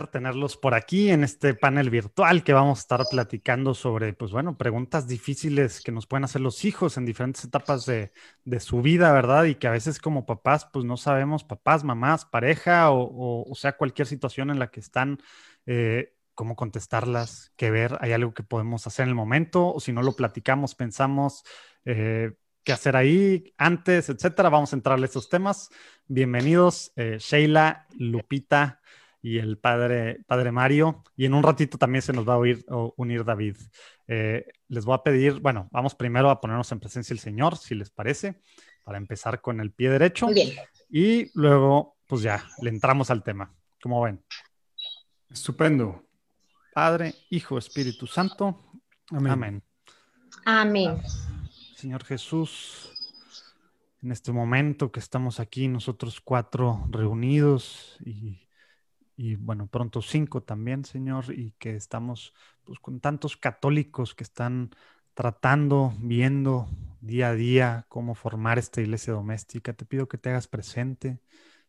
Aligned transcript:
tenerlos 0.00 0.56
por 0.56 0.74
aquí 0.74 1.10
en 1.10 1.22
este 1.22 1.54
panel 1.54 1.90
virtual 1.90 2.42
que 2.44 2.54
vamos 2.54 2.78
a 2.78 2.82
estar 2.82 3.04
platicando 3.10 3.74
sobre, 3.74 4.14
pues 4.14 4.30
bueno, 4.32 4.56
preguntas 4.56 5.06
difíciles 5.06 5.82
que 5.82 5.92
nos 5.92 6.06
pueden 6.06 6.24
hacer 6.24 6.40
los 6.40 6.64
hijos 6.64 6.96
en 6.96 7.04
diferentes 7.04 7.44
etapas 7.44 7.84
de, 7.84 8.10
su 8.60 8.80
vida, 8.80 9.12
¿verdad? 9.12 9.44
Y 9.44 9.56
que 9.56 9.66
a 9.66 9.70
veces 9.70 9.98
como 9.98 10.24
papás, 10.24 10.66
pues 10.72 10.84
no 10.84 10.96
sabemos, 10.96 11.44
papás, 11.44 11.84
mamás, 11.84 12.24
pareja 12.24 12.90
o, 12.90 13.48
o, 13.48 13.54
sea, 13.54 13.76
cualquier 13.76 14.08
situación 14.08 14.50
en 14.50 14.58
la 14.58 14.70
que 14.70 14.80
están, 14.80 15.18
eh, 15.66 16.14
cómo 16.34 16.56
contestarlas, 16.56 17.52
qué 17.56 17.70
ver, 17.70 17.98
hay 18.00 18.12
algo 18.12 18.32
que 18.32 18.42
podemos 18.42 18.86
hacer 18.86 19.04
en 19.04 19.10
el 19.10 19.14
momento, 19.14 19.74
o 19.74 19.80
si 19.80 19.92
no 19.92 20.02
lo 20.02 20.12
platicamos, 20.16 20.74
pensamos, 20.74 21.44
eh, 21.84 22.32
qué 22.64 22.72
hacer 22.72 22.96
ahí 22.96 23.52
antes, 23.58 24.08
etcétera. 24.08 24.48
Vamos 24.48 24.72
a 24.72 24.76
entrarle 24.76 25.04
a 25.04 25.06
estos 25.06 25.28
temas. 25.28 25.68
Bienvenidos, 26.06 26.92
eh, 26.96 27.18
Sheila, 27.20 27.86
Lupita 27.98 28.81
y 29.22 29.38
el 29.38 29.56
padre, 29.56 30.18
padre 30.26 30.50
Mario. 30.50 31.04
Y 31.16 31.24
en 31.24 31.34
un 31.34 31.44
ratito 31.44 31.78
también 31.78 32.02
se 32.02 32.12
nos 32.12 32.28
va 32.28 32.34
a 32.34 32.92
unir 32.96 33.24
David. 33.24 33.56
Eh, 34.08 34.44
les 34.68 34.84
voy 34.84 34.96
a 34.96 35.02
pedir, 35.02 35.38
bueno, 35.40 35.68
vamos 35.70 35.94
primero 35.94 36.28
a 36.28 36.40
ponernos 36.40 36.70
en 36.72 36.80
presencia 36.80 37.14
del 37.14 37.20
Señor, 37.20 37.56
si 37.56 37.76
les 37.76 37.90
parece, 37.90 38.42
para 38.82 38.98
empezar 38.98 39.40
con 39.40 39.60
el 39.60 39.70
pie 39.70 39.90
derecho. 39.90 40.26
Y 40.90 41.30
luego, 41.38 41.96
pues 42.06 42.22
ya, 42.22 42.44
le 42.60 42.70
entramos 42.70 43.10
al 43.10 43.22
tema. 43.22 43.54
¿Cómo 43.80 44.02
ven? 44.02 44.22
Estupendo. 45.30 46.04
Padre, 46.74 47.14
Hijo, 47.30 47.58
Espíritu 47.58 48.08
Santo. 48.08 48.58
Amén. 49.10 49.62
Amén. 50.44 51.00
Señor 51.76 52.04
Jesús, 52.04 52.92
en 54.02 54.10
este 54.10 54.32
momento 54.32 54.90
que 54.90 55.00
estamos 55.00 55.38
aquí 55.38 55.68
nosotros 55.68 56.20
cuatro 56.20 56.86
reunidos 56.90 57.96
y, 58.04 58.42
bueno, 59.38 59.66
pronto 59.66 60.02
cinco 60.02 60.42
también, 60.42 60.84
Señor, 60.84 61.32
y 61.32 61.52
que 61.58 61.76
estamos 61.76 62.34
pues, 62.64 62.78
con 62.80 63.00
tantos 63.00 63.36
católicos 63.36 64.14
que 64.14 64.24
están 64.24 64.70
tratando, 65.14 65.92
viendo 65.98 66.68
día 67.00 67.28
a 67.30 67.34
día 67.34 67.86
cómo 67.88 68.14
formar 68.14 68.58
esta 68.58 68.80
iglesia 68.80 69.12
doméstica. 69.12 69.72
Te 69.74 69.84
pido 69.84 70.08
que 70.08 70.18
te 70.18 70.30
hagas 70.30 70.48
presente, 70.48 71.20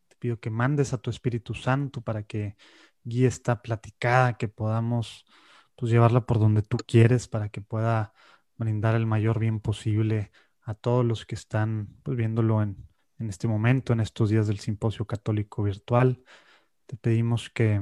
te 0.08 0.16
pido 0.16 0.40
que 0.40 0.50
mandes 0.50 0.92
a 0.92 0.98
tu 0.98 1.10
Espíritu 1.10 1.54
Santo 1.54 2.00
para 2.00 2.22
que 2.24 2.56
guíe 3.04 3.26
esta 3.26 3.62
platicada, 3.62 4.36
que 4.38 4.48
podamos 4.48 5.26
pues, 5.76 5.92
llevarla 5.92 6.26
por 6.26 6.38
donde 6.38 6.62
tú 6.62 6.78
quieres, 6.78 7.28
para 7.28 7.48
que 7.50 7.60
pueda 7.60 8.14
brindar 8.56 8.94
el 8.94 9.06
mayor 9.06 9.38
bien 9.38 9.60
posible 9.60 10.30
a 10.62 10.74
todos 10.74 11.04
los 11.04 11.26
que 11.26 11.34
están 11.34 11.88
pues, 12.02 12.16
viéndolo 12.16 12.62
en, 12.62 12.88
este 13.18 13.48
momento, 13.48 13.92
en 13.92 14.00
estos 14.00 14.30
días 14.30 14.46
del 14.46 14.58
simposio 14.58 15.06
católico 15.06 15.62
virtual. 15.62 16.22
Te 16.86 16.96
pedimos 16.96 17.50
que, 17.50 17.80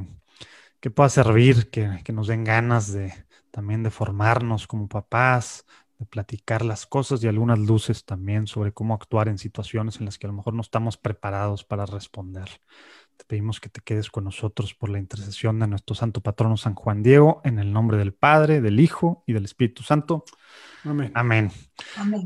que 0.80 0.90
pueda 0.90 1.08
servir, 1.08 1.70
que, 1.70 2.00
que, 2.04 2.12
nos 2.12 2.28
den 2.28 2.44
ganas 2.44 2.92
de 2.92 3.12
también 3.50 3.82
de 3.82 3.90
formarnos 3.90 4.66
como 4.66 4.88
papás, 4.88 5.66
de 5.98 6.06
platicar 6.06 6.64
las 6.64 6.86
cosas 6.86 7.22
y 7.22 7.28
algunas 7.28 7.58
luces 7.58 8.04
también 8.04 8.46
sobre 8.46 8.72
cómo 8.72 8.94
actuar 8.94 9.28
en 9.28 9.38
situaciones 9.38 9.98
en 9.98 10.06
las 10.06 10.18
que 10.18 10.26
a 10.26 10.30
lo 10.30 10.34
mejor 10.34 10.54
no 10.54 10.62
estamos 10.62 10.96
preparados 10.96 11.64
para 11.64 11.86
responder. 11.86 12.48
Te 13.16 13.24
pedimos 13.24 13.60
que 13.60 13.68
te 13.68 13.80
quedes 13.80 14.10
con 14.10 14.24
nosotros 14.24 14.74
por 14.74 14.88
la 14.88 14.98
intercesión 14.98 15.60
de 15.60 15.69
nuestro 15.69 15.94
santo 15.94 16.20
patrono 16.20 16.56
San 16.56 16.74
Juan 16.74 17.02
Diego, 17.02 17.40
en 17.44 17.58
el 17.58 17.72
nombre 17.72 17.98
del 17.98 18.14
Padre, 18.14 18.60
del 18.60 18.80
Hijo 18.80 19.22
y 19.26 19.32
del 19.32 19.44
Espíritu 19.44 19.82
Santo. 19.82 20.24
Amén. 20.84 21.12
Amén. 21.14 21.52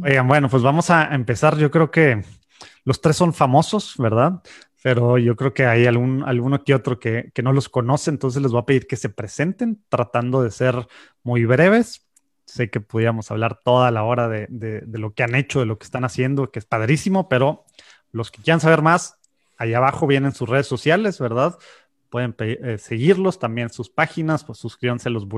Oigan, 0.03 0.27
bueno, 0.27 0.49
pues 0.49 0.63
vamos 0.63 0.89
a 0.91 1.15
empezar. 1.15 1.59
Yo 1.59 1.71
creo 1.71 1.91
que 1.91 2.25
los 2.85 3.01
tres 3.01 3.17
son 3.17 3.35
famosos, 3.35 3.95
¿verdad? 3.99 4.43
Pero 4.83 5.19
yo 5.19 5.37
creo 5.37 5.53
que 5.53 5.67
hay 5.67 5.87
algún, 5.87 6.23
alguno 6.25 6.63
que 6.63 6.75
otro 6.75 6.99
que, 6.99 7.33
no 7.43 7.53
los 7.53 7.69
conoce, 7.69 8.11
entonces 8.11 8.43
les 8.43 8.53
voy 8.53 8.61
a 8.61 8.67
pedir 8.67 8.87
que 8.87 8.97
se 8.97 9.09
presenten, 9.09 9.83
tratando 9.89 10.43
de 10.43 10.51
ser 10.51 10.87
muy 11.23 11.45
breves. 11.45 12.07
Sé 12.45 12.71
que 12.71 12.81
podíamos 12.81 13.31
hablar 13.31 13.61
toda 13.65 13.91
la 13.91 14.05
hora 14.05 14.29
de, 14.29 14.47
de 14.49 14.99
lo 14.99 15.15
que 15.15 15.25
han 15.25 15.35
hecho, 15.35 15.61
de 15.61 15.67
lo 15.67 15.79
que 15.79 15.85
están 15.85 16.05
haciendo, 16.05 16.51
que 16.53 16.61
es 16.61 16.65
padrísimo, 16.65 17.29
pero 17.29 17.65
los 18.13 18.31
que 18.31 18.41
quieran 18.43 18.61
saber 18.61 18.83
más, 18.83 19.19
Ahí 19.59 19.75
abajo 19.75 20.07
vienen 20.07 20.33
sus 20.33 20.49
redes 20.49 20.67
sociales, 20.67 21.19
¿verdad? 21.19 21.59
Pueden 22.17 22.35
eh, 22.39 22.79
seguirlos 22.79 23.39
también 23.39 23.69
sus 23.69 23.91
páginas, 23.91 24.43
pues 24.43 24.59
suscríbanse 24.59 25.11
a 25.11 25.13
los, 25.13 25.29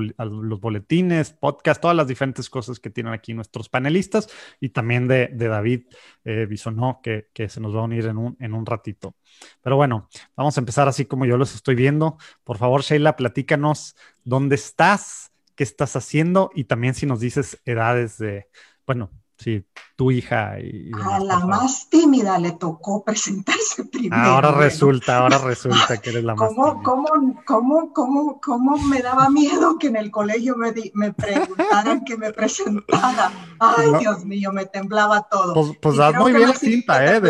boletines, 0.60 1.32
podcast, 1.32 1.82
todas 1.82 1.96
las 1.96 2.06
diferentes 2.06 2.48
cosas 2.48 2.78
que 2.78 2.88
tienen 2.88 3.12
aquí 3.12 3.34
nuestros 3.34 3.68
panelistas 3.68 4.28
y 4.60 4.68
también 4.68 5.08
de, 5.08 5.26
David 5.34 5.86
eh, 6.24 6.46
Bisonó, 6.48 7.00
que, 7.02 7.26
se 7.48 7.60
nos 7.60 7.74
va 7.74 7.80
a 7.80 7.82
unir 7.82 8.06
en 8.06 8.16
un, 8.16 8.36
en 8.38 8.54
un 8.54 8.64
ratito. 8.64 9.16
Pero 9.60 9.74
bueno, 9.74 10.08
vamos 10.36 10.56
a 10.56 10.60
empezar 10.60 10.86
así 10.86 11.04
como 11.04 11.26
yo 11.26 11.36
los 11.36 11.52
estoy 11.52 11.74
viendo. 11.74 12.16
Por 12.44 12.58
favor, 12.58 12.82
Sheila, 12.82 13.16
platícanos 13.16 13.96
dónde 14.22 14.54
estás, 14.54 15.32
qué 15.56 15.64
estás 15.64 15.96
haciendo 15.96 16.52
y 16.54 16.62
también 16.62 16.94
si 16.94 17.06
nos 17.06 17.18
dices 17.18 17.60
edades 17.64 18.18
de, 18.18 18.46
bueno, 18.86 19.10
Sí, 19.38 19.64
tu 19.94 20.10
hija. 20.10 20.58
Y, 20.58 20.90
a 21.00 21.20
la 21.20 21.38
más 21.40 21.88
tímida 21.88 22.38
le 22.40 22.52
tocó 22.52 23.04
presentarse 23.06 23.84
primero. 23.84 24.20
Ahora 24.20 24.50
resulta, 24.52 25.18
ahora 25.18 25.38
resulta 25.44 25.98
que 25.98 26.10
eres 26.10 26.24
la 26.24 26.34
más 26.34 26.48
tímida. 26.48 26.74
¿Cómo, 26.82 27.42
cómo, 27.44 27.92
cómo, 27.94 28.40
cómo 28.40 28.78
me 28.78 29.00
daba 29.00 29.30
miedo 29.30 29.78
que 29.78 29.86
en 29.86 29.96
el 29.96 30.10
colegio 30.10 30.56
me, 30.56 30.74
me 30.94 31.12
preguntaran 31.12 32.04
que 32.04 32.16
me 32.16 32.32
presentara? 32.32 33.30
Ay, 33.60 33.92
Dios 34.00 34.24
mío, 34.24 34.52
me 34.52 34.66
temblaba 34.66 35.22
todo. 35.30 35.54
Pues, 35.54 35.78
pues 35.80 35.96
das 35.96 36.14
muy 36.14 36.32
bien 36.32 36.48
la 36.48 36.54
finta, 36.54 37.04
¿eh? 37.04 37.20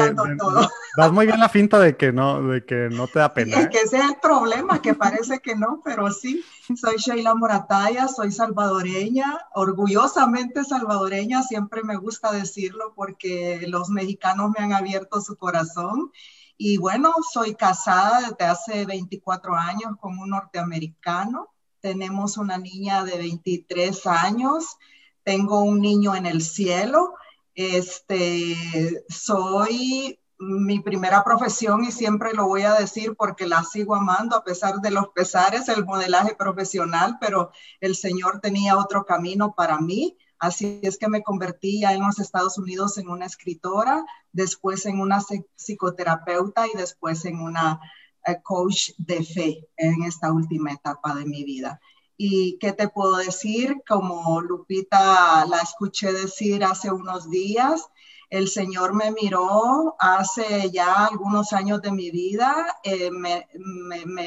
das 0.97 1.13
muy 1.13 1.27
bien 1.27 1.41
la 1.41 1.49
finta 1.49 1.79
de 1.79 1.97
que 1.97 2.13
no, 2.13 2.43
de 2.43 2.65
que 2.65 2.89
no 2.91 3.07
te 3.07 3.19
da 3.19 3.33
pena. 3.35 3.57
Es 3.57 3.67
¿eh? 3.67 3.69
que 3.71 3.79
ese 3.79 3.99
es 3.99 4.05
el 4.05 4.17
problema, 4.21 4.81
que 4.81 4.95
parece 4.95 5.41
que 5.41 5.57
no, 5.57 5.83
pero 5.85 6.11
sí. 6.11 6.43
Soy 6.77 6.97
Sheila 6.97 7.35
Morataya, 7.35 8.09
soy 8.09 8.31
salvadoreña, 8.31 9.39
orgullosamente 9.55 10.65
salvadoreña, 10.65 11.43
siempre 11.43 11.83
me 11.83 11.98
gusta 11.99 12.33
decirlo 12.33 12.95
porque 12.95 13.65
los 13.69 13.91
mexicanos 13.91 14.51
me 14.51 14.65
han 14.65 14.73
abierto 14.73 15.21
su 15.21 15.37
corazón. 15.37 16.13
Y 16.57 16.79
bueno, 16.79 17.13
soy 17.33 17.55
casada 17.55 18.31
desde 18.31 18.45
hace 18.45 18.87
24 18.87 19.55
años 19.55 19.93
con 20.01 20.19
un 20.19 20.31
norteamericano. 20.31 21.51
Tenemos 21.81 22.37
una 22.37 22.59
niña 22.59 23.05
de 23.05 23.19
23 23.19 24.07
años. 24.07 24.77
Tengo 25.23 25.63
un 25.63 25.81
niño 25.81 26.15
en 26.17 26.27
el 26.27 26.43
cielo. 26.43 27.15
Este, 27.55 29.05
soy 29.09 30.19
mi 30.39 30.81
primera 30.81 31.25
profesión 31.25 31.85
y 31.85 31.91
siempre 31.91 32.33
lo 32.33 32.47
voy 32.47 32.63
a 32.63 32.75
decir 32.75 33.17
porque 33.17 33.47
la 33.47 33.65
sigo 33.65 33.95
amando 33.95 34.37
a 34.37 34.45
pesar 34.45 34.77
de 34.81 34.91
los 34.91 35.09
pesares, 35.09 35.69
el 35.69 35.85
modelaje 35.85 36.37
profesional, 36.37 37.19
pero 37.21 37.51
el 37.81 37.97
Señor 37.97 38.41
tenía 38.41 38.79
otro 38.79 39.05
camino 39.05 39.55
para 39.57 39.79
mí. 39.81 40.17
Así 40.39 40.81
es 40.83 40.99
que 40.99 41.09
me 41.09 41.23
convertí 41.23 41.81
ya 41.81 41.93
en 41.93 42.03
los 42.03 42.19
Estados 42.19 42.59
Unidos 42.59 42.99
en 42.99 43.09
una 43.09 43.27
escritora, 43.27 44.05
después 44.33 44.87
en 44.87 45.01
una 45.01 45.21
psicoterapeuta 45.57 46.67
y 46.67 46.77
después 46.77 47.25
en 47.25 47.41
una 47.41 47.81
eh, 48.27 48.41
coach 48.43 48.91
de 48.99 49.25
fe 49.25 49.69
en 49.77 50.05
esta 50.05 50.33
última 50.33 50.73
etapa 50.73 51.15
de 51.15 51.25
mi 51.25 51.45
vida. 51.45 51.81
¿Y 52.17 52.59
qué 52.59 52.73
te 52.73 52.89
puedo 52.89 53.17
decir? 53.17 53.83
Como 53.89 54.41
Lupita 54.41 55.45
la 55.47 55.59
escuché 55.59 56.13
decir 56.13 56.65
hace 56.65 56.91
unos 56.91 57.31
días, 57.31 57.89
el 58.31 58.49
Señor 58.49 58.95
me 58.95 59.11
miró 59.13 59.97
hace 59.99 60.71
ya 60.71 61.07
algunos 61.07 61.53
años 61.53 61.81
de 61.81 61.93
mi 61.93 62.11
vida, 62.11 62.79
eh, 62.83 63.11
me, 63.11 63.47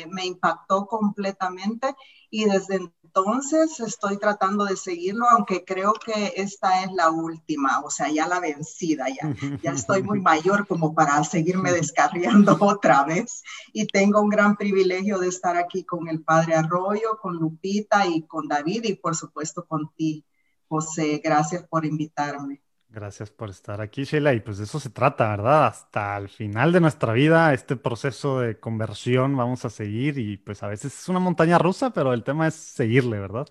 me, 0.10 0.26
impactó 0.26 0.88
completamente 0.88 1.96
y 2.30 2.46
desde 2.46 2.92
entonces 3.14 3.78
estoy 3.82 4.18
tratando 4.18 4.64
de 4.64 4.78
seguirlo, 4.78 5.26
aunque 5.30 5.66
creo 5.66 5.92
que 5.94 6.34
esta 6.38 6.84
es 6.84 6.94
la 6.94 7.12
última, 7.12 7.82
o 7.82 7.90
sea, 7.90 8.10
ya 8.10 8.26
la 8.26 8.40
vencida, 8.40 9.08
ya, 9.10 9.36
ya 9.62 9.72
estoy 9.72 10.02
muy 10.02 10.22
mayor 10.22 10.66
como 10.66 10.96
para 10.96 11.22
seguirme 11.26 11.74
descarriando 11.74 12.56
otra 12.62 13.04
vez. 13.04 13.44
Y 13.74 13.86
tengo 13.88 14.22
un 14.22 14.30
gran 14.30 14.56
privilegio 14.56 15.20
de 15.20 15.28
estar 15.28 15.58
aquí 15.58 15.84
con 15.84 16.08
el 16.08 16.24
Padre 16.24 16.56
Arroyo, 16.56 17.20
con 17.22 17.36
Lupita 17.36 18.08
y 18.08 18.22
con 18.24 18.48
David 18.48 18.86
y 18.86 18.94
por 18.96 19.14
supuesto 19.14 19.66
con 19.66 19.92
ti, 19.94 20.26
José. 20.70 21.20
Gracias 21.22 21.68
por 21.68 21.86
invitarme. 21.86 22.62
Gracias 22.94 23.30
por 23.32 23.50
estar 23.50 23.80
aquí, 23.80 24.04
Sheila. 24.04 24.34
Y 24.34 24.42
pues 24.42 24.58
de 24.58 24.66
eso 24.66 24.78
se 24.80 24.90
trata, 24.90 25.30
¿verdad? 25.30 25.68
Hasta 25.68 26.18
el 26.18 26.28
final 26.28 26.74
de 26.74 26.82
nuestra 26.82 27.14
vida, 27.14 27.54
este 27.54 27.78
proceso 27.78 28.42
de 28.42 28.60
conversión 28.60 29.36
vamos 29.38 29.64
a 29.64 29.70
seguir 29.70 30.18
y 30.18 30.36
pues 30.38 30.62
a 30.62 30.68
veces 30.68 31.00
es 31.00 31.08
una 31.08 31.20
montaña 31.20 31.58
rusa, 31.58 31.92
pero 31.94 32.12
el 32.14 32.24
tema 32.26 32.48
es 32.48 32.56
seguirle, 32.56 33.18
¿verdad? 33.20 33.48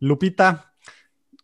Lupita, 0.00 0.74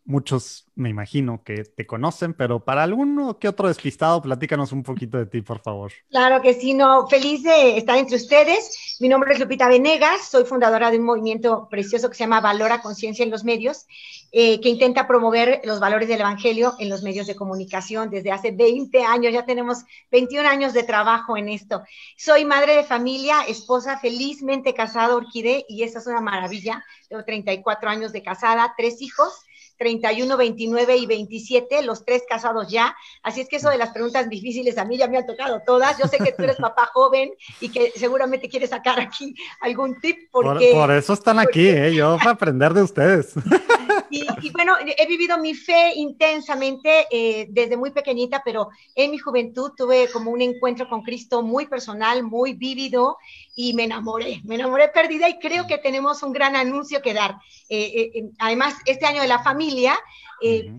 muchos 0.05 0.65
me 0.75 0.89
imagino 0.89 1.43
que 1.43 1.63
te 1.63 1.85
conocen, 1.85 2.33
pero 2.33 2.63
para 2.63 2.83
alguno 2.83 3.37
que 3.39 3.47
otro 3.47 3.67
despistado, 3.67 4.21
platícanos 4.21 4.71
un 4.71 4.83
poquito 4.83 5.17
de 5.17 5.27
ti, 5.27 5.41
por 5.41 5.59
favor. 5.59 5.91
Claro 6.09 6.41
que 6.41 6.53
sí, 6.53 6.73
no, 6.73 7.07
feliz 7.07 7.43
de 7.43 7.77
estar 7.77 7.97
entre 7.97 8.15
ustedes. 8.15 8.97
Mi 8.99 9.07
nombre 9.07 9.33
es 9.33 9.39
Lupita 9.39 9.67
Venegas, 9.67 10.29
soy 10.29 10.45
fundadora 10.45 10.91
de 10.91 10.97
un 10.97 11.05
movimiento 11.05 11.67
precioso 11.69 12.09
que 12.09 12.15
se 12.15 12.23
llama 12.23 12.41
Valora 12.41 12.81
Conciencia 12.81 13.23
en 13.23 13.31
los 13.31 13.43
Medios, 13.43 13.85
eh, 14.31 14.59
que 14.61 14.69
intenta 14.69 15.07
promover 15.07 15.61
los 15.63 15.79
valores 15.79 16.07
del 16.07 16.21
Evangelio 16.21 16.73
en 16.79 16.89
los 16.89 17.03
medios 17.03 17.27
de 17.27 17.35
comunicación 17.35 18.09
desde 18.09 18.31
hace 18.31 18.51
20 18.51 19.03
años, 19.03 19.31
ya 19.31 19.45
tenemos 19.45 19.83
21 20.11 20.47
años 20.47 20.73
de 20.73 20.83
trabajo 20.83 21.37
en 21.37 21.49
esto. 21.49 21.83
Soy 22.17 22.45
madre 22.45 22.75
de 22.75 22.83
familia, 22.83 23.43
esposa 23.47 23.99
felizmente 23.99 24.73
casada, 24.73 25.15
Orquídea, 25.15 25.61
y 25.69 25.83
esa 25.83 25.99
es 25.99 26.07
una 26.07 26.21
maravilla. 26.21 26.83
Tengo 27.07 27.23
34 27.23 27.89
años 27.89 28.11
de 28.11 28.23
casada, 28.23 28.73
tres 28.75 29.01
hijos 29.01 29.45
31, 29.77 30.37
29 30.37 30.97
y 30.97 31.05
27, 31.05 31.81
los 31.83 32.05
tres 32.05 32.23
casados 32.27 32.69
ya. 32.69 32.95
Así 33.21 33.41
es 33.41 33.49
que 33.49 33.57
eso 33.57 33.69
de 33.69 33.77
las 33.77 33.91
preguntas 33.91 34.29
difíciles 34.29 34.77
a 34.77 34.85
mí 34.85 34.97
ya 34.97 35.07
me 35.07 35.17
han 35.17 35.25
tocado 35.25 35.61
todas. 35.65 35.97
Yo 35.97 36.07
sé 36.07 36.17
que 36.17 36.31
tú 36.31 36.43
eres 36.43 36.57
papá 36.61 36.89
joven 36.93 37.31
y 37.59 37.69
que 37.69 37.91
seguramente 37.95 38.49
quieres 38.49 38.69
sacar 38.69 38.99
aquí 38.99 39.35
algún 39.61 39.99
tip. 39.99 40.29
Porque, 40.31 40.71
por, 40.73 40.91
eso 40.91 41.13
están 41.13 41.39
aquí, 41.39 41.67
¿eh? 41.67 41.93
yo 41.93 42.17
para 42.17 42.31
aprender 42.31 42.73
de 42.73 42.83
ustedes. 42.83 43.33
Y, 44.13 44.51
bueno, 44.51 44.75
he 44.95 45.07
vivido 45.07 45.39
mi 45.39 45.55
fe 45.55 45.93
intensamente 45.95 47.07
eh, 47.09 47.47
desde 47.49 47.77
muy 47.77 47.89
pequeñita, 47.89 48.43
pero 48.45 48.69
en 48.93 49.09
mi 49.09 49.17
juventud 49.17 49.71
tuve 49.75 50.07
como 50.11 50.29
un 50.29 50.41
encuentro 50.41 50.87
con 50.87 51.01
Cristo 51.01 51.41
muy 51.41 51.65
personal, 51.65 52.21
muy 52.21 52.53
vívido 52.53 53.17
y 53.55 53.73
me 53.73 53.85
enamoré, 53.85 54.39
me 54.43 54.53
enamoré 54.53 54.89
perdida 54.89 55.27
y 55.29 55.39
creo 55.39 55.65
que 55.65 55.79
tenemos 55.79 56.21
un 56.21 56.31
gran 56.31 56.55
anuncio 56.55 57.01
que 57.01 57.15
dar. 57.15 57.37
Eh, 57.69 58.11
eh, 58.13 58.29
además, 58.37 58.75
este 58.85 59.07
año 59.07 59.23
de 59.23 59.27
la 59.27 59.41
familia, 59.41 59.97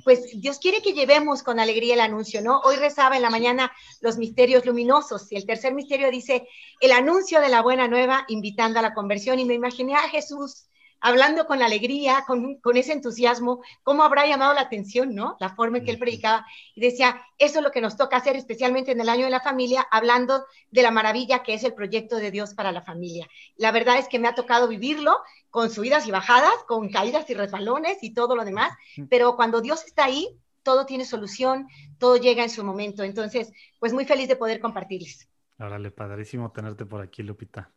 pues 0.04 0.38
Dios 0.40 0.58
quiere 0.58 0.82
que 0.82 0.92
llevemos 0.92 1.42
con 1.42 1.58
alegría 1.58 1.94
el 1.94 2.00
anuncio, 2.00 2.42
¿no? 2.42 2.60
Hoy 2.60 2.76
rezaba 2.76 3.16
en 3.16 3.22
la 3.22 3.31
mañana 3.31 3.72
los 4.02 4.19
misterios 4.19 4.66
luminosos 4.66 5.32
y 5.32 5.36
el 5.36 5.46
tercer 5.46 5.72
misterio 5.72 6.10
dice 6.10 6.46
el 6.81 6.92
anuncio 6.92 7.40
de 7.40 7.48
la 7.48 7.62
buena 7.62 7.88
nueva 7.88 8.26
invitando 8.28 8.78
a 8.78 8.82
la 8.82 8.92
conversión 8.92 9.38
y 9.38 9.46
me 9.46 9.54
imaginé 9.54 9.94
a 9.94 10.10
Jesús 10.10 10.66
hablando 11.05 11.47
con 11.47 11.61
alegría, 11.61 12.25
con, 12.27 12.59
ese 12.75 12.95
entusiasmo, 12.95 13.62
cómo 13.83 14.05
habrá 14.05 14.27
llamado 14.27 14.55
la 14.55 14.62
atención, 14.62 15.15
¿no? 15.15 15.37
La 15.39 15.55
forma 15.55 15.77
en 15.77 15.85
que 15.85 15.91
él 15.91 15.99
predicaba. 15.99 16.47
Y 16.75 16.81
decía, 16.81 17.21
eso 17.37 17.59
es 17.59 17.62
lo 17.62 17.71
que 17.71 17.83
nos 17.83 17.99
toca 17.99 18.17
hacer, 18.17 18.37
especialmente 18.37 18.93
en 18.93 19.03
el 19.03 19.11
año 19.11 19.27
de 19.27 19.31
la 19.31 19.43
familia, 19.43 19.87
hablando 19.91 20.47
de 20.71 20.83
la 20.83 20.91
maravilla 20.91 21.43
que 21.43 21.53
es 21.53 21.62
el 21.62 21.75
proyecto 21.75 22.17
de 22.17 22.31
Dios 22.31 22.55
para 22.55 22.73
la 22.73 22.81
familia. 22.81 23.29
La 23.56 23.71
verdad 23.71 23.99
es 23.99 24.09
que 24.09 24.19
me 24.19 24.29
ha 24.29 24.35
tocado 24.35 24.67
vivirlo 24.67 25.19
con 25.51 25.69
subidas 25.69 26.06
y 26.09 26.11
bajadas, 26.11 26.55
con 26.67 26.89
caídas 26.89 27.29
y 27.29 27.35
resbalones 27.35 27.99
y 28.03 28.15
todo 28.15 28.35
lo 28.35 28.47
demás, 28.47 28.73
pero 29.11 29.37
cuando 29.37 29.61
Dios 29.61 29.85
está 29.85 30.06
ahí, 30.06 30.41
todo 30.62 30.87
tiene 30.87 31.05
solución, 31.05 31.69
todo 31.99 32.17
llega 32.17 32.43
en 32.43 32.51
su 32.51 32.65
momento. 32.65 33.03
Entonces, 33.03 33.53
pues 33.79 33.93
muy 33.93 34.06
feliz 34.06 34.27
de 34.27 34.37
poder 34.37 34.59
compartirles. 34.59 35.29
Órale, 35.59 35.91
padrísimo 35.91 36.51
tenerte 36.51 36.87
por 36.87 37.03
aquí, 37.03 37.23
Lupita. 37.23 37.71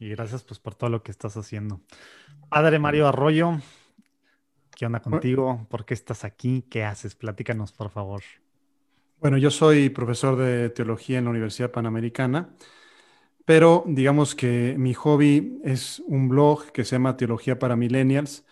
Y 0.00 0.08
gracias 0.08 0.42
pues 0.42 0.58
por 0.58 0.74
todo 0.74 0.88
lo 0.88 1.02
que 1.02 1.10
estás 1.10 1.36
haciendo. 1.36 1.82
Padre 2.48 2.78
Mario 2.78 3.06
Arroyo, 3.06 3.58
¿qué 4.74 4.86
onda 4.86 5.00
contigo? 5.00 5.66
¿Por 5.68 5.84
qué 5.84 5.92
estás 5.92 6.24
aquí? 6.24 6.64
¿Qué 6.70 6.84
haces? 6.84 7.14
Platícanos, 7.14 7.70
por 7.72 7.90
favor. 7.90 8.22
Bueno, 9.20 9.36
yo 9.36 9.50
soy 9.50 9.90
profesor 9.90 10.36
de 10.36 10.70
teología 10.70 11.18
en 11.18 11.24
la 11.24 11.30
Universidad 11.30 11.70
Panamericana, 11.70 12.54
pero 13.44 13.84
digamos 13.86 14.34
que 14.34 14.74
mi 14.78 14.94
hobby 14.94 15.60
es 15.64 16.02
un 16.06 16.30
blog 16.30 16.72
que 16.72 16.86
se 16.86 16.96
llama 16.96 17.18
Teología 17.18 17.58
para 17.58 17.76
Millennials, 17.76 18.46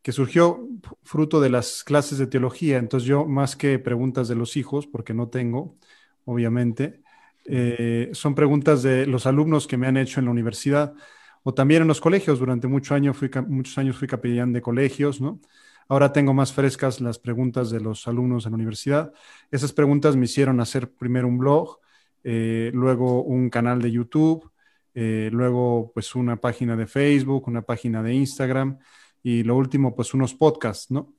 que 0.00 0.12
surgió 0.12 0.66
fruto 1.02 1.40
de 1.40 1.50
las 1.50 1.84
clases 1.84 2.16
de 2.16 2.26
teología. 2.26 2.78
Entonces 2.78 3.06
yo, 3.06 3.26
más 3.26 3.54
que 3.54 3.78
preguntas 3.78 4.28
de 4.28 4.36
los 4.36 4.56
hijos, 4.56 4.86
porque 4.86 5.12
no 5.12 5.28
tengo, 5.28 5.76
obviamente, 6.24 7.02
eh, 7.48 8.10
son 8.12 8.34
preguntas 8.34 8.82
de 8.82 9.06
los 9.06 9.26
alumnos 9.26 9.66
que 9.66 9.76
me 9.76 9.86
han 9.86 9.96
hecho 9.96 10.20
en 10.20 10.26
la 10.26 10.32
universidad 10.32 10.94
o 11.42 11.54
también 11.54 11.82
en 11.82 11.88
los 11.88 12.00
colegios. 12.00 12.38
Durante 12.38 12.66
muchos 12.66 12.92
años 12.92 13.16
fui, 13.16 13.30
muchos 13.48 13.78
años 13.78 13.96
fui 13.96 14.08
capellán 14.08 14.52
de 14.52 14.62
colegios, 14.62 15.20
¿no? 15.20 15.40
Ahora 15.88 16.12
tengo 16.12 16.34
más 16.34 16.52
frescas 16.52 17.00
las 17.00 17.18
preguntas 17.18 17.70
de 17.70 17.80
los 17.80 18.08
alumnos 18.08 18.44
en 18.46 18.52
la 18.52 18.56
universidad. 18.56 19.12
Esas 19.52 19.72
preguntas 19.72 20.16
me 20.16 20.24
hicieron 20.24 20.58
hacer 20.60 20.90
primero 20.92 21.28
un 21.28 21.38
blog, 21.38 21.78
eh, 22.24 22.72
luego 22.74 23.22
un 23.22 23.50
canal 23.50 23.80
de 23.80 23.92
YouTube, 23.92 24.50
eh, 24.94 25.30
luego 25.32 25.92
pues 25.94 26.16
una 26.16 26.36
página 26.36 26.74
de 26.74 26.88
Facebook, 26.88 27.46
una 27.46 27.62
página 27.62 28.02
de 28.02 28.14
Instagram 28.14 28.78
y 29.22 29.44
lo 29.44 29.54
último 29.56 29.94
pues 29.94 30.12
unos 30.14 30.34
podcasts, 30.34 30.90
¿no? 30.90 31.12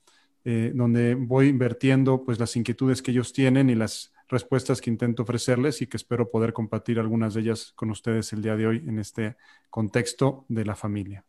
donde 0.74 1.14
voy 1.14 1.50
invirtiendo 1.50 2.24
pues 2.24 2.40
las 2.40 2.56
inquietudes 2.56 3.02
que 3.02 3.12
ellos 3.12 3.34
tienen 3.34 3.70
y 3.70 3.76
las 3.76 4.14
respuestas 4.28 4.82
que 4.82 4.90
intento 4.90 5.24
ofrecerles 5.24 5.82
y 5.82 5.88
que 5.88 5.98
espero 5.98 6.30
poder 6.30 6.54
compartir 6.54 7.00
algunas 7.00 7.34
de 7.34 7.42
ellas 7.42 7.74
con 7.76 7.90
ustedes 7.92 8.34
el 8.34 8.42
día 8.42 8.56
de 8.56 8.68
hoy 8.68 8.78
en 8.88 9.00
este 9.00 9.38
contexto 9.70 10.46
de 10.50 10.66
la 10.66 10.76
familia. 10.76 11.26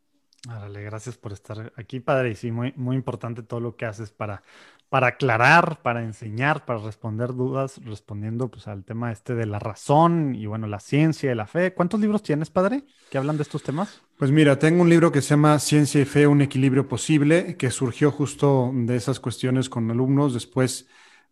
Árale, 0.48 0.82
gracias 0.84 1.16
por 1.16 1.32
estar 1.32 1.72
aquí, 1.76 1.98
padre. 1.98 2.30
Y 2.30 2.34
sí, 2.36 2.52
muy, 2.52 2.72
muy 2.76 2.94
importante 2.94 3.42
todo 3.42 3.58
lo 3.58 3.76
que 3.76 3.86
haces 3.86 4.12
para, 4.12 4.42
para 4.88 5.08
aclarar, 5.08 5.82
para 5.82 6.04
enseñar, 6.04 6.64
para 6.64 6.78
responder 6.78 7.34
dudas, 7.34 7.80
respondiendo 7.84 8.48
pues, 8.48 8.68
al 8.68 8.84
tema 8.84 9.10
este 9.10 9.34
de 9.34 9.46
la 9.46 9.58
razón 9.58 10.36
y 10.36 10.46
bueno, 10.46 10.68
la 10.68 10.78
ciencia 10.78 11.32
y 11.32 11.34
la 11.34 11.46
fe. 11.46 11.74
¿Cuántos 11.74 11.98
libros 11.98 12.22
tienes, 12.22 12.50
padre, 12.50 12.84
que 13.10 13.18
hablan 13.18 13.36
de 13.36 13.42
estos 13.42 13.64
temas? 13.64 14.00
Pues 14.16 14.30
mira, 14.30 14.58
tengo 14.58 14.82
un 14.82 14.88
libro 14.88 15.10
que 15.10 15.22
se 15.22 15.30
llama 15.30 15.58
Ciencia 15.58 16.00
y 16.00 16.04
Fe, 16.04 16.26
un 16.26 16.40
equilibrio 16.40 16.88
posible, 16.88 17.56
que 17.56 17.70
surgió 17.70 18.12
justo 18.12 18.70
de 18.72 18.96
esas 18.96 19.18
cuestiones 19.18 19.68
con 19.68 19.90
alumnos. 19.90 20.34
Después 20.34 20.88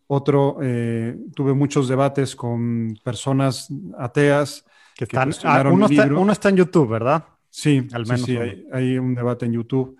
otro, 0.08 0.58
eh, 0.62 1.16
tuve 1.34 1.52
muchos 1.52 1.88
debates 1.88 2.36
con 2.36 2.98
personas 3.02 3.68
ateas. 3.98 4.64
Que 4.94 5.04
están, 5.04 5.32
ah, 5.44 5.64
uno, 5.70 5.86
está, 6.32 6.48
en 6.48 6.56
YouTube, 6.56 6.88
¿verdad? 6.88 7.24
Sí, 7.50 7.86
al 7.92 8.06
menos. 8.06 8.22
Sí, 8.22 8.38
hay, 8.72 8.98
un 8.98 9.14
debate 9.14 9.46
en 9.46 9.52
YouTube. 9.52 9.98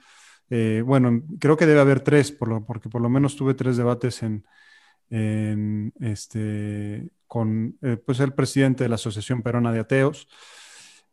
Eh, 0.48 0.82
bueno, 0.86 1.22
creo 1.38 1.56
que 1.56 1.66
debe 1.66 1.80
haber 1.80 2.00
tres, 2.00 2.30
por 2.32 2.48
lo, 2.48 2.64
porque 2.64 2.88
por 2.88 3.02
lo 3.02 3.08
menos 3.08 3.36
tuve 3.36 3.54
tres 3.54 3.76
debates 3.76 4.22
en, 4.22 5.92
este, 6.00 7.08
con 7.26 7.76
eh, 7.82 7.96
pues 7.96 8.20
el 8.20 8.32
presidente 8.32 8.84
de 8.84 8.88
la 8.88 8.94
Asociación 8.94 9.42
Perona 9.42 9.72
de 9.72 9.80
Ateos. 9.80 10.28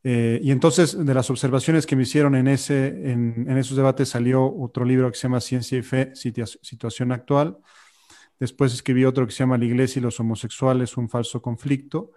y 0.03 0.51
entonces, 0.51 1.03
de 1.03 1.13
las 1.13 1.29
observaciones 1.29 1.85
que 1.85 1.95
me 1.95 2.03
hicieron 2.03 2.35
en, 2.35 2.47
ese, 2.47 2.87
en, 3.11 3.47
en, 3.49 3.57
esos 3.57 3.75
debates, 3.75 4.09
salió 4.09 4.45
otro 4.45 4.85
libro 4.85 5.11
que 5.11 5.17
se 5.17 5.23
llama 5.23 5.41
Ciencia 5.41 5.77
y 5.77 5.81
Fe, 5.81 6.13
Situación 6.15 7.11
Actual, 7.11 7.57
Después 8.43 8.73
escribí 8.73 9.05
otro 9.05 9.25
que 9.25 9.31
se 9.31 9.37
llama 9.37 9.57
La 9.57 9.63
Iglesia 9.63 10.01
y 10.01 10.03
los 10.03 10.19
homosexuales, 10.19 10.97
un 10.97 11.07
falso 11.07 11.41
conflicto. 11.41 12.11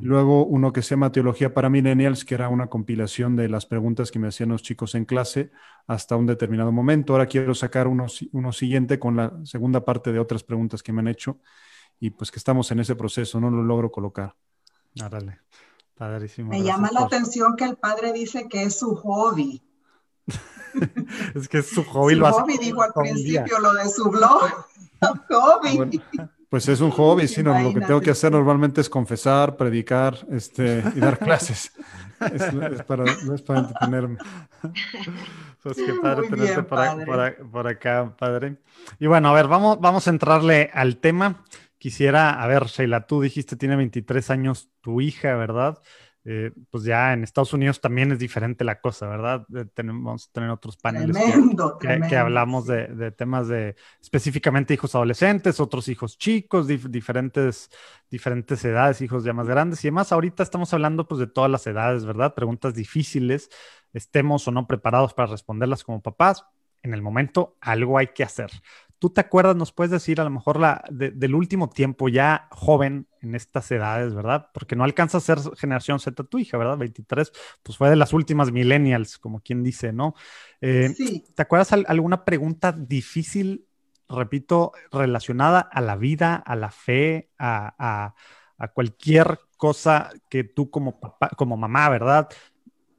Luego 0.00 0.44
uno 0.44 0.72
que 0.72 0.82
se 0.82 0.96
llama 0.96 1.12
Teología 1.12 1.54
para 1.54 1.70
Millennials, 1.70 2.24
que 2.24 2.34
era 2.34 2.48
una 2.48 2.66
compilación 2.66 3.36
de 3.36 3.48
las 3.48 3.64
preguntas 3.64 4.10
que 4.10 4.18
me 4.18 4.26
hacían 4.26 4.48
los 4.48 4.64
chicos 4.64 4.96
en 4.96 5.04
clase 5.04 5.52
hasta 5.86 6.16
un 6.16 6.26
determinado 6.26 6.72
momento. 6.72 7.12
Ahora 7.12 7.26
quiero 7.26 7.54
sacar 7.54 7.86
uno, 7.86 8.06
uno 8.32 8.52
siguiente 8.52 8.98
con 8.98 9.14
la 9.14 9.32
segunda 9.44 9.84
parte 9.84 10.10
de 10.10 10.18
otras 10.18 10.42
preguntas 10.42 10.82
que 10.82 10.92
me 10.92 11.02
han 11.02 11.06
hecho 11.06 11.38
y 12.00 12.10
pues 12.10 12.32
que 12.32 12.40
estamos 12.40 12.72
en 12.72 12.80
ese 12.80 12.96
proceso, 12.96 13.38
no 13.38 13.48
lo 13.48 13.62
logro 13.62 13.92
colocar. 13.92 14.34
Árale. 15.00 15.38
Padrísimo. 15.94 16.50
Me 16.50 16.64
llama 16.64 16.90
la 16.90 17.02
atención 17.02 17.54
que 17.54 17.62
el 17.62 17.76
padre 17.76 18.12
dice 18.12 18.48
que 18.48 18.64
es 18.64 18.76
su 18.76 18.96
hobby. 18.96 19.62
es 21.36 21.48
que 21.48 21.58
es 21.58 21.68
su 21.68 21.84
hobby. 21.84 22.14
Su 22.14 22.20
lo 22.20 22.32
hobby, 22.32 22.58
dijo 22.58 22.82
al 22.82 22.92
principio, 22.92 23.60
lo 23.60 23.72
de 23.74 23.88
su 23.88 24.10
blog. 24.10 24.66
Hobby. 25.28 26.00
pues 26.48 26.68
es 26.68 26.80
un 26.80 26.90
hobby, 26.90 27.28
sí, 27.28 27.42
no, 27.42 27.58
lo 27.60 27.72
que 27.72 27.80
tengo 27.80 28.00
que 28.00 28.10
hacer 28.10 28.32
normalmente 28.32 28.80
es 28.80 28.88
confesar, 28.88 29.56
predicar 29.56 30.18
este, 30.30 30.82
y 30.94 31.00
dar 31.00 31.18
clases. 31.18 31.72
es, 32.32 32.82
para, 32.82 33.04
no 33.24 33.34
es 33.34 33.42
para 33.42 33.60
entretenerme. 33.60 34.18
Pues 35.64 35.78
qué 35.78 35.94
padre 35.94 36.28
tenerte 36.28 36.62
por, 36.62 37.66
acá, 37.66 38.14
padre. 38.18 38.58
Y 38.98 39.06
bueno, 39.06 39.30
a 39.30 39.32
ver, 39.32 39.48
vamos, 39.48 39.80
vamos 39.80 40.06
a 40.06 40.10
entrarle 40.10 40.70
al 40.74 40.98
tema. 40.98 41.42
Quisiera, 41.78 42.42
a 42.42 42.46
ver, 42.46 42.64
Sheila, 42.66 43.06
tú 43.06 43.22
dijiste 43.22 43.56
tiene 43.56 43.76
23 43.76 44.28
años 44.28 44.68
tu 44.82 45.00
hija, 45.00 45.34
¿verdad? 45.36 45.78
Eh, 46.26 46.52
pues 46.70 46.84
ya 46.84 47.12
en 47.12 47.22
Estados 47.22 47.52
Unidos 47.52 47.82
también 47.82 48.10
es 48.10 48.18
diferente 48.18 48.64
la 48.64 48.80
cosa, 48.80 49.06
¿verdad? 49.08 49.46
tenemos 49.74 50.30
tener 50.32 50.48
otros 50.48 50.78
paneles 50.78 51.14
que, 52.08 52.16
hablamos 52.16 52.66
de, 52.66 53.12
temas 53.12 53.48
de 53.48 53.76
específicamente 54.00 54.72
hijos 54.72 54.94
adolescentes, 54.94 55.60
otros 55.60 55.86
hijos 55.88 56.16
chicos, 56.16 56.66
diferentes, 56.66 57.68
diferentes 58.10 58.64
edades, 58.64 59.02
hijos 59.02 59.22
ya 59.22 59.34
más 59.34 59.46
grandes 59.46 59.84
y 59.84 59.88
demás. 59.88 60.12
Ahorita 60.12 60.42
estamos 60.42 60.72
hablando 60.72 61.06
pues 61.06 61.18
de 61.18 61.26
todas 61.26 61.50
las 61.50 61.66
edades, 61.66 62.06
¿verdad? 62.06 62.32
Preguntas 62.34 62.74
difíciles, 62.74 63.50
estemos 63.92 64.48
o 64.48 64.50
no 64.50 64.66
preparados 64.66 65.12
para 65.12 65.30
responderlas 65.30 65.84
como 65.84 66.00
papás. 66.00 66.46
En 66.82 66.94
el 66.94 67.02
momento 67.02 67.56
algo 67.60 67.98
hay 67.98 68.08
que 68.08 68.24
hacer. 68.24 68.50
¿Tú 69.04 69.10
te 69.10 69.20
acuerdas, 69.20 69.54
nos 69.54 69.70
puedes 69.70 69.90
decir 69.90 70.18
a 70.18 70.24
lo 70.24 70.30
mejor 70.30 70.58
la, 70.58 70.82
del 70.88 71.34
último 71.34 71.68
tiempo 71.68 72.08
ya 72.08 72.48
joven 72.50 73.06
en 73.20 73.34
estas 73.34 73.70
edades, 73.70 74.14
¿verdad? 74.14 74.48
Porque 74.54 74.76
no 74.76 74.84
alcanza 74.84 75.18
a 75.18 75.20
ser 75.20 75.40
generación 75.58 76.00
Z 76.00 76.24
tu 76.24 76.38
hija, 76.38 76.56
¿verdad? 76.56 76.78
23, 76.78 77.30
pues 77.62 77.76
fue 77.76 77.90
de 77.90 77.96
las 77.96 78.14
últimas 78.14 78.50
millennials, 78.50 79.18
como 79.18 79.40
quien 79.40 79.62
dice, 79.62 79.92
¿no? 79.92 80.14
Eh, 80.62 80.94
sí. 80.96 81.22
¿Te 81.34 81.42
acuerdas 81.42 81.74
alguna 81.74 82.24
pregunta 82.24 82.72
difícil 82.72 83.66
repito, 84.08 84.72
relacionada 84.90 85.60
a 85.60 85.82
la 85.82 85.96
vida, 85.96 86.36
a 86.36 86.56
la 86.56 86.70
fe, 86.70 87.28
a, 87.38 88.14
cualquier 88.72 89.38
cosa 89.58 90.12
que 90.30 90.44
tú 90.44 90.70
como 90.70 90.98
papá, 90.98 91.28
como 91.36 91.58
mamá, 91.58 91.90
¿verdad? 91.90 92.30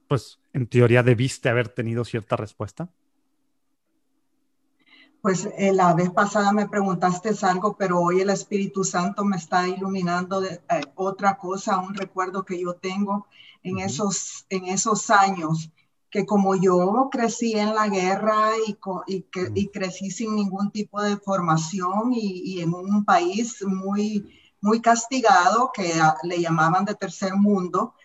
Pues 0.07 0.39
en 0.53 0.67
teoría 0.67 1.01
debiste 1.01 1.49
haber 1.49 1.69
tenido 1.69 2.05
cierta 2.05 2.35
respuesta. 2.35 2.91
Pues 5.25 5.49
eh, 5.57 5.73
la 5.73 5.95
vez 5.95 6.11
pasada 6.11 6.51
me 6.51 6.69
preguntaste 6.69 7.31
algo, 7.47 7.75
pero 7.75 7.99
hoy 7.99 8.21
el 8.21 8.29
Espíritu 8.29 8.83
Santo 8.83 9.25
me 9.25 9.37
está 9.37 9.67
iluminando 9.67 10.39
de 10.39 10.61
eh, 10.69 10.81
otra 10.93 11.35
cosa, 11.39 11.79
un 11.79 11.95
recuerdo 11.95 12.45
que 12.45 12.61
yo 12.61 12.75
tengo 12.75 13.25
en, 13.63 13.79
esos, 13.79 14.45
en 14.49 14.65
esos 14.65 15.09
años 15.09 15.71
que 16.11 16.27
como 16.27 16.53
yo 16.55 17.09
crecí 17.11 17.53
en 17.53 17.73
la 17.73 17.87
guerra 17.87 18.51
y, 18.67 18.77
y, 19.55 19.67
crecí 19.69 20.11
sin 20.11 20.35
ningún 20.35 20.69
tipo 20.69 21.01
de 21.01 21.17
formación 21.17 22.13
y, 22.13 22.61
en 22.61 22.75
un 22.75 23.03
país 23.03 23.65
muy, 23.65 24.31
muy 24.61 24.79
castigado 24.79 25.71
que 25.73 25.91
le 26.21 26.39
llamaban 26.39 26.85
de 26.85 26.93
tercer 26.93 27.33
mundo, 27.35 27.95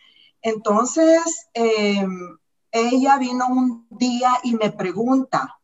entonces 0.41 1.51
em, 1.53 2.39
ella 2.73 3.19
vino 3.19 3.47
un 3.47 3.87
día 3.91 4.39
y 4.43 4.55
me 4.55 4.71
pregunta 4.71 5.60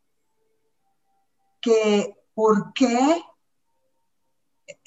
que 1.67 2.17
por 2.33 2.73
qué 2.75 3.21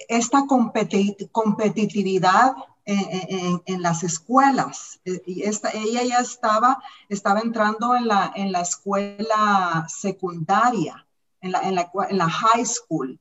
esta 0.08 0.46
competitividad 0.48 2.56
en, 2.86 3.82
las 3.82 4.04
escuelas. 4.04 5.02
Eh, 5.04 5.22
esta, 5.44 5.72
ella 5.72 6.04
ya 6.04 6.20
estaba, 6.20 6.82
estaba 7.10 7.42
entrando 7.42 7.96
en 7.96 8.08
la, 8.08 8.32
en 8.34 8.54
la 8.54 8.62
escuela 8.62 9.86
secundaria, 9.90 11.06
en, 11.42 11.52
la, 11.52 11.92
en 12.10 12.18
la 12.18 12.30
high 12.30 12.66
school. 12.66 13.20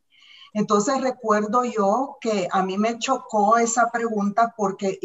Entonces 0.59 1.00
recuerdo 1.00 1.62
yo 1.62 2.19
que 2.21 2.49
a 2.50 2.65
mí 2.65 2.79
me 2.79 2.99
chocó 2.99 3.59
esa 3.59 3.93
pregunta 3.93 4.55
porque 4.57 4.99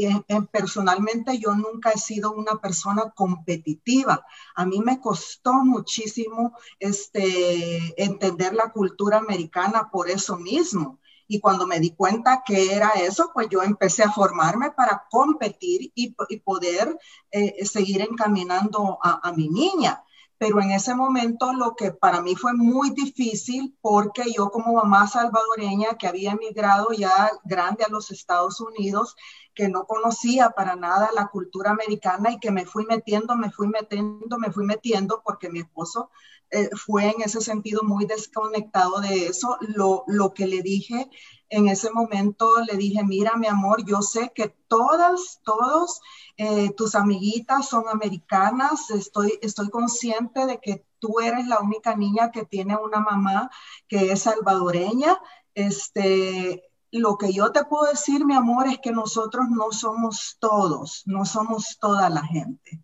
personalmente 0.52 1.38
yo 1.38 1.54
nunca 1.54 1.92
he 1.92 2.00
sido 2.00 2.32
una 2.32 2.56
persona 2.56 3.12
competitiva. 3.12 4.26
A 4.56 4.66
mí 4.66 4.80
me 4.80 5.00
costó 5.00 5.54
muchísimo 5.54 6.58
este, 6.80 8.04
entender 8.04 8.56
la 8.56 8.72
cultura 8.72 9.20
americana 9.20 9.92
por 9.92 10.10
eso 10.10 10.38
mismo. 10.38 10.98
Y 11.28 11.40
cuando 11.40 11.68
me 11.68 11.80
di 11.80 11.92
cuenta 11.92 12.42
que 12.44 12.74
era 12.74 12.90
eso, 12.90 13.30
pues 13.32 13.48
yo 13.48 13.62
empecé 13.62 14.02
a 14.02 14.12
formarme 14.12 14.72
para 14.72 15.06
competir 15.12 15.92
y, 15.94 16.16
poder 16.40 16.98
eh, 17.30 17.64
seguir 17.64 18.02
encaminando 18.02 18.98
a, 19.04 19.32
mi 19.34 19.50
niña 19.50 20.04
pero 20.44 20.62
en 20.62 20.72
ese 20.72 20.94
momento 20.94 21.54
lo 21.54 21.74
que 21.74 21.94
para 21.94 22.20
mí 22.20 22.36
fue 22.36 22.54
muy 22.54 22.90
difícil 22.90 23.78
porque 23.80 24.24
yo 24.36 24.50
como 24.50 24.74
mamá 24.74 25.08
salvadoreña 25.08 25.98
que 25.98 26.06
había 26.06 26.34
emigrado 26.34 26.92
ya 26.92 27.32
grande 27.46 27.86
a 27.86 27.90
los 27.90 28.12
Estados 28.12 28.60
Unidos, 28.60 29.16
que 29.54 29.70
no 29.70 29.86
conocía 29.86 30.50
para 30.50 30.76
nada 30.76 31.12
la 31.16 31.28
cultura 31.28 31.72
americana 31.72 32.30
y 32.32 32.40
que 32.40 32.52
me 32.52 32.66
fui 32.66 32.86
metiendo, 32.86 33.38
me 33.38 33.52
fui 33.52 33.70
metiendo, 33.70 34.38
me 34.38 34.52
fui 34.52 34.66
metiendo 34.66 35.22
porque 35.24 35.50
mi 35.50 35.60
esposo 35.60 36.10
eh, 36.54 36.70
fue 36.76 37.10
en 37.10 37.22
ese 37.24 37.42
sentido 37.42 37.82
muy 37.84 38.06
desconectado 38.06 39.02
de 39.02 39.28
eso. 39.28 39.58
Lo, 39.62 40.04
lo 40.08 40.34
que 40.34 40.48
le 40.48 40.62
dije 40.62 41.10
en 41.50 41.68
ese 41.68 41.92
momento, 41.92 42.48
le 42.68 42.78
dije, 42.78 43.04
mira 43.04 43.36
mi 43.36 43.48
amor, 43.48 43.86
yo 43.86 44.02
sé 44.02 44.32
que 44.34 44.56
todas, 44.68 45.40
todos 45.44 46.00
eh, 46.38 46.72
tus 46.76 46.96
amiguitas 46.96 47.68
son 47.68 47.86
americanas, 47.90 48.90
estoy, 48.92 49.40
estoy 49.42 49.70
consciente 49.70 50.46
de 50.46 50.60
que 50.60 50.86
tú 51.00 51.20
eres 51.20 51.48
la 51.48 51.60
única 51.60 51.96
niña 51.96 52.32
que 52.32 52.46
tiene 52.46 52.76
una 52.76 53.00
mamá 53.00 53.50
que 53.88 54.12
es 54.12 54.22
salvadoreña. 54.22 55.20
Este, 55.56 56.64
lo 56.92 57.18
que 57.18 57.34
yo 57.34 57.52
te 57.52 57.66
puedo 57.66 57.86
decir, 57.86 58.26
mi 58.26 58.36
amor, 58.36 58.68
es 58.68 58.78
que 58.80 58.92
nosotros 58.92 59.46
no 59.50 59.72
somos 59.72 60.38
todos, 60.40 61.02
no 61.06 61.26
somos 61.26 61.78
toda 61.80 62.10
la 62.10 62.24
gente. 62.24 62.83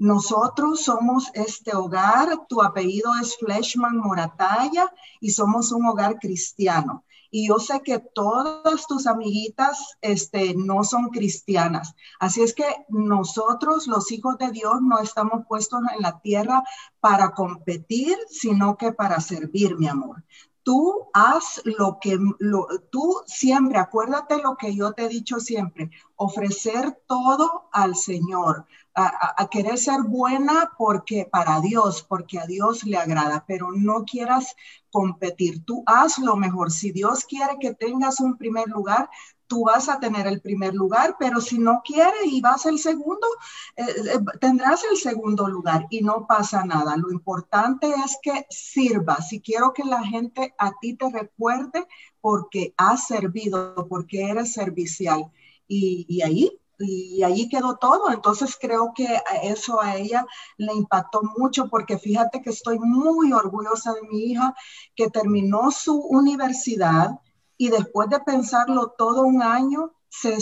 Nosotros 0.00 0.84
somos 0.84 1.30
este 1.34 1.76
hogar, 1.76 2.46
tu 2.48 2.62
apellido 2.62 3.12
es 3.20 3.36
Fleshman 3.36 3.98
Morataya 3.98 4.90
y 5.20 5.30
somos 5.30 5.72
un 5.72 5.84
hogar 5.84 6.18
cristiano. 6.18 7.04
Y 7.30 7.48
yo 7.48 7.58
sé 7.58 7.82
que 7.82 7.98
todas 7.98 8.86
tus 8.86 9.06
amiguitas 9.06 9.98
este, 10.00 10.54
no 10.54 10.84
son 10.84 11.10
cristianas. 11.10 11.94
Así 12.18 12.40
es 12.40 12.54
que 12.54 12.64
nosotros, 12.88 13.88
los 13.88 14.10
hijos 14.10 14.38
de 14.38 14.50
Dios, 14.52 14.80
no 14.80 15.00
estamos 15.00 15.44
puestos 15.46 15.80
en 15.94 16.00
la 16.00 16.18
tierra 16.20 16.62
para 17.00 17.32
competir, 17.32 18.16
sino 18.30 18.78
que 18.78 18.92
para 18.92 19.20
servir, 19.20 19.76
mi 19.76 19.86
amor 19.86 20.24
tú 20.62 21.08
haz 21.12 21.60
lo 21.64 21.98
que 22.00 22.18
lo, 22.38 22.66
tú 22.90 23.22
siempre, 23.26 23.78
acuérdate 23.78 24.42
lo 24.42 24.56
que 24.56 24.74
yo 24.74 24.92
te 24.92 25.04
he 25.04 25.08
dicho 25.08 25.40
siempre, 25.40 25.90
ofrecer 26.16 27.02
todo 27.06 27.68
al 27.72 27.96
Señor, 27.96 28.66
a, 28.94 29.48
querer 29.50 29.78
ser 29.78 30.02
buena 30.02 30.72
porque 30.76 31.26
para 31.30 31.60
Dios, 31.60 32.02
porque 32.02 32.38
a 32.38 32.46
Dios 32.46 32.84
le 32.84 32.96
agrada, 32.96 33.44
pero 33.46 33.72
no 33.72 34.04
quieras 34.04 34.54
competir, 34.90 35.64
tú 35.64 35.82
haz 35.86 36.18
lo 36.18 36.36
mejor. 36.36 36.70
Si 36.70 36.92
Dios 36.92 37.24
quiere 37.24 37.56
que 37.60 37.74
tengas 37.74 38.20
un 38.20 38.36
primer 38.36 38.68
lugar, 38.68 39.08
tú 39.50 39.64
vas 39.64 39.88
a 39.88 39.98
tener 39.98 40.28
el 40.28 40.40
primer 40.40 40.74
lugar, 40.74 41.16
pero 41.18 41.40
si 41.40 41.58
no 41.58 41.82
quiere 41.84 42.24
y 42.24 42.40
vas 42.40 42.66
el 42.66 42.78
segundo, 42.78 43.26
eh, 43.74 43.84
eh, 43.84 44.18
tendrás 44.40 44.84
el 44.88 44.96
segundo 44.96 45.48
lugar 45.48 45.88
y 45.90 46.02
no 46.02 46.24
pasa 46.28 46.64
nada. 46.64 46.96
Lo 46.96 47.10
importante 47.10 47.88
es 47.88 48.16
que 48.22 48.46
sirvas. 48.48 49.28
Si 49.28 49.40
quiero 49.40 49.72
que 49.72 49.82
la 49.82 50.04
gente 50.04 50.54
a 50.56 50.70
ti 50.80 50.94
te 50.94 51.10
recuerde 51.10 51.84
porque 52.20 52.72
has 52.76 53.08
servido, 53.08 53.74
porque 53.88 54.30
eres 54.30 54.52
servicial. 54.52 55.32
Y, 55.66 56.06
y 56.08 56.22
ahí 56.22 56.60
y 56.78 57.22
ahí 57.24 57.48
quedó 57.48 57.76
todo. 57.76 58.10
Entonces 58.12 58.56
creo 58.58 58.92
que 58.94 59.06
eso 59.42 59.82
a 59.82 59.96
ella 59.96 60.24
le 60.58 60.72
impactó 60.72 61.22
mucho 61.36 61.68
porque 61.68 61.98
fíjate 61.98 62.40
que 62.40 62.50
estoy 62.50 62.78
muy 62.78 63.32
orgullosa 63.32 63.92
de 63.94 64.02
mi 64.08 64.30
hija 64.30 64.54
que 64.94 65.10
terminó 65.10 65.72
su 65.72 66.00
universidad 66.00 67.18
y 67.60 67.68
después 67.68 68.08
de 68.08 68.20
pensarlo 68.20 68.94
todo 68.96 69.20
un 69.20 69.42
año, 69.42 69.92
se, 70.08 70.38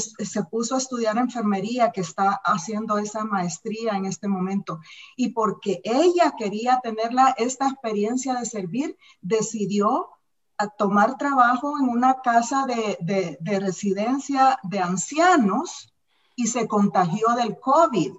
puso 0.49 0.77
a 0.77 0.79
estudiar 0.79 1.19
enfermería, 1.19 1.91
que 1.91 2.03
está 2.03 2.41
haciendo 2.45 2.97
esa 2.97 3.25
maestría 3.25 3.97
en 3.97 4.05
este 4.05 4.29
momento. 4.29 4.79
Y 5.17 5.31
porque 5.31 5.81
ella 5.83 6.35
quería 6.39 6.79
tener 6.81 7.11
esta 7.37 7.67
experiencia 7.71 8.35
de 8.35 8.47
servir, 8.47 8.97
decidió 9.21 10.11
a 10.59 10.69
tomar 10.69 11.19
trabajo 11.19 11.77
en 11.81 11.89
una 11.89 12.21
casa 12.21 12.67
de, 12.67 13.37
de 13.41 13.59
residencia 13.59 14.61
de 14.63 14.79
ancianos 14.79 15.93
y 16.37 16.47
se 16.47 16.69
contagió 16.69 17.31
del 17.35 17.59
COVID. 17.59 18.13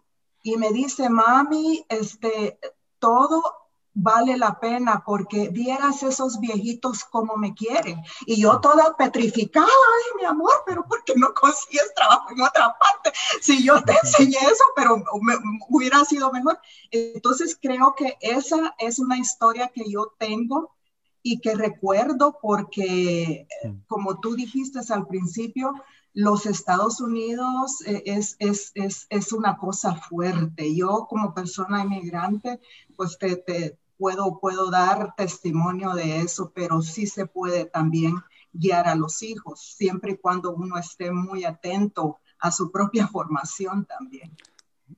Y 0.44 0.58
me 0.58 0.74
dice, 0.74 1.08
mami, 1.08 1.86
este, 1.88 2.60
todo 3.00 3.59
vale 3.94 4.38
la 4.38 4.60
pena 4.60 5.04
porque 5.06 5.50
vieras 5.50 6.04
esos 6.04 6.40
viejitos 6.40 7.04
como 7.04 7.36
me 7.38 7.54
quieren. 7.54 8.02
Y 8.26 8.42
yo 8.42 8.60
toda 8.60 8.96
petrificada, 8.96 9.68
ay, 9.68 10.22
mi 10.22 10.26
amor, 10.26 10.64
pero 10.66 10.86
¿por 10.86 11.04
qué 11.04 11.14
no 11.16 11.34
consigues 11.34 11.94
trabajo 11.96 12.32
en 12.32 12.42
otra 12.42 12.76
parte? 12.78 13.18
Si 13.42 13.64
yo 13.64 13.82
te 13.84 13.94
enseñé 14.04 14.38
eso, 14.38 14.64
pero 14.76 14.98
me, 15.22 15.36
hubiera 15.70 16.04
sido 16.06 16.32
mejor. 16.32 16.60
Entonces 16.92 17.58
creo 17.62 17.94
que 17.96 18.18
esa 18.22 18.76
es 18.78 19.00
una 19.00 19.18
historia 19.18 19.72
que 19.74 19.84
yo 19.90 20.14
tengo 20.18 20.76
y 21.22 21.42
que 21.42 21.54
recuerdo 21.56 22.40
porque, 22.42 23.46
como 23.88 24.20
tú 24.20 24.36
dijiste 24.36 24.80
al 24.94 25.06
principio, 25.06 25.74
los 26.14 26.46
Estados 26.46 27.02
Unidos 27.02 27.82
eh, 27.86 28.04
es, 28.06 28.36
es, 28.40 28.72
es, 28.76 29.08
es, 29.10 29.32
una 29.32 29.58
cosa 29.58 29.96
fuerte. 29.96 30.76
Yo 30.76 31.08
como 31.10 31.34
persona 31.34 31.84
inmigrante, 31.84 32.60
pues 32.96 33.18
te, 33.18 33.36
te, 33.38 33.78
puedo, 34.00 34.40
puedo 34.40 34.72
dar 34.72 35.14
testimonio 35.16 35.94
de 35.94 36.22
eso, 36.22 36.52
pero 36.56 36.82
sí 36.82 37.06
se 37.06 37.28
puede 37.28 37.66
también 37.66 38.16
guiar 38.54 38.88
a 38.88 38.96
los 38.96 39.22
hijos, 39.22 39.60
siempre 39.60 40.14
y 40.14 40.18
cuando 40.18 40.52
uno 40.52 40.78
esté 40.78 41.12
muy 41.12 41.44
atento 41.44 42.18
a 42.40 42.52
su 42.52 42.72
propia 42.72 43.08
formación 43.12 43.86
también. 43.86 44.36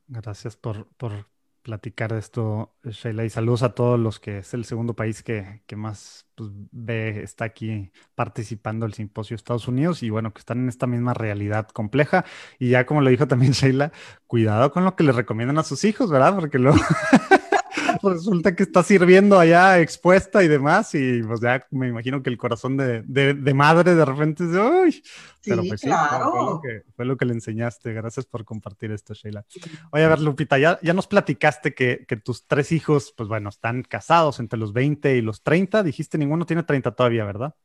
Gracias 0.08 0.56
por, 0.56 0.88
por 0.96 1.28
platicar 1.62 2.14
de 2.14 2.20
esto, 2.20 2.76
Sheila, 2.84 3.24
y 3.26 3.30
saludos 3.30 3.64
a 3.64 3.76
todos 3.76 4.00
los 4.00 4.20
que 4.20 4.40
es 4.40 4.54
el 4.54 4.66
segundo 4.66 4.96
país 4.96 5.24
que, 5.24 5.62
que 5.68 5.76
más 5.76 6.26
pues, 6.36 6.50
ve, 6.72 7.22
está 7.24 7.46
aquí 7.46 7.92
participando 8.16 8.86
del 8.86 8.94
simposio 8.94 9.36
de 9.36 9.38
Estados 9.38 9.68
Unidos 9.68 10.04
y 10.04 10.10
bueno, 10.10 10.34
que 10.34 10.40
están 10.40 10.60
en 10.60 10.70
esta 10.70 10.88
misma 10.88 11.14
realidad 11.14 11.68
compleja. 11.68 12.26
Y 12.60 12.70
ya 12.70 12.86
como 12.86 13.02
lo 13.02 13.10
dijo 13.10 13.28
también 13.28 13.52
Sheila, 13.54 13.92
cuidado 14.28 14.72
con 14.72 14.84
lo 14.86 14.96
que 14.96 15.04
les 15.04 15.16
recomiendan 15.16 15.58
a 15.60 15.64
sus 15.64 15.84
hijos, 15.84 16.10
¿verdad? 16.10 16.36
Porque 16.36 16.58
luego 16.60 16.80
resulta 18.10 18.56
que 18.56 18.64
está 18.64 18.84
sirviendo 18.84 19.40
allá 19.40 19.80
expuesta 19.80 20.44
y 20.44 20.48
demás, 20.48 20.94
y 20.96 21.22
pues 21.24 21.40
ya 21.42 21.66
me 21.72 21.88
imagino 21.88 22.22
que 22.24 22.30
el 22.30 22.38
corazón 22.38 22.78
de, 22.78 23.04
de, 23.04 23.54
madre 23.54 23.96
de 23.96 24.06
repente 24.06 24.46
dice, 24.46 24.60
uy, 24.60 25.04
pero 25.44 25.64
pues 25.68 25.82
sí, 25.82 25.88
claro. 25.88 26.32
fue, 26.32 26.46
lo 26.46 26.62
que, 26.62 26.84
fue, 26.96 27.06
lo 27.06 27.18
que, 27.18 27.26
le 27.26 27.34
enseñaste. 27.34 27.94
Gracias 27.94 28.26
por 28.26 28.46
compartir 28.46 28.92
esto, 28.92 29.14
Sheila. 29.14 29.46
Oye, 29.92 30.04
a 30.04 30.10
ver, 30.10 30.20
Lupita, 30.20 30.58
ya, 30.58 30.80
ya 30.82 30.94
nos 30.94 31.08
platicaste 31.08 31.74
que, 31.74 32.06
que, 32.08 32.18
tus 32.18 32.48
tres 32.48 32.72
hijos, 32.72 33.14
pues 33.16 33.30
bueno, 33.30 33.50
están 33.50 33.84
casados 33.84 34.40
entre 34.40 34.60
los 34.60 34.74
20 34.74 35.16
y 35.16 35.22
los 35.22 35.44
30. 35.44 35.84
Dijiste, 35.84 36.18
ninguno 36.18 36.46
tiene 36.46 36.64
30 36.64 36.92
todavía, 36.92 37.26
¿verdad? 37.26 37.56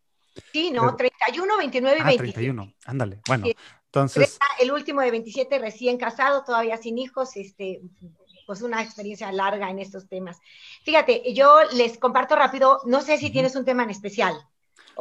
Sí, 0.52 0.70
no, 0.70 0.94
31, 0.96 1.56
29 1.58 1.98
y 1.98 2.02
ah, 2.02 2.16
31, 2.16 2.74
ándale. 2.84 3.20
Bueno, 3.26 3.46
entonces... 3.86 4.38
El 4.60 4.72
último 4.72 5.00
de 5.00 5.10
27 5.10 5.58
recién 5.58 5.96
casado, 5.96 6.44
todavía 6.44 6.76
sin 6.76 6.98
hijos, 6.98 7.36
este, 7.36 7.80
pues 8.46 8.62
una 8.62 8.82
experiencia 8.82 9.30
larga 9.32 9.68
en 9.68 9.78
estos 9.78 10.08
temas. 10.08 10.38
Fíjate, 10.84 11.34
yo 11.34 11.58
les 11.72 11.98
comparto 11.98 12.36
rápido, 12.36 12.80
no 12.86 13.02
sé 13.02 13.18
si 13.18 13.30
tienes 13.30 13.56
un 13.56 13.64
tema 13.64 13.82
en 13.82 13.90
especial. 13.90 14.34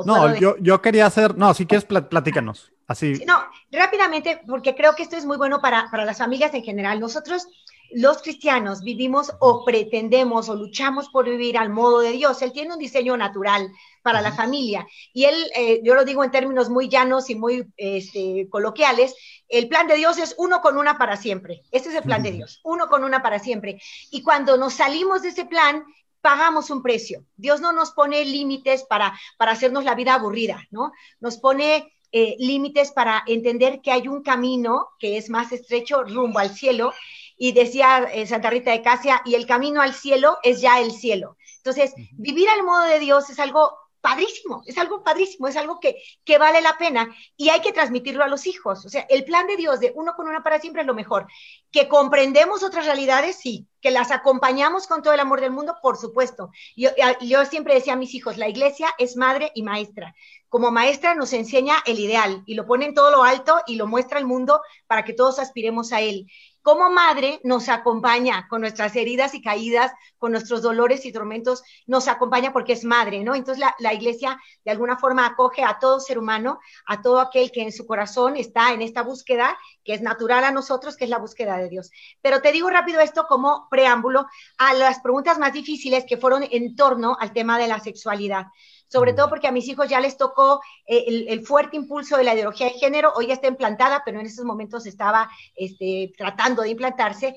No, 0.04 0.36
yo, 0.36 0.58
yo 0.58 0.82
quería 0.82 1.06
hacer, 1.06 1.38
no, 1.38 1.54
si 1.54 1.66
quieres 1.66 1.86
platícanos, 1.86 2.74
así. 2.88 3.24
no, 3.26 3.40
rápidamente, 3.72 4.42
porque 4.46 4.76
creo 4.76 4.94
que 4.94 5.04
esto 5.04 5.16
es 5.16 5.26
muy 5.26 5.38
bueno 5.38 5.62
para, 5.62 5.90
para 5.90 6.04
las 6.04 6.18
familias 6.18 6.54
en 6.54 6.64
general. 6.64 7.00
Nosotros 7.00 7.48
los 7.92 8.22
cristianos 8.22 8.82
vivimos 8.82 9.32
o 9.40 9.64
pretendemos 9.64 10.50
o 10.50 10.56
luchamos 10.56 11.10
por 11.10 11.26
vivir 11.26 11.58
al 11.58 11.70
modo 11.70 12.00
de 12.00 12.12
Dios. 12.12 12.42
Él 12.42 12.52
tiene 12.52 12.74
un 12.74 12.80
diseño 12.80 13.16
natural 13.18 13.72
para 14.02 14.22
la 14.22 14.34
familia. 14.34 14.88
Y 15.14 15.26
él, 15.26 15.36
eh, 15.56 15.82
yo 15.84 15.96
lo 15.96 16.06
digo 16.06 16.24
en 16.24 16.32
términos 16.32 16.70
muy 16.70 16.90
llanos 16.90 17.30
y 17.30 17.36
muy 17.36 17.66
este, 17.78 18.48
coloquiales, 18.50 19.16
el 19.48 19.68
plan 19.68 19.88
de 19.88 19.96
Dios 19.96 20.18
es 20.18 20.36
uno 20.38 20.62
con 20.62 20.78
una 20.78 20.98
para 20.98 21.18
siempre. 21.18 21.64
Ese 21.72 21.90
es 21.90 21.96
el 21.96 22.04
plan 22.04 22.24
de 22.24 22.32
Dios, 22.32 22.60
uno 22.64 22.88
con 22.88 23.04
una 23.04 23.22
para 23.22 23.40
siempre. 23.40 23.82
Y 24.12 24.22
cuando 24.22 24.58
nos 24.58 24.74
salimos 24.74 25.22
de 25.22 25.30
ese 25.30 25.46
plan, 25.46 25.84
pagamos 26.22 26.70
un 26.70 26.82
precio. 26.82 27.24
Dios 27.36 27.62
no 27.62 27.72
nos 27.72 27.92
pone 27.92 28.26
límites 28.26 28.84
para, 28.84 29.18
para 29.38 29.52
hacernos 29.52 29.84
la 29.84 29.96
vida 29.96 30.16
aburrida, 30.16 30.66
¿no? 30.72 30.92
Nos 31.20 31.38
pone 31.38 31.94
eh, 32.12 32.36
límites 32.40 32.92
para 32.92 33.24
entender 33.28 33.82
que 33.82 33.92
hay 33.92 34.08
un 34.08 34.24
camino 34.24 34.90
que 35.00 35.18
es 35.18 35.30
más 35.30 35.52
estrecho 35.52 36.04
rumbo 36.04 36.40
al 36.40 36.50
cielo 36.50 36.94
y 37.38 37.52
decía 37.52 38.08
eh, 38.14 38.26
Santa 38.28 38.50
Rita 38.50 38.72
de 38.72 38.82
Casia, 38.82 39.22
y 39.26 39.36
el 39.36 39.46
camino 39.46 39.82
al 39.82 39.94
cielo 39.94 40.38
es 40.44 40.62
ya 40.62 40.80
el 40.80 40.92
cielo. 40.92 41.38
Entonces, 41.58 41.94
vivir 42.14 42.48
al 42.50 42.64
modo 42.64 42.84
de 42.84 43.00
Dios 43.00 43.30
es 43.30 43.40
algo 43.40 43.78
padrísimo, 44.06 44.62
es 44.68 44.78
algo 44.78 45.04
padrísimo, 45.04 45.48
es 45.48 45.58
algo 45.58 45.80
que, 45.80 46.00
que 46.24 46.38
vale 46.38 46.62
la 46.62 46.78
pena 46.78 47.10
y 47.36 47.50
hay 47.50 47.62
que 47.62 47.74
transmitirlo 47.74 48.24
a 48.24 48.28
los 48.28 48.46
hijos. 48.46 48.86
O 48.86 48.90
sea, 48.90 49.04
el 49.10 49.26
plan 49.26 49.48
de 49.48 49.58
Dios 49.58 49.80
de 49.80 49.94
uno 49.96 50.14
con 50.16 50.28
una 50.28 50.44
para 50.44 50.60
siempre 50.60 50.84
es 50.84 50.88
lo 50.88 50.94
mejor. 50.94 51.26
Que 51.72 51.88
comprendemos 51.88 52.62
otras 52.62 52.86
realidades, 52.86 53.38
sí. 53.38 53.68
Que 53.82 53.90
las 53.90 54.12
acompañamos 54.12 54.86
con 54.86 55.02
todo 55.02 55.14
el 55.16 55.20
amor 55.20 55.42
del 55.42 55.50
mundo, 55.50 55.78
por 55.82 55.98
supuesto. 55.98 56.52
Yo, 56.76 56.92
yo 57.22 57.46
siempre 57.46 57.74
decía 57.74 57.94
a 57.94 57.96
mis 57.96 58.14
hijos, 58.14 58.38
la 58.38 58.48
iglesia 58.48 58.94
es 59.00 59.18
madre 59.18 59.52
y 59.56 59.64
maestra. 59.64 60.14
Como 60.50 60.70
maestra 60.70 61.16
nos 61.16 61.34
enseña 61.34 61.78
el 61.88 61.98
ideal 61.98 62.44
y 62.46 62.54
lo 62.54 62.68
pone 62.68 62.86
en 62.86 62.94
todo 62.94 63.10
lo 63.10 63.24
alto 63.24 63.60
y 63.66 63.76
lo 63.76 63.88
muestra 63.88 64.20
al 64.20 64.26
mundo 64.26 64.62
para 64.86 65.04
que 65.04 65.14
todos 65.14 65.40
aspiremos 65.40 65.92
a 65.92 66.02
él 66.02 66.28
como 66.66 66.90
madre 66.90 67.40
nos 67.44 67.70
acompaña 67.70 68.48
con 68.48 68.62
nuestras 68.62 68.96
heridas 68.96 69.36
y 69.36 69.42
caídas, 69.44 69.92
con 70.18 70.32
nuestros 70.32 70.64
dolores 70.64 71.06
y 71.06 71.12
tormentos, 71.12 71.62
nos 71.86 72.08
acompaña 72.08 72.52
porque 72.52 72.74
es 72.74 72.84
madre, 72.84 73.24
¿no? 73.24 73.36
Entonces 73.36 73.64
la, 73.78 73.94
iglesia 73.94 74.42
de 74.64 74.72
alguna 74.72 74.98
forma 74.98 75.28
acoge 75.28 75.64
a 75.64 75.78
todo 75.78 76.00
ser 76.00 76.18
humano, 76.18 76.60
a 76.88 77.04
todo 77.04 77.20
aquel 77.20 77.52
que 77.52 77.62
en 77.62 77.72
su 77.72 77.86
corazón 77.86 78.36
está 78.36 78.74
en 78.74 78.82
esta 78.82 79.04
búsqueda, 79.04 79.56
que 79.84 79.94
es 79.94 80.02
natural 80.02 80.44
a 80.44 80.50
nosotros, 80.50 80.98
que 80.98 81.04
es 81.04 81.12
la 81.12 81.20
búsqueda 81.20 81.58
de 81.58 81.70
Dios. 81.70 81.92
Pero 82.24 82.42
te 82.42 82.52
digo 82.52 82.68
rápido 82.68 83.00
esto 83.00 83.28
como 83.30 83.68
preámbulo 83.70 84.26
a 84.58 84.74
las 84.74 85.02
preguntas 85.02 85.38
más 85.38 85.54
difíciles 85.54 86.04
que 86.08 86.18
fueron 86.18 86.48
en 86.50 86.76
torno 86.76 87.16
al 87.20 87.32
tema 87.32 87.60
de 87.60 87.68
la 87.68 87.80
sexualidad 87.80 88.48
sobre 88.88 89.14
todo 89.14 89.30
porque 89.30 89.48
a 89.48 89.52
mis 89.52 89.68
hijos 89.68 89.90
ya 89.90 90.00
les 90.00 90.18
tocó 90.18 90.62
eh, 90.86 91.26
el, 91.28 91.46
fuerte 91.46 91.76
impulso 91.76 92.18
de 92.18 92.24
la 92.24 92.34
ideología 92.34 92.68
de 92.68 92.74
género, 92.74 93.14
hoy 93.16 93.28
ya 93.28 93.34
está 93.34 93.48
implantada, 93.48 94.04
pero 94.06 94.20
en 94.20 94.26
esos 94.26 94.46
momentos 94.46 94.86
estaba 94.86 95.30
este, 95.56 96.14
tratando 96.18 96.62
de 96.62 96.70
implantarse, 96.70 97.36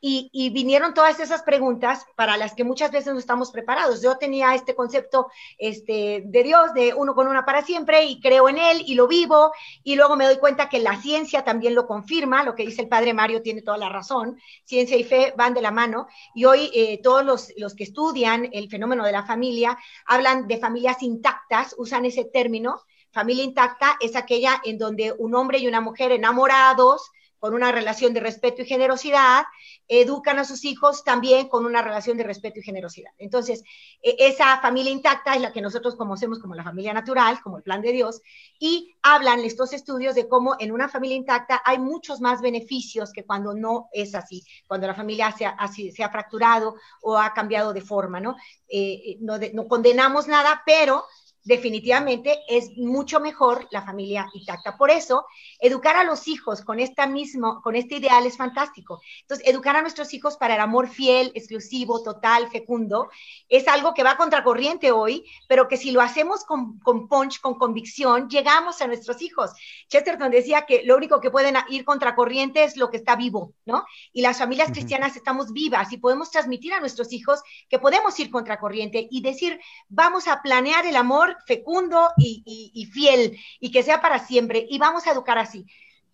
y, 0.00 0.50
vinieron 0.50 0.94
todas 0.94 1.18
esas 1.20 1.42
preguntas 1.42 2.04
para 2.14 2.36
las 2.36 2.54
que 2.54 2.64
muchas 2.64 2.90
veces 2.90 3.12
no 3.12 3.18
estamos 3.18 3.50
preparados. 3.50 4.00
Yo 4.02 4.16
tenía 4.16 4.54
este 4.54 4.74
concepto 4.74 5.28
este, 5.58 6.22
de 6.24 6.42
Dios, 6.42 6.72
de 6.74 6.94
uno 6.94 7.14
con 7.14 7.26
una 7.26 7.44
para 7.44 7.62
siempre, 7.62 8.04
y 8.04 8.20
creo 8.20 8.48
en 8.48 8.58
Él 8.58 8.82
y 8.86 8.94
lo 8.94 9.08
vivo, 9.08 9.52
y 9.82 9.96
luego 9.96 10.16
me 10.16 10.24
doy 10.24 10.38
cuenta 10.38 10.68
que 10.68 10.78
la 10.78 11.00
ciencia 11.00 11.44
también 11.44 11.74
lo 11.74 11.86
confirma, 11.86 12.44
lo 12.44 12.54
que 12.54 12.64
dice 12.64 12.82
el 12.82 12.88
padre 12.88 13.12
Mario 13.12 13.42
tiene 13.42 13.62
toda 13.62 13.78
la 13.78 13.88
razón, 13.88 14.38
ciencia 14.64 14.96
y 14.96 15.04
fe 15.04 15.34
van 15.36 15.54
de 15.54 15.62
la 15.62 15.70
mano, 15.70 16.06
y 16.34 16.44
hoy 16.44 16.70
eh, 16.74 17.00
todos 17.02 17.24
los, 17.24 17.52
los 17.56 17.74
que 17.74 17.84
estudian 17.84 18.48
el 18.52 18.68
fenómeno 18.68 19.04
de 19.04 19.12
la 19.12 19.24
familia 19.24 19.78
hablan 20.06 20.46
de 20.46 20.58
familias 20.58 21.02
intactas, 21.02 21.74
usan 21.78 22.04
ese 22.04 22.24
término. 22.24 22.82
Familia 23.10 23.44
intacta 23.44 23.96
es 24.00 24.16
aquella 24.16 24.60
en 24.64 24.78
donde 24.78 25.12
un 25.18 25.34
hombre 25.34 25.58
y 25.58 25.66
una 25.66 25.80
mujer 25.80 26.12
enamorados, 26.12 27.10
con 27.38 27.54
una 27.54 27.72
relación 27.72 28.12
de 28.14 28.20
respeto 28.20 28.62
y 28.62 28.66
generosidad, 28.66 29.44
educan 29.86 30.38
a 30.38 30.44
sus 30.44 30.64
hijos 30.64 31.04
también 31.04 31.48
con 31.48 31.64
una 31.64 31.82
relación 31.82 32.16
de 32.16 32.24
respeto 32.24 32.60
y 32.60 32.62
generosidad. 32.62 33.10
Entonces, 33.18 33.62
e, 34.02 34.16
esa 34.18 34.60
familia 34.60 34.92
intacta 34.92 35.34
es 35.34 35.40
la 35.40 35.52
que 35.52 35.62
nosotros 35.62 35.96
conocemos 35.96 36.38
como 36.38 36.54
la 36.54 36.64
familia 36.64 36.92
natural, 36.92 37.40
como 37.42 37.58
el 37.58 37.62
plan 37.62 37.80
de 37.80 37.92
Dios, 37.92 38.20
y 38.58 38.94
hablan 39.02 39.40
estos 39.40 39.72
estudios 39.72 40.14
de 40.14 40.28
cómo 40.28 40.56
en 40.58 40.72
una 40.72 40.88
familia 40.88 41.16
intacta 41.16 41.62
hay 41.64 41.78
muchos 41.78 42.20
más 42.20 42.40
beneficios 42.40 43.12
que 43.12 43.24
cuando 43.24 43.54
no 43.54 43.88
es 43.92 44.14
así, 44.14 44.44
cuando 44.66 44.86
la 44.86 44.94
familia 44.94 45.32
se 45.32 45.46
ha, 45.46 46.10
fracturado 46.10 46.74
o 47.02 47.18
ha 47.18 47.32
cambiado 47.34 47.72
de 47.72 47.80
forma, 47.80 48.20
¿no? 48.20 48.36
Eh, 48.68 49.16
no, 49.20 49.38
no 49.54 49.68
condenamos 49.68 50.26
nada, 50.26 50.62
pero 50.64 51.04
definitivamente 51.44 52.38
es 52.48 52.76
mucho 52.76 53.20
mejor 53.20 53.66
la 53.70 53.82
familia 53.82 54.28
intacta. 54.34 54.76
Por 54.76 54.90
eso, 54.90 55.26
educar 55.58 55.96
a 55.96 56.04
los 56.04 56.28
hijos 56.28 56.62
con, 56.62 56.80
esta 56.80 57.06
mismo, 57.06 57.62
con 57.62 57.76
este 57.76 57.96
ideal 57.96 58.26
es 58.26 58.36
fantástico. 58.36 59.00
Entonces, 59.22 59.46
educar 59.48 59.76
a 59.76 59.82
nuestros 59.82 60.12
hijos 60.14 60.36
para 60.36 60.54
el 60.54 60.60
amor 60.60 60.88
fiel, 60.88 61.32
exclusivo, 61.34 62.02
total, 62.02 62.48
fecundo, 62.50 63.08
es 63.48 63.66
algo 63.68 63.94
que 63.94 64.02
va 64.02 64.16
contracorriente 64.16 64.92
hoy, 64.92 65.24
pero 65.48 65.68
que 65.68 65.76
si 65.76 65.90
lo 65.90 66.00
hacemos 66.00 66.44
con, 66.44 66.78
con 66.80 67.08
punch, 67.08 67.40
con 67.40 67.54
convicción, 67.58 68.28
llegamos 68.28 68.82
a 68.82 68.86
nuestros 68.86 69.22
hijos. 69.22 69.52
Chesterton 69.88 70.30
decía 70.30 70.66
que 70.66 70.82
lo 70.84 70.96
único 70.96 71.20
que 71.20 71.30
pueden 71.30 71.56
ir 71.70 71.84
contracorriente 71.84 72.64
es 72.64 72.76
lo 72.76 72.90
que 72.90 72.98
está 72.98 73.16
vivo, 73.16 73.54
¿no? 73.64 73.84
Y 74.12 74.22
las 74.22 74.38
familias 74.38 74.70
cristianas 74.70 75.16
estamos 75.16 75.52
vivas 75.52 75.92
y 75.92 75.98
podemos 75.98 76.30
transmitir 76.30 76.72
a 76.74 76.80
nuestros 76.80 77.12
hijos 77.12 77.40
que 77.68 77.78
podemos 77.78 78.18
ir 78.20 78.30
contracorriente 78.30 79.08
y 79.10 79.22
decir, 79.22 79.58
vamos 79.88 80.28
a 80.28 80.42
planear 80.42 80.86
el 80.86 80.96
amor 80.96 81.37
fecundo 81.46 82.10
y, 82.16 82.86
fiel 82.92 83.38
y 83.60 83.70
que 83.70 83.82
sea 83.82 84.00
para 84.00 84.18
siempre. 84.18 84.66
Y 84.68 84.78
vamos 84.78 85.06
a 85.06 85.12
educar 85.12 85.38
así. 85.38 85.66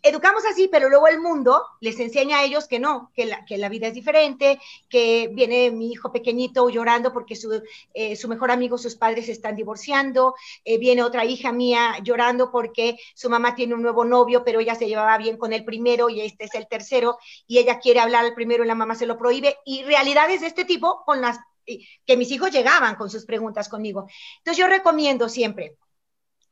Educamos 0.07 0.45
así, 0.45 0.69
pero 0.69 0.91
luego 0.91 1.09
el 1.09 1.19
mundo 1.19 1.63
les 1.81 1.99
enseña 1.99 2.41
a 2.41 2.45
ellos 2.45 2.69
que 2.69 2.79
no, 2.79 3.11
que 3.15 3.25
la, 3.25 3.69
vida 3.71 3.87
es 3.87 3.95
diferente, 3.95 4.61
que 4.91 5.31
viene 5.33 5.71
mi 5.71 5.91
hijo 5.93 6.13
pequeñito 6.13 6.69
llorando 6.69 7.11
porque 7.11 7.35
su, 7.35 7.63
eh, 7.95 8.19
mejor 8.29 8.51
amigo, 8.51 8.77
sus 8.77 8.97
padres 8.97 9.25
se 9.27 9.33
están 9.33 9.57
divorciando, 9.57 10.35
eh, 10.67 10.77
viene 10.77 11.03
otra 11.03 11.25
hija 11.25 11.53
mía 11.53 11.97
llorando 12.03 12.51
porque 12.51 12.99
su 13.15 13.31
mamá 13.31 13.55
tiene 13.55 13.73
un 13.73 13.81
nuevo 13.81 14.05
novio, 14.05 14.45
pero 14.45 14.61
ella 14.61 14.75
se 14.75 14.89
llevaba 14.89 15.17
bien 15.17 15.39
con 15.39 15.55
el 15.55 15.65
primero 15.65 16.11
y 16.11 16.21
este 16.21 16.45
es 16.45 16.55
el 16.55 16.69
tercero, 16.69 17.17
y 17.47 17.57
ella 17.57 17.79
quiere 17.79 18.01
hablar 18.01 18.27
al 18.27 18.35
primero 18.35 18.63
y 18.63 18.67
la 18.67 18.75
mamá 18.75 18.97
se 18.97 19.07
lo 19.07 19.17
prohíbe, 19.17 19.57
y 19.65 19.85
realidades 19.85 20.43
de 20.43 20.49
este 20.49 20.67
tipo 20.67 21.03
con 21.07 21.23
las 21.23 21.39
que 21.65 22.17
mis 22.17 22.31
hijos 22.31 22.51
llegaban 22.51 22.97
con 22.97 23.11
sus 23.11 23.25
preguntas 23.25 23.69
conmigo. 23.69 24.07
Entonces 24.39 24.59
yo 24.59 24.67
recomiendo 24.67 25.29
siempre 25.29 25.77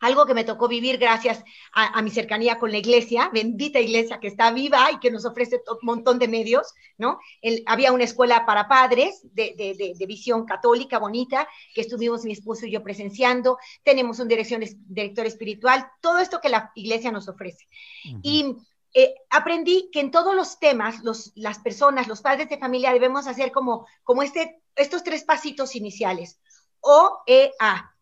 algo 0.03 0.27
que 0.27 0.35
me 0.35 0.45
tocó 0.45 0.67
vivir 0.67 0.99
gracias 0.99 1.43
a, 1.73 2.03
mi 2.03 2.11
cercanía 2.11 2.59
con 2.59 2.73
la 2.73 2.79
iglesia, 2.79 3.31
bendita 3.33 3.79
iglesia 3.79 4.19
que 4.19 4.27
está 4.27 4.51
viva 4.51 4.91
y 4.93 4.99
que 4.99 5.13
nos 5.13 5.25
ofrece 5.25 5.63
un 5.69 5.79
montón 5.83 6.19
de 6.19 6.27
medios, 6.27 6.75
¿no? 6.99 7.21
había 7.67 7.93
una 7.93 8.03
escuela 8.03 8.45
para 8.45 8.67
padres 8.67 9.21
de, 9.33 9.95
visión 10.09 10.45
católica 10.45 10.99
bonita 10.99 11.49
que 11.73 11.83
estuvimos 11.83 12.25
mi 12.25 12.33
esposo 12.33 12.67
y 12.67 12.73
yo 12.73 12.83
presenciando, 12.83 13.59
tenemos 13.85 14.19
un 14.19 14.27
dirección, 14.27 14.65
director 14.89 15.25
espiritual, 15.25 15.89
todo 16.01 16.19
esto 16.19 16.41
que 16.41 16.49
la 16.49 16.73
iglesia 16.75 17.13
nos 17.13 17.29
ofrece. 17.29 17.69
Y 18.25 18.57
eh, 18.95 19.15
aprendí 19.31 19.91
que 19.93 20.01
en 20.01 20.11
todos 20.11 20.35
los 20.35 20.59
temas, 20.59 21.03
las 21.35 21.59
personas, 21.61 22.09
los 22.09 22.21
padres 22.21 22.49
de 22.49 22.59
familia 22.59 22.93
debemos 22.93 23.27
hacer 23.27 23.53
como, 23.53 23.87
como 24.03 24.23
este 24.23 24.63
estos 24.77 25.03
tres 25.03 25.25
pasitos 25.25 25.77
iniciales. 25.77 26.41
OEA, 26.81 27.95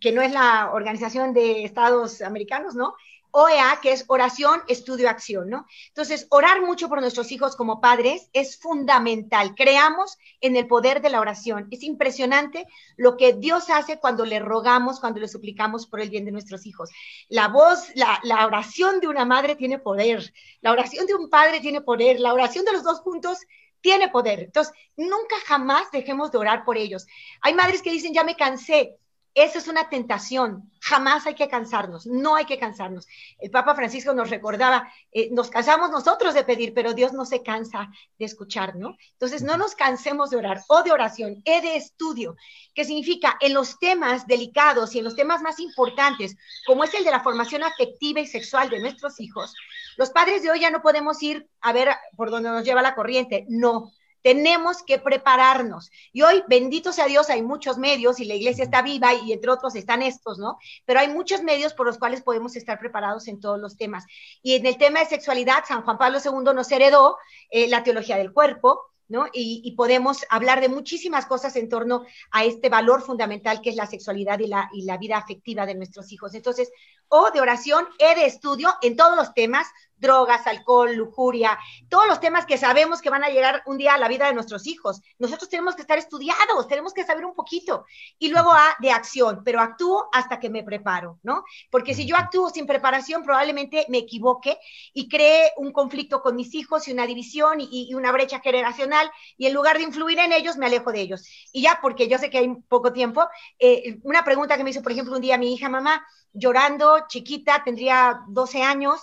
que 0.00 0.12
no 0.12 0.22
es 0.22 0.32
la 0.32 0.70
Organización 0.72 1.32
de 1.32 1.64
Estados 1.64 2.22
Americanos, 2.22 2.74
¿no? 2.74 2.94
OEA, 3.36 3.80
que 3.82 3.90
es 3.90 4.04
oración, 4.06 4.62
estudio, 4.68 5.10
acción, 5.10 5.50
¿no? 5.50 5.66
Entonces, 5.88 6.28
orar 6.30 6.62
mucho 6.62 6.88
por 6.88 7.00
nuestros 7.00 7.32
hijos 7.32 7.56
como 7.56 7.80
padres 7.80 8.30
es 8.32 8.60
fundamental. 8.60 9.56
Creamos 9.56 10.18
en 10.40 10.54
el 10.54 10.68
poder 10.68 11.02
de 11.02 11.10
la 11.10 11.20
oración. 11.20 11.66
Es 11.72 11.82
impresionante 11.82 12.64
lo 12.96 13.16
que 13.16 13.32
Dios 13.32 13.70
hace 13.70 13.98
cuando 13.98 14.24
le 14.24 14.38
rogamos, 14.38 15.00
cuando 15.00 15.18
le 15.18 15.26
suplicamos 15.26 15.88
por 15.88 16.00
el 16.00 16.10
bien 16.10 16.24
de 16.24 16.30
nuestros 16.30 16.64
hijos. 16.64 16.90
La 17.28 17.48
voz, 17.48 17.88
la, 17.96 18.46
oración 18.46 19.00
de 19.00 19.08
una 19.08 19.24
madre 19.24 19.56
tiene 19.56 19.80
poder, 19.80 20.32
la 20.60 20.70
oración 20.70 21.06
de 21.06 21.14
un 21.14 21.28
padre 21.28 21.58
tiene 21.58 21.80
poder, 21.80 22.20
la 22.20 22.34
oración 22.34 22.64
de 22.64 22.72
los 22.72 22.84
dos 22.84 23.00
juntos 23.00 23.38
tiene 23.80 24.10
poder. 24.10 24.44
Entonces, 24.44 24.72
nunca 24.96 25.34
jamás 25.44 25.90
dejemos 25.90 26.30
de 26.30 26.38
orar 26.38 26.64
por 26.64 26.76
ellos. 26.76 27.04
Hay 27.40 27.54
madres 27.54 27.82
que 27.82 27.90
dicen, 27.90 28.14
ya 28.14 28.22
me 28.22 28.36
cansé. 28.36 28.96
Esa 29.34 29.58
es 29.58 29.66
una 29.66 29.88
tentación. 29.88 30.70
Jamás 30.80 31.26
hay 31.26 31.34
que 31.34 31.48
cansarnos, 31.48 32.06
no 32.06 32.36
hay 32.36 32.44
que 32.44 32.58
cansarnos. 32.58 33.08
El 33.38 33.50
Papa 33.50 33.74
Francisco 33.74 34.14
nos 34.14 34.30
recordaba, 34.30 34.92
eh, 35.10 35.28
nos 35.32 35.50
cansamos 35.50 35.90
nosotros 35.90 36.34
de 36.34 36.44
pedir, 36.44 36.72
pero 36.72 36.94
Dios 36.94 37.12
no 37.12 37.24
se 37.24 37.42
cansa 37.42 37.90
de 38.16 38.24
escuchar, 38.26 38.76
¿no? 38.76 38.96
Entonces, 39.12 39.42
no 39.42 39.56
nos 39.56 39.74
cansemos 39.74 40.30
de 40.30 40.36
orar 40.36 40.62
o 40.68 40.84
de 40.84 40.92
oración, 40.92 41.42
e 41.44 41.60
de 41.60 41.74
estudio, 41.76 42.36
que 42.74 42.84
significa 42.84 43.36
en 43.40 43.54
los 43.54 43.78
temas 43.80 44.26
delicados 44.28 44.94
y 44.94 44.98
en 44.98 45.04
los 45.04 45.16
temas 45.16 45.42
más 45.42 45.58
importantes, 45.58 46.36
como 46.64 46.84
es 46.84 46.94
el 46.94 47.04
de 47.04 47.10
la 47.10 47.22
formación 47.22 47.64
afectiva 47.64 48.20
y 48.20 48.26
sexual 48.26 48.70
de 48.70 48.78
nuestros 48.78 49.18
hijos, 49.20 49.52
los 49.96 50.10
padres 50.10 50.42
de 50.42 50.50
hoy 50.50 50.60
ya 50.60 50.70
no 50.70 50.82
podemos 50.82 51.20
ir 51.22 51.48
a 51.60 51.72
ver 51.72 51.88
por 52.16 52.30
dónde 52.30 52.50
nos 52.50 52.64
lleva 52.64 52.82
la 52.82 52.94
corriente, 52.94 53.46
no 53.48 53.92
tenemos 54.24 54.82
que 54.82 54.98
prepararnos. 54.98 55.90
Y 56.10 56.22
hoy, 56.22 56.42
bendito 56.48 56.94
sea 56.94 57.04
Dios, 57.04 57.28
hay 57.28 57.42
muchos 57.42 57.76
medios 57.76 58.20
y 58.20 58.24
la 58.24 58.34
iglesia 58.34 58.64
está 58.64 58.80
viva 58.80 59.12
y 59.12 59.34
entre 59.34 59.50
otros 59.50 59.74
están 59.74 60.00
estos, 60.00 60.38
¿no? 60.38 60.56
Pero 60.86 61.00
hay 61.00 61.08
muchos 61.08 61.42
medios 61.42 61.74
por 61.74 61.86
los 61.86 61.98
cuales 61.98 62.22
podemos 62.22 62.56
estar 62.56 62.78
preparados 62.78 63.28
en 63.28 63.38
todos 63.38 63.60
los 63.60 63.76
temas. 63.76 64.06
Y 64.42 64.54
en 64.54 64.64
el 64.64 64.78
tema 64.78 65.00
de 65.00 65.06
sexualidad, 65.06 65.64
San 65.68 65.82
Juan 65.82 65.98
Pablo 65.98 66.20
II 66.24 66.54
nos 66.54 66.72
heredó 66.72 67.18
eh, 67.50 67.68
la 67.68 67.82
teología 67.82 68.16
del 68.16 68.32
cuerpo, 68.32 68.80
¿no? 69.08 69.26
Y, 69.34 69.70
podemos 69.76 70.24
hablar 70.30 70.62
de 70.62 70.70
muchísimas 70.70 71.26
cosas 71.26 71.54
en 71.56 71.68
torno 71.68 72.06
a 72.30 72.44
este 72.44 72.70
valor 72.70 73.02
fundamental 73.02 73.60
que 73.60 73.68
es 73.68 73.76
la 73.76 73.86
sexualidad 73.86 74.38
y 74.38 74.46
la, 74.46 74.70
y 74.72 74.86
la 74.86 74.96
vida 74.96 75.18
afectiva 75.18 75.66
de 75.66 75.74
nuestros 75.74 76.10
hijos. 76.12 76.34
Entonces, 76.34 76.72
o 77.08 77.30
de 77.30 77.40
oración, 77.40 77.86
E 77.98 78.14
de 78.14 78.26
estudio 78.26 78.74
en 78.82 78.96
todos 78.96 79.16
los 79.16 79.34
temas, 79.34 79.66
drogas, 80.04 80.46
alcohol, 80.46 80.94
lujuria, 80.94 81.58
todos 81.88 82.06
los 82.06 82.20
temas 82.20 82.46
que 82.46 82.58
sabemos 82.58 83.00
que 83.00 83.10
van 83.10 83.24
a 83.24 83.30
llegar 83.30 83.62
un 83.66 83.78
día 83.78 83.94
a 83.94 83.98
la 83.98 84.08
vida 84.08 84.26
de 84.26 84.34
nuestros 84.34 84.66
hijos. 84.66 85.00
Nosotros 85.18 85.48
tenemos 85.48 85.74
que 85.74 85.82
estar 85.82 85.98
estudiados, 85.98 86.68
tenemos 86.68 86.92
que 86.92 87.04
saber 87.04 87.24
un 87.24 87.34
poquito. 87.34 87.86
Y 88.18 88.28
luego 88.28 88.52
A 88.52 88.76
de 88.80 88.90
acción, 88.90 89.42
pero 89.44 89.60
actúo 89.60 90.08
hasta 90.12 90.38
que 90.38 90.50
me 90.50 90.62
preparo, 90.62 91.18
¿no? 91.22 91.44
Porque 91.70 91.94
si 91.94 92.06
yo 92.06 92.16
actúo 92.16 92.50
sin 92.50 92.66
preparación, 92.66 93.22
probablemente 93.22 93.86
me 93.88 93.98
equivoque 93.98 94.58
y 94.92 95.08
cree 95.08 95.52
un 95.56 95.72
conflicto 95.72 96.20
con 96.20 96.36
mis 96.36 96.54
hijos 96.54 96.86
y 96.86 96.92
una 96.92 97.06
división 97.06 97.58
y, 97.60 97.94
una 97.94 98.12
brecha 98.12 98.40
generacional 98.40 99.10
y 99.38 99.46
en 99.46 99.54
lugar 99.54 99.78
de 99.78 99.84
influir 99.84 100.18
en 100.18 100.32
ellos, 100.32 100.56
me 100.56 100.66
alejo 100.66 100.92
de 100.92 101.00
ellos. 101.00 101.26
Y 101.52 101.62
ya, 101.62 101.78
porque 101.80 102.08
yo 102.08 102.18
sé 102.18 102.28
que 102.28 102.38
hay 102.38 102.54
poco 102.68 102.92
tiempo, 102.92 103.26
eh, 103.58 103.98
una 104.02 104.24
pregunta 104.24 104.56
que 104.56 104.64
me 104.64 104.70
hizo, 104.70 104.82
por 104.82 104.92
ejemplo, 104.92 105.14
un 105.14 105.20
día 105.20 105.38
mi 105.38 105.54
hija, 105.54 105.68
mamá, 105.68 106.04
llorando, 106.34 107.06
chiquita, 107.08 107.62
tendría 107.64 108.20
12 108.28 108.62
años, 108.62 109.00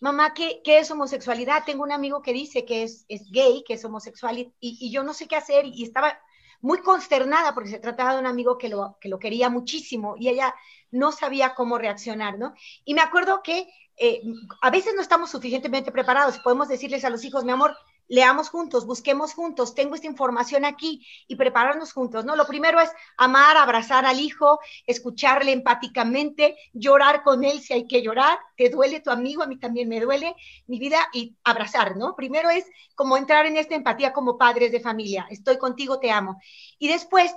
mamá, 0.00 0.34
¿qué, 0.34 0.60
es 0.64 0.90
homosexualidad? 0.90 1.64
Tengo 1.64 1.82
un 1.82 1.92
amigo 1.92 2.22
que 2.22 2.32
dice 2.32 2.64
que 2.64 2.82
es, 2.84 3.04
es 3.08 3.30
gay, 3.30 3.64
que 3.66 3.74
es 3.74 3.84
homosexual, 3.84 4.52
y, 4.60 4.90
yo 4.90 5.02
no 5.02 5.14
sé 5.14 5.26
qué 5.26 5.36
hacer, 5.36 5.66
y 5.66 5.82
estaba 5.82 6.18
muy 6.60 6.78
consternada 6.80 7.52
porque 7.54 7.70
se 7.70 7.78
trataba 7.78 8.14
de 8.14 8.20
un 8.20 8.26
amigo 8.26 8.56
que 8.56 8.68
lo, 8.68 8.96
que 9.00 9.08
lo 9.08 9.18
quería 9.18 9.50
muchísimo, 9.50 10.14
y 10.18 10.28
ella 10.28 10.54
no 10.90 11.10
sabía 11.10 11.54
cómo 11.54 11.78
reaccionar, 11.78 12.38
¿no? 12.38 12.54
Y 12.84 12.94
me 12.94 13.00
acuerdo 13.00 13.42
que 13.42 13.68
eh, 13.96 14.22
a 14.60 14.70
veces 14.70 14.94
no 14.94 15.02
estamos 15.02 15.30
suficientemente 15.30 15.92
preparados, 15.92 16.38
podemos 16.38 16.68
decirles 16.68 17.04
a 17.04 17.10
los 17.10 17.24
hijos, 17.24 17.44
mi 17.44 17.52
amor, 17.52 17.76
leamos 18.08 18.48
juntos, 18.50 18.86
busquemos 18.86 19.34
juntos, 19.34 19.74
tengo 19.74 19.94
esta 19.94 20.06
información 20.06 20.64
aquí 20.64 21.06
y 21.26 21.36
prepararnos 21.36 21.92
juntos, 21.92 22.24
¿no? 22.24 22.36
Lo 22.36 22.46
primero 22.46 22.80
es 22.80 22.90
amar, 23.16 23.56
abrazar 23.56 24.04
al 24.04 24.20
hijo, 24.20 24.60
escucharle 24.86 25.52
empáticamente, 25.52 26.56
llorar 26.72 27.22
con 27.22 27.44
él 27.44 27.60
si 27.60 27.72
hay 27.72 27.86
que 27.86 28.02
llorar, 28.02 28.38
te 28.56 28.68
duele 28.68 29.00
tu 29.00 29.10
amigo, 29.10 29.42
a 29.42 29.46
mí 29.46 29.58
también 29.58 29.88
me 29.88 30.00
duele 30.00 30.34
mi 30.66 30.78
vida 30.78 30.98
y 31.12 31.36
abrazar, 31.44 31.96
¿no? 31.96 32.14
Primero 32.14 32.50
es 32.50 32.64
como 32.94 33.16
entrar 33.16 33.46
en 33.46 33.56
esta 33.56 33.74
empatía 33.74 34.12
como 34.12 34.38
padres 34.38 34.72
de 34.72 34.80
familia, 34.80 35.26
estoy 35.30 35.58
contigo, 35.58 35.98
te 35.98 36.10
amo. 36.10 36.40
Y 36.78 36.88
después 36.88 37.34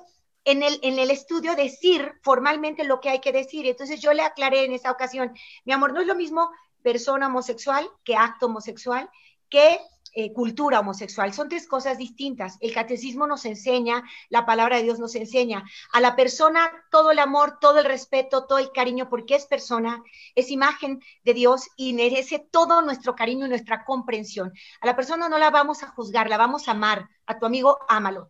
en 0.47 0.63
el, 0.63 0.79
en 0.81 0.97
el 0.97 1.11
estudio 1.11 1.55
decir 1.55 2.13
formalmente 2.21 2.85
lo 2.85 3.01
que 3.01 3.09
hay 3.09 3.19
que 3.19 3.33
decir. 3.33 3.67
Entonces 3.67 3.99
yo 3.99 4.13
le 4.13 4.21
aclaré 4.21 4.63
en 4.63 4.71
esa 4.71 4.91
ocasión, 4.91 5.33
mi 5.65 5.73
amor, 5.73 5.91
no 5.91 5.99
es 5.99 6.07
lo 6.07 6.15
mismo 6.15 6.49
persona 6.81 7.27
homosexual 7.27 7.89
que 8.05 8.15
acto 8.15 8.45
homosexual, 8.45 9.09
que 9.49 9.77
eh, 10.19 10.33
cultura 10.33 10.79
homosexual. 10.79 11.31
Son 11.31 11.47
tres 11.47 11.67
cosas 11.67 11.99
distintas. 11.99 12.57
El 12.59 12.73
catecismo 12.73 13.27
nos 13.27 13.45
enseña, 13.45 14.01
la 14.29 14.47
palabra 14.47 14.77
de 14.77 14.81
Dios 14.81 14.97
nos 14.97 15.13
enseña 15.13 15.63
a 15.93 16.01
la 16.01 16.15
persona 16.15 16.71
todo 16.89 17.11
el 17.11 17.19
amor, 17.19 17.59
todo 17.61 17.77
el 17.77 17.85
respeto, 17.85 18.47
todo 18.47 18.57
el 18.57 18.71
cariño, 18.71 19.09
porque 19.09 19.35
es 19.35 19.45
persona, 19.45 20.01
es 20.33 20.49
imagen 20.49 21.03
de 21.23 21.35
Dios 21.35 21.67
y 21.75 21.93
merece 21.93 22.39
todo 22.39 22.81
nuestro 22.81 23.13
cariño 23.13 23.45
y 23.45 23.49
nuestra 23.49 23.85
comprensión. 23.85 24.51
A 24.81 24.87
la 24.87 24.95
persona 24.95 25.29
no 25.29 25.37
la 25.37 25.51
vamos 25.51 25.83
a 25.83 25.89
juzgar, 25.89 26.29
la 26.29 26.37
vamos 26.37 26.67
a 26.67 26.71
amar. 26.71 27.07
A 27.27 27.37
tu 27.37 27.45
amigo, 27.45 27.77
ámalo. 27.87 28.27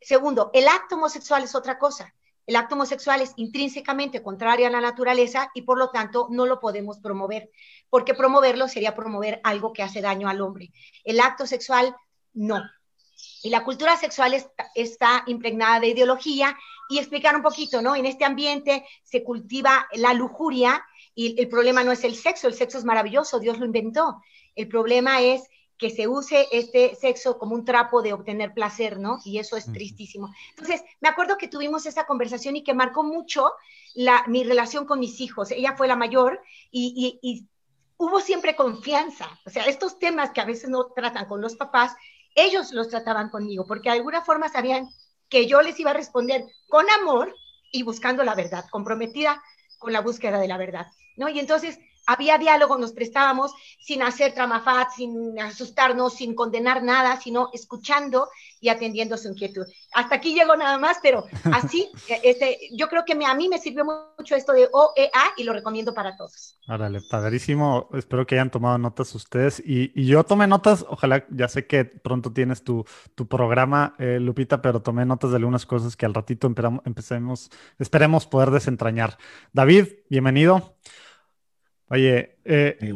Segundo, 0.00 0.50
el 0.54 0.66
acto 0.66 0.96
homosexual 0.96 1.44
es 1.44 1.54
otra 1.54 1.78
cosa. 1.78 2.12
El 2.48 2.56
acto 2.56 2.76
homosexual 2.76 3.20
es 3.20 3.34
intrínsecamente 3.36 4.22
contrario 4.22 4.66
a 4.66 4.70
la 4.70 4.80
naturaleza 4.80 5.50
y 5.52 5.62
por 5.62 5.76
lo 5.76 5.90
tanto 5.90 6.28
no 6.30 6.46
lo 6.46 6.58
podemos 6.60 6.98
promover, 6.98 7.50
porque 7.90 8.14
promoverlo 8.14 8.68
sería 8.68 8.94
promover 8.94 9.38
algo 9.44 9.74
que 9.74 9.82
hace 9.82 10.00
daño 10.00 10.30
al 10.30 10.40
hombre. 10.40 10.72
El 11.04 11.20
acto 11.20 11.46
sexual, 11.46 11.94
no. 12.32 12.62
Y 13.42 13.50
la 13.50 13.64
cultura 13.64 13.98
sexual 13.98 14.32
está 14.74 15.24
impregnada 15.26 15.78
de 15.80 15.88
ideología 15.88 16.56
y 16.88 16.96
explicar 16.96 17.36
un 17.36 17.42
poquito, 17.42 17.82
¿no? 17.82 17.94
En 17.94 18.06
este 18.06 18.24
ambiente 18.24 18.82
se 19.02 19.22
cultiva 19.22 19.86
la 19.92 20.14
lujuria 20.14 20.82
y 21.14 21.38
el 21.38 21.48
problema 21.50 21.84
no 21.84 21.92
es 21.92 22.02
el 22.02 22.14
sexo, 22.14 22.48
el 22.48 22.54
sexo 22.54 22.78
es 22.78 22.84
maravilloso, 22.86 23.40
Dios 23.40 23.58
lo 23.58 23.66
inventó. 23.66 24.22
El 24.54 24.68
problema 24.68 25.20
es 25.20 25.42
que 25.78 25.90
se 25.90 26.08
use 26.08 26.48
este 26.50 26.94
sexo 26.96 27.38
como 27.38 27.54
un 27.54 27.64
trapo 27.64 28.02
de 28.02 28.12
obtener 28.12 28.52
placer, 28.52 28.98
¿no? 28.98 29.20
Y 29.24 29.38
eso 29.38 29.56
es 29.56 29.72
tristísimo. 29.72 30.34
Entonces, 30.50 30.82
me 31.00 31.08
acuerdo 31.08 31.38
que 31.38 31.48
tuvimos 31.48 31.86
esa 31.86 32.04
conversación 32.04 32.56
y 32.56 32.64
que 32.64 32.74
marcó 32.74 33.04
mucho 33.04 33.52
la, 33.94 34.24
mi 34.26 34.42
relación 34.42 34.86
con 34.86 34.98
mis 34.98 35.20
hijos. 35.20 35.52
Ella 35.52 35.76
fue 35.76 35.86
la 35.86 35.96
mayor 35.96 36.42
y, 36.70 37.18
y 37.22 37.46
hubo 37.96 38.20
siempre 38.20 38.56
confianza. 38.56 39.28
O 39.46 39.50
sea, 39.50 39.64
estos 39.64 39.98
temas 39.98 40.30
que 40.30 40.40
a 40.40 40.46
veces 40.46 40.68
no 40.68 40.86
tratan 40.86 41.26
con 41.26 41.40
los 41.40 41.56
papás, 41.56 41.94
ellos 42.34 42.72
los 42.72 42.88
trataban 42.88 43.30
conmigo, 43.30 43.64
porque 43.66 43.90
de 43.90 43.96
alguna 43.96 44.22
forma 44.22 44.48
sabían 44.48 44.88
que 45.28 45.46
yo 45.46 45.62
les 45.62 45.78
iba 45.78 45.90
a 45.90 45.94
responder 45.94 46.44
con 46.68 46.88
amor 46.90 47.34
y 47.70 47.82
buscando 47.82 48.24
la 48.24 48.34
verdad, 48.34 48.64
comprometida 48.70 49.42
con 49.78 49.92
la 49.92 50.00
búsqueda 50.00 50.38
de 50.38 50.48
la 50.48 50.56
verdad, 50.56 50.86
¿no? 51.16 51.28
Y 51.28 51.38
entonces 51.38 51.78
había 52.08 52.38
diálogo, 52.38 52.78
nos 52.78 52.92
prestábamos 52.92 53.52
sin 53.78 54.02
hacer 54.02 54.32
tramafat, 54.32 54.88
sin 54.96 55.38
asustarnos, 55.38 56.14
sin 56.14 56.34
condenar 56.34 56.82
nada, 56.82 57.20
sino 57.20 57.50
escuchando 57.52 58.28
y 58.60 58.70
atendiendo 58.70 59.18
su 59.18 59.28
inquietud. 59.28 59.66
Hasta 59.92 60.14
aquí 60.14 60.32
llego 60.32 60.56
nada 60.56 60.78
más, 60.78 60.96
pero 61.02 61.26
así, 61.52 61.90
este, 62.22 62.58
yo 62.72 62.88
creo 62.88 63.04
que 63.04 63.12
a 63.12 63.34
mí 63.34 63.48
me 63.50 63.58
sirvió 63.58 63.84
mucho 63.84 64.34
esto 64.34 64.52
de 64.52 64.70
OEA 64.72 65.34
y 65.36 65.44
lo 65.44 65.52
recomiendo 65.52 65.92
para 65.92 66.16
todos. 66.16 66.58
Árale, 66.66 67.00
padrísimo. 67.10 67.90
Espero 67.92 68.26
que 68.26 68.36
hayan 68.36 68.50
tomado 68.50 68.78
notas 68.78 69.14
ustedes 69.14 69.62
y, 69.64 69.92
yo 70.06 70.24
tomé 70.24 70.46
notas. 70.46 70.86
Ojalá, 70.88 71.26
ya 71.30 71.48
sé 71.48 71.66
que 71.66 71.84
pronto 71.84 72.32
tienes 72.32 72.64
tu, 72.64 72.86
tu 73.14 73.28
programa, 73.28 73.94
eh, 73.98 74.18
Lupita, 74.18 74.62
pero 74.62 74.80
tomé 74.80 75.04
notas 75.04 75.30
de 75.30 75.36
algunas 75.36 75.66
cosas 75.66 75.94
que 75.94 76.06
al 76.06 76.14
ratito 76.14 76.46
empecemos, 76.86 77.50
esperemos 77.78 78.26
poder 78.26 78.50
desentrañar. 78.50 79.18
David, 79.52 79.88
bienvenido. 80.08 80.74
Oye, 81.90 82.36
eh, 82.44 82.94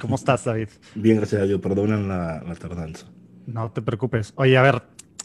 ¿cómo 0.00 0.16
estás, 0.16 0.44
David? 0.44 0.68
Bien, 0.94 1.18
gracias 1.18 1.42
a 1.42 1.44
Dios. 1.44 1.60
Perdonen 1.60 2.08
la, 2.08 2.42
tardanza. 2.58 3.06
No 3.46 3.70
te 3.70 3.80
preocupes. 3.80 4.32
Oye, 4.36 4.56
a 4.56 4.62
ver, 4.62 4.82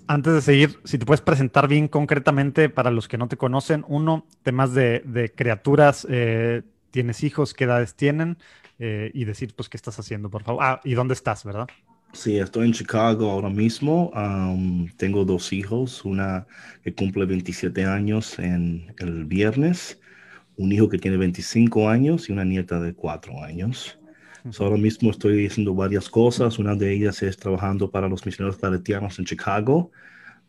antes 0.08 0.34
de 0.34 0.42
seguir, 0.42 0.80
si 0.84 1.00
te 1.00 1.06
puedes 1.06 1.22
presentar 1.22 1.68
bien 1.68 1.88
concretamente 1.88 2.70
para 2.70 2.92
los 2.92 3.08
que 3.08 3.18
no 3.18 3.28
te 3.28 3.38
conocen, 3.38 3.84
uno, 3.88 4.28
temas 4.44 4.74
de, 4.74 5.34
criaturas, 5.36 6.06
eh, 6.10 6.62
tienes 6.92 7.24
hijos, 7.24 7.56
qué 7.56 7.63
edades 7.63 7.96
tienen 7.96 8.38
eh, 8.78 9.10
y 9.13 9.26
decir, 9.26 9.56
pues, 9.56 9.70
qué 9.70 9.78
estás 9.78 9.98
haciendo, 10.00 10.30
por 10.30 10.44
favor. 10.44 10.63
Ah, 10.63 10.80
y 10.84 10.94
dónde 10.94 11.16
estás, 11.16 11.44
¿verdad? 11.44 11.68
Sí, 12.13 12.38
estoy 12.38 12.68
en 12.68 12.74
Chicago 12.74 13.32
ahora 13.32 13.50
mismo. 13.50 14.12
tengo 14.98 15.26
dos 15.26 15.52
hijos, 15.52 16.06
una 16.06 16.46
que 16.84 16.94
cumple 16.94 17.26
27 17.26 17.86
años 17.86 18.38
en 18.38 18.94
el 19.00 19.26
viernes 19.26 20.00
un 20.58 20.72
hijo 20.72 20.89
que 20.89 20.98
tiene 20.98 21.17
25 21.17 21.88
años 21.88 22.30
y 22.30 22.34
una 22.34 22.43
nieta 22.43 22.80
de 22.80 22.93
4 22.93 23.43
años. 23.43 24.00
ahora 24.60 24.78
mismo 24.78 25.12
estoy 25.12 25.46
haciendo 25.46 25.74
varias 25.74 26.10
cosas. 26.10 26.58
Una 26.58 26.76
de 26.76 26.93
ellas 26.93 27.22
es 27.22 27.38
trabajando 27.38 27.89
para 27.89 28.10
los 28.10 28.26
misioneros 28.26 28.58
claretianos 28.58 29.20
en 29.20 29.26
Chicago. 29.26 29.91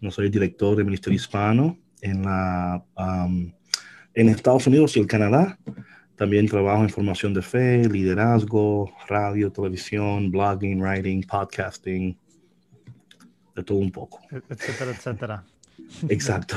No 0.00 0.10
soy 0.10 0.30
director 0.30 0.76
del 0.76 0.86
Ministerio 0.86 1.16
Hispano 1.16 1.78
en, 2.00 2.22
la, 2.22 2.82
en 4.14 4.28
Estados 4.28 4.66
Unidos 4.66 4.96
y 4.96 5.00
el 5.00 5.06
Canadá. 5.06 5.58
También 6.16 6.48
trabajo 6.48 6.82
en 6.82 6.90
formación 6.90 7.34
de 7.34 7.42
fe, 7.42 7.88
liderazgo, 7.88 8.90
radio, 9.08 9.52
televisión, 9.52 10.30
blogging, 10.30 10.80
writing, 10.80 11.22
podcasting, 11.22 12.18
de 13.54 13.62
todo 13.62 13.78
un 13.78 13.92
poco. 13.92 14.20
Etcétera, 14.48 14.90
etcétera. 14.90 15.44
Exacto. 16.08 16.56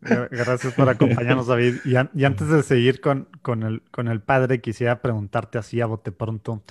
Gracias 0.00 0.72
por 0.74 0.88
acompañarnos, 0.88 1.46
David. 1.46 1.76
Y, 1.84 1.96
antes 2.24 2.48
de 2.48 2.62
seguir 2.62 3.00
con, 3.00 3.28
con, 3.42 3.62
el, 3.62 3.82
con 3.90 4.08
el 4.08 4.20
padre, 4.20 4.60
quisiera 4.60 5.00
preguntarte 5.02 5.58
así 5.58 5.80
a 5.80 5.86
bote 5.86 6.12
pronto. 6.12 6.62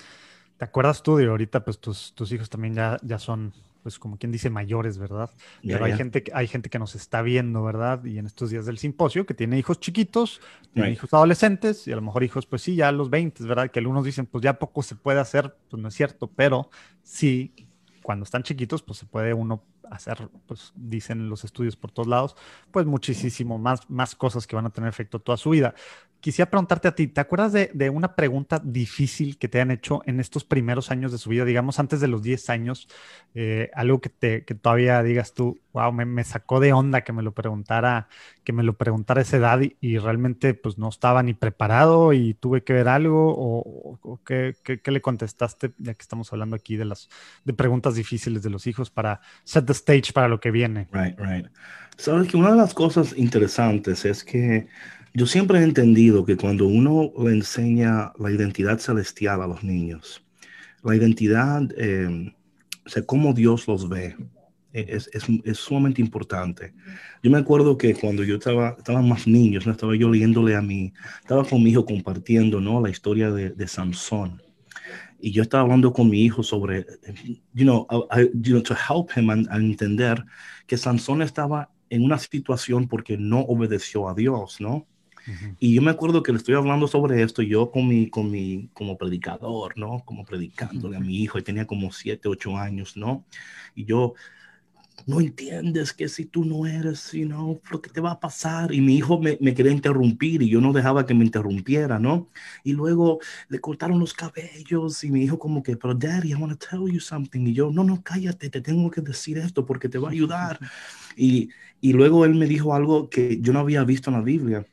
¿Te 0.58 0.66
acuerdas 0.66 1.04
tú 1.04 1.18
de 1.18 1.26
ahorita, 1.26 1.66
pues 1.66 1.80
tus, 1.80 2.14
tus 2.16 2.32
hijos 2.32 2.50
también 2.50 2.76
ya, 2.76 2.98
ya 3.04 3.20
son, 3.20 3.52
pues 3.84 4.00
como 4.00 4.18
quien 4.18 4.32
dice, 4.32 4.50
mayores, 4.50 4.98
¿verdad? 4.98 5.30
Pero 5.62 5.84
hay 5.84 5.94
gente, 5.98 6.24
que- 6.24 6.32
hay 6.34 6.48
gente 6.48 6.70
que 6.70 6.80
nos 6.80 6.96
está 6.96 7.22
viendo, 7.22 7.62
¿verdad? 7.62 8.06
Y 8.06 8.20
en 8.20 8.26
estos 8.26 8.52
días 8.52 8.66
del 8.66 8.78
simposio, 8.78 9.26
que 9.26 9.34
tiene 9.34 9.60
hijos 9.60 9.82
chiquitos, 9.82 10.40
tiene 10.74 10.88
Right. 10.90 10.98
hijos 10.98 11.14
adolescentes, 11.14 11.88
y 11.88 11.92
a 11.92 11.98
lo 11.98 12.02
mejor 12.02 12.24
hijos, 12.24 12.46
pues 12.46 12.62
sí, 12.62 12.76
ya 12.76 12.88
a 12.88 12.94
los 12.94 13.10
20, 13.10 13.44
¿verdad? 13.44 13.70
Que 13.70 13.80
algunos 13.80 14.06
dicen, 14.06 14.28
pues 14.28 14.42
ya 14.44 14.58
poco 14.58 14.82
se 14.82 14.96
puede 14.96 15.20
hacer, 15.20 15.54
pues 15.70 15.82
no 15.82 15.90
es 15.90 15.94
cierto, 15.94 16.32
pero 16.34 16.70
sí, 17.04 17.54
cuando 18.02 18.24
están 18.24 18.44
chiquitos, 18.44 18.82
pues 18.82 19.00
se 19.00 19.06
puede 19.06 19.34
uno 19.34 19.62
hacer, 19.92 20.30
pues 20.48 20.72
dicen 20.76 21.30
los 21.30 21.44
estudios 21.44 21.76
por 21.76 21.92
todos 21.92 22.08
lados, 22.08 22.36
pues 22.72 22.86
muchísimo 22.86 23.58
más, 23.58 23.90
más 23.90 24.16
cosas 24.16 24.48
que 24.48 24.56
van 24.56 24.66
a 24.66 24.70
tener 24.72 24.90
efecto 24.90 25.20
toda 25.20 25.38
su 25.38 25.52
vida. 25.52 25.74
Quisiera 26.20 26.50
preguntarte 26.50 26.88
a 26.88 26.96
ti, 26.96 27.08
¿te 27.08 27.22
acuerdas 27.22 27.54
de, 27.54 27.70
de 27.76 27.92
una 27.92 28.16
pregunta 28.16 28.60
difícil 28.64 29.38
que 29.38 29.48
te 29.48 29.62
han 29.62 29.70
hecho 29.70 30.02
en 30.08 30.20
estos 30.20 30.44
primeros 30.44 30.90
años 30.90 31.12
de 31.12 31.20
su 31.20 31.30
vida, 31.30 31.46
digamos 31.46 31.78
antes 31.78 32.00
de 32.02 32.08
los 32.08 32.24
10 32.24 32.50
años? 32.50 32.88
Eh, 33.36 33.70
algo 33.76 34.00
que, 34.02 34.10
te, 34.10 34.44
que 34.44 34.56
todavía 34.56 35.04
digas 35.04 35.34
tú, 35.34 35.60
wow, 35.74 35.92
me, 35.92 36.06
me 36.06 36.24
sacó 36.24 36.60
de 36.60 36.74
onda 36.74 37.02
que 37.04 37.14
me 37.14 37.22
lo 37.22 37.34
preguntara, 37.34 38.08
que 38.44 38.54
me 38.54 38.64
lo 38.64 38.74
preguntara 38.78 39.22
esa 39.22 39.38
edad 39.38 39.60
y, 39.82 39.98
realmente 40.00 40.54
pues 40.54 40.78
no 40.78 40.90
estaba 40.90 41.22
ni 41.24 41.34
preparado 41.34 42.14
y 42.14 42.34
tuve 42.36 42.64
que 42.64 42.74
ver 42.74 42.88
algo 42.88 43.34
o, 43.38 44.20
qué, 44.26 44.56
qué- 44.64 44.92
le 44.92 45.02
contestaste, 45.02 45.74
ya 45.78 45.94
que 45.94 46.02
estamos 46.02 46.32
hablando 46.32 46.56
aquí 46.56 46.76
de 46.78 46.86
las 46.86 47.10
de 47.44 47.54
preguntas 47.54 47.96
difíciles 47.96 48.42
de 48.44 48.50
los 48.50 48.68
hijos 48.68 48.90
para 48.90 49.22
set 49.44 49.66
stage 49.76 50.14
para 50.14 50.28
lo 50.28 50.40
que 50.40 50.52
viene. 50.52 50.88
Right, 50.92 51.20
right. 51.20 51.48
Sabes 51.98 52.28
que 52.28 52.38
una 52.38 52.52
de 52.52 52.58
las 52.58 52.74
cosas 52.74 53.14
interesantes 53.18 54.04
es 54.06 54.24
que 54.24 54.68
yo 55.14 55.26
siempre 55.26 55.60
he 55.60 55.64
entendido 55.64 56.26
que 56.26 56.36
cuando 56.36 56.68
uno 56.68 57.12
le 57.24 57.32
enseña 57.32 58.12
la 58.20 58.32
identidad 58.32 58.80
celestial 58.80 59.42
a 59.42 59.48
los 59.48 59.64
niños, 59.64 60.22
la 60.84 60.96
identidad, 60.96 61.62
eh, 61.78 62.34
o 62.86 62.90
sea, 62.90 63.06
cómo 63.06 63.34
Dios 63.34 63.66
los 63.68 63.88
ve, 63.88 64.16
e- 64.74 64.86
es, 64.90 65.10
es, 65.14 65.24
es 65.46 65.58
sumamente 65.58 66.02
importante. 66.02 66.74
Yo 67.24 67.32
me 67.32 67.38
acuerdo 67.38 67.78
que 67.78 67.96
cuando 67.96 68.26
yo 68.26 68.36
estaba, 68.36 68.76
estaba 68.78 69.02
más 69.02 69.26
niño, 69.26 69.62
¿no? 69.66 69.72
estaba 69.72 69.96
yo 69.96 70.10
leyéndole 70.10 70.54
a 70.54 70.62
mi, 70.62 70.94
estaba 71.22 71.46
con 71.46 71.64
mi 71.64 71.70
hijo 71.70 71.86
compartiendo, 71.86 72.60
¿no? 72.60 72.82
La 72.82 72.90
historia 72.90 73.32
de, 73.32 73.52
de 73.52 73.68
Sansón. 73.70 74.42
Y 75.20 75.32
yo 75.32 75.42
estaba 75.44 75.64
hablando 75.64 75.94
con 75.94 76.10
mi 76.10 76.22
hijo 76.24 76.44
sobre, 76.44 76.86
you 77.54 77.64
know, 77.66 77.88
I- 78.12 78.30
you 78.34 78.54
know, 78.54 78.62
to 78.64 78.76
help 78.76 79.12
him 79.18 79.30
a 79.30 79.58
entender 79.58 80.24
que 80.68 80.78
Sansón 80.78 81.22
estaba 81.22 81.72
en 81.90 82.04
una 82.04 82.18
situación 82.20 82.88
porque 82.88 83.18
no 83.18 83.42
obedeció 83.42 84.10
a 84.10 84.14
Dios, 84.16 84.60
¿no? 84.62 84.88
Y 85.60 85.74
yo 85.76 85.82
me 85.82 85.92
acuerdo 85.92 86.24
que 86.24 86.32
le 86.32 86.38
estoy 86.38 86.56
hablando 86.56 86.88
sobre 86.88 87.22
esto, 87.24 87.42
yo 87.42 87.72
con 87.72 87.88
mi, 87.88 88.10
con 88.10 88.30
mi, 88.32 88.70
como 88.74 88.98
predicador, 88.98 89.78
¿no? 89.78 90.04
Como 90.06 90.26
predicándole 90.26 90.98
a 90.98 91.00
mi 91.00 91.18
hijo, 91.24 91.40
y 91.40 91.44
tenía 91.44 91.66
como 91.68 91.92
siete, 91.92 92.28
ocho 92.30 92.58
años, 92.58 92.98
¿no? 92.98 93.26
Y 93.76 93.86
yo, 93.86 94.14
no 95.06 95.20
entiendes 95.20 95.94
que 95.94 96.10
si 96.10 96.26
tú 96.26 96.46
no 96.46 96.66
eres, 96.66 97.12
you 97.12 97.26
know, 97.26 97.62
lo 97.70 97.82
que 97.82 97.90
te 97.90 98.02
va 98.02 98.12
a 98.12 98.20
pasar. 98.20 98.74
Y 98.74 98.82
mi 98.82 98.96
hijo 98.96 99.20
me, 99.20 99.38
me 99.40 99.54
quería 99.54 99.72
interrumpir 99.72 100.42
y 100.42 100.50
yo 100.50 100.62
no 100.62 100.74
dejaba 100.74 101.06
que 101.06 101.14
me 101.14 101.26
interrumpiera, 101.26 102.00
¿no? 102.00 102.30
Y 102.64 102.74
luego 102.74 103.20
le 103.50 103.60
cortaron 103.60 104.00
los 104.00 104.14
cabellos 104.14 105.04
y 105.04 105.12
mi 105.12 105.24
hijo 105.24 105.38
como 105.38 105.62
que, 105.62 105.78
pero 105.78 105.94
daddy, 105.94 106.32
I 106.32 106.36
want 106.36 106.60
to 106.60 106.68
tell 106.70 106.92
you 106.92 107.00
something. 107.00 107.42
Y 107.42 107.54
yo, 107.54 107.70
no, 107.72 107.84
no, 107.84 108.02
cállate, 108.02 108.50
te 108.50 108.62
tengo 108.62 108.90
que 108.90 109.02
decir 109.02 109.38
esto 109.38 109.66
porque 109.66 109.90
te 109.90 110.00
va 110.00 110.10
a 110.10 110.12
ayudar. 110.12 110.60
Y, 111.16 111.50
y 111.82 111.94
luego 111.94 112.26
él 112.26 112.36
me 112.36 112.48
dijo 112.48 112.74
algo 112.74 113.10
que 113.10 113.40
yo 113.42 113.54
no 113.54 113.60
había 113.60 113.84
visto 113.84 114.10
en 114.10 114.16
la 114.16 114.24
Biblia. 114.24 114.66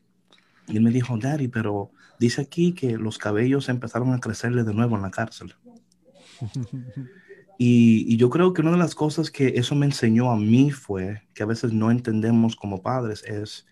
Y 0.68 0.76
él 0.76 0.82
me 0.82 0.90
dijo, 0.90 1.18
daddy, 1.18 1.48
pero 1.48 1.90
dice 2.18 2.40
aquí 2.40 2.72
que 2.72 2.96
los 2.96 3.18
cabellos 3.18 3.68
empezaron 3.68 4.14
a 4.14 4.20
crecerle 4.20 4.64
de 4.64 4.72
nuevo 4.72 4.96
en 4.96 5.02
la 5.02 5.10
cárcel. 5.10 5.54
Y, 7.58 8.04
y 8.12 8.16
yo 8.16 8.30
creo 8.30 8.52
que 8.52 8.62
una 8.62 8.72
de 8.72 8.78
las 8.78 8.94
cosas 8.94 9.30
que 9.30 9.48
eso 9.56 9.74
me 9.74 9.86
enseñó 9.86 10.30
a 10.30 10.36
mí 10.36 10.70
fue 10.70 11.22
que 11.34 11.42
a 11.42 11.46
veces 11.46 11.72
no 11.72 11.90
entendemos 11.90 12.56
como 12.56 12.82
padres 12.82 13.22
es, 13.24 13.66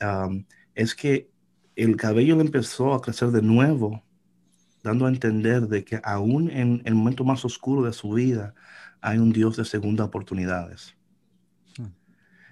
um, 0.00 0.44
es 0.74 0.94
que 0.94 1.30
el 1.76 1.96
cabello 1.96 2.36
le 2.36 2.42
empezó 2.42 2.94
a 2.94 3.00
crecer 3.00 3.28
de 3.28 3.42
nuevo, 3.42 4.02
dando 4.82 5.06
a 5.06 5.10
entender 5.10 5.68
de 5.68 5.84
que 5.84 6.00
aún 6.02 6.50
en 6.50 6.82
el 6.84 6.94
momento 6.94 7.24
más 7.24 7.44
oscuro 7.44 7.82
de 7.82 7.92
su 7.92 8.12
vida 8.12 8.54
hay 9.00 9.18
un 9.18 9.32
Dios 9.32 9.56
de 9.56 9.64
segunda 9.64 10.04
oportunidades. 10.04 10.96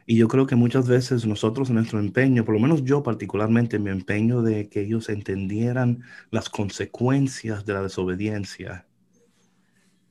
Y 0.08 0.16
yo 0.16 0.28
creo 0.28 0.46
que 0.46 0.54
muchas 0.54 0.86
veces 0.86 1.26
nosotros 1.26 1.68
en 1.68 1.74
nuestro 1.74 1.98
empeño, 1.98 2.44
por 2.44 2.54
lo 2.54 2.60
menos 2.60 2.84
yo 2.84 3.02
particularmente, 3.02 3.80
mi 3.80 3.90
empeño 3.90 4.40
de 4.40 4.68
que 4.68 4.82
ellos 4.82 5.08
entendieran 5.08 6.04
las 6.30 6.48
consecuencias 6.48 7.66
de 7.66 7.72
la 7.72 7.82
desobediencia, 7.82 8.86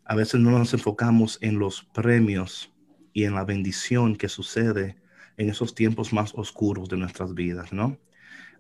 a 0.05 0.15
veces 0.15 0.39
no 0.39 0.51
nos 0.51 0.73
enfocamos 0.73 1.39
en 1.41 1.57
los 1.59 1.83
premios 1.93 2.71
y 3.11 3.23
en 3.23 3.33
la 3.33 3.43
bendición 3.43 4.15
que 4.15 4.29
sucede 4.29 4.95
en 5.37 5.49
esos 5.49 5.73
tiempos 5.73 6.13
más 6.13 6.33
oscuros 6.35 6.87
de 6.87 6.97
nuestras 6.97 7.33
vidas, 7.33 7.73
¿no? 7.73 7.97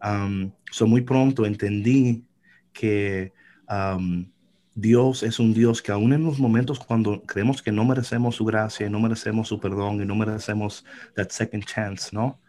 Um, 0.03 0.51
so 0.71 0.87
muy 0.87 1.01
pronto 1.01 1.45
entendí 1.45 2.25
que 2.73 3.31
um, 3.69 4.29
Dios 4.73 5.23
es 5.23 5.39
un 5.39 5.53
Dios 5.53 5.81
que 5.81 5.91
aún 5.91 6.11
en 6.13 6.25
los 6.25 6.37
momentos 6.37 6.79
cuando 6.79 7.21
creemos 7.23 7.61
que 7.61 7.71
no 7.71 7.85
merecemos 7.85 8.35
su 8.35 8.43
gracia, 8.43 8.87
y 8.87 8.89
no 8.89 8.99
merecemos 8.99 9.47
su 9.47 9.59
perdón 9.59 10.01
y 10.01 10.05
no 10.05 10.15
merecemos 10.15 10.83
that 11.15 11.29
second 11.29 11.63
chance, 11.63 12.09
¿no? 12.11 12.39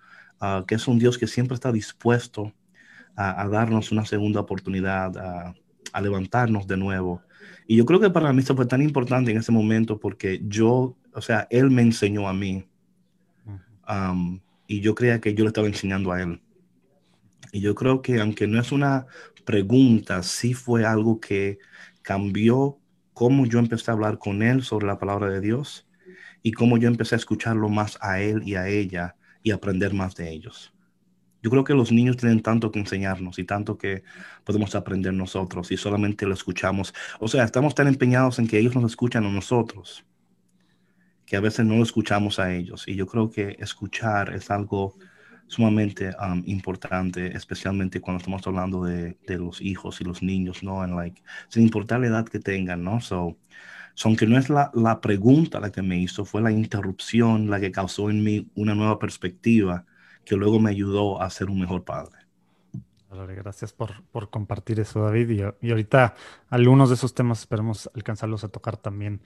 Uh, 0.40 0.64
que 0.66 0.74
es 0.74 0.88
un 0.88 0.98
Dios 0.98 1.18
que 1.18 1.26
siempre 1.26 1.54
está 1.54 1.70
dispuesto 1.70 2.52
a, 3.14 3.42
a 3.42 3.48
darnos 3.48 3.92
una 3.92 4.04
segunda 4.04 4.40
oportunidad, 4.40 5.16
a, 5.16 5.54
a 5.92 6.00
levantarnos 6.00 6.66
de 6.66 6.76
nuevo. 6.76 7.22
Y 7.66 7.76
yo 7.76 7.84
creo 7.84 8.00
que 8.00 8.10
para 8.10 8.32
mí 8.32 8.40
esto 8.40 8.56
fue 8.56 8.66
tan 8.66 8.82
importante 8.82 9.30
en 9.30 9.38
ese 9.38 9.52
momento 9.52 9.98
porque 9.98 10.40
yo, 10.44 10.96
o 11.12 11.20
sea, 11.20 11.46
él 11.50 11.70
me 11.70 11.82
enseñó 11.82 12.28
a 12.28 12.32
mí 12.32 12.66
um, 13.88 14.40
y 14.66 14.80
yo 14.80 14.94
creía 14.94 15.20
que 15.20 15.34
yo 15.34 15.44
le 15.44 15.48
estaba 15.48 15.66
enseñando 15.66 16.12
a 16.12 16.22
él. 16.22 16.40
Y 17.52 17.60
yo 17.60 17.74
creo 17.74 18.02
que 18.02 18.20
aunque 18.20 18.46
no 18.46 18.60
es 18.60 18.72
una 18.72 19.06
pregunta, 19.44 20.22
sí 20.22 20.54
fue 20.54 20.84
algo 20.84 21.20
que 21.20 21.58
cambió 22.02 22.78
cómo 23.14 23.46
yo 23.46 23.58
empecé 23.58 23.90
a 23.90 23.94
hablar 23.94 24.18
con 24.18 24.42
él 24.42 24.62
sobre 24.62 24.86
la 24.86 24.98
palabra 24.98 25.30
de 25.30 25.40
Dios 25.40 25.88
y 26.42 26.52
cómo 26.52 26.76
yo 26.76 26.88
empecé 26.88 27.14
a 27.14 27.18
escucharlo 27.18 27.68
más 27.68 27.98
a 28.00 28.20
él 28.20 28.42
y 28.44 28.56
a 28.56 28.68
ella 28.68 29.16
y 29.42 29.52
aprender 29.52 29.94
más 29.94 30.14
de 30.14 30.30
ellos. 30.30 30.75
Yo 31.46 31.50
creo 31.50 31.62
que 31.62 31.74
los 31.74 31.92
niños 31.92 32.16
tienen 32.16 32.42
tanto 32.42 32.72
que 32.72 32.80
enseñarnos 32.80 33.38
y 33.38 33.44
tanto 33.44 33.78
que 33.78 34.02
podemos 34.42 34.74
aprender 34.74 35.14
nosotros 35.14 35.70
y 35.70 35.76
solamente 35.76 36.26
lo 36.26 36.34
escuchamos. 36.34 36.92
O 37.20 37.28
sea, 37.28 37.44
estamos 37.44 37.72
tan 37.72 37.86
empeñados 37.86 38.40
en 38.40 38.48
que 38.48 38.58
ellos 38.58 38.74
nos 38.74 38.90
escuchan 38.90 39.24
a 39.24 39.30
nosotros 39.30 40.04
que 41.24 41.36
a 41.36 41.40
veces 41.40 41.64
no 41.64 41.76
lo 41.76 41.84
escuchamos 41.84 42.40
a 42.40 42.52
ellos. 42.52 42.88
Y 42.88 42.96
yo 42.96 43.06
creo 43.06 43.30
que 43.30 43.54
escuchar 43.60 44.34
es 44.34 44.50
algo 44.50 44.96
sumamente 45.46 46.10
um, 46.20 46.42
importante, 46.46 47.36
especialmente 47.36 48.00
cuando 48.00 48.18
estamos 48.18 48.44
hablando 48.44 48.82
de, 48.82 49.16
de, 49.24 49.38
los 49.38 49.60
hijos 49.60 50.00
y 50.00 50.04
los 50.04 50.24
niños, 50.24 50.64
¿no? 50.64 50.82
And 50.82 50.96
like, 50.96 51.22
sin 51.48 51.62
importar 51.62 52.00
la 52.00 52.08
edad 52.08 52.26
que 52.26 52.40
tengan, 52.40 52.82
¿no? 52.82 53.00
So, 53.00 53.38
so 53.94 54.08
aunque 54.08 54.26
no 54.26 54.36
es 54.36 54.50
la, 54.50 54.72
la 54.74 55.00
pregunta 55.00 55.60
la 55.60 55.70
que 55.70 55.82
me 55.82 55.96
hizo, 55.96 56.24
fue 56.24 56.42
la 56.42 56.50
interrupción 56.50 57.50
la 57.50 57.60
que 57.60 57.70
causó 57.70 58.10
en 58.10 58.24
mí 58.24 58.50
una 58.56 58.74
nueva 58.74 58.98
perspectiva 58.98 59.86
que 60.26 60.36
luego 60.36 60.60
me 60.60 60.70
ayudó 60.70 61.22
a 61.22 61.30
ser 61.30 61.48
un 61.48 61.60
mejor 61.60 61.84
padre. 61.84 62.26
Gracias 63.08 63.72
por, 63.72 64.02
por 64.12 64.28
compartir 64.28 64.78
eso, 64.80 65.00
David. 65.00 65.30
Y, 65.30 65.66
y, 65.66 65.70
ahorita 65.70 66.14
algunos 66.50 66.90
de 66.90 66.96
esos 66.96 67.14
temas 67.14 67.40
esperemos 67.40 67.90
alcanzarlos 67.94 68.44
a 68.44 68.48
tocar 68.48 68.76
también. 68.76 69.22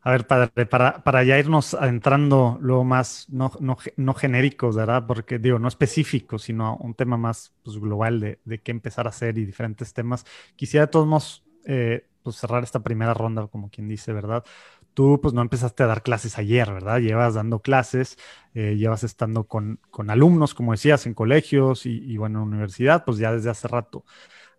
A 0.00 0.12
ver, 0.12 0.26
padre, 0.26 0.66
para, 0.66 1.02
para 1.02 1.24
ya 1.24 1.38
irnos 1.38 1.74
adentrando 1.74 2.58
luego 2.60 2.84
más, 2.84 3.26
no, 3.28 3.52
no, 3.60 3.76
no 3.96 4.14
genéricos, 4.14 4.76
¿verdad? 4.76 5.06
Porque 5.06 5.38
digo, 5.38 5.58
no 5.58 5.68
específicos, 5.68 6.42
sino 6.42 6.76
un 6.76 6.94
tema 6.94 7.16
más 7.16 7.52
pues, 7.62 7.78
global 7.78 8.20
de, 8.20 8.40
de, 8.44 8.60
qué 8.60 8.70
empezar 8.70 9.06
a 9.06 9.10
hacer 9.10 9.36
y 9.36 9.44
diferentes 9.44 9.92
temas. 9.92 10.24
Quisiera 10.56 10.86
de 10.86 10.92
todos 10.92 11.06
modos 11.06 11.44
eh, 11.66 12.06
pues, 12.22 12.36
cerrar 12.36 12.62
esta 12.62 12.82
primera 12.82 13.14
ronda, 13.14 13.46
como 13.48 13.70
quien 13.70 13.88
dice, 13.88 14.12
¿verdad? 14.12 14.44
Tú 14.94 15.20
pues 15.20 15.34
no 15.34 15.42
empezaste 15.42 15.82
a 15.82 15.86
dar 15.86 16.02
clases 16.02 16.38
ayer, 16.38 16.72
¿verdad? 16.72 17.00
Llevas 17.00 17.34
dando 17.34 17.60
clases, 17.60 18.16
eh, 18.54 18.76
llevas 18.76 19.04
estando 19.04 19.44
con, 19.44 19.80
con, 19.90 20.08
alumnos, 20.10 20.54
como 20.54 20.72
decías, 20.72 21.06
en 21.06 21.14
colegios 21.14 21.86
y, 21.86 21.98
y, 22.04 22.16
bueno, 22.16 22.42
en 22.42 22.48
universidad, 22.48 23.04
pues 23.04 23.18
ya 23.18 23.32
desde 23.32 23.50
hace 23.50 23.68
rato. 23.68 24.04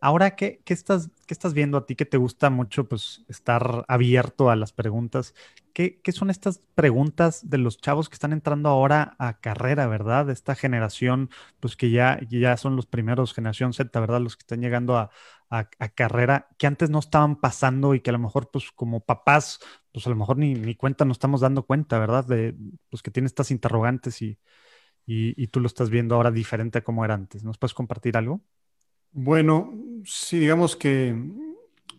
Ahora, 0.01 0.35
¿qué, 0.35 0.61
qué, 0.65 0.73
estás, 0.73 1.09
¿qué 1.25 1.33
estás 1.33 1.53
viendo 1.53 1.77
a 1.77 1.85
ti 1.85 1.95
que 1.95 2.05
te 2.05 2.17
gusta 2.17 2.49
mucho 2.49 2.87
pues 2.87 3.25
estar 3.27 3.85
abierto 3.87 4.49
a 4.49 4.55
las 4.55 4.71
preguntas? 4.73 5.33
¿Qué, 5.73 5.99
¿Qué, 6.01 6.11
son 6.11 6.29
estas 6.29 6.59
preguntas 6.75 7.49
de 7.49 7.57
los 7.57 7.77
chavos 7.79 8.07
que 8.09 8.15
están 8.15 8.31
entrando 8.33 8.69
ahora 8.69 9.15
a 9.19 9.39
carrera, 9.39 9.87
verdad? 9.87 10.29
Esta 10.29 10.55
generación, 10.55 11.29
pues 11.59 11.75
que 11.75 11.89
ya, 11.91 12.19
ya 12.29 12.55
son 12.57 12.75
los 12.75 12.85
primeros, 12.85 13.33
generación 13.33 13.73
Z, 13.73 13.99
¿verdad? 13.99 14.21
Los 14.21 14.37
que 14.37 14.43
están 14.43 14.61
llegando 14.61 14.97
a, 14.97 15.09
a, 15.49 15.65
carrera, 15.89 16.47
que 16.57 16.67
antes 16.67 16.89
no 16.89 16.99
estaban 16.99 17.35
pasando 17.39 17.93
y 17.95 17.99
que 18.01 18.09
a 18.11 18.13
lo 18.13 18.19
mejor, 18.19 18.49
pues 18.51 18.71
como 18.71 19.01
papás, 19.01 19.59
pues 19.91 20.05
a 20.07 20.09
lo 20.09 20.15
mejor 20.15 20.37
ni, 20.37 20.53
ni 20.55 20.75
cuenta 20.75 21.05
nos 21.05 21.15
estamos 21.15 21.41
dando 21.41 21.63
cuenta, 21.65 21.99
¿verdad? 21.99 22.25
De, 22.25 22.55
pues 22.89 23.01
que 23.01 23.11
tiene 23.11 23.27
estas 23.27 23.51
interrogantes 23.51 24.21
y, 24.21 24.39
y, 25.05 25.41
y 25.41 25.47
tú 25.47 25.59
lo 25.61 25.67
estás 25.67 25.89
viendo 25.89 26.15
ahora 26.15 26.31
diferente 26.31 26.79
a 26.79 26.83
como 26.83 27.05
era 27.05 27.15
antes. 27.15 27.43
¿Nos 27.43 27.57
puedes 27.57 27.73
compartir 27.73 28.17
algo? 28.17 28.41
Bueno, 29.17 29.71
sí, 30.03 30.39
digamos 30.39 30.75
que 30.75 31.15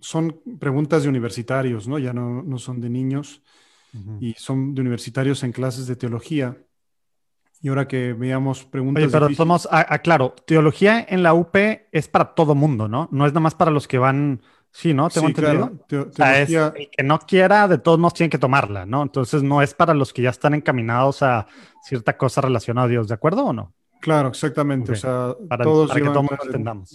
son 0.00 0.38
preguntas 0.61 1.02
de 1.02 1.09
universitarios, 1.09 1.88
¿no? 1.88 1.98
Ya 1.98 2.12
no, 2.12 2.42
no 2.42 2.59
son 2.59 2.81
de 2.81 2.90
niños 2.90 3.42
y 4.20 4.35
son 4.35 4.74
de 4.74 4.83
universitarios 4.83 5.42
en 5.42 5.52
clases 5.52 5.87
de 5.87 5.96
teología. 5.96 6.59
Y 7.62 7.68
ahora 7.68 7.88
que 7.88 8.12
veamos 8.12 8.66
preguntas. 8.66 9.02
Oye, 9.02 9.11
pero 9.11 9.31
somos, 9.31 9.66
claro, 10.02 10.35
teología 10.46 11.07
en 11.09 11.22
la 11.22 11.33
UP 11.33 11.57
es 11.90 12.07
para 12.07 12.35
todo 12.35 12.55
mundo, 12.55 12.87
¿no? 12.87 13.09
No 13.11 13.24
es 13.24 13.33
nada 13.33 13.40
más 13.40 13.55
para 13.55 13.70
los 13.70 13.88
que 13.88 13.96
van. 13.96 14.42
Sí, 14.70 14.92
¿no? 14.92 15.09
¿Tengo 15.09 15.29
entendido? 15.29 15.72
Claro. 16.14 16.74
el 16.76 16.90
que 16.90 17.02
no 17.02 17.18
quiera, 17.20 17.66
de 17.66 17.79
todos 17.79 17.98
modos, 17.98 18.12
tiene 18.12 18.29
que 18.29 18.37
tomarla, 18.37 18.85
¿no? 18.85 19.02
Entonces 19.02 19.42
no 19.42 19.62
es 19.62 19.72
para 19.72 19.94
los 19.94 20.12
que 20.12 20.20
ya 20.20 20.31
están 20.31 20.52
encaminados 20.52 21.22
a 21.22 21.46
cierta 21.83 22.18
cosa 22.18 22.42
relacionada 22.42 22.85
a 22.85 22.90
Dios, 22.90 23.09
¿de 23.09 23.14
acuerdo 23.14 23.46
o 23.46 23.52
no? 23.55 23.72
Claro, 24.01 24.29
exactamente. 24.29 24.93
O 24.93 24.97
sea, 24.97 25.35
para, 25.49 25.65
todos 25.65 25.89
para 25.89 26.01
que 26.01 26.07
todos 26.11 26.31
entendamos. 26.45 26.93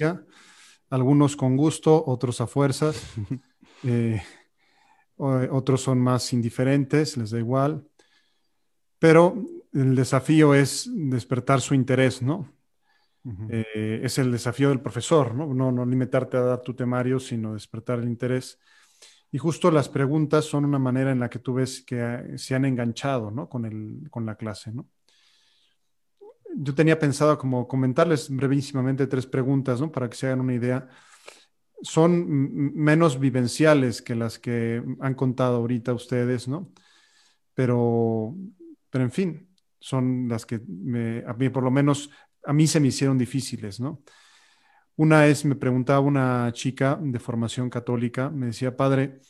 Algunos 0.90 1.36
con 1.36 1.56
gusto, 1.56 2.04
otros 2.06 2.42
a 2.42 2.48
fuerzas. 2.48 3.02
eh, 3.84 4.22
otros 5.18 5.82
son 5.82 6.00
más 6.00 6.34
indiferentes, 6.34 7.16
les 7.18 7.32
da 7.32 7.40
igual. 7.40 7.88
Pero 9.00 9.44
el 9.74 9.96
desafío 9.96 10.54
es 10.54 10.90
despertar 10.94 11.62
su 11.62 11.74
interés, 11.74 12.22
¿no? 12.22 12.54
Eh, 13.50 14.02
es 14.04 14.18
el 14.18 14.32
desafío 14.32 14.70
del 14.70 14.82
profesor, 14.82 15.36
¿no? 15.36 15.54
¿no? 15.54 15.72
No 15.72 15.86
limitarte 15.86 16.38
a 16.38 16.42
dar 16.42 16.62
tu 16.62 16.74
temario, 16.74 17.20
sino 17.20 17.54
despertar 17.54 18.00
el 18.00 18.08
interés. 18.08 18.60
Y 19.32 19.38
justo 19.38 19.72
las 19.72 19.90
preguntas 19.90 20.46
son 20.46 20.66
una 20.66 20.80
manera 20.80 21.12
en 21.12 21.20
la 21.20 21.30
que 21.30 21.40
tú 21.40 21.54
ves 21.54 21.84
que 21.86 22.34
se 22.36 22.56
han 22.56 22.66
enganchado, 22.66 23.32
¿no? 23.32 23.48
Con, 23.48 23.66
el, 23.66 24.10
con 24.10 24.26
la 24.26 24.36
clase, 24.36 24.72
¿no? 24.72 24.90
Yo 26.56 26.76
tenía 26.76 27.00
pensado 27.00 27.38
como 27.38 27.68
comentarles 27.68 28.30
brevísimamente 28.30 29.08
tres 29.08 29.26
preguntas, 29.26 29.80
¿no? 29.80 29.92
Para 29.92 30.10
que 30.10 30.18
se 30.18 30.28
hagan 30.28 30.42
una 30.42 30.54
idea 30.54 30.88
son 31.82 32.74
menos 32.76 33.20
vivenciales 33.20 34.02
que 34.02 34.16
las 34.16 34.40
que 34.40 34.84
han 35.00 35.16
contado 35.16 35.58
ahorita 35.58 35.94
ustedes, 35.94 36.48
¿no? 36.48 36.72
Pero, 37.54 38.36
pero 38.90 39.04
en 39.04 39.12
fin, 39.12 39.50
son 39.80 40.28
las 40.28 40.46
que 40.46 40.56
a 40.56 41.34
mí 41.34 41.50
por 41.50 41.64
lo 41.64 41.72
menos 41.72 42.10
a 42.44 42.54
mí 42.54 42.68
se 42.68 42.80
me 42.80 42.88
hicieron 42.88 43.18
difíciles, 43.18 43.80
¿no? 43.80 44.04
Una 44.96 45.26
es, 45.28 45.46
me 45.46 45.56
preguntaba 45.56 46.00
una 46.02 46.52
chica 46.54 47.00
de 47.02 47.20
formación 47.20 47.70
católica, 47.70 48.30
me 48.30 48.48
decía, 48.48 48.76
padre, 48.76 49.22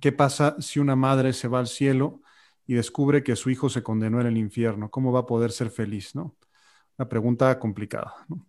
¿qué 0.00 0.12
pasa 0.12 0.56
si 0.60 0.80
una 0.80 0.96
madre 0.96 1.32
se 1.32 1.48
va 1.48 1.60
al 1.60 1.68
cielo 1.68 2.22
y 2.66 2.74
descubre 2.74 3.22
que 3.22 3.36
su 3.36 3.50
hijo 3.50 3.68
se 3.68 3.82
condenó 3.82 4.20
en 4.20 4.26
el 4.26 4.36
infierno? 4.36 4.90
¿Cómo 4.90 5.12
va 5.12 5.20
a 5.20 5.26
poder 5.26 5.52
ser 5.52 5.70
feliz, 5.70 6.14
no? 6.14 6.36
Una 6.98 7.08
pregunta 7.08 7.58
complicada, 7.58 8.14
¿no? 8.28 8.46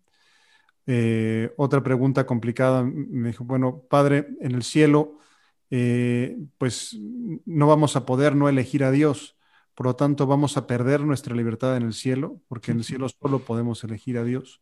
Eh, 0.85 1.53
otra 1.57 1.81
pregunta 1.81 2.25
complicada, 2.25 2.83
me 2.83 3.29
dijo, 3.29 3.43
bueno, 3.45 3.83
Padre, 3.89 4.27
en 4.41 4.53
el 4.53 4.63
cielo, 4.63 5.19
eh, 5.69 6.37
pues 6.57 6.97
no 7.45 7.67
vamos 7.67 7.95
a 7.95 8.05
poder 8.05 8.35
no 8.35 8.49
elegir 8.49 8.83
a 8.83 8.91
Dios, 8.91 9.37
por 9.75 9.87
lo 9.87 9.95
tanto 9.95 10.27
vamos 10.27 10.57
a 10.57 10.67
perder 10.67 11.01
nuestra 11.01 11.35
libertad 11.35 11.77
en 11.77 11.83
el 11.83 11.93
cielo, 11.93 12.41
porque 12.47 12.71
en 12.71 12.79
el 12.79 12.83
cielo 12.83 13.07
solo 13.09 13.39
podemos 13.39 13.83
elegir 13.83 14.17
a 14.17 14.23
Dios. 14.23 14.61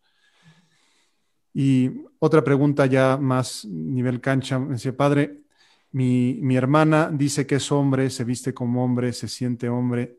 Y 1.54 2.06
otra 2.20 2.44
pregunta 2.44 2.86
ya 2.86 3.18
más 3.18 3.66
nivel 3.66 4.22
cancha, 4.22 4.58
me 4.60 4.74
decía, 4.74 4.96
Padre, 4.96 5.42
mi, 5.92 6.38
mi 6.42 6.56
hermana 6.56 7.10
dice 7.12 7.46
que 7.46 7.56
es 7.56 7.72
hombre, 7.72 8.10
se 8.10 8.24
viste 8.24 8.54
como 8.54 8.84
hombre, 8.84 9.14
se 9.14 9.28
siente 9.28 9.70
hombre. 9.70 10.18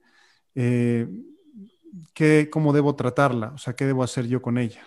Eh, 0.54 1.08
¿qué, 2.12 2.48
¿Cómo 2.50 2.72
debo 2.72 2.94
tratarla? 2.94 3.48
O 3.54 3.58
sea, 3.58 3.74
¿qué 3.74 3.86
debo 3.86 4.02
hacer 4.02 4.26
yo 4.26 4.42
con 4.42 4.58
ella? 4.58 4.82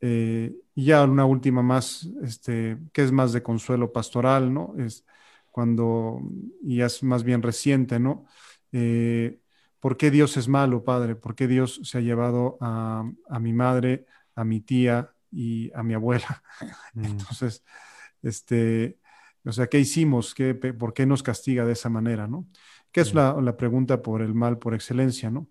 Eh, 0.00 0.54
y 0.74 0.84
ya 0.84 1.02
una 1.04 1.24
última 1.24 1.62
más, 1.62 2.08
este, 2.22 2.78
que 2.92 3.02
es 3.02 3.10
más 3.10 3.32
de 3.32 3.42
consuelo 3.42 3.92
pastoral, 3.92 4.52
¿no? 4.52 4.74
Es 4.78 5.04
cuando, 5.50 6.20
y 6.62 6.80
es 6.82 7.02
más 7.02 7.24
bien 7.24 7.42
reciente, 7.42 7.98
¿no? 7.98 8.26
Eh, 8.70 9.40
¿Por 9.80 9.96
qué 9.96 10.10
Dios 10.10 10.36
es 10.36 10.46
malo, 10.48 10.84
Padre? 10.84 11.16
¿Por 11.16 11.34
qué 11.34 11.48
Dios 11.48 11.80
se 11.82 11.98
ha 11.98 12.00
llevado 12.00 12.58
a, 12.60 13.04
mi 13.40 13.52
madre, 13.52 14.06
a 14.34 14.44
mi 14.44 14.60
tía 14.60 15.12
y 15.32 15.72
a 15.74 15.82
mi 15.82 15.94
abuela? 15.94 16.42
Mm. 16.94 17.04
Entonces, 17.04 17.64
este, 18.22 18.97
o 19.44 19.52
sea, 19.52 19.66
¿qué 19.66 19.78
hicimos? 19.78 20.34
¿Qué, 20.34 20.54
¿Por 20.54 20.92
qué 20.92 21.06
nos 21.06 21.22
castiga 21.22 21.64
de 21.64 21.72
esa 21.72 21.88
manera, 21.88 22.26
no? 22.26 22.46
Que 22.92 23.00
es 23.00 23.14
la, 23.14 23.36
la, 23.40 23.56
pregunta 23.56 24.02
por 24.02 24.22
el 24.22 24.34
mal 24.34 24.58
por 24.58 24.74
excelencia, 24.74 25.30
¿no? 25.30 25.48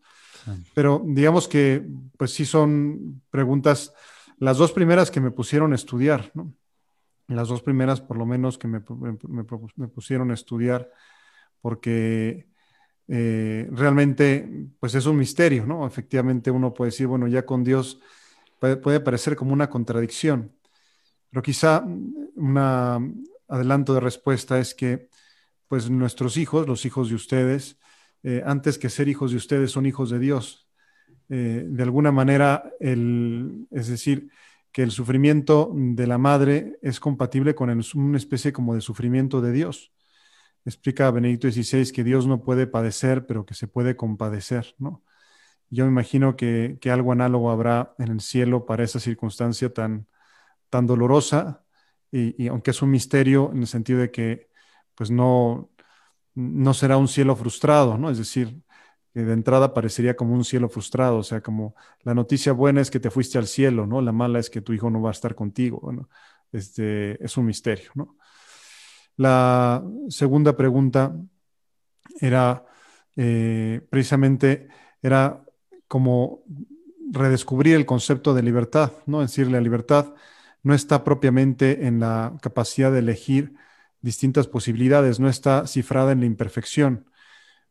Pero 0.73 1.03
digamos 1.05 1.47
que, 1.47 1.85
pues 2.17 2.31
sí 2.31 2.45
son 2.45 3.21
preguntas, 3.29 3.93
las 4.37 4.57
dos 4.57 4.71
primeras 4.71 5.11
que 5.11 5.19
me 5.19 5.31
pusieron 5.31 5.73
a 5.73 5.75
estudiar, 5.75 6.31
¿no? 6.33 6.53
Las 7.27 7.49
dos 7.49 7.61
primeras, 7.61 7.99
por 7.99 8.17
lo 8.17 8.25
menos, 8.25 8.57
que 8.57 8.67
me, 8.67 8.79
pusieron 8.79 10.31
a 10.31 10.33
estudiar, 10.33 10.89
porque 11.59 12.47
eh, 13.09 13.67
realmente, 13.71 14.69
pues 14.79 14.95
es 14.95 15.05
un 15.05 15.17
misterio, 15.17 15.65
¿no? 15.65 15.85
Efectivamente, 15.85 16.49
uno 16.49 16.73
puede 16.73 16.91
decir, 16.91 17.07
bueno, 17.07 17.27
ya 17.27 17.45
con 17.45 17.63
Dios 17.63 17.99
puede, 18.59 18.77
puede 18.77 19.01
parecer 19.01 19.35
como 19.35 19.51
una 19.51 19.69
contradicción, 19.69 20.53
pero 21.29 21.41
quizá 21.41 21.83
un 21.83 23.27
adelanto 23.47 23.93
de 23.93 23.99
respuesta 23.99 24.59
es 24.59 24.73
que, 24.73 25.09
pues 25.67 25.89
nuestros 25.89 26.37
hijos, 26.37 26.67
los 26.67 26.85
hijos 26.85 27.09
de 27.09 27.15
ustedes, 27.15 27.79
eh, 28.23 28.43
antes 28.45 28.77
que 28.77 28.89
ser 28.89 29.07
hijos 29.07 29.31
de 29.31 29.37
ustedes, 29.37 29.71
son 29.71 29.85
hijos 29.85 30.09
de 30.09 30.19
Dios. 30.19 30.67
Eh, 31.29 31.65
de 31.67 31.83
alguna 31.83 32.11
manera, 32.11 32.71
es 32.79 33.87
decir, 33.87 34.29
que 34.71 34.83
el 34.83 34.91
sufrimiento 34.91 35.71
de 35.73 36.07
la 36.07 36.17
madre 36.17 36.77
es 36.81 36.99
compatible 36.99 37.55
con 37.55 37.69
una 37.95 38.17
especie 38.17 38.53
como 38.53 38.75
de 38.75 38.81
sufrimiento 38.81 39.41
de 39.41 39.51
Dios. 39.51 39.91
Explica 40.65 41.09
Benedicto 41.11 41.49
XVI 41.49 41.91
que 41.91 42.03
Dios 42.03 42.27
no 42.27 42.43
puede 42.43 42.67
padecer, 42.67 43.25
pero 43.25 43.45
que 43.45 43.53
se 43.53 43.67
puede 43.67 43.95
compadecer, 43.95 44.75
¿no? 44.77 45.03
Yo 45.69 45.85
me 45.85 45.91
imagino 45.91 46.35
que, 46.37 46.79
algo 46.91 47.11
análogo 47.11 47.51
habrá 47.51 47.93
en 47.97 48.09
el 48.09 48.21
cielo 48.21 48.65
para 48.65 48.83
esa 48.83 48.99
circunstancia 48.99 49.73
tan, 49.73 50.07
tan 50.69 50.87
dolorosa, 50.87 51.65
y, 52.11 52.47
aunque 52.47 52.71
es 52.71 52.81
un 52.81 52.91
misterio 52.91 53.51
en 53.51 53.59
el 53.59 53.67
sentido 53.67 53.99
de 53.99 54.11
que 54.11 54.49
pues 54.95 55.11
no, 55.11 55.69
no 56.35 56.73
será 56.73 56.97
un 56.97 57.07
cielo 57.07 57.35
frustrado, 57.35 57.97
¿no? 57.97 58.09
Es 58.09 58.17
decir, 58.17 58.61
que 59.13 59.21
de 59.21 59.33
entrada 59.33 59.73
parecería 59.73 60.15
como 60.15 60.33
un 60.33 60.43
cielo 60.45 60.69
frustrado, 60.69 61.17
o 61.17 61.23
sea, 61.23 61.41
como 61.41 61.75
la 62.03 62.13
noticia 62.13 62.53
buena 62.53 62.81
es 62.81 62.91
que 62.91 62.99
te 62.99 63.11
fuiste 63.11 63.37
al 63.37 63.47
cielo, 63.47 63.85
¿no? 63.87 64.01
La 64.01 64.11
mala 64.11 64.39
es 64.39 64.49
que 64.49 64.61
tu 64.61 64.73
hijo 64.73 64.89
no 64.89 65.01
va 65.01 65.09
a 65.09 65.11
estar 65.11 65.35
contigo, 65.35 65.81
este, 66.51 67.23
es 67.23 67.37
un 67.37 67.45
misterio, 67.45 67.91
¿no? 67.95 68.17
La 69.17 69.83
segunda 70.09 70.55
pregunta 70.55 71.15
era 72.19 72.65
eh, 73.15 73.81
precisamente, 73.89 74.67
era 75.01 75.43
como 75.87 76.43
redescubrir 77.11 77.75
el 77.75 77.85
concepto 77.85 78.33
de 78.33 78.43
libertad, 78.43 78.91
¿no? 79.07 79.23
Es 79.23 79.31
decir, 79.31 79.51
la 79.51 79.61
libertad 79.61 80.13
no 80.67 80.73
está 80.73 81.05
propiamente 81.05 81.87
en 81.87 82.01
la 82.01 82.37
capacidad 82.41 82.91
de 82.91 82.99
elegir 82.99 83.53
distintas 84.01 84.47
posibilidades, 84.47 85.17
no 85.17 85.29
está 85.29 85.65
cifrada 85.65 86.11
en 86.11 86.19
la 86.19 86.25
imperfección. 86.25 87.09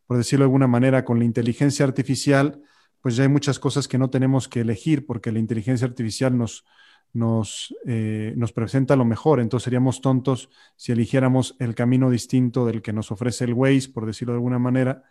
Por 0.06 0.16
decirlo 0.16 0.44
de 0.44 0.46
alguna 0.46 0.66
manera, 0.66 1.04
con 1.04 1.18
la 1.18 1.26
inteligencia 1.26 1.84
artificial, 1.84 2.62
pues 3.02 3.16
ya 3.16 3.24
hay 3.24 3.28
muchas 3.28 3.58
cosas 3.58 3.86
que 3.86 3.98
no 3.98 4.08
tenemos 4.08 4.48
que 4.48 4.60
elegir 4.60 5.04
porque 5.04 5.30
la 5.30 5.38
inteligencia 5.38 5.86
artificial 5.86 6.38
nos, 6.38 6.64
nos, 7.12 7.76
eh, 7.84 8.32
nos 8.34 8.54
presenta 8.54 8.96
lo 8.96 9.04
mejor. 9.04 9.40
Entonces 9.40 9.64
seríamos 9.64 10.00
tontos 10.00 10.48
si 10.74 10.92
eligiéramos 10.92 11.54
el 11.58 11.74
camino 11.74 12.08
distinto 12.08 12.64
del 12.64 12.80
que 12.80 12.94
nos 12.94 13.12
ofrece 13.12 13.44
el 13.44 13.52
Waze, 13.52 13.90
por 13.90 14.06
decirlo 14.06 14.32
de 14.32 14.38
alguna 14.38 14.58
manera. 14.58 15.02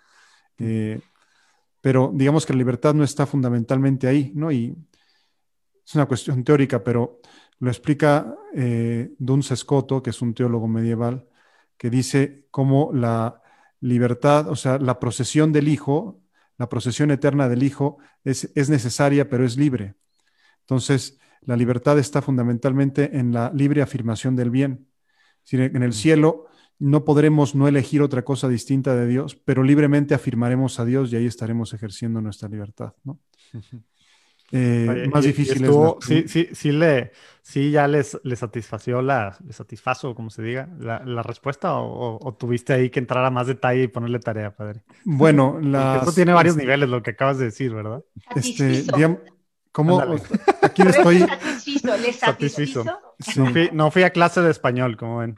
Eh, 0.58 1.00
pero 1.82 2.12
digamos 2.16 2.48
que 2.48 2.54
la 2.54 2.58
libertad 2.58 2.96
no 2.96 3.04
está 3.04 3.28
fundamentalmente 3.28 4.08
ahí, 4.08 4.32
¿no? 4.34 4.52
Y 4.52 4.76
es 5.86 5.94
una 5.94 6.08
cuestión 6.08 6.44
teórica, 6.44 6.84
pero 6.84 7.20
lo 7.60 7.70
explica 7.70 8.36
eh, 8.54 9.14
Duns 9.18 9.54
Scotto, 9.56 10.04
que 10.04 10.10
es 10.10 10.22
un 10.22 10.34
teólogo 10.34 10.68
medieval, 10.68 11.28
que 11.78 11.90
dice 11.90 12.48
cómo 12.52 12.92
la 12.94 13.42
libertad, 13.80 14.50
o 14.50 14.56
sea, 14.56 14.78
la 14.78 15.00
procesión 15.00 15.52
del 15.52 15.68
Hijo, 15.68 16.22
la 16.58 16.70
procesión 16.70 17.12
eterna 17.12 17.50
del 17.50 17.64
Hijo 17.64 17.98
es, 18.24 18.52
es 18.56 18.70
necesaria, 18.70 19.30
pero 19.30 19.46
es 19.46 19.58
libre. 19.58 19.96
Entonces, 20.62 21.20
la 21.42 21.56
libertad 21.56 22.00
está 22.00 22.22
fundamentalmente 22.22 23.18
en 23.18 23.32
la 23.32 23.52
libre 23.54 23.82
afirmación 23.82 24.36
del 24.36 24.50
bien. 24.50 24.88
En 25.52 25.84
el 25.84 25.94
cielo 25.94 26.48
no 26.80 27.06
podremos 27.06 27.56
no 27.56 27.68
elegir 27.68 28.02
otra 28.02 28.24
cosa 28.24 28.48
distinta 28.50 28.96
de 28.96 29.08
Dios, 29.08 29.36
pero 29.36 29.64
libremente 29.64 30.16
afirmaremos 30.16 30.80
a 30.80 30.86
Dios 30.86 31.14
y 31.14 31.18
ahí 31.18 31.26
estaremos 31.26 31.74
ejerciendo 31.74 32.20
nuestra 32.20 32.50
libertad. 32.50 32.94
¿no? 33.04 33.20
Eh, 34.52 35.10
más 35.12 35.24
difícil 35.24 35.68
sí, 36.02 36.26
sí, 36.28 36.50
sí, 36.54 36.72
le, 36.72 37.12
sí, 37.42 37.72
ya 37.72 37.88
les, 37.88 38.20
les 38.24 38.40
satisfació 38.40 39.02
la, 39.02 39.36
les 39.46 39.56
satisfazo, 39.56 40.14
como 40.14 40.30
se 40.30 40.44
diga, 40.44 40.70
la, 40.80 41.04
la 41.04 41.24
respuesta 41.24 41.74
o, 41.76 42.36
tuviste 42.40 42.74
ahí 42.74 42.90
que 42.90 43.00
entrar 43.00 43.26
a 43.26 43.32
más 43.32 43.48
detalle 43.48 43.84
y 43.84 43.88
ponerle 43.88 44.20
tarea, 44.20 44.56
padre. 44.56 44.84
Bueno, 45.04 45.60
la. 45.62 45.98
Esto 45.98 46.14
tiene 46.14 46.34
varios 46.34 46.56
niveles, 46.56 46.90
lo 46.90 47.02
que 47.02 47.12
acabas 47.12 47.40
de 47.40 47.46
decir, 47.46 47.74
¿verdad? 47.74 48.04
Este, 48.36 48.84
digamos, 48.84 49.20
¿cómo? 49.72 50.00
Aquí 50.62 50.84
estoy. 50.84 51.20
Satisfizo, 51.66 51.98
les 51.98 52.16
satisfizo. 52.18 52.86
No, 53.74 53.92
fui, 53.92 54.04
a 54.04 54.12
clase 54.12 54.42
de 54.42 54.52
español, 54.52 54.96
como 54.96 55.18
ven. 55.18 55.36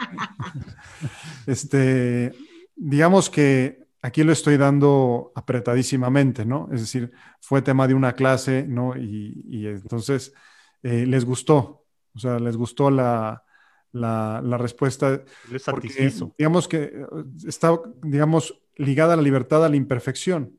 este, 1.45 2.33
digamos 2.75 3.29
que 3.29 3.86
aquí 4.07 4.23
lo 4.23 4.31
estoy 4.31 4.57
dando 4.57 5.33
apretadísimamente, 5.35 6.45
¿no? 6.45 6.69
Es 6.71 6.79
decir, 6.79 7.11
fue 7.41 7.61
tema 7.61 7.87
de 7.87 7.93
una 7.93 8.13
clase, 8.13 8.65
¿no? 8.65 8.95
Y, 8.95 9.67
entonces 9.67 10.33
eh, 10.81 11.05
les 11.05 11.25
gustó, 11.25 11.85
o 12.15 12.19
sea, 12.19 12.39
les 12.39 12.55
gustó 12.55 12.89
la, 12.89 13.43
la, 13.91 14.57
respuesta. 14.57 15.21
Les 15.51 15.63
porque, 15.63 16.11
digamos 16.37 16.67
que 16.69 16.83
eh, 16.83 17.05
está, 17.45 17.77
digamos, 18.01 18.61
ligada 18.77 19.13
a 19.13 19.17
la 19.17 19.23
libertad 19.23 19.65
a 19.65 19.69
la 19.69 19.75
imperfección. 19.75 20.57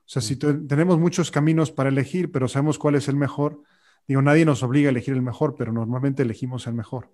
O 0.00 0.12
sea, 0.12 0.20
si 0.20 0.36
tenemos 0.36 0.98
muchos 0.98 1.30
caminos 1.30 1.70
para 1.70 1.88
elegir, 1.88 2.30
pero 2.30 2.48
sabemos 2.48 2.78
cuál 2.78 2.96
es 2.96 3.08
el 3.08 3.16
mejor, 3.16 3.62
digo, 4.06 4.20
nadie 4.20 4.44
nos 4.44 4.62
obliga 4.62 4.88
a 4.88 4.90
elegir 4.90 5.14
el 5.14 5.22
mejor, 5.22 5.54
pero 5.56 5.72
normalmente 5.72 6.22
elegimos 6.22 6.66
el 6.66 6.74
mejor. 6.74 7.10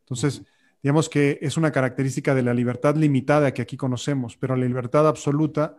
Entonces, 0.00 0.42
digamos 0.82 1.08
que 1.08 1.38
es 1.42 1.56
una 1.56 1.72
característica 1.72 2.34
de 2.34 2.42
la 2.42 2.54
libertad 2.54 2.96
limitada 2.96 3.52
que 3.52 3.62
aquí 3.62 3.76
conocemos, 3.76 4.36
pero 4.36 4.56
la 4.56 4.66
libertad 4.66 5.06
absoluta, 5.06 5.76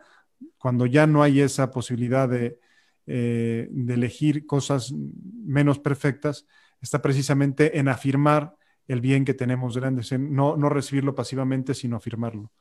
cuando 0.58 0.86
ya 0.86 1.08
no 1.08 1.24
hay 1.24 1.42
esa 1.42 1.72
posibilidad 1.72 2.30
de, 2.30 2.60
eh, 3.08 3.68
de 3.72 3.94
elegir 3.94 4.46
cosas 4.46 4.94
menos 4.94 5.80
perfectas, 5.80 6.46
está 6.82 7.02
precisamente 7.02 7.80
en 7.80 7.88
afirmar 7.88 8.56
el 8.88 9.02
bien 9.02 9.26
que 9.26 9.34
tenemos 9.34 9.74
delante, 9.74 10.18
no, 10.18 10.58
no 10.58 10.70
recibirlo 10.70 11.16
pasivamente, 11.16 11.74
sino 11.74 11.96
afirmarlo. 11.96 12.52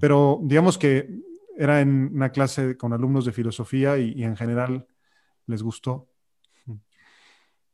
Pero 0.00 0.40
digamos 0.42 0.76
que 0.76 1.08
era 1.56 1.80
en 1.80 2.10
una 2.12 2.30
clase 2.30 2.76
con 2.76 2.92
alumnos 2.92 3.24
de 3.24 3.32
filosofía 3.32 3.98
y, 3.98 4.22
en 4.22 4.36
general 4.36 4.86
les 5.46 5.62
gustó. 5.62 6.08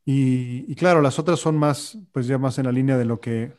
Y, 0.04 0.74
claro, 0.76 1.02
las 1.02 1.18
otras 1.18 1.38
son 1.38 1.58
más, 1.58 1.98
pues 2.12 2.26
ya 2.26 2.38
más 2.38 2.58
en 2.58 2.64
la 2.64 2.72
línea 2.72 2.96
de 2.96 3.04
lo 3.04 3.20
que, 3.20 3.52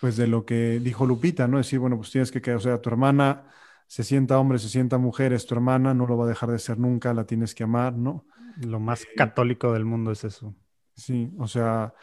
pues 0.00 0.16
de 0.16 0.26
lo 0.26 0.44
que 0.44 0.80
dijo 0.80 1.06
Lupita, 1.06 1.48
¿no? 1.48 1.58
Decir, 1.58 1.78
bueno, 1.78 1.96
pues 1.96 2.10
tienes 2.10 2.30
que, 2.30 2.54
o 2.54 2.60
sea, 2.60 2.80
tu 2.80 2.90
hermana 2.90 3.44
se 3.86 4.04
sienta 4.04 4.38
hombre, 4.38 4.58
se 4.58 4.68
sienta 4.68 4.98
mujer, 4.98 5.32
es 5.32 5.46
tu 5.46 5.54
hermana, 5.54 5.94
no 5.94 6.06
lo 6.06 6.16
va 6.16 6.26
a 6.26 6.28
dejar 6.28 6.50
de 6.50 6.58
ser 6.58 6.78
nunca, 6.78 7.14
la 7.14 7.24
tienes 7.24 7.54
que 7.54 7.64
amar, 7.64 7.94
¿no? 7.94 8.26
Lo 8.58 8.80
más 8.80 9.06
católico 9.16 9.72
del 9.72 9.84
mundo 9.84 10.12
es 10.12 10.24
eso. 10.24 10.54
Sí, 10.94 11.30
o 11.38 11.46
sea, 11.46 11.94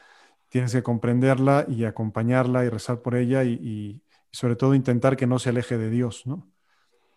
tienes 0.50 0.72
que 0.72 0.84
comprenderla 0.84 1.66
y 1.68 1.84
acompañarla 1.86 2.66
y 2.66 2.70
rezar 2.70 3.02
por 3.02 3.16
ella 3.16 3.44
y, 3.44 4.02
sobre 4.32 4.56
todo 4.56 4.76
intentar 4.76 5.16
que 5.16 5.28
no 5.28 5.40
se 5.40 5.50
aleje 5.50 5.78
de 5.78 5.90
Dios, 5.90 6.26
¿no? 6.26 6.50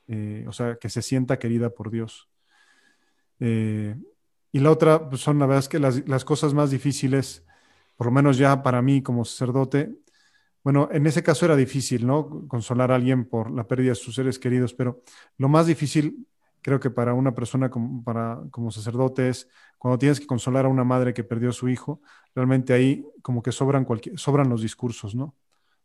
Eh, 0.06 0.44
o 0.48 0.52
sea, 0.52 0.76
que 0.76 0.88
se 0.88 1.02
sienta 1.02 1.38
querida 1.38 1.70
por 1.70 1.90
Dios. 1.90 2.28
Eh, 3.40 3.96
y 4.52 4.60
la 4.60 4.70
otra, 4.70 5.08
pues 5.08 5.20
son 5.20 5.38
la 5.38 5.46
verdad 5.46 5.60
es 5.60 5.68
que 5.68 5.78
las, 5.78 6.24
cosas 6.24 6.54
más 6.54 6.70
difíciles, 6.70 7.44
por 7.96 8.06
lo 8.06 8.12
menos 8.12 8.38
ya 8.38 8.62
para 8.62 8.82
mí 8.82 9.02
como 9.02 9.24
sacerdote, 9.24 9.98
bueno, 10.68 10.90
en 10.92 11.06
ese 11.06 11.22
caso 11.22 11.46
era 11.46 11.56
difícil, 11.56 12.06
¿no? 12.06 12.46
Consolar 12.46 12.92
a 12.92 12.96
alguien 12.96 13.24
por 13.24 13.50
la 13.50 13.66
pérdida 13.66 13.92
de 13.92 13.94
sus 13.94 14.14
seres 14.14 14.38
queridos, 14.38 14.74
pero 14.74 15.02
lo 15.38 15.48
más 15.48 15.66
difícil 15.66 16.26
creo 16.60 16.78
que 16.78 16.90
para 16.90 17.14
una 17.14 17.34
persona 17.34 17.70
como, 17.70 18.04
para, 18.04 18.42
como 18.50 18.70
sacerdote 18.70 19.30
es 19.30 19.48
cuando 19.78 19.98
tienes 19.98 20.20
que 20.20 20.26
consolar 20.26 20.66
a 20.66 20.68
una 20.68 20.84
madre 20.84 21.14
que 21.14 21.24
perdió 21.24 21.48
a 21.48 21.52
su 21.54 21.70
hijo, 21.70 22.02
realmente 22.34 22.74
ahí 22.74 23.02
como 23.22 23.42
que 23.42 23.50
sobran, 23.50 23.86
cualquier, 23.86 24.18
sobran 24.18 24.50
los 24.50 24.60
discursos, 24.60 25.14
¿no? 25.14 25.34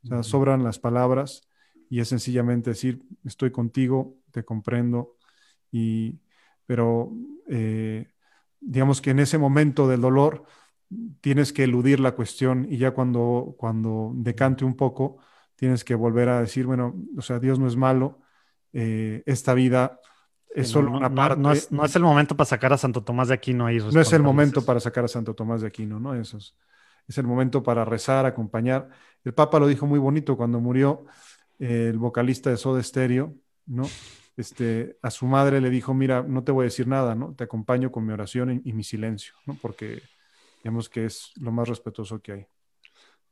O 0.04 0.08
sea, 0.08 0.22
sobran 0.22 0.66
las 0.66 0.80
palabras 0.80 1.48
y 1.90 2.02
es 2.02 2.10
sencillamente 2.10 2.72
decir, 2.72 3.02
estoy 3.24 3.52
contigo, 3.52 4.18
te 4.32 4.44
comprendo, 4.44 5.16
y, 5.72 6.20
pero 6.66 7.14
eh, 7.48 8.12
digamos 8.60 9.00
que 9.00 9.12
en 9.12 9.22
ese 9.22 9.38
momento 9.38 9.88
del 9.88 10.02
dolor 10.02 10.44
tienes 11.22 11.54
que 11.54 11.64
eludir 11.64 12.00
la 12.00 12.14
cuestión 12.14 12.68
y 12.70 12.78
ya 12.78 12.92
cuando, 12.92 13.56
cuando 13.58 14.12
decante 14.16 14.66
un 14.66 14.76
poco, 14.76 15.18
tienes 15.56 15.84
que 15.84 15.96
volver 15.96 16.30
a 16.30 16.42
decir, 16.42 16.66
bueno, 16.66 16.96
o 17.18 17.22
sea, 17.22 17.40
Dios 17.40 17.60
no 17.60 17.68
es 17.68 17.76
malo, 17.76 18.20
eh, 18.74 19.24
esta 19.26 19.54
vida 19.54 20.00
es 20.54 20.68
solo 20.68 20.92
una 20.92 21.14
parte. 21.14 21.42
No 21.42 21.52
es, 21.52 21.96
el 21.96 22.04
momento 22.04 22.36
para 22.36 22.46
sacar 22.46 22.74
a 22.74 22.78
Santo 22.78 23.04
Tomás 23.04 23.28
de 23.28 23.36
Aquino 23.36 23.66
ahí. 23.66 23.78
No 23.78 24.02
es 24.02 24.14
el 24.14 24.22
momento 24.22 24.64
para 24.64 24.80
sacar 24.80 25.06
a 25.06 25.08
Santo 25.08 25.34
Tomás 25.34 25.62
de 25.62 25.68
Aquino, 25.68 26.00
¿no? 26.00 26.14
Eso 26.14 26.38
es, 26.38 26.56
es, 27.08 27.18
el 27.18 27.26
momento 27.26 27.64
para 27.64 27.86
rezar, 27.86 28.26
acompañar. 28.26 28.90
El 29.24 29.34
Papa 29.34 29.60
lo 29.60 29.68
dijo 29.68 29.86
muy 29.88 30.00
bonito 30.00 30.38
cuando 30.38 30.60
murió 30.60 31.06
eh, 31.60 31.88
el 31.90 31.98
vocalista 31.98 32.50
de 32.50 32.58
Soda 32.58 32.84
Stereo, 32.84 33.34
¿no? 33.66 33.88
Este, 34.36 34.98
a 35.02 35.12
su 35.12 35.28
madre 35.28 35.62
le 35.62 35.70
dijo, 35.70 35.94
mira, 35.94 36.24
no 36.24 36.44
te 36.44 36.52
voy 36.52 36.64
a 36.64 36.66
decir 36.66 36.88
nada, 36.88 37.16
¿no? 37.16 37.34
Te 37.36 37.44
acompaño 37.44 37.92
con 37.92 38.06
mi 38.06 38.14
oración 38.14 38.52
y, 38.52 38.70
y 38.70 38.74
mi 38.74 38.84
silencio, 38.84 39.34
¿no? 39.46 39.58
Porque 39.62 40.02
digamos 40.64 40.90
que 40.90 41.06
es 41.06 41.32
lo 41.36 41.52
más 41.52 41.68
respetuoso 41.68 42.22
que 42.22 42.32
hay. 42.32 42.48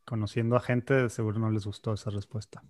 Conociendo 0.03 0.55
a 0.55 0.59
gente, 0.59 1.09
seguro 1.09 1.39
no 1.39 1.49
les 1.49 1.65
gustó 1.65 1.93
esa 1.93 2.09
respuesta. 2.09 2.61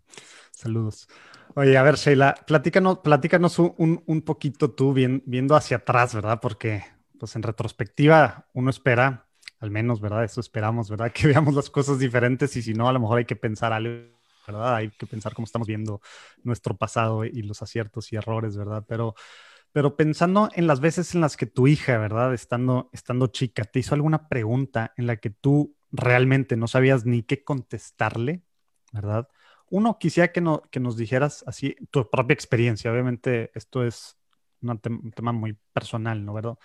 Saludos. 0.51 1.07
Oye, 1.55 1.78
a 1.78 1.84
ver, 1.84 1.95
Sheila, 1.95 2.36
platícanos, 2.45 2.99
platícanos 2.99 3.57
un, 3.57 4.03
un 4.05 4.22
poquito 4.22 4.72
tú 4.72 4.93
viendo 4.93 5.55
hacia 5.55 5.78
atrás, 5.78 6.14
¿verdad? 6.14 6.39
Porque, 6.41 6.84
pues 7.18 7.36
en 7.36 7.43
retrospectiva, 7.43 8.47
uno 8.53 8.70
espera, 8.70 9.28
al 9.59 9.72
menos, 9.72 10.01
¿verdad? 10.01 10.24
Eso 10.24 10.41
esperamos, 10.41 10.89
¿verdad? 10.89 11.12
Que 11.14 11.28
veamos 11.28 11.55
las 11.55 11.70
cosas 11.70 11.97
diferentes 11.97 12.55
y 12.55 12.62
si 12.62 12.74
no, 12.74 12.88
a 12.88 12.93
lo 12.93 12.99
mejor 12.99 13.20
hay 13.20 13.26
que 13.26 13.36
pensar 13.36 13.74
algo, 13.74 14.20
¿verdad? 14.45 14.76
Hay 14.76 14.89
que 14.91 15.07
pensar 15.07 15.34
cómo 15.34 15.45
estamos 15.45 15.68
viendo 15.68 16.01
nuestro 16.43 16.76
pasado 16.78 17.26
y 17.26 17.41
los 17.41 17.62
aciertos 17.62 18.12
y 18.12 18.18
errores, 18.18 18.57
¿verdad? 18.57 18.84
Pero, 18.88 19.16
pero 19.72 19.95
pensando 19.95 20.49
en 20.53 20.67
las 20.67 20.80
veces 20.80 21.15
en 21.15 21.22
las 21.22 21.38
que 21.38 21.45
tu 21.45 21.67
hija, 21.67 21.97
¿verdad? 21.97 22.34
Estando, 22.34 22.89
estando 22.93 23.28
chica, 23.28 23.63
te 23.63 23.80
hizo 23.80 23.95
alguna 23.95 24.28
pregunta 24.28 24.93
en 24.97 25.07
la 25.07 25.17
que 25.17 25.30
tú 25.30 25.76
realmente 25.91 26.57
no 26.57 26.67
sabías 26.67 27.05
ni 27.05 27.24
qué 27.24 27.43
contestarle, 27.43 28.43
¿verdad? 28.91 29.30
Uno, 29.69 29.97
quisiera 29.99 30.32
que, 30.32 30.41
no, 30.41 30.63
que 30.72 30.80
nos 30.82 30.97
dijeras 30.97 31.43
así 31.47 31.76
tu 31.91 32.09
propia 32.09 32.34
experiencia. 32.34 32.91
Obviamente 32.91 33.51
esto 33.55 33.86
es 33.86 34.17
un, 34.61 34.80
tema 34.80 35.32
muy 35.32 35.57
personal, 35.74 36.26
¿no? 36.26 36.34
¿Verdad? 36.34 36.57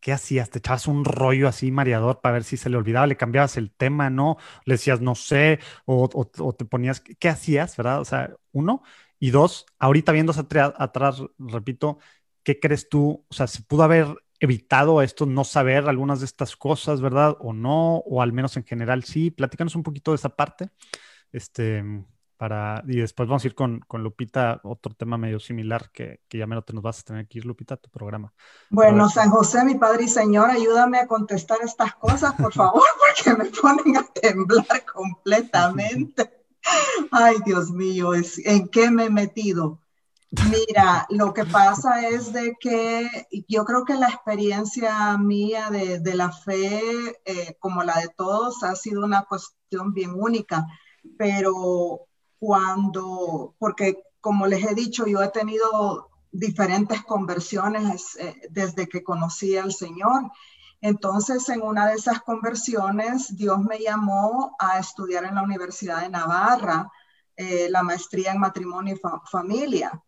¿Qué 0.00 0.12
hacías? 0.12 0.50
¿Te 0.50 0.58
echabas 0.58 0.86
un 0.86 1.04
rollo 1.04 1.48
así 1.48 1.70
mareador 1.72 2.20
para 2.20 2.34
ver 2.34 2.44
si 2.44 2.56
se 2.58 2.68
le 2.70 2.76
olvidaba? 2.76 3.06
¿Le 3.06 3.16
cambiabas 3.16 3.56
el 3.56 3.72
tema? 3.72 4.10
¿No? 4.10 4.36
¿Le 4.66 4.74
decías 4.74 5.00
no 5.00 5.14
sé? 5.14 5.60
¿O, 5.86 6.08
te 6.56 6.64
ponías... 6.66 7.00
¿Qué 7.00 7.28
hacías? 7.28 7.76
¿Verdad? 7.76 8.00
O 8.00 8.04
sea, 8.04 8.34
uno. 8.52 8.82
Y 9.18 9.30
dos, 9.30 9.66
ahorita 9.78 10.12
viéndose 10.12 10.40
atrás, 10.40 11.22
repito, 11.38 11.98
¿qué 12.44 12.60
crees 12.60 12.88
tú? 12.88 13.24
O 13.28 13.34
sea, 13.34 13.46
¿se 13.46 13.62
pudo 13.62 13.82
haber 13.82 14.06
evitado 14.40 15.02
esto, 15.02 15.26
no 15.26 15.44
saber 15.44 15.88
algunas 15.88 16.20
de 16.20 16.26
estas 16.26 16.56
cosas, 16.56 17.00
¿verdad? 17.00 17.36
O 17.40 17.52
no, 17.52 17.96
o 17.98 18.22
al 18.22 18.32
menos 18.32 18.56
en 18.56 18.64
general 18.64 19.04
sí. 19.04 19.30
Platícanos 19.30 19.74
un 19.74 19.82
poquito 19.82 20.12
de 20.12 20.16
esa 20.16 20.28
parte. 20.28 20.70
Este, 21.32 21.82
para, 22.36 22.82
y 22.86 22.98
después 22.98 23.28
vamos 23.28 23.44
a 23.44 23.46
ir 23.46 23.54
con, 23.54 23.80
con 23.80 24.02
Lupita, 24.02 24.60
otro 24.64 24.94
tema 24.94 25.16
medio 25.16 25.40
similar 25.40 25.90
que, 25.90 26.20
que 26.28 26.38
ya 26.38 26.46
menos 26.46 26.64
te 26.64 26.72
nos 26.72 26.82
vas 26.82 27.00
a 27.00 27.02
tener 27.02 27.22
aquí, 27.22 27.40
Lupita, 27.40 27.76
tu 27.76 27.90
programa. 27.90 28.32
Bueno, 28.70 29.08
San 29.08 29.30
José, 29.30 29.64
mi 29.64 29.76
padre 29.76 30.04
y 30.04 30.08
señor, 30.08 30.50
ayúdame 30.50 30.98
a 30.98 31.06
contestar 31.06 31.58
estas 31.64 31.94
cosas, 31.94 32.34
por 32.34 32.52
favor, 32.52 32.82
porque 33.24 33.42
me 33.42 33.50
ponen 33.50 33.96
a 33.96 34.04
temblar 34.04 34.84
completamente. 34.92 36.44
Ay, 37.10 37.36
Dios 37.44 37.70
mío, 37.70 38.12
¿en 38.14 38.68
qué 38.68 38.90
me 38.90 39.06
he 39.06 39.10
metido? 39.10 39.83
Mira, 40.50 41.06
lo 41.10 41.32
que 41.32 41.44
pasa 41.44 42.08
es 42.08 42.32
de 42.32 42.56
que 42.58 43.26
yo 43.46 43.64
creo 43.64 43.84
que 43.84 43.94
la 43.94 44.08
experiencia 44.08 45.16
mía 45.18 45.70
de, 45.70 46.14
la 46.14 46.32
fe, 46.32 46.80
eh, 47.24 47.56
como 47.58 47.82
la 47.82 48.00
de 48.00 48.08
todos, 48.08 48.62
ha 48.62 48.74
sido 48.74 49.04
una 49.04 49.24
cuestión 49.24 49.92
bien 49.92 50.12
única, 50.14 50.66
pero 51.18 52.06
cuando, 52.38 53.54
porque 53.58 54.02
como 54.20 54.46
les 54.46 54.64
he 54.64 54.74
dicho, 54.74 55.06
yo 55.06 55.22
he 55.22 55.28
tenido 55.28 56.10
diferentes 56.32 57.04
conversiones 57.04 58.16
eh, 58.16 58.34
desde 58.50 58.88
que 58.88 59.04
conocí 59.04 59.56
al 59.56 59.72
Señor. 59.72 60.30
Entonces, 60.80 61.48
en 61.48 61.62
una 61.62 61.86
de 61.86 61.94
esas 61.94 62.22
conversiones, 62.22 63.36
Dios 63.36 63.58
me 63.60 63.78
llamó 63.78 64.56
a 64.58 64.78
estudiar 64.78 65.24
en 65.24 65.36
la 65.36 65.42
Universidad 65.42 66.02
de 66.02 66.08
Navarra, 66.08 66.90
eh, 67.36 67.68
la 67.70 67.82
maestría 67.82 68.32
en 68.32 68.40
matrimonio 68.40 68.94
y 68.94 69.00
familia. 69.30 70.02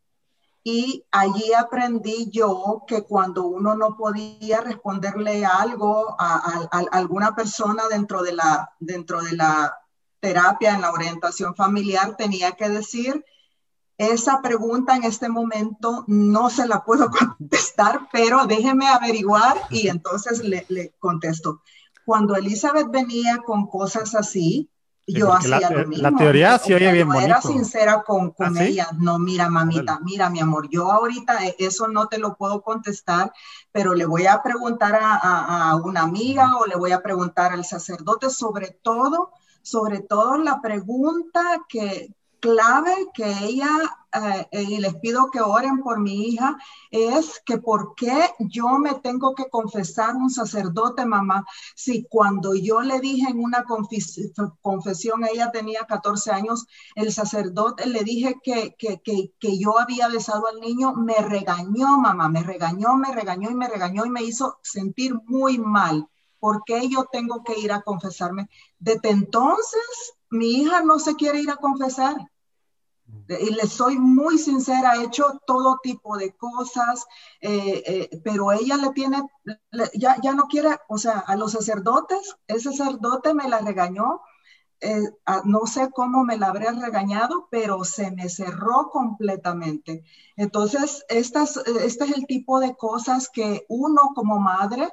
Y 0.68 1.04
allí 1.12 1.52
aprendí 1.52 2.28
yo 2.28 2.82
que 2.88 3.04
cuando 3.04 3.46
uno 3.46 3.76
no 3.76 3.96
podía 3.96 4.62
responderle 4.62 5.44
algo 5.44 6.16
a, 6.18 6.66
alguna 6.90 7.36
persona 7.36 7.84
dentro 7.88 8.24
de, 8.24 8.32
la, 8.32 8.72
dentro 8.80 9.22
de 9.22 9.36
la 9.36 9.78
terapia, 10.18 10.74
en 10.74 10.80
la 10.80 10.90
orientación 10.90 11.54
familiar, 11.54 12.16
tenía 12.16 12.50
que 12.56 12.68
decir, 12.68 13.24
esa 13.96 14.42
pregunta 14.42 14.96
en 14.96 15.04
este 15.04 15.28
momento 15.28 16.02
no 16.08 16.50
se 16.50 16.66
la 16.66 16.82
puedo 16.84 17.10
contestar, 17.38 18.08
pero 18.10 18.46
déjeme 18.46 18.88
averiguar 18.88 19.56
y 19.70 19.86
entonces 19.86 20.40
le, 20.42 20.66
le 20.68 20.96
contesto. 20.98 21.62
Cuando 22.04 22.34
Elizabeth 22.34 22.90
venía 22.90 23.38
con 23.46 23.68
cosas 23.68 24.16
así, 24.16 24.68
yo 25.06 25.32
hacía 25.32 25.60
la, 25.60 25.70
lo 25.70 25.88
mismo. 25.88 26.10
La 26.10 26.16
teoría 26.16 26.58
sí 26.58 26.74
oye 26.74 26.92
bien 26.92 27.08
bonito. 27.08 27.24
era 27.24 27.40
sincera 27.40 28.02
con, 28.02 28.30
con 28.30 28.56
¿Ah, 28.58 28.64
ella. 28.64 28.88
No, 28.98 29.18
mira, 29.18 29.48
mamita, 29.48 30.00
mira, 30.02 30.30
mi 30.30 30.40
amor, 30.40 30.68
yo 30.70 30.90
ahorita 30.90 31.46
eh, 31.46 31.56
eso 31.58 31.88
no 31.88 32.08
te 32.08 32.18
lo 32.18 32.36
puedo 32.36 32.62
contestar, 32.62 33.32
pero 33.70 33.94
le 33.94 34.06
voy 34.06 34.26
a 34.26 34.42
preguntar 34.42 34.98
a, 35.00 35.70
a, 35.70 35.76
una 35.76 36.02
amiga 36.02 36.56
o 36.56 36.66
le 36.66 36.76
voy 36.76 36.92
a 36.92 37.02
preguntar 37.02 37.52
al 37.52 37.64
sacerdote, 37.64 38.30
sobre 38.30 38.78
todo 38.82 39.32
sobre 39.62 39.98
todo 39.98 40.38
la 40.38 40.60
pregunta 40.60 41.42
que, 41.68 42.14
clave 42.38 42.94
que 43.12 43.28
ella, 43.42 43.68
eh, 44.16 44.48
eh, 44.50 44.62
y 44.62 44.78
les 44.78 44.94
pido 44.96 45.30
que 45.30 45.40
oren 45.40 45.82
por 45.82 46.00
mi 46.00 46.28
hija, 46.28 46.56
es 46.90 47.42
que 47.44 47.58
por 47.58 47.94
qué 47.94 48.30
yo 48.38 48.78
me 48.78 48.94
tengo 48.94 49.34
que 49.34 49.48
confesar 49.50 50.16
un 50.16 50.30
sacerdote, 50.30 51.04
mamá, 51.04 51.44
si 51.74 52.04
cuando 52.04 52.54
yo 52.54 52.80
le 52.80 53.00
dije 53.00 53.30
en 53.30 53.40
una 53.40 53.64
confesión, 53.64 55.24
ella 55.24 55.50
tenía 55.52 55.86
14 55.86 56.30
años, 56.32 56.66
el 56.94 57.12
sacerdote 57.12 57.86
le 57.86 58.02
dije 58.04 58.36
que, 58.42 58.74
que, 58.78 59.00
que, 59.02 59.32
que 59.38 59.58
yo 59.58 59.78
había 59.78 60.08
besado 60.08 60.48
al 60.48 60.60
niño, 60.60 60.94
me 60.94 61.16
regañó, 61.16 61.98
mamá, 61.98 62.28
me 62.28 62.42
regañó, 62.42 62.96
me 62.96 63.14
regañó 63.14 63.50
y 63.50 63.54
me 63.54 63.68
regañó 63.68 64.04
y 64.06 64.10
me 64.10 64.22
hizo 64.22 64.58
sentir 64.62 65.14
muy 65.26 65.58
mal. 65.58 66.08
¿Por 66.38 66.62
qué 66.64 66.88
yo 66.88 67.06
tengo 67.10 67.42
que 67.42 67.58
ir 67.58 67.72
a 67.72 67.82
confesarme? 67.82 68.48
Desde 68.78 69.10
entonces, 69.10 70.14
mi 70.30 70.62
hija 70.62 70.82
no 70.82 70.98
se 70.98 71.14
quiere 71.16 71.40
ir 71.40 71.50
a 71.50 71.56
confesar. 71.56 72.14
Y 73.28 73.54
le 73.54 73.66
soy 73.66 73.98
muy 73.98 74.38
sincera, 74.38 74.92
ha 74.92 75.02
hecho 75.02 75.40
todo 75.46 75.78
tipo 75.82 76.16
de 76.16 76.36
cosas, 76.36 77.06
eh, 77.40 77.82
eh, 77.86 78.20
pero 78.22 78.52
ella 78.52 78.76
le 78.76 78.90
tiene, 78.92 79.22
ya, 79.94 80.16
ya 80.22 80.32
no 80.34 80.44
quiere, 80.44 80.76
o 80.88 80.98
sea, 80.98 81.18
a 81.18 81.36
los 81.36 81.52
sacerdotes, 81.52 82.36
ese 82.46 82.72
sacerdote 82.72 83.34
me 83.34 83.48
la 83.48 83.58
regañó, 83.58 84.20
eh, 84.80 85.02
no 85.44 85.66
sé 85.66 85.90
cómo 85.90 86.24
me 86.24 86.36
la 86.38 86.48
habría 86.48 86.72
regañado, 86.72 87.48
pero 87.50 87.82
se 87.84 88.10
me 88.10 88.28
cerró 88.28 88.90
completamente. 88.90 90.04
Entonces, 90.36 91.04
estas, 91.08 91.56
este 91.56 92.04
es 92.04 92.16
el 92.16 92.26
tipo 92.26 92.60
de 92.60 92.76
cosas 92.76 93.28
que 93.28 93.64
uno 93.68 94.12
como 94.14 94.38
madre 94.38 94.92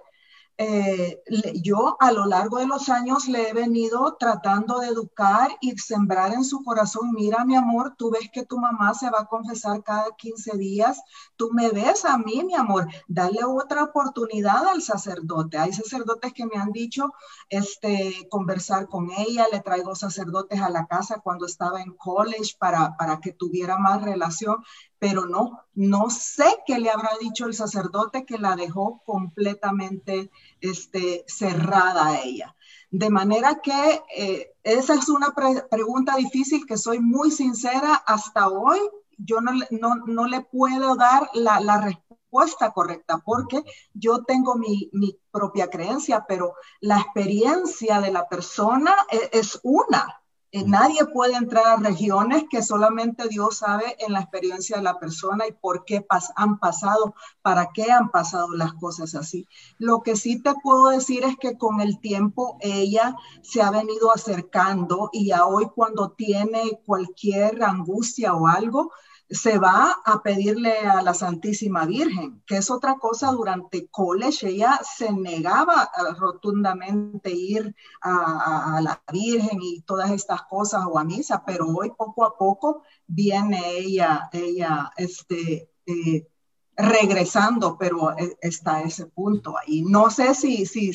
eh, 0.58 1.24
yo 1.62 1.98
a 2.00 2.12
lo 2.12 2.26
largo 2.26 2.60
de 2.60 2.68
los 2.68 2.90
años 2.90 3.28
le 3.28 3.50
he 3.50 3.54
venido 3.54 4.18
tratando 4.20 4.80
de 4.80 4.88
educar 4.88 5.50
y 5.62 5.78
sembrar 5.78 6.34
en 6.34 6.44
su 6.44 6.64
corazón, 6.64 7.12
mira 7.12 7.44
mi 7.44 7.56
amor, 7.56 7.96
tú 7.98 8.12
ves 8.12 8.30
que 8.32 8.46
tu 8.46 8.60
mamá 8.60 8.94
se 8.94 9.10
va 9.10 9.22
a 9.22 9.26
confesar 9.26 9.84
cada 9.84 10.06
15 10.16 10.58
días, 10.58 11.02
tú 11.36 11.50
me 11.52 11.70
ves 11.72 12.06
a 12.06 12.18
mí, 12.20 12.44
mi 12.44 12.54
amor, 12.54 12.88
dale 13.08 13.44
otra 13.44 13.84
oportunidad 13.84 14.68
al 14.68 14.82
sacerdote. 14.84 15.58
Hay 15.58 15.74
sacerdotes 15.74 16.34
que 16.34 16.46
me 16.46 16.62
han 16.62 16.72
dicho, 16.72 17.14
este, 17.50 18.28
conversar 18.30 18.88
con 18.88 19.10
ella, 19.12 19.48
le 19.52 19.62
traigo 19.62 19.96
sacerdotes 19.96 20.62
a 20.62 20.70
la 20.70 20.86
casa 20.86 21.20
cuando 21.24 21.48
estaba 21.48 21.82
en 21.82 21.94
college 21.94 22.56
para, 22.60 22.96
para 22.96 23.20
que 23.20 23.34
tuviera 23.34 23.78
más 23.78 24.04
relación 24.04 24.64
pero 25.04 25.26
no, 25.26 25.66
no 25.76 26.10
sé 26.10 26.46
qué 26.66 26.80
le 26.80 26.90
habrá 26.90 27.10
dicho 27.20 27.46
el 27.46 27.54
sacerdote 27.54 28.26
que 28.26 28.38
la 28.38 28.56
dejó 28.56 29.02
completamente 29.06 30.32
este, 30.62 31.26
cerrada 31.28 32.08
a 32.08 32.22
ella. 32.22 32.56
De 32.90 33.10
manera 33.10 33.60
que 33.62 34.02
eh, 34.16 34.54
esa 34.64 34.94
es 34.94 35.10
una 35.10 35.36
pregunta 35.70 36.16
difícil 36.16 36.66
que 36.66 36.78
soy 36.78 37.02
muy 37.02 37.32
sincera 37.32 37.96
hasta 37.96 38.48
hoy. 38.48 38.80
Yo 39.18 39.42
no, 39.42 39.52
no, 39.72 39.96
no 40.08 40.26
le 40.26 40.40
puedo 40.40 40.96
dar 40.96 41.30
la, 41.34 41.82
respuesta 41.82 42.72
correcta 42.72 43.18
porque 43.26 43.62
yo 43.94 44.24
tengo 44.24 44.56
mi, 44.56 44.90
mi, 44.94 45.20
propia 45.32 45.70
creencia, 45.70 46.24
pero 46.26 46.54
la 46.80 47.02
experiencia 47.02 48.00
de 48.00 48.14
la 48.14 48.30
persona 48.30 48.96
es, 49.12 49.30
es 49.34 49.60
una. 49.64 50.23
Nadie 50.54 51.04
puede 51.06 51.36
entrar 51.36 51.66
a 51.66 51.78
regiones 51.78 52.44
que 52.48 52.62
solamente 52.62 53.28
Dios 53.28 53.58
sabe 53.58 53.96
en 53.98 54.14
la 54.14 54.20
experiencia 54.20 54.78
de 54.78 54.84
la 54.84 55.00
persona 55.00 55.48
y 55.48 55.52
por 55.52 55.84
qué 55.84 56.06
han 56.36 56.60
pasado, 56.60 57.16
para 57.42 57.72
qué 57.74 57.92
han 57.92 58.12
pasado 58.12 58.52
las 58.52 58.74
cosas 58.74 59.16
así. 59.16 59.48
Lo 59.80 60.04
que 60.04 60.16
sí 60.16 60.44
te 60.44 60.54
puedo 60.62 60.90
decir 60.90 61.24
es 61.24 61.38
que 61.38 61.58
con 61.58 61.82
el 61.82 62.00
tiempo 62.00 62.58
ella 62.62 63.16
se 63.42 63.64
ha 63.64 63.72
venido 63.72 64.12
acercando 64.14 65.10
y 65.12 65.30
ya 65.30 65.48
hoy 65.48 65.72
cuando 65.74 66.12
tiene 66.12 66.80
cualquier 66.86 67.64
angustia 67.64 68.36
o 68.36 68.46
algo, 68.46 68.92
se 69.34 69.58
va 69.58 70.00
a 70.06 70.22
pedirle 70.22 70.78
a 70.78 71.02
la 71.02 71.16
Santísima 71.16 71.86
Virgen, 71.86 72.44
que 72.46 72.58
es 72.58 72.70
otra 72.70 72.96
cosa, 73.00 73.32
durante 73.32 73.88
college 73.88 74.50
ella 74.50 74.80
se 74.84 75.12
negaba 75.12 75.90
rotundamente 76.20 77.32
ir 77.32 77.76
a, 78.02 78.80
la 78.82 79.02
Virgen 79.12 79.60
y 79.62 79.82
todas 79.82 80.12
estas 80.12 80.44
cosas 80.44 80.84
o 80.88 81.00
a 81.00 81.04
misa, 81.04 81.44
pero 81.46 81.68
hoy 81.68 81.92
poco 81.98 82.26
a 82.26 82.38
poco 82.38 82.84
viene 83.08 83.72
ella, 83.72 84.30
ella, 84.32 84.92
este, 84.98 85.72
eh, 85.88 86.28
regresando, 86.76 87.76
pero 87.78 88.16
e, 88.16 88.38
está 88.40 88.82
ese 88.82 89.08
punto 89.08 89.56
ahí. 89.58 89.82
No 89.82 90.12
sé 90.12 90.36
si, 90.36 90.68
si 90.68 90.92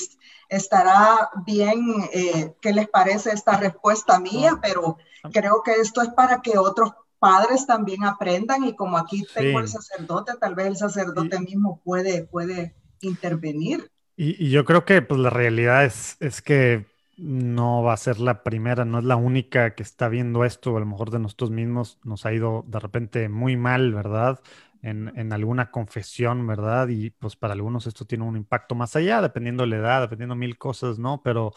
estará 0.49 1.31
bien, 1.45 1.83
eh, 2.13 2.55
qué 2.61 2.73
les 2.73 2.89
parece 2.89 3.33
esta 3.33 3.57
respuesta 3.57 4.21
mía, 4.21 4.61
pero 4.63 4.97
creo 5.33 5.63
que 5.65 5.73
esto 5.73 6.03
es 6.03 6.11
para 6.11 6.41
que 6.41 6.57
otros 6.57 6.93
padres 7.19 7.67
también 7.67 8.05
aprendan 8.05 8.65
y 8.65 8.75
como 8.75 8.99
aquí 8.99 9.25
tengo 9.35 9.61
el 9.61 9.69
sacerdote, 9.69 10.33
tal 10.41 10.55
vez 10.55 10.67
el 10.67 10.77
sacerdote 10.77 11.39
mismo 11.41 11.81
puede, 11.85 12.25
puede 12.25 12.75
intervenir. 13.01 13.91
Y, 14.17 14.51
yo 14.51 14.65
creo 14.65 14.85
que 14.85 15.03
pues 15.03 15.21
la 15.21 15.31
realidad 15.31 15.85
es, 15.85 16.17
es 16.21 16.43
que 16.43 16.87
no 17.17 17.83
va 17.83 17.93
a 17.93 17.97
ser 17.97 18.21
la 18.21 18.43
primera, 18.43 18.85
no 18.85 18.99
es 18.99 19.05
la 19.05 19.17
única 19.17 19.75
que 19.75 19.83
está 19.83 20.09
viendo 20.09 20.45
esto, 20.45 20.77
a 20.77 20.81
lo 20.81 20.87
mejor 20.87 21.11
de 21.11 21.19
nosotros 21.19 21.51
mismos 21.51 21.99
nos 22.05 22.27
ha 22.27 22.33
ido 22.33 22.65
de 22.67 22.79
repente 22.79 23.29
muy 23.29 23.57
mal, 23.57 23.93
¿verdad? 23.93 24.41
En, 24.83 25.13
en, 25.17 25.33
alguna 25.33 25.73
confesión, 25.73 26.47
¿verdad? 26.47 26.89
Y 26.89 27.11
pues 27.11 27.35
para 27.35 27.55
algunos 27.55 27.89
esto 27.89 28.05
tiene 28.05 28.25
un 28.25 28.37
impacto 28.37 28.77
más 28.77 28.95
allá, 28.95 29.21
dependiendo 29.21 29.65
de 29.65 29.71
la 29.71 29.77
edad, 29.77 30.01
dependiendo 30.03 30.37
mil 30.37 30.57
cosas, 30.57 31.01
¿no? 31.01 31.21
Pero 31.25 31.53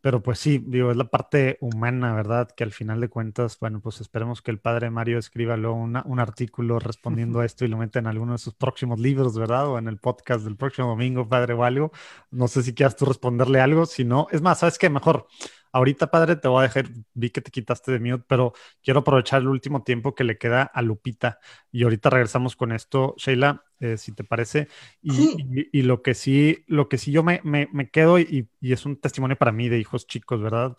pero 0.00 0.22
pues 0.22 0.38
sí, 0.38 0.62
digo, 0.64 0.90
es 0.90 0.96
la 0.96 1.04
parte 1.10 1.58
humana, 1.60 2.14
¿verdad? 2.14 2.48
Que 2.56 2.64
al 2.64 2.72
final 2.72 3.00
de 3.00 3.08
cuentas, 3.08 3.58
bueno, 3.58 3.80
pues 3.80 4.00
esperemos 4.00 4.42
que 4.42 4.50
el 4.50 4.60
padre 4.60 4.90
Mario 4.90 5.18
escriba 5.18 5.56
luego 5.56 5.76
un 5.76 6.20
artículo 6.20 6.78
respondiendo 6.78 7.40
a 7.40 7.44
esto 7.44 7.64
y 7.64 7.68
lo 7.68 7.78
meta 7.78 7.98
en 7.98 8.06
alguno 8.06 8.32
de 8.32 8.38
sus 8.38 8.54
próximos 8.54 9.00
libros, 9.00 9.36
¿verdad? 9.38 9.68
O 9.68 9.78
en 9.78 9.88
el 9.88 9.98
podcast 9.98 10.44
del 10.44 10.56
próximo 10.56 10.88
domingo, 10.88 11.28
padre, 11.28 11.54
o 11.54 11.64
algo. 11.64 11.92
No 12.30 12.48
sé 12.48 12.62
si 12.62 12.74
quieras 12.74 12.96
tú 12.96 13.04
responderle 13.04 13.60
algo, 13.60 13.86
si 13.86 14.04
no, 14.04 14.28
es 14.30 14.42
más, 14.42 14.60
¿sabes 14.60 14.78
qué? 14.78 14.88
Mejor 14.90 15.26
Ahorita, 15.72 16.10
padre, 16.10 16.36
te 16.36 16.48
voy 16.48 16.60
a 16.60 16.62
dejar, 16.68 16.86
vi 17.14 17.30
que 17.30 17.40
te 17.40 17.50
quitaste 17.50 17.92
de 17.92 18.00
mute, 18.00 18.24
pero 18.28 18.52
quiero 18.82 19.00
aprovechar 19.00 19.42
el 19.42 19.48
último 19.48 19.82
tiempo 19.82 20.14
que 20.14 20.24
le 20.24 20.38
queda 20.38 20.62
a 20.62 20.82
Lupita. 20.82 21.38
Y 21.70 21.82
ahorita 21.84 22.10
regresamos 22.10 22.56
con 22.56 22.72
esto, 22.72 23.14
Sheila, 23.18 23.64
eh, 23.80 23.96
si 23.96 24.12
te 24.12 24.24
parece. 24.24 24.68
Y, 25.02 25.82
lo 25.82 26.02
que 26.02 26.14
sí, 26.14 26.64
lo 26.66 26.88
que 26.88 26.98
sí 26.98 27.12
yo 27.12 27.22
me, 27.22 27.40
me, 27.44 27.68
me 27.72 27.90
quedo, 27.90 28.18
y, 28.18 28.48
y, 28.60 28.72
es 28.72 28.86
un 28.86 29.00
testimonio 29.00 29.36
para 29.36 29.52
mí 29.52 29.68
de 29.68 29.78
hijos 29.78 30.06
chicos, 30.06 30.40
¿verdad? 30.42 30.76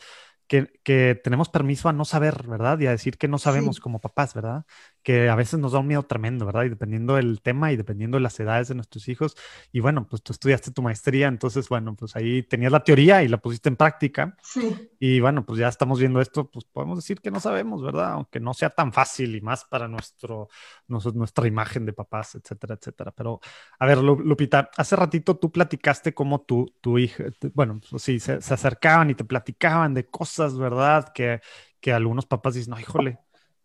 Que, 0.49 1.21
tenemos 1.23 1.49
permiso 1.49 1.89
a 1.89 1.93
no 1.93 2.05
saber, 2.05 2.47
¿verdad? 2.47 2.79
Y 2.79 2.87
a 2.87 2.91
decir 2.91 3.17
que 3.17 3.27
no 3.27 3.37
sabemos 3.37 3.79
como 3.79 4.01
papás, 4.01 4.33
¿verdad? 4.33 4.65
Que 5.03 5.29
a 5.29 5.35
veces 5.35 5.59
nos 5.59 5.73
da 5.73 5.79
un 5.79 5.87
miedo 5.87 6.03
tremendo, 6.03 6.45
¿verdad? 6.47 6.63
Y 6.63 6.69
dependiendo 6.69 7.15
del 7.15 7.41
tema 7.41 7.71
y 7.71 7.77
dependiendo 7.77 8.17
de 8.17 8.21
las 8.21 8.39
edades 8.39 8.67
de 8.67 8.75
nuestros 8.75 9.07
hijos. 9.07 9.37
Y 9.71 9.79
bueno, 9.79 10.07
pues 10.07 10.23
tú 10.23 10.33
estudiaste 10.33 10.71
tu 10.71 10.81
maestría, 10.81 11.27
entonces, 11.27 11.69
bueno, 11.69 11.95
pues 11.95 12.15
ahí 12.15 12.41
tenías 12.41 12.71
la 12.71 12.83
teoría 12.83 13.21
y 13.21 13.27
la 13.27 13.37
pusiste 13.37 13.69
en 13.69 13.75
práctica. 13.75 14.35
Sí. 14.41 14.89
Y 14.99 15.19
bueno, 15.19 15.45
pues 15.45 15.59
ya 15.59 15.67
estamos 15.67 15.99
viendo 15.99 16.19
esto, 16.19 16.49
pues 16.49 16.65
podemos 16.65 16.97
decir 16.97 17.21
que 17.21 17.29
no 17.29 17.39
sabemos, 17.39 17.83
¿verdad? 17.83 18.13
Aunque 18.13 18.39
no 18.39 18.55
sea 18.55 18.71
tan 18.71 18.91
fácil 18.91 19.35
y 19.35 19.41
más 19.41 19.65
para 19.65 19.87
nuestro, 19.87 20.49
nuestra 20.87 21.47
imagen 21.47 21.85
de 21.85 21.93
papás, 21.93 22.33
etcétera, 22.33 22.73
etcétera. 22.73 23.11
Pero, 23.11 23.39
a 23.77 23.85
ver, 23.85 23.99
Lupita, 23.99 24.71
hace 24.75 24.95
ratito 24.95 25.37
tú 25.37 25.51
platicaste 25.51 26.15
cómo 26.15 26.41
tu, 26.41 26.73
tu 26.81 26.97
hija, 26.97 27.25
bueno, 27.53 27.79
pues 27.87 28.01
sí, 28.01 28.19
se 28.19 28.33
acercaban 28.33 29.11
y 29.11 29.13
te 29.13 29.23
platicaban 29.23 29.93
de 29.93 30.07
cosas 30.07 30.38
¿verdad? 30.57 31.11
Que, 31.13 31.41
que 31.79 31.93
algunos 31.93 32.25
papás 32.25 32.55
dicen, 32.55 32.71
no, 32.71 32.79
híjole, 32.79 33.19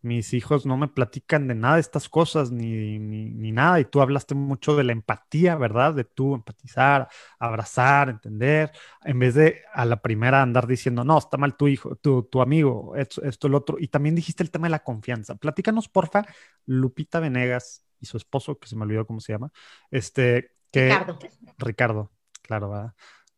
mis 0.05 0.33
hijos 0.33 0.67
no 0.67 0.77
me 0.77 0.87
platican 0.87 1.47
de 1.47 1.55
nada 1.55 1.75
de 1.75 1.81
estas 1.81 2.09
cosas, 2.09 2.51
ni, 2.51 2.99
ni, 2.99 3.51
nada, 3.51 3.79
y 3.79 3.85
tú 3.85 4.01
hablaste 4.01 4.35
mucho 4.35 4.75
de 4.75 4.83
la 4.83 4.91
empatía, 4.91 5.55
¿verdad? 5.55 5.95
De 5.95 6.03
tú 6.03 6.35
empatizar, 6.35 7.09
abrazar, 7.39 8.09
entender, 8.09 8.71
en 9.03 9.17
vez 9.17 9.33
de 9.33 9.63
a 9.73 9.83
la 9.83 10.03
primera 10.03 10.43
andar 10.43 10.67
diciendo, 10.67 11.03
no, 11.03 11.17
está 11.17 11.37
mal 11.37 11.57
tu 11.57 11.67
hijo, 11.67 11.95
tu, 11.95 12.21
tu 12.21 12.41
amigo, 12.41 12.95
esto, 12.95 13.23
esto, 13.23 13.47
el 13.47 13.55
otro, 13.55 13.77
y 13.79 13.87
también 13.87 14.13
dijiste 14.13 14.43
el 14.43 14.51
tema 14.51 14.67
de 14.67 14.71
la 14.71 14.83
confianza. 14.83 15.35
Platícanos, 15.35 15.89
porfa, 15.89 16.23
Lupita 16.67 17.19
Venegas 17.19 17.83
y 17.99 18.05
su 18.05 18.17
esposo, 18.17 18.59
que 18.59 18.67
se 18.67 18.75
me 18.75 18.83
olvidó 18.83 19.07
cómo 19.07 19.19
se 19.19 19.33
llama, 19.33 19.51
este, 19.89 20.51
que... 20.71 20.89
Ricardo. 20.89 21.19
Ricardo, 21.57 22.11
claro, 22.43 22.69
¿verdad? 22.69 22.93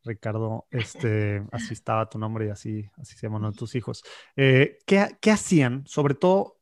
Ricardo, 0.07 0.65
este, 0.71 1.43
así 1.51 1.73
estaba 1.73 2.09
tu 2.09 2.17
nombre 2.17 2.47
y 2.47 2.49
así, 2.49 2.89
así 2.97 3.15
se 3.15 3.27
llaman 3.27 3.53
tus 3.53 3.75
hijos. 3.75 4.03
Eh, 4.35 4.79
¿qué, 4.85 5.17
¿qué, 5.21 5.31
hacían? 5.31 5.85
Sobre 5.85 6.15
todo, 6.15 6.57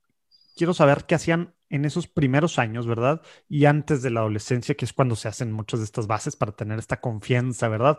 quiero 0.55 0.73
saber 0.73 1.05
qué 1.05 1.15
hacían 1.15 1.53
en 1.69 1.85
esos 1.85 2.07
primeros 2.07 2.59
años, 2.59 2.87
¿verdad? 2.87 3.21
Y 3.47 3.65
antes 3.65 4.01
de 4.01 4.11
la 4.11 4.19
adolescencia, 4.21 4.75
que 4.75 4.85
es 4.85 4.93
cuando 4.93 5.15
se 5.15 5.27
hacen 5.27 5.51
muchas 5.51 5.79
de 5.79 5.85
estas 5.85 6.07
bases 6.07 6.35
para 6.35 6.51
tener 6.51 6.79
esta 6.79 6.99
confianza, 6.99 7.67
¿verdad? 7.67 7.97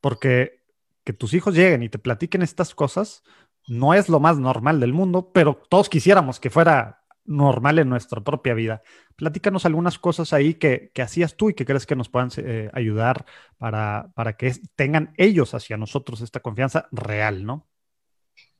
Porque 0.00 0.58
que 1.04 1.12
tus 1.14 1.32
hijos 1.32 1.54
lleguen 1.54 1.82
y 1.82 1.88
te 1.88 1.98
platiquen 1.98 2.42
estas 2.42 2.74
cosas 2.74 3.22
no 3.68 3.94
es 3.94 4.08
lo 4.08 4.18
más 4.18 4.38
normal 4.38 4.80
del 4.80 4.92
mundo, 4.92 5.30
pero 5.32 5.60
todos 5.68 5.88
quisiéramos 5.88 6.40
que 6.40 6.50
fuera 6.50 6.97
normal 7.28 7.78
en 7.78 7.88
nuestra 7.88 8.22
propia 8.22 8.54
vida. 8.54 8.82
Platícanos 9.14 9.66
algunas 9.66 9.98
cosas 9.98 10.32
ahí 10.32 10.54
que, 10.54 10.90
hacías 11.00 11.36
tú 11.36 11.50
y 11.50 11.54
que 11.54 11.64
crees 11.64 11.86
que 11.86 11.94
nos 11.94 12.08
puedan 12.08 12.30
eh, 12.38 12.70
ayudar 12.72 13.26
para, 13.58 14.10
para 14.14 14.36
que 14.36 14.52
tengan 14.74 15.12
ellos 15.16 15.54
hacia 15.54 15.76
nosotros 15.76 16.20
esta 16.22 16.40
confianza 16.40 16.88
real, 16.90 17.44
¿no? 17.44 17.68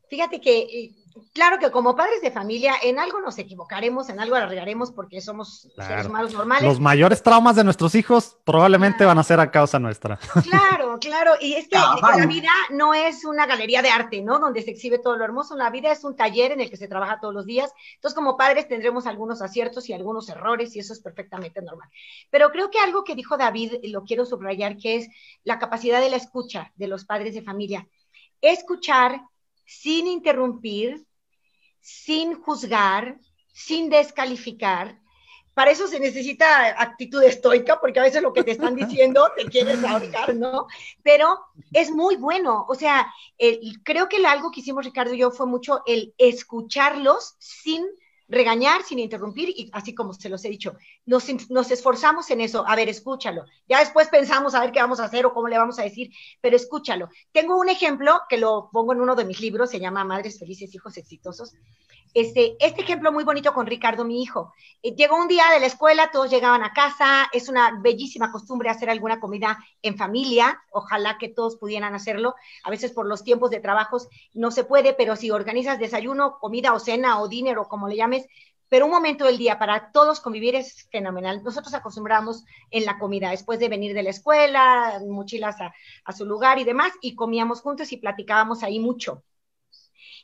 Fíjate 0.08 0.40
que 0.40 0.58
eh, 0.60 0.94
claro 1.32 1.58
que 1.58 1.70
como 1.70 1.96
padres 1.96 2.20
de 2.22 2.30
familia, 2.30 2.74
en 2.82 2.98
algo 2.98 3.20
nos 3.20 3.38
equivocaremos, 3.38 4.08
en 4.08 4.20
algo 4.20 4.36
arreglaremos 4.36 4.92
porque 4.92 5.20
somos 5.20 5.68
seres 5.76 6.06
humanos 6.06 6.32
normales. 6.32 6.64
Los 6.64 6.80
mayores 6.80 7.22
traumas 7.22 7.56
de 7.56 7.64
nuestros 7.64 7.94
hijos 7.94 8.38
probablemente 8.44 9.04
van 9.04 9.18
a 9.18 9.22
ser 9.22 9.40
a 9.40 9.50
causa 9.50 9.78
nuestra. 9.78 10.18
Claro, 10.42 10.98
claro. 10.98 11.32
Y 11.40 11.54
es 11.54 11.68
que 11.68 11.76
la 11.76 12.26
vida 12.26 12.50
no 12.70 12.94
es 12.94 13.24
una 13.24 13.46
galería 13.46 13.82
de 13.82 13.90
arte, 13.90 14.22
¿no? 14.22 14.38
Donde 14.38 14.62
se 14.62 14.70
exhibe 14.70 14.98
todo 14.98 15.16
lo 15.16 15.24
hermoso. 15.24 15.56
La 15.56 15.70
vida 15.70 15.92
es 15.92 16.04
un 16.04 16.16
taller 16.16 16.52
en 16.52 16.60
el 16.60 16.70
que 16.70 16.76
se 16.76 16.88
trabaja 16.88 17.20
todos 17.20 17.34
los 17.34 17.46
días. 17.46 17.70
Entonces, 17.94 18.14
como 18.14 18.36
padres 18.36 18.68
tendremos 18.68 19.06
algunos 19.06 19.42
aciertos 19.42 19.88
y 19.88 19.92
algunos 19.92 20.28
errores 20.28 20.74
y 20.76 20.80
eso 20.80 20.92
es 20.92 21.00
perfectamente 21.00 21.60
normal. 21.62 21.88
Pero 22.30 22.50
creo 22.50 22.70
que 22.70 22.78
algo 22.78 23.04
que 23.04 23.14
dijo 23.14 23.36
David, 23.36 23.74
lo 23.84 24.04
quiero 24.04 24.24
subrayar, 24.24 24.76
que 24.76 24.96
es 24.96 25.08
la 25.44 25.58
capacidad 25.58 26.00
de 26.00 26.10
la 26.10 26.16
escucha 26.16 26.72
de 26.76 26.88
los 26.88 27.04
padres 27.04 27.34
de 27.34 27.42
familia. 27.42 27.86
Escuchar 28.40 29.20
sin 29.68 30.06
interrumpir, 30.06 31.06
sin 31.78 32.40
juzgar, 32.40 33.20
sin 33.52 33.90
descalificar. 33.90 34.98
Para 35.52 35.72
eso 35.72 35.86
se 35.88 36.00
necesita 36.00 36.80
actitud 36.80 37.22
estoica, 37.22 37.78
porque 37.78 38.00
a 38.00 38.04
veces 38.04 38.22
lo 38.22 38.32
que 38.32 38.44
te 38.44 38.52
están 38.52 38.74
diciendo 38.76 39.30
te 39.36 39.44
quieres 39.44 39.84
ahorcar, 39.84 40.34
¿no? 40.34 40.68
Pero 41.02 41.38
es 41.74 41.90
muy 41.90 42.16
bueno. 42.16 42.64
O 42.66 42.74
sea, 42.74 43.12
creo 43.84 44.08
que 44.08 44.26
algo 44.26 44.50
que 44.50 44.60
hicimos 44.60 44.86
Ricardo 44.86 45.12
y 45.12 45.18
yo 45.18 45.30
fue 45.30 45.46
mucho 45.46 45.82
el 45.86 46.14
escucharlos 46.16 47.36
sin 47.38 47.84
regañar 48.28 48.82
sin 48.82 48.98
interrumpir 48.98 49.48
y 49.48 49.70
así 49.72 49.94
como 49.94 50.12
se 50.12 50.28
los 50.28 50.44
he 50.44 50.50
dicho, 50.50 50.74
nos, 51.06 51.26
nos, 51.50 51.70
esforzamos 51.70 52.30
en 52.30 52.40
eso. 52.40 52.64
A 52.66 52.76
ver, 52.76 52.88
escúchalo. 52.88 53.44
Ya 53.68 53.80
después 53.80 54.08
pensamos 54.08 54.54
a 54.54 54.60
ver 54.60 54.72
qué 54.72 54.80
vamos 54.80 55.00
a 55.00 55.04
hacer 55.04 55.26
o 55.26 55.32
cómo 55.32 55.48
le 55.48 55.58
vamos 55.58 55.78
a 55.78 55.82
decir, 55.82 56.10
pero 56.40 56.56
escúchalo. 56.56 57.08
Tengo 57.32 57.56
un 57.56 57.68
ejemplo 57.68 58.20
que 58.28 58.38
lo 58.38 58.68
pongo 58.72 58.92
en 58.92 59.00
uno 59.00 59.14
de 59.14 59.24
mis 59.24 59.40
libros, 59.40 59.70
se 59.70 59.80
llama 59.80 60.04
Madres 60.04 60.38
Felices, 60.38 60.74
Hijos 60.74 60.96
Exitosos. 60.96 61.54
Este, 62.14 62.56
este 62.58 62.82
ejemplo 62.82 63.12
muy 63.12 63.24
bonito 63.24 63.52
con 63.52 63.66
Ricardo, 63.66 64.04
mi 64.04 64.22
hijo. 64.22 64.52
Eh, 64.82 64.94
llegó 64.94 65.16
un 65.16 65.28
día 65.28 65.44
de 65.52 65.60
la 65.60 65.66
escuela, 65.66 66.10
todos 66.10 66.30
llegaban 66.30 66.62
a 66.62 66.72
casa, 66.72 67.28
es 67.32 67.48
una 67.48 67.78
bellísima 67.80 68.32
costumbre 68.32 68.70
hacer 68.70 68.88
alguna 68.88 69.20
comida 69.20 69.58
en 69.82 69.96
familia, 69.96 70.62
ojalá 70.72 71.18
que 71.18 71.28
todos 71.28 71.56
pudieran 71.56 71.94
hacerlo. 71.94 72.34
A 72.64 72.70
veces 72.70 72.92
por 72.92 73.06
los 73.06 73.24
tiempos 73.24 73.50
de 73.50 73.60
trabajos 73.60 74.08
no 74.32 74.50
se 74.50 74.64
puede, 74.64 74.94
pero 74.94 75.16
si 75.16 75.30
organizas 75.30 75.78
desayuno, 75.78 76.38
comida 76.38 76.72
o 76.72 76.80
cena 76.80 77.20
o 77.20 77.28
dinero, 77.28 77.68
como 77.68 77.88
le 77.88 77.96
pero 78.68 78.84
un 78.84 78.90
momento 78.90 79.24
del 79.24 79.38
día 79.38 79.58
para 79.58 79.92
todos 79.92 80.20
convivir 80.20 80.54
es 80.54 80.88
fenomenal. 80.90 81.42
Nosotros 81.42 81.72
acostumbramos 81.74 82.44
en 82.70 82.84
la 82.84 82.98
comida, 82.98 83.30
después 83.30 83.58
de 83.58 83.68
venir 83.68 83.94
de 83.94 84.02
la 84.02 84.10
escuela, 84.10 85.00
mochilas 85.08 85.60
a, 85.60 85.72
a 86.04 86.12
su 86.12 86.26
lugar 86.26 86.58
y 86.58 86.64
demás, 86.64 86.92
y 87.00 87.14
comíamos 87.14 87.62
juntos 87.62 87.92
y 87.92 87.96
platicábamos 87.96 88.62
ahí 88.62 88.78
mucho 88.78 89.24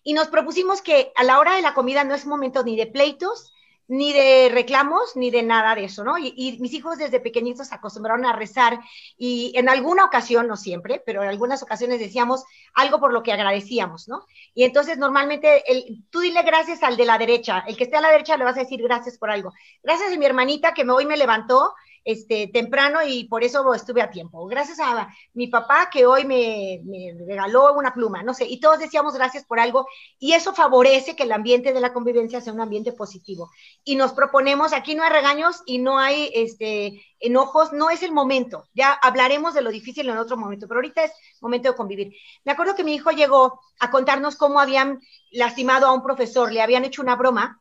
y 0.04 0.12
nos 0.12 0.28
propusimos 0.28 0.82
que 0.82 1.12
a 1.16 1.24
la 1.24 1.38
hora 1.38 1.56
de 1.56 1.62
la 1.62 1.74
comida 1.74 2.04
no 2.04 2.14
es 2.14 2.26
momento 2.26 2.62
ni 2.62 2.76
de 2.76 2.86
pleitos, 2.86 3.53
ni 3.88 4.12
de 4.12 4.48
reclamos, 4.52 5.16
ni 5.16 5.30
de 5.30 5.42
nada 5.42 5.74
de 5.74 5.84
eso, 5.84 6.04
¿no? 6.04 6.16
Y, 6.18 6.58
mis 6.60 6.72
hijos 6.72 6.98
desde 6.98 7.20
pequeñitos 7.20 7.72
acostumbraron 7.72 8.24
a 8.24 8.32
rezar 8.32 8.80
y 9.18 9.52
en 9.56 9.68
alguna 9.68 10.04
ocasión, 10.04 10.46
no 10.46 10.56
siempre, 10.56 11.02
pero 11.04 11.22
en 11.22 11.28
algunas 11.28 11.62
ocasiones 11.62 11.98
decíamos 11.98 12.44
algo 12.74 13.00
por 13.00 13.12
lo 13.12 13.22
que 13.22 13.32
agradecíamos, 13.32 14.08
¿no? 14.08 14.24
Y 14.54 14.64
entonces 14.64 14.98
normalmente 14.98 15.64
tú 16.10 16.20
dile 16.20 16.42
gracias 16.42 16.82
al 16.82 16.96
de 16.96 17.04
la 17.04 17.18
derecha, 17.18 17.64
el 17.66 17.76
que 17.76 17.84
esté 17.84 17.96
a 17.96 18.00
la 18.00 18.10
derecha 18.10 18.36
le 18.36 18.44
vas 18.44 18.56
a 18.56 18.60
decir 18.60 18.82
gracias 18.82 19.18
por 19.18 19.30
algo. 19.30 19.52
Gracias 19.82 20.12
a 20.12 20.16
mi 20.16 20.24
hermanita 20.24 20.74
que 20.74 20.88
hoy 20.88 21.06
me 21.06 21.16
levantó 21.16 21.74
este, 22.04 22.48
temprano 22.48 23.00
y 23.06 23.24
por 23.24 23.42
eso 23.42 23.72
estuve 23.74 24.02
a 24.02 24.10
tiempo. 24.10 24.46
Gracias 24.46 24.78
a 24.78 25.08
mi 25.32 25.48
papá 25.48 25.88
que 25.90 26.06
hoy 26.06 26.24
me, 26.24 26.82
regaló 27.26 27.72
una 27.74 27.94
pluma, 27.94 28.22
no 28.22 28.34
sé, 28.34 28.46
y 28.46 28.60
todos 28.60 28.78
decíamos 28.78 29.14
gracias 29.14 29.44
por 29.44 29.58
algo 29.58 29.86
y 30.18 30.32
eso 30.32 30.54
favorece 30.54 31.16
que 31.16 31.22
el 31.22 31.32
ambiente 31.32 31.72
de 31.72 31.80
la 31.80 31.92
convivencia 31.92 32.40
sea 32.40 32.52
un 32.52 32.60
ambiente 32.60 32.92
positivo. 32.92 33.50
Y 33.84 33.96
nos 33.96 34.12
proponemos, 34.12 34.72
aquí 34.72 34.94
no 34.94 35.02
hay 35.02 35.10
regaños 35.10 35.62
y 35.66 35.78
no 35.78 35.98
hay 35.98 36.30
este, 36.34 37.02
enojos, 37.20 37.72
no 37.72 37.90
es 37.90 38.02
el 38.02 38.12
momento, 38.12 38.68
ya 38.74 38.92
hablaremos 38.92 39.54
de 39.54 39.62
lo 39.62 39.70
difícil 39.70 40.08
en 40.08 40.18
otro 40.18 40.36
momento, 40.36 40.68
pero 40.68 40.78
ahorita 40.78 41.04
es 41.04 41.12
momento 41.40 41.70
de 41.70 41.76
convivir. 41.76 42.12
Me 42.44 42.52
acuerdo 42.52 42.74
que 42.74 42.84
mi 42.84 42.94
hijo 42.94 43.10
llegó 43.10 43.60
a 43.80 43.90
contarnos 43.90 44.36
cómo 44.36 44.60
habían 44.60 45.00
lastimado 45.30 45.86
a 45.86 45.92
un 45.92 46.02
profesor, 46.02 46.52
le 46.52 46.62
habían 46.62 46.84
hecho 46.84 47.02
una 47.02 47.16
broma 47.16 47.60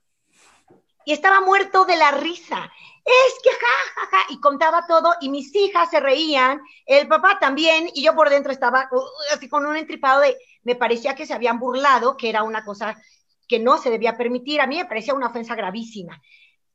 y 1.06 1.14
estaba 1.14 1.42
muerto 1.42 1.86
de 1.86 1.98
la 1.98 2.12
risa 2.12 2.72
es 3.06 3.34
que 3.44 3.50
ja, 3.52 3.92
ja, 3.96 4.08
ja, 4.12 4.26
y 4.30 4.40
contaba 4.40 4.86
todo, 4.88 5.14
y 5.20 5.30
mis 5.30 5.54
hijas 5.56 5.90
se 5.90 6.00
reían, 6.00 6.62
el 6.86 7.08
papá 7.08 7.38
también, 7.40 7.90
y 7.94 8.04
yo 8.04 8.16
por 8.16 8.30
dentro 8.30 8.52
estaba 8.52 8.88
uh, 8.92 9.34
así 9.34 9.50
con 9.50 9.66
un 9.66 9.76
entripado 9.76 10.22
de, 10.22 10.38
me 10.64 10.76
parecía 10.76 11.16
que 11.16 11.26
se 11.26 11.34
habían 11.34 11.60
burlado, 11.60 12.16
que 12.16 12.30
era 12.30 12.44
una 12.44 12.64
cosa 12.64 12.96
que 13.48 13.60
no 13.60 13.78
se 13.78 13.90
debía 13.90 14.18
permitir, 14.18 14.62
a 14.62 14.68
mí 14.68 14.78
me 14.78 14.86
parecía 14.86 15.14
una 15.14 15.28
ofensa 15.28 15.56
gravísima. 15.56 16.22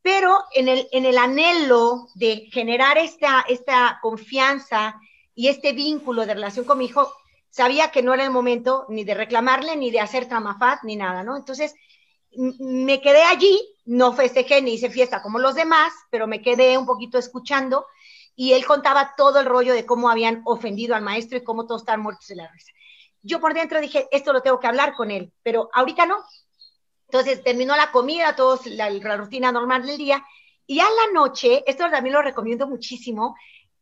Pero 0.02 0.38
en 0.54 0.68
el, 0.68 0.88
en 0.92 1.06
el 1.06 1.18
anhelo 1.18 2.08
de 2.14 2.48
generar 2.52 2.98
esta, 2.98 3.44
esta 3.48 3.98
confianza 4.00 4.94
y 5.34 5.48
este 5.48 5.72
vínculo 5.72 6.24
de 6.24 6.34
relación 6.34 6.64
con 6.64 6.78
mi 6.78 6.86
hijo, 6.86 7.12
sabía 7.50 7.90
que 7.90 8.02
no 8.02 8.14
era 8.14 8.24
el 8.24 8.30
momento 8.30 8.86
ni 8.88 9.04
de 9.04 9.14
reclamarle, 9.14 9.76
ni 9.76 9.90
de 9.90 10.00
hacer 10.00 10.28
tramafat, 10.28 10.82
ni 10.84 10.96
nada, 10.96 11.24
¿no? 11.24 11.36
Entonces, 11.36 11.74
me 12.36 13.00
quedé 13.00 13.22
allí, 13.22 13.58
no 13.88 14.12
festejé 14.12 14.60
ni 14.60 14.74
hice 14.74 14.90
fiesta 14.90 15.22
como 15.22 15.38
los 15.38 15.54
demás, 15.54 15.92
pero 16.10 16.26
me 16.26 16.42
quedé 16.42 16.76
un 16.76 16.84
poquito 16.84 17.18
escuchando 17.18 17.86
y 18.36 18.52
él 18.52 18.66
contaba 18.66 19.14
todo 19.16 19.40
el 19.40 19.46
rollo 19.46 19.72
de 19.72 19.86
cómo 19.86 20.10
habían 20.10 20.42
ofendido 20.44 20.94
al 20.94 21.00
maestro 21.00 21.38
y 21.38 21.42
cómo 21.42 21.66
todos 21.66 21.82
estaban 21.82 22.02
muertos 22.02 22.28
de 22.28 22.36
la 22.36 22.52
risa. 22.52 22.70
Yo 23.22 23.40
por 23.40 23.54
dentro 23.54 23.80
dije, 23.80 24.06
esto 24.12 24.34
lo 24.34 24.42
tengo 24.42 24.60
que 24.60 24.66
hablar 24.66 24.94
con 24.94 25.10
él, 25.10 25.32
pero 25.42 25.70
ahorita 25.72 26.04
no. 26.04 26.18
Entonces 27.06 27.42
terminó 27.42 27.76
la 27.76 27.90
comida, 27.90 28.36
todos 28.36 28.66
la, 28.66 28.90
rutina 29.16 29.52
normal 29.52 29.86
del 29.86 29.96
día, 29.96 30.22
y 30.66 30.80
a 30.80 30.84
la 30.84 31.12
noche, 31.14 31.64
esto 31.66 31.90
también 31.90 32.12
lo 32.12 32.20
recomiendo 32.20 32.66
muchísimo, 32.68 33.36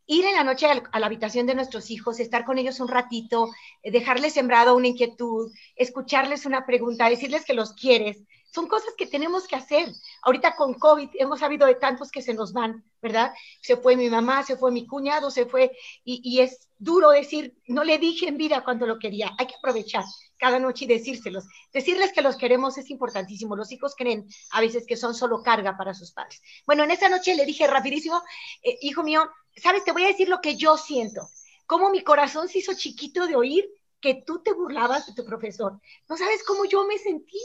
ir 0.07 0.25
en 0.25 0.37
la 0.37 0.45
noche 0.45 0.69
a 0.69 1.01
la 1.01 1.07
habitación 1.07 1.47
de 1.47 1.57
nuestros 1.57 1.91
hijos, 1.91 2.21
estar 2.21 2.45
con 2.45 2.59
ellos 2.59 2.79
un 2.79 2.87
ratito, 2.87 3.51
dejarles 3.83 4.35
sembrado 4.35 4.77
una 4.77 4.87
inquietud, 4.87 5.53
escucharles 5.75 6.47
una 6.47 6.65
pregunta, 6.65 7.11
decirles 7.11 7.45
que 7.45 7.55
los 7.55 7.73
quieres, 7.73 8.23
son 8.57 8.69
cosas 8.69 8.95
que 8.97 9.07
tenemos 9.07 9.47
que 9.47 9.55
hacer. 9.55 9.93
Ahorita 10.23 10.57
con 10.57 10.73
COVID 10.73 11.11
hemos 11.15 11.41
sabido 11.41 11.67
de 11.67 11.75
tantos 11.75 12.11
que 12.11 12.23
se 12.23 12.33
nos 12.33 12.55
van, 12.55 12.83
¿verdad? 13.03 13.35
Se 13.61 13.77
fue 13.77 13.97
mi 13.97 14.09
mamá, 14.09 14.45
se 14.45 14.57
fue 14.57 14.73
mi 14.73 14.87
cuñado, 14.87 15.31
se 15.31 15.45
fue, 15.45 15.77
y, 16.05 16.41
es 16.41 16.71
duro 16.79 17.11
decir, 17.11 17.55
no 17.67 17.85
le 17.85 17.99
dije 17.99 18.29
en 18.29 18.39
vida 18.39 18.65
cuando 18.65 18.87
lo 18.87 18.99
quería. 18.99 19.31
Hay 19.39 19.47
que 19.47 19.57
aprovechar 19.57 20.05
cada 20.39 20.59
noche 20.59 20.87
y 20.87 20.89
decírselos. 20.89 21.45
Decirles 21.71 22.15
que 22.15 22.23
los 22.23 22.37
queremos 22.37 22.79
es 22.79 22.89
importantísimo. 22.89 23.57
Los 23.57 23.73
hijos 23.73 23.95
creen 23.95 24.27
a 24.53 24.63
veces 24.63 24.87
que 24.87 24.97
son 24.97 25.15
solo 25.15 25.43
carga 25.43 25.77
para 25.77 25.93
sus 25.93 26.13
padres. 26.13 26.41
Bueno, 26.65 26.83
en 26.85 26.93
esa 26.93 27.11
noche 27.11 27.35
le 27.35 27.45
dije 27.45 27.67
rapidísimo, 27.67 28.23
eh, 28.63 28.79
hijo 28.81 29.03
mío, 29.03 29.29
sabes, 29.55 29.85
te 29.85 29.93
voy 29.93 30.05
a 30.05 30.09
decir 30.09 30.31
lo 30.31 30.41
que 30.41 30.57
yo 30.57 30.79
siento. 30.79 31.29
Cómo 31.67 31.91
mi 31.91 32.03
corazón 32.03 32.49
se 32.49 32.61
hizo 32.61 32.73
chiquito 32.73 33.27
de 33.27 33.37
oír 33.37 33.69
que 34.01 34.23
tú 34.27 34.43
te 34.43 34.55
burlabas 34.55 35.07
de 35.07 35.13
tu 35.13 35.27
profesor. 35.27 35.79
No 36.09 36.17
sabes 36.17 36.43
cómo 36.43 36.65
yo 36.65 36.87
me 36.87 36.97
sentí 36.97 37.41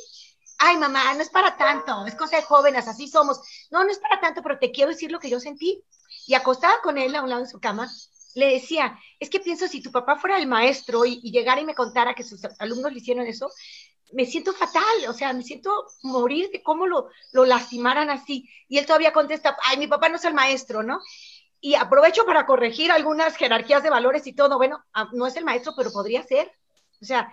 ay 0.61 0.77
mamá, 0.77 1.13
no 1.15 1.21
es 1.21 1.29
para 1.29 1.57
tanto, 1.57 2.05
es 2.05 2.15
cosa 2.15 2.37
de 2.37 2.43
jóvenes, 2.43 2.87
así 2.87 3.07
somos. 3.07 3.41
No, 3.71 3.83
no 3.83 3.89
es 3.89 3.99
para 3.99 4.21
tanto, 4.21 4.41
pero 4.43 4.59
te 4.59 4.71
quiero 4.71 4.91
decir 4.91 5.11
lo 5.11 5.19
que 5.19 5.29
yo 5.29 5.39
sentí. 5.39 5.83
Y 6.27 6.35
acostada 6.35 6.81
con 6.83 6.97
él 6.97 7.15
a 7.15 7.23
un 7.23 7.29
lado 7.29 7.41
de 7.41 7.49
su 7.49 7.59
cama, 7.59 7.89
le 8.35 8.53
decía, 8.53 8.97
es 9.19 9.29
que 9.29 9.39
pienso 9.39 9.67
si 9.67 9.81
tu 9.81 9.91
papá 9.91 10.17
fuera 10.17 10.37
el 10.37 10.47
maestro 10.47 11.05
y, 11.05 11.19
llegara 11.31 11.61
y 11.61 11.65
me 11.65 11.75
contara 11.75 12.13
que 12.13 12.23
sus 12.23 12.41
alumnos 12.59 12.91
le 12.93 12.99
hicieron 12.99 13.25
eso, 13.25 13.49
me 14.13 14.25
siento 14.25 14.53
fatal, 14.53 14.83
o 15.09 15.13
sea, 15.13 15.33
me 15.33 15.43
siento 15.43 15.71
morir 16.03 16.49
de 16.51 16.61
cómo 16.61 16.85
lo, 16.85 17.09
lo 17.31 17.45
lastimaran 17.45 18.09
así. 18.09 18.47
Y 18.67 18.77
él 18.77 18.85
todavía 18.85 19.13
contesta, 19.13 19.57
ay, 19.63 19.77
mi 19.77 19.87
papá 19.87 20.09
no 20.09 20.17
es 20.17 20.25
el 20.25 20.33
maestro, 20.33 20.83
¿no? 20.83 20.99
Y 21.59 21.75
aprovecho 21.75 22.25
para 22.25 22.45
corregir 22.45 22.91
algunas 22.91 23.35
jerarquías 23.35 23.83
de 23.83 23.89
valores 23.89 24.27
y 24.27 24.33
todo. 24.33 24.57
Bueno, 24.57 24.83
ah, 24.93 25.09
no 25.13 25.27
es 25.27 25.35
el 25.37 25.45
maestro, 25.45 25.73
pero 25.77 25.91
podría 25.91 26.23
ser. 26.23 26.51
O 27.01 27.05
sea, 27.05 27.31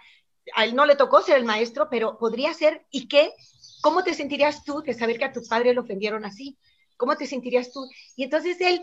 a 0.55 0.65
él 0.65 0.75
no 0.75 0.87
le 0.87 0.97
tocó 0.97 1.23
ser 1.23 1.37
el 1.37 1.45
maestro, 1.45 1.89
pero 1.91 2.19
podría 2.19 2.53
ser, 2.55 2.87
¿y 2.91 3.09
qué? 3.09 3.33
¿Cómo 3.81 4.03
te 4.03 4.15
sentirías 4.15 4.65
tú 4.65 4.83
de 4.83 4.95
saber 4.95 5.19
que 5.19 5.25
a 5.25 5.33
tu 5.33 5.43
padre 5.47 5.75
lo 5.75 5.83
ofendieron 5.83 6.25
así? 6.25 6.59
¿Cómo 6.97 7.17
te 7.17 7.27
sentirías 7.27 7.73
tú? 7.73 7.89
Y 8.17 8.25
entonces 8.25 8.61
él 8.61 8.83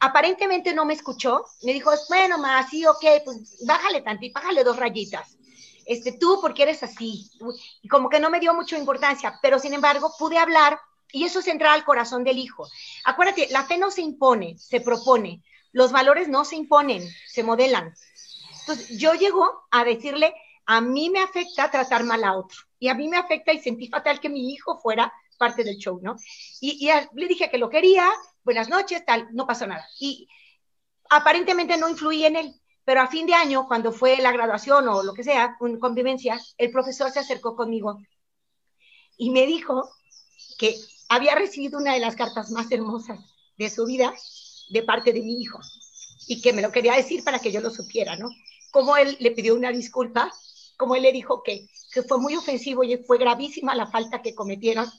aparentemente 0.00 0.74
no 0.74 0.84
me 0.84 0.94
escuchó, 0.94 1.44
me 1.62 1.72
dijo, 1.72 1.90
bueno, 2.08 2.38
más, 2.38 2.68
sí, 2.70 2.84
ok, 2.86 3.04
pues 3.24 3.64
bájale 3.66 4.02
tantito, 4.02 4.38
bájale 4.38 4.64
dos 4.64 4.76
rayitas. 4.76 5.36
Este, 5.86 6.12
tú, 6.12 6.38
porque 6.40 6.64
eres 6.64 6.82
así. 6.82 7.30
Y 7.80 7.88
como 7.88 8.08
que 8.08 8.20
no 8.20 8.28
me 8.28 8.40
dio 8.40 8.52
mucha 8.52 8.76
importancia, 8.76 9.38
pero 9.40 9.58
sin 9.58 9.72
embargo 9.72 10.12
pude 10.18 10.36
hablar 10.36 10.78
y 11.12 11.24
eso 11.24 11.38
es 11.38 11.46
entrar 11.46 11.72
al 11.72 11.84
corazón 11.84 12.24
del 12.24 12.38
hijo. 12.38 12.68
Acuérdate, 13.04 13.48
la 13.50 13.64
fe 13.64 13.78
no 13.78 13.90
se 13.90 14.02
impone, 14.02 14.58
se 14.58 14.80
propone. 14.80 15.42
Los 15.72 15.92
valores 15.92 16.28
no 16.28 16.44
se 16.44 16.56
imponen, 16.56 17.08
se 17.28 17.42
modelan. 17.42 17.94
Entonces, 18.60 18.98
yo 18.98 19.14
llego 19.14 19.48
a 19.70 19.84
decirle, 19.84 20.34
a 20.66 20.80
mí 20.80 21.10
me 21.10 21.20
afecta 21.20 21.70
tratar 21.70 22.04
mal 22.04 22.22
a 22.24 22.36
otro. 22.36 22.58
Y 22.78 22.88
a 22.88 22.94
mí 22.94 23.08
me 23.08 23.16
afecta 23.16 23.52
y 23.52 23.60
sentí 23.60 23.88
fatal 23.88 24.20
que 24.20 24.28
mi 24.28 24.52
hijo 24.52 24.78
fuera 24.78 25.12
parte 25.38 25.64
del 25.64 25.76
show, 25.76 26.00
¿no? 26.02 26.16
Y, 26.60 26.88
le 27.14 27.28
dije 27.28 27.50
que 27.50 27.58
lo 27.58 27.70
quería, 27.70 28.10
buenas 28.42 28.68
noches, 28.68 29.04
tal, 29.04 29.28
no 29.32 29.46
pasó 29.46 29.66
nada. 29.66 29.86
Y 30.00 30.28
aparentemente 31.10 31.76
no 31.76 31.88
influí 31.88 32.24
en 32.24 32.36
él, 32.36 32.54
Pero 32.84 33.00
a 33.00 33.08
fin 33.08 33.26
de 33.26 33.34
año, 33.34 33.66
cuando 33.66 33.92
fue 33.92 34.18
la 34.18 34.32
graduación 34.32 34.88
o 34.88 35.02
lo 35.02 35.12
que 35.12 35.24
sea, 35.24 35.56
con 35.58 35.78
convivencia, 35.78 36.40
el 36.56 36.70
profesor 36.70 37.10
se 37.10 37.20
acercó 37.20 37.56
conmigo 37.56 37.98
y 39.16 39.30
me 39.30 39.46
dijo 39.46 39.90
que 40.58 40.76
había 41.08 41.34
recibido 41.34 41.78
una 41.78 41.94
de 41.94 42.00
las 42.00 42.16
cartas 42.16 42.50
más 42.50 42.70
hermosas 42.70 43.18
de 43.56 43.70
su 43.70 43.86
vida 43.86 44.14
de 44.70 44.82
parte 44.82 45.12
de 45.12 45.20
mi 45.20 45.40
hijo 45.40 45.58
y 46.28 46.40
que 46.42 46.52
me 46.52 46.62
lo 46.62 46.72
quería 46.72 46.94
decir 46.94 47.24
para 47.24 47.38
que 47.38 47.52
yo 47.52 47.60
lo 47.60 47.70
supiera, 47.70 48.16
¿no? 48.16 48.28
Como 48.70 48.96
él 48.96 49.16
le 49.20 49.30
pidió 49.30 49.54
una 49.54 49.70
disculpa, 49.70 50.32
como 50.76 50.94
él 50.94 51.02
le 51.02 51.12
dijo 51.12 51.42
que, 51.42 51.68
que 51.92 52.02
fue 52.02 52.18
muy 52.18 52.36
ofensivo 52.36 52.84
y 52.84 52.96
fue 52.98 53.18
gravísima 53.18 53.74
la 53.74 53.86
falta 53.86 54.22
que 54.22 54.34
cometieron 54.34 54.90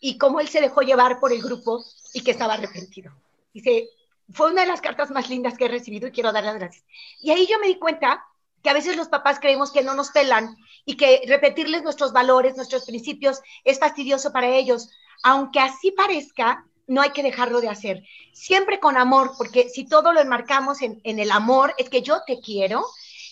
y 0.00 0.18
cómo 0.18 0.40
él 0.40 0.48
se 0.48 0.60
dejó 0.60 0.82
llevar 0.82 1.20
por 1.20 1.32
el 1.32 1.42
grupo 1.42 1.84
y 2.12 2.22
que 2.22 2.30
estaba 2.30 2.54
arrepentido. 2.54 3.12
Dice, 3.52 3.88
fue 4.32 4.50
una 4.50 4.62
de 4.62 4.68
las 4.68 4.80
cartas 4.80 5.10
más 5.10 5.28
lindas 5.28 5.56
que 5.56 5.64
he 5.64 5.68
recibido 5.68 6.08
y 6.08 6.12
quiero 6.12 6.32
dar 6.32 6.44
las 6.44 6.56
gracias. 6.56 6.84
Y 7.20 7.30
ahí 7.30 7.46
yo 7.46 7.58
me 7.58 7.66
di 7.66 7.78
cuenta 7.78 8.24
que 8.62 8.70
a 8.70 8.74
veces 8.74 8.96
los 8.96 9.08
papás 9.08 9.38
creemos 9.40 9.70
que 9.70 9.82
no 9.82 9.94
nos 9.94 10.10
pelan 10.10 10.56
y 10.84 10.96
que 10.96 11.22
repetirles 11.26 11.82
nuestros 11.82 12.12
valores, 12.12 12.56
nuestros 12.56 12.84
principios 12.84 13.40
es 13.64 13.78
fastidioso 13.78 14.32
para 14.32 14.48
ellos. 14.48 14.90
Aunque 15.22 15.60
así 15.60 15.90
parezca, 15.92 16.64
no 16.86 17.02
hay 17.02 17.10
que 17.10 17.22
dejarlo 17.22 17.60
de 17.60 17.68
hacer. 17.68 18.02
Siempre 18.32 18.80
con 18.80 18.96
amor, 18.96 19.32
porque 19.36 19.68
si 19.68 19.84
todo 19.84 20.12
lo 20.12 20.20
enmarcamos 20.20 20.82
en, 20.82 21.00
el 21.04 21.30
amor, 21.30 21.74
es 21.78 21.88
que 21.88 22.02
yo 22.02 22.22
te 22.26 22.40
quiero, 22.40 22.84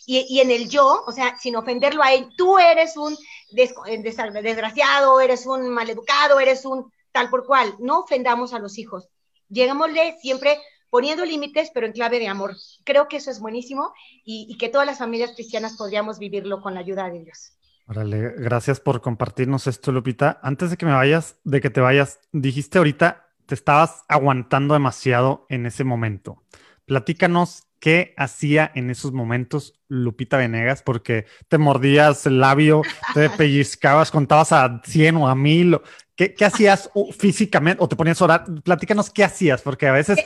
y, 0.08 0.40
en 0.40 0.52
el 0.52 0.68
yo, 0.68 1.02
o 1.04 1.10
sea, 1.10 1.36
sin 1.36 1.56
ofenderlo 1.56 2.00
a 2.02 2.14
él, 2.14 2.28
tú 2.36 2.58
eres 2.58 2.96
un 2.96 3.16
desgraciado, 3.50 5.20
eres 5.20 5.46
un 5.46 5.68
maleducado, 5.68 6.38
eres 6.38 6.64
un 6.64 6.92
tal 7.10 7.28
por 7.28 7.44
cual. 7.44 7.74
No 7.80 8.00
ofendamos 8.00 8.54
a 8.54 8.60
los 8.60 8.78
hijos. 8.78 9.08
Llegámosle 9.48 10.16
siempre 10.20 10.58
poniendo 10.90 11.24
límites, 11.24 11.70
pero 11.74 11.86
en 11.86 11.92
clave 11.92 12.20
de 12.20 12.28
amor. 12.28 12.54
Creo 12.84 13.08
que 13.08 13.16
eso 13.16 13.32
es 13.32 13.40
buenísimo 13.40 13.92
y, 14.24 14.56
que 14.58 14.68
todas 14.68 14.86
las 14.86 14.98
familias 14.98 15.32
cristianas 15.32 15.76
podríamos 15.76 16.20
vivirlo 16.20 16.62
con 16.62 16.74
la 16.74 16.80
ayuda 16.80 17.10
de 17.10 17.24
Dios. 17.24 17.52
Órale, 17.88 18.32
gracias 18.36 18.80
por 18.80 19.00
compartirnos 19.00 19.66
esto, 19.66 19.90
Lupita. 19.90 20.38
Antes 20.42 20.70
de 20.70 20.76
que 20.76 20.86
me 20.86 20.92
vayas, 20.92 21.36
de 21.42 21.60
que 21.60 21.70
te 21.70 21.80
vayas, 21.80 22.20
dijiste 22.32 22.78
ahorita, 22.78 23.28
te 23.46 23.54
estabas 23.54 24.04
aguantando 24.08 24.74
demasiado 24.74 25.46
en 25.48 25.66
ese 25.66 25.84
momento. 25.84 26.42
Platícanos 26.84 27.65
qué 27.80 28.14
hacía 28.16 28.70
en 28.74 28.90
esos 28.90 29.12
momentos 29.12 29.80
Lupita 29.88 30.36
Venegas, 30.36 30.82
porque 30.82 31.26
te 31.48 31.58
mordías 31.58 32.26
el 32.26 32.40
labio, 32.40 32.82
te 33.14 33.30
pellizcabas, 33.36 34.10
contabas 34.10 34.52
a 34.52 34.80
100 34.84 35.16
o 35.16 35.28
a 35.28 35.34
1000. 35.34 35.80
¿Qué, 36.14 36.34
¿Qué, 36.34 36.46
hacías 36.46 36.90
físicamente 37.18 37.82
o 37.82 37.88
te 37.88 37.96
ponías 37.96 38.20
a 38.20 38.24
orar? 38.24 38.44
Platícanos 38.64 39.10
qué 39.10 39.22
hacías, 39.22 39.60
porque 39.60 39.86
a 39.86 39.92
veces 39.92 40.18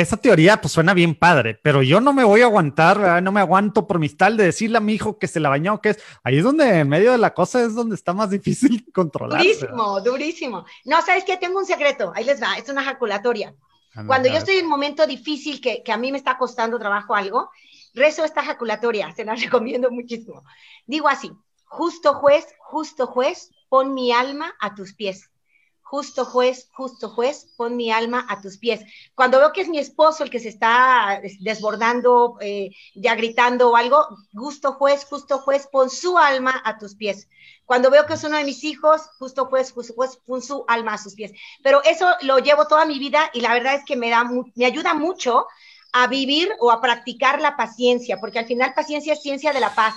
esa 0.00 0.16
teoría 0.16 0.60
pues 0.60 0.72
suena 0.72 0.94
bien 0.94 1.14
padre, 1.14 1.58
pero 1.62 1.82
yo 1.82 2.00
no 2.00 2.12
me 2.12 2.24
voy 2.24 2.42
a 2.42 2.44
aguantar, 2.44 3.22
no 3.22 3.32
me 3.32 3.40
aguanto 3.40 3.86
por 3.86 3.98
mi 3.98 4.08
tal 4.08 4.36
de 4.36 4.44
decirle 4.44 4.78
a 4.78 4.80
mi 4.80 4.94
hijo 4.94 5.18
que 5.18 5.26
se 5.26 5.40
la 5.40 5.48
bañó, 5.48 5.80
que 5.80 5.90
es 5.90 5.98
ahí 6.22 6.38
es 6.38 6.44
donde 6.44 6.80
en 6.80 6.88
medio 6.88 7.12
de 7.12 7.18
la 7.18 7.34
cosa 7.34 7.62
es 7.62 7.74
donde 7.74 7.94
está 7.94 8.12
más 8.12 8.30
difícil 8.30 8.86
controlar. 8.94 9.42
Durísimo, 9.42 10.00
durísimo. 10.00 10.64
No, 10.84 11.02
¿sabes 11.02 11.24
qué? 11.24 11.36
Tengo 11.36 11.58
un 11.58 11.66
secreto, 11.66 12.12
ahí 12.14 12.24
les 12.24 12.40
va, 12.40 12.56
es 12.56 12.68
una 12.68 12.84
ejaculatoria. 13.90 14.06
Cuando 14.06 14.28
yo 14.28 14.38
estoy 14.38 14.56
en 14.56 14.64
un 14.64 14.70
momento 14.70 15.06
difícil 15.06 15.60
que, 15.60 15.82
que 15.82 15.92
a 15.92 15.96
mí 15.96 16.12
me 16.12 16.18
está 16.18 16.38
costando 16.38 16.78
trabajo 16.78 17.14
algo, 17.14 17.50
rezo 17.94 18.24
esta 18.24 18.42
ejaculatoria, 18.42 19.12
se 19.16 19.24
la 19.24 19.34
recomiendo 19.34 19.90
muchísimo. 19.90 20.44
Digo 20.86 21.08
así, 21.08 21.30
justo 21.64 22.14
juez, 22.14 22.46
justo 22.60 23.06
juez, 23.06 23.50
pon 23.68 23.94
mi 23.94 24.12
alma 24.12 24.54
a 24.60 24.74
tus 24.74 24.94
pies 24.94 25.30
justo 25.90 26.26
juez, 26.26 26.68
justo 26.72 27.08
juez, 27.08 27.48
pon 27.56 27.74
mi 27.74 27.90
alma 27.90 28.26
a 28.28 28.42
tus 28.42 28.58
pies. 28.58 28.80
Cuando 29.14 29.38
veo 29.38 29.52
que 29.52 29.62
es 29.62 29.68
mi 29.68 29.78
esposo 29.78 30.22
el 30.22 30.28
que 30.28 30.38
se 30.38 30.50
está 30.50 31.20
desbordando, 31.40 32.36
eh, 32.40 32.70
ya 32.94 33.14
gritando 33.14 33.70
o 33.70 33.76
algo, 33.76 34.06
justo 34.34 34.74
juez, 34.74 35.06
justo 35.06 35.38
juez, 35.38 35.66
pon 35.72 35.88
su 35.88 36.18
alma 36.18 36.60
a 36.64 36.76
tus 36.76 36.94
pies. 36.94 37.28
Cuando 37.64 37.90
veo 37.90 38.04
que 38.04 38.14
es 38.14 38.24
uno 38.24 38.36
de 38.36 38.44
mis 38.44 38.64
hijos, 38.64 39.00
justo 39.18 39.46
juez, 39.46 39.72
justo 39.72 39.94
juez, 39.94 40.18
pon 40.26 40.42
su 40.42 40.62
alma 40.68 40.94
a 40.94 40.98
sus 40.98 41.14
pies. 41.14 41.32
Pero 41.62 41.82
eso 41.84 42.06
lo 42.20 42.38
llevo 42.38 42.66
toda 42.66 42.84
mi 42.84 42.98
vida 42.98 43.30
y 43.32 43.40
la 43.40 43.54
verdad 43.54 43.74
es 43.74 43.84
que 43.86 43.96
me, 43.96 44.10
da, 44.10 44.24
me 44.54 44.66
ayuda 44.66 44.92
mucho 44.92 45.46
a 45.92 46.06
vivir 46.06 46.52
o 46.60 46.70
a 46.70 46.82
practicar 46.82 47.40
la 47.40 47.56
paciencia, 47.56 48.20
porque 48.20 48.38
al 48.38 48.46
final 48.46 48.74
paciencia 48.74 49.14
es 49.14 49.22
ciencia 49.22 49.54
de 49.54 49.60
la 49.60 49.74
paz. 49.74 49.94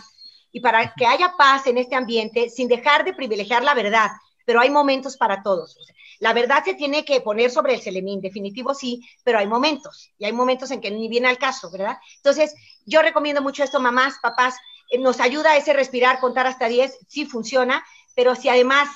Y 0.53 0.61
para 0.61 0.93
que 0.93 1.05
haya 1.05 1.35
paz 1.37 1.67
en 1.67 1.77
este 1.77 1.95
ambiente, 1.95 2.49
sin 2.49 2.69
dejar 2.69 3.03
de 3.03 3.13
privilegiar 3.13 3.63
la 3.63 3.73
verdad, 3.73 4.09
pero 4.52 4.60
hay 4.60 4.70
momentos 4.70 5.16
para 5.16 5.43
todos. 5.43 5.78
la 6.20 6.34
verdad 6.34 6.62
se 6.66 6.74
tiene 6.74 7.06
que 7.06 7.22
poner 7.22 7.49
sobre 7.52 7.74
el 7.74 7.82
selemín, 7.82 8.20
definitivo 8.20 8.74
sí, 8.74 9.02
pero 9.24 9.39
hay 9.39 9.47
momentos, 9.47 10.12
y 10.18 10.26
hay 10.26 10.34
momentos 10.34 10.72
en 10.72 10.82
que 10.82 10.91
ni 10.91 11.08
viene 11.08 11.30
al 11.30 11.38
caso, 11.38 11.72
¿verdad? 11.72 11.99
Entonces, 12.18 12.54
yo 12.86 13.02
recomiendo 13.02 13.41
mucho 13.41 13.64
esto, 13.64 13.80
mamás, 13.80 14.16
papás, 14.22 14.58
eh, 14.89 14.97
nos 14.97 15.22
ayuda 15.22 15.56
ese 15.56 15.72
respirar, 15.72 16.20
contar 16.20 16.47
hasta 16.47 16.68
10, 16.68 16.97
sí 17.08 17.26
funciona, 17.26 17.82
pero 18.14 18.36
si 18.36 18.49
además 18.49 18.89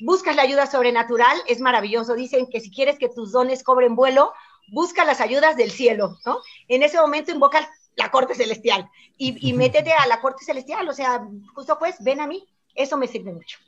buscas 0.00 0.36
la 0.36 0.42
ayuda 0.42 0.66
sobrenatural, 0.66 1.38
es 1.46 1.58
maravilloso. 1.58 2.14
Dicen 2.14 2.46
que 2.46 2.60
si 2.60 2.70
quieres 2.70 2.98
que 2.98 3.08
tus 3.08 3.32
dones 3.32 3.62
cobren 3.64 3.96
vuelo, 3.96 4.34
busca 4.70 5.06
las 5.06 5.22
ayudas 5.22 5.56
del 5.56 5.70
cielo, 5.70 6.18
¿no? 6.26 6.36
En 6.68 6.82
ese 6.82 7.00
momento 7.00 7.32
invoca 7.32 7.66
la 7.96 8.10
corte 8.10 8.34
celestial 8.34 8.90
y, 9.16 9.48
y 9.48 9.54
métete 9.54 9.94
a 9.94 10.06
la 10.06 10.20
corte 10.20 10.44
celestial, 10.44 10.86
o 10.86 10.92
sea, 10.92 11.26
justo 11.54 11.78
pues, 11.78 11.96
ven 12.00 12.20
a 12.20 12.26
mí, 12.26 12.46
eso 12.74 12.98
me 12.98 13.08
sirve 13.08 13.32
mucho, 13.32 13.58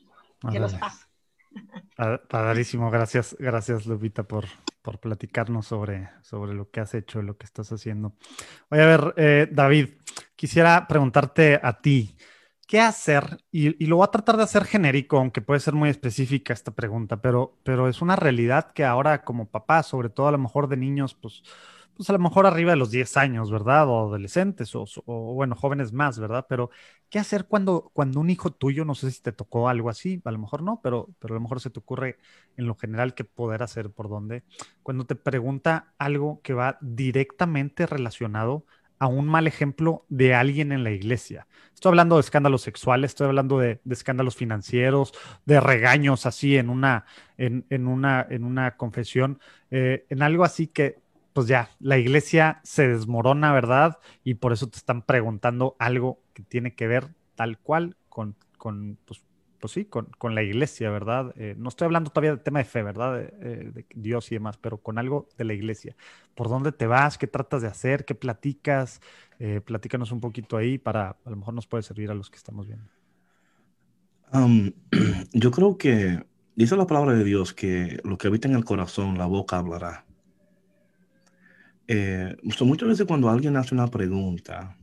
que 0.53 0.61
los 0.61 0.75
paso. 0.75 1.10
Padrísimo, 2.29 2.91
gracias, 2.91 3.37
gracias 3.39 3.87
Lupita 3.87 4.23
por, 4.23 4.47
por 4.83 4.99
platicarnos 4.99 5.67
sobre, 5.67 6.09
sobre 6.23 6.55
lo 6.55 6.71
que 6.71 6.81
has 6.81 6.95
hecho, 6.95 7.23
lo 7.23 7.37
que 7.37 7.45
estás 7.45 7.71
haciendo. 7.73 8.15
Voy 8.71 8.81
a 8.81 8.87
ver, 8.87 9.15
eh, 9.17 9.49
David, 9.51 9.91
quisiera 10.37 10.87
preguntarte 10.89 11.61
a 11.63 11.81
ti, 11.81 12.17
¿qué 12.67 12.81
hacer? 12.81 13.39
Y, 13.51 13.83
y, 13.83 13.87
lo 13.87 13.97
voy 13.97 14.05
a 14.05 14.11
tratar 14.11 14.37
de 14.37 14.45
hacer 14.45 14.65
genérico, 14.65 15.19
aunque 15.19 15.43
puede 15.43 15.61
ser 15.61 15.75
muy 15.75 15.91
específica 15.91 16.53
esta 16.53 16.71
pregunta, 16.71 17.21
pero, 17.21 17.59
pero 17.65 17.89
es 17.89 18.01
una 18.01 18.17
realidad 18.17 18.73
que 18.73 18.85
ahora 18.85 19.23
como 19.23 19.51
papá, 19.51 19.83
sobre 19.83 20.09
todo 20.09 20.29
a 20.29 20.33
lo 20.33 20.39
mejor 20.39 20.69
de 20.69 20.77
niños, 20.79 21.15
pues 21.15 21.43
pues 21.97 22.09
a 22.11 22.13
lo 22.13 22.19
mejor 22.19 22.47
arriba 22.47 22.71
de 22.71 22.77
los 22.77 22.91
10 22.91 23.17
años, 23.17 23.51
¿verdad? 23.51 23.89
O 23.89 24.09
adolescentes, 24.09 24.75
o, 24.75 24.87
bueno, 25.07 25.55
jóvenes 25.55 25.93
más, 25.93 26.19
¿verdad? 26.19 26.47
Pero, 26.49 26.71
¿qué 27.09 27.19
hacer 27.19 27.47
cuando, 27.47 27.91
cuando 27.93 28.21
un 28.21 28.31
hijo 28.31 28.51
tuyo, 28.51 28.85
no 28.85 28.95
sé 28.95 29.11
si 29.11 29.21
te 29.23 29.33
tocó 29.33 29.69
algo 29.69 29.91
así, 29.91 30.21
a 30.25 30.31
lo 30.31 30.39
mejor 30.39 30.63
no, 30.63 30.81
pero, 30.83 31.09
pero 31.19 31.35
a 31.35 31.37
lo 31.37 31.41
mejor 31.41 31.61
se 31.61 31.71
te 31.71 31.79
ocurre 31.79 32.19
en 32.57 32.67
lo 32.67 32.75
general 32.75 33.15
qué 33.15 33.25
poder 33.25 33.63
hacer 33.63 33.91
por 33.91 34.09
dónde, 34.09 34.45
cuando 34.83 35.05
te 35.05 35.15
pregunta 35.15 35.93
algo 35.99 36.41
que 36.43 36.55
va 36.55 36.79
directamente 36.81 37.87
relacionado 37.87 38.65
a 39.01 39.07
un 39.07 39.27
mal 39.27 39.47
ejemplo 39.47 40.05
de 40.11 40.35
alguien 40.35 40.73
en 40.73 40.85
la 40.85 40.91
iglesia. 40.91 41.49
Estoy 41.75 41.89
hablando 41.89 42.17
de 42.17 42.21
escándalos 42.21 42.61
sexuales, 42.61 43.13
estoy 43.13 43.29
hablando 43.29 43.59
de, 43.59 43.81
escándalos 43.89 44.37
financieros, 44.37 45.15
de 45.47 45.59
regaños 45.59 46.27
así 46.27 46.59
en 46.59 46.69
una, 46.69 47.07
en, 47.39 47.65
una, 47.87 48.27
en 48.29 48.45
una 48.45 48.77
confesión, 48.77 49.41
eh, 49.71 50.05
en 50.11 50.23
algo 50.23 50.45
así 50.45 50.67
que 50.67 50.99
pues 51.41 51.49
ya, 51.49 51.71
la 51.79 51.97
iglesia 51.97 52.61
se 52.65 52.87
desmorona, 52.87 53.51
¿verdad? 53.55 53.97
Y 54.25 54.35
por 54.35 54.53
eso 54.53 54.69
te 54.69 54.77
están 54.77 55.01
preguntando 55.01 55.75
algo 55.79 56.21
que 56.35 56.43
tiene 56.43 56.75
que 56.75 56.87
ver 56.87 57.15
tal 57.35 57.57
cual 57.57 57.97
con, 58.11 58.37
con 58.59 58.99
pues, 59.07 59.23
pues 59.59 59.73
sí, 59.73 59.87
con, 59.87 60.35
la 60.35 60.43
iglesia, 60.43 60.91
¿verdad? 60.91 61.33
Eh, 61.39 61.55
no 61.57 61.71
estoy 61.71 61.87
hablando 61.87 62.11
todavía 62.11 62.33
del 62.33 62.43
tema 62.43 62.59
de 62.59 62.67
fe, 62.67 62.83
¿verdad? 62.83 63.17
De, 63.17 63.23
eh, 63.41 63.71
de, 63.73 63.87
Dios 63.95 64.31
y 64.31 64.35
demás, 64.35 64.59
pero 64.59 64.83
con 64.83 64.99
algo 64.99 65.31
de 65.39 65.45
la 65.45 65.55
iglesia. 65.55 65.97
¿Por 66.35 66.51
dónde 66.51 66.73
te 66.73 66.87
vas? 66.87 67.17
¿Qué 67.17 67.27
tratas 67.27 67.63
de 67.63 67.69
hacer? 67.69 68.05
¿Qué 68.05 68.15
platicas? 68.15 69.01
Eh, 69.39 69.63
platícanos 69.65 70.13
un 70.13 70.21
poquito 70.21 70.59
ahí 70.59 70.77
para, 70.77 71.17
a 71.25 71.31
lo 71.31 71.37
mejor 71.37 71.55
nos 71.55 71.67
puede 71.67 71.83
servir 71.85 72.11
a 72.11 72.15
los 72.15 72.29
que 72.29 72.37
estamos 72.37 72.67
viendo. 72.67 72.85
yo 75.33 75.51
creo 75.53 75.79
que 75.79 76.23
dice 76.55 76.77
la 76.77 76.87
palabra 76.87 77.15
de 77.15 77.25
Dios 77.25 77.55
que 77.55 77.99
lo 78.05 78.19
que 78.19 78.29
habita 78.29 78.47
en 78.47 78.57
el 78.57 78.65
corazón, 78.67 79.17
la 79.17 79.25
boca 79.25 79.57
hablará. 79.57 80.05
Eh, 81.93 82.37
muchas 82.61 82.89
veces 82.89 83.05
cuando 83.05 83.29
alguien 83.29 83.57
hace 83.57 83.75
una 83.75 83.89
pregunta, 83.89 84.77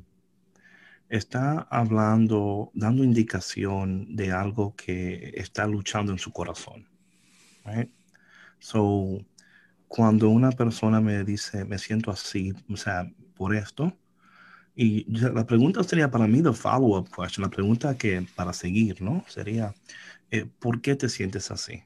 está 1.07 1.65
hablando, 1.69 2.69
dando 2.73 3.01
indicación 3.01 4.13
de 4.13 4.33
algo 4.33 4.75
que 4.75 5.31
está 5.35 5.65
luchando 5.67 6.11
en 6.11 6.19
su 6.19 6.33
corazón. 6.33 6.85
So, 8.59 9.25
cuando 9.87 10.27
una 10.27 10.51
persona 10.51 10.99
me 10.99 11.23
dice, 11.23 11.63
me 11.63 11.77
siento 11.77 12.11
así, 12.11 12.53
o 12.69 12.75
sea, 12.75 13.09
por 13.35 13.55
esto, 13.55 13.97
y 14.75 15.05
la 15.09 15.47
pregunta 15.47 15.85
sería 15.85 16.11
para 16.11 16.27
mí, 16.27 16.43
the 16.43 16.51
follow-up 16.51 17.09
question, 17.09 17.41
la 17.41 17.49
pregunta 17.49 17.97
que 17.97 18.27
para 18.35 18.51
seguir, 18.51 19.01
¿no? 19.01 19.23
Sería, 19.29 19.73
eh, 20.29 20.45
¿por 20.59 20.81
qué 20.81 20.97
te 20.97 21.07
sientes 21.07 21.51
así? 21.51 21.83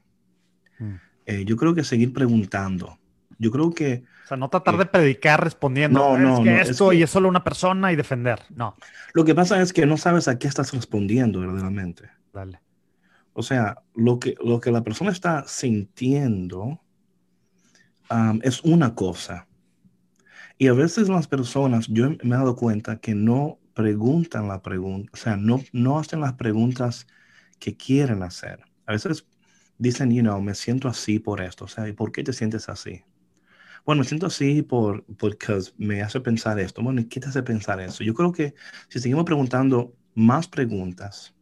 Mm. 0.80 0.94
Eh, 1.26 1.44
yo 1.44 1.56
creo 1.56 1.76
que 1.76 1.84
seguir 1.84 2.12
preguntando. 2.12 2.98
Yo 3.42 3.50
creo 3.50 3.72
que 3.72 4.04
o 4.24 4.28
sea, 4.28 4.36
no 4.36 4.48
tratar 4.48 4.76
de 4.76 4.86
predicar 4.86 5.42
respondiendo. 5.42 5.98
No, 5.98 6.16
no, 6.16 6.36
es 6.38 6.40
que 6.40 6.70
esto 6.70 6.92
y 6.92 7.02
es 7.02 7.10
solo 7.10 7.28
una 7.28 7.42
persona 7.42 7.92
y 7.92 7.96
defender. 7.96 8.40
No. 8.54 8.76
Lo 9.14 9.24
que 9.24 9.34
pasa 9.34 9.60
es 9.60 9.72
que 9.72 9.84
no 9.84 9.96
sabes 9.96 10.28
a 10.28 10.38
qué 10.38 10.46
estás 10.46 10.72
respondiendo 10.72 11.40
verdaderamente. 11.40 12.08
Dale. 12.32 12.60
O 13.32 13.42
sea, 13.42 13.82
lo 13.94 14.20
que, 14.20 14.36
lo 14.44 14.60
que 14.60 14.70
la 14.70 14.84
persona 14.84 15.10
está 15.10 15.44
sintiendo 15.48 16.80
es 18.42 18.62
una 18.62 18.94
cosa. 18.94 19.48
Y 20.56 20.68
a 20.68 20.72
veces 20.72 21.08
las 21.08 21.26
personas, 21.26 21.88
yo 21.88 22.10
me 22.10 22.36
he 22.36 22.38
dado 22.38 22.54
cuenta 22.54 23.00
que 23.00 23.16
no 23.16 23.58
preguntan 23.74 24.46
la 24.46 24.62
pregunta, 24.62 25.10
o 25.12 25.16
sea, 25.16 25.36
no, 25.36 25.60
no 25.72 25.98
hacen 25.98 26.20
las 26.20 26.34
preguntas 26.34 27.08
que 27.58 27.76
quieren 27.76 28.22
hacer. 28.22 28.60
A 28.86 28.92
veces 28.92 29.26
dicen, 29.78 30.12
you 30.12 30.22
know, 30.22 30.40
me 30.40 30.54
siento 30.54 30.88
así 30.88 31.18
por 31.18 31.40
esto, 31.40 31.64
o 31.64 31.68
sea, 31.68 31.88
¿y 31.88 31.92
por 31.92 32.12
qué 32.12 32.22
te 32.22 32.32
sientes 32.32 32.68
así? 32.68 33.02
Bueno, 33.84 34.00
me 34.02 34.06
siento 34.08 34.26
así 34.26 34.62
por, 34.62 35.04
porque 35.16 35.58
me 35.76 36.02
hace 36.02 36.20
pensar 36.20 36.58
esto. 36.60 36.82
Bueno, 36.82 37.00
¿y 37.00 37.06
qué 37.08 37.20
te 37.20 37.28
hace 37.28 37.42
pensar 37.42 37.80
eso? 37.80 38.04
Yo 38.04 38.14
creo 38.14 38.32
que 38.32 38.54
si 38.88 39.00
seguimos 39.00 39.24
preguntando 39.24 39.96
más 40.14 40.46
preguntas 40.48 41.34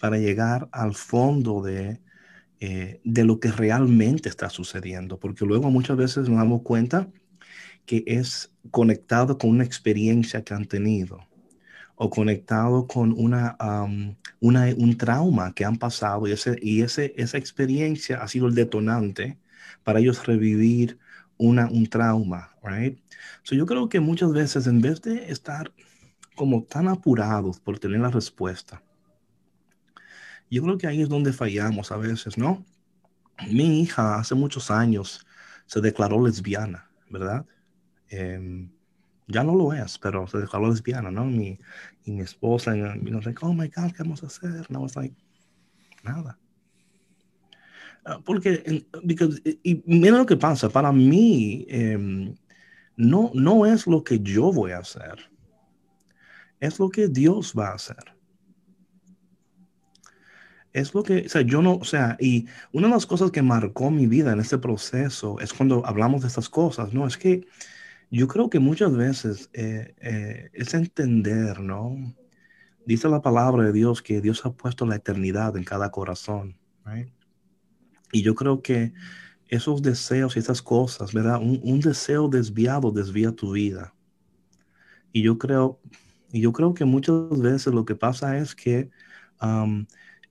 para 0.00 0.18
llegar 0.18 0.68
al 0.72 0.94
fondo 0.94 1.62
de, 1.62 2.00
eh, 2.60 3.00
de 3.04 3.24
lo 3.24 3.40
que 3.40 3.52
realmente 3.52 4.28
está 4.28 4.50
sucediendo, 4.50 5.18
porque 5.20 5.46
luego 5.46 5.70
muchas 5.70 5.96
veces 5.98 6.28
nos 6.28 6.38
damos 6.38 6.62
cuenta 6.62 7.10
que 7.86 8.04
es 8.06 8.52
conectado 8.70 9.38
con 9.38 9.50
una 9.50 9.64
experiencia 9.64 10.42
que 10.44 10.54
han 10.54 10.66
tenido 10.66 11.20
o 11.96 12.10
conectado 12.10 12.86
con 12.86 13.12
una, 13.16 13.56
una, 14.40 14.66
un 14.76 14.96
trauma 14.98 15.54
que 15.54 15.64
han 15.64 15.76
pasado 15.78 16.26
y, 16.26 16.32
ese, 16.32 16.58
y 16.60 16.82
ese, 16.82 17.14
esa 17.16 17.38
experiencia 17.38 18.22
ha 18.22 18.28
sido 18.28 18.48
el 18.48 18.54
detonante 18.54 19.38
para 19.84 20.00
ellos 20.00 20.26
revivir 20.26 20.98
una, 21.38 21.66
un 21.66 21.86
trauma, 21.86 22.54
right? 22.62 22.98
So 23.42 23.54
yo 23.54 23.66
creo 23.66 23.88
que 23.88 24.00
muchas 24.00 24.32
veces 24.32 24.66
en 24.66 24.80
vez 24.80 25.02
de 25.02 25.30
estar 25.30 25.72
como 26.34 26.64
tan 26.64 26.88
apurados 26.88 27.60
por 27.60 27.78
tener 27.78 28.00
la 28.00 28.10
respuesta, 28.10 28.82
yo 30.50 30.62
creo 30.62 30.78
que 30.78 30.86
ahí 30.86 31.02
es 31.02 31.08
donde 31.08 31.32
fallamos 31.32 31.90
a 31.92 31.96
veces, 31.96 32.38
¿no? 32.38 32.64
Mi 33.50 33.80
hija 33.80 34.16
hace 34.16 34.34
muchos 34.34 34.70
años 34.70 35.26
se 35.66 35.80
declaró 35.80 36.24
lesbiana, 36.24 36.90
¿verdad? 37.10 37.46
Em, 38.08 38.70
ya 39.26 39.42
no 39.42 39.54
lo 39.54 39.72
es, 39.72 39.98
pero 39.98 40.26
se 40.26 40.38
declaró 40.38 40.68
lesbiana, 40.68 41.10
¿no? 41.10 41.24
Mi, 41.24 41.58
y 42.04 42.12
mi 42.12 42.20
esposa, 42.20 42.76
y 42.76 42.80
nos 42.80 43.24
like, 43.24 43.44
oh 43.44 43.52
my 43.52 43.68
God, 43.68 43.92
¿qué 43.92 44.02
vamos 44.02 44.22
a 44.22 44.26
hacer? 44.26 44.70
No, 44.70 44.86
es 44.86 44.94
like, 44.96 45.16
nada. 46.02 46.38
Ah, 48.04 48.20
porque, 48.22 48.84
because, 49.02 49.40
y 49.62 49.82
mira 49.86 50.18
lo 50.18 50.26
que 50.26 50.36
pasa, 50.36 50.68
para 50.68 50.92
mí, 50.92 51.64
em, 51.68 52.34
no, 52.96 53.30
no 53.34 53.64
es 53.66 53.86
lo 53.86 54.04
que 54.04 54.20
yo 54.20 54.52
voy 54.52 54.72
a 54.72 54.78
hacer, 54.78 55.30
es 56.60 56.78
lo 56.78 56.90
que 56.90 57.08
Dios 57.08 57.54
va 57.58 57.68
a 57.68 57.74
hacer. 57.74 58.14
Es 60.72 60.92
lo 60.92 61.02
que, 61.02 61.24
o 61.26 61.28
sea, 61.28 61.42
yo 61.42 61.62
no, 61.62 61.76
o 61.76 61.84
sea, 61.84 62.16
y 62.20 62.46
una 62.72 62.88
de 62.88 62.94
las 62.94 63.06
cosas 63.06 63.30
que 63.30 63.42
marcó 63.42 63.90
mi 63.90 64.06
vida 64.06 64.32
en 64.32 64.40
este 64.40 64.58
proceso 64.58 65.38
es 65.40 65.52
cuando 65.52 65.86
hablamos 65.86 66.22
de 66.22 66.28
estas 66.28 66.48
cosas, 66.48 66.92
¿no? 66.92 67.06
Es 67.06 67.16
que 67.16 67.46
yo 68.10 68.28
creo 68.28 68.50
que 68.50 68.58
muchas 68.58 68.94
veces 68.94 69.50
eh, 69.52 69.94
eh, 70.00 70.50
es 70.52 70.74
entender, 70.74 71.60
¿no? 71.60 71.96
Dice 72.86 73.08
la 73.08 73.22
palabra 73.22 73.64
de 73.64 73.72
Dios 73.72 74.02
que 74.02 74.20
Dios 74.20 74.44
ha 74.44 74.52
puesto 74.52 74.84
la 74.84 74.96
eternidad 74.96 75.56
en 75.56 75.64
cada 75.64 75.90
corazón, 75.90 76.58
right? 76.84 77.08
Y 78.14 78.22
yo 78.22 78.36
creo 78.36 78.62
que 78.62 78.92
esos 79.48 79.82
deseos 79.82 80.36
y 80.36 80.38
esas 80.38 80.62
cosas, 80.62 81.12
¿verdad? 81.12 81.40
Un, 81.42 81.80
deseo 81.80 82.28
desviado 82.28 82.92
desvía 82.92 83.32
tu 83.32 83.52
vida. 83.52 83.92
Y 85.12 85.22
yo 85.22 85.36
creo, 85.36 85.80
y 86.32 86.40
yo 86.40 86.52
creo 86.52 86.74
que 86.74 86.84
muchas 86.84 87.40
veces 87.40 87.74
lo 87.74 87.84
que 87.84 87.96
pasa 87.96 88.38
es 88.38 88.54
que 88.54 88.90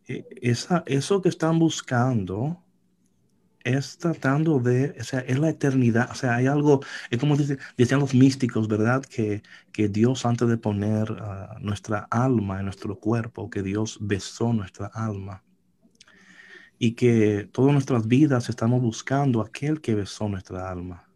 e, 0.08 0.26
esa, 0.42 0.84
eso 0.88 1.22
que 1.22 1.28
están 1.28 1.60
buscando 1.60 2.64
es 3.66 3.98
tratando 3.98 4.60
de, 4.60 4.96
o 5.00 5.04
sea, 5.04 5.20
es 5.22 5.40
la 5.40 5.50
eternidad, 5.50 6.10
o 6.12 6.16
sea, 6.16 6.36
hay 6.36 6.48
algo, 6.48 6.82
es 7.10 7.20
como 7.20 7.36
dice, 7.36 7.58
decían 7.78 8.00
los 8.00 8.14
místicos, 8.14 8.70
¿verdad? 8.70 9.04
Que, 9.04 9.44
que 9.74 9.90
Dios 9.90 10.26
antes 10.26 10.48
de 10.48 10.58
poner 10.58 11.08
ah, 11.20 11.58
nuestra 11.60 12.08
alma 12.12 12.60
en 12.60 12.66
nuestro 12.66 12.98
cuerpo, 12.98 13.50
que 13.50 13.62
Dios 13.62 13.98
besó 14.02 14.54
nuestra 14.54 14.88
alma. 14.88 15.43
Y 16.84 16.94
que 16.94 17.48
todas 17.52 17.72
nuestras 17.72 18.08
vidas 18.08 18.50
estamos 18.50 18.82
buscando 18.82 19.42
aquel 19.42 19.80
que 19.80 19.96
besó 19.96 20.28
nuestra 20.28 20.70
alma. 20.70 21.08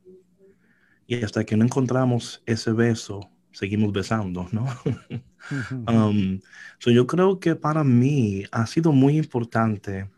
Y 1.08 1.24
hasta 1.24 1.44
que 1.44 1.58
no 1.58 1.66
encontramos 1.66 2.42
ese 2.46 2.72
beso, 2.72 3.30
seguimos 3.52 3.92
besando, 3.92 4.48
¿no? 4.52 4.68
um, 5.92 6.40
so 6.80 6.92
yo 6.92 7.06
creo 7.06 7.40
que 7.40 7.56
para 7.56 7.84
mí 7.84 8.44
ha 8.52 8.66
sido 8.68 8.92
muy 8.92 9.18
importante 9.18 10.10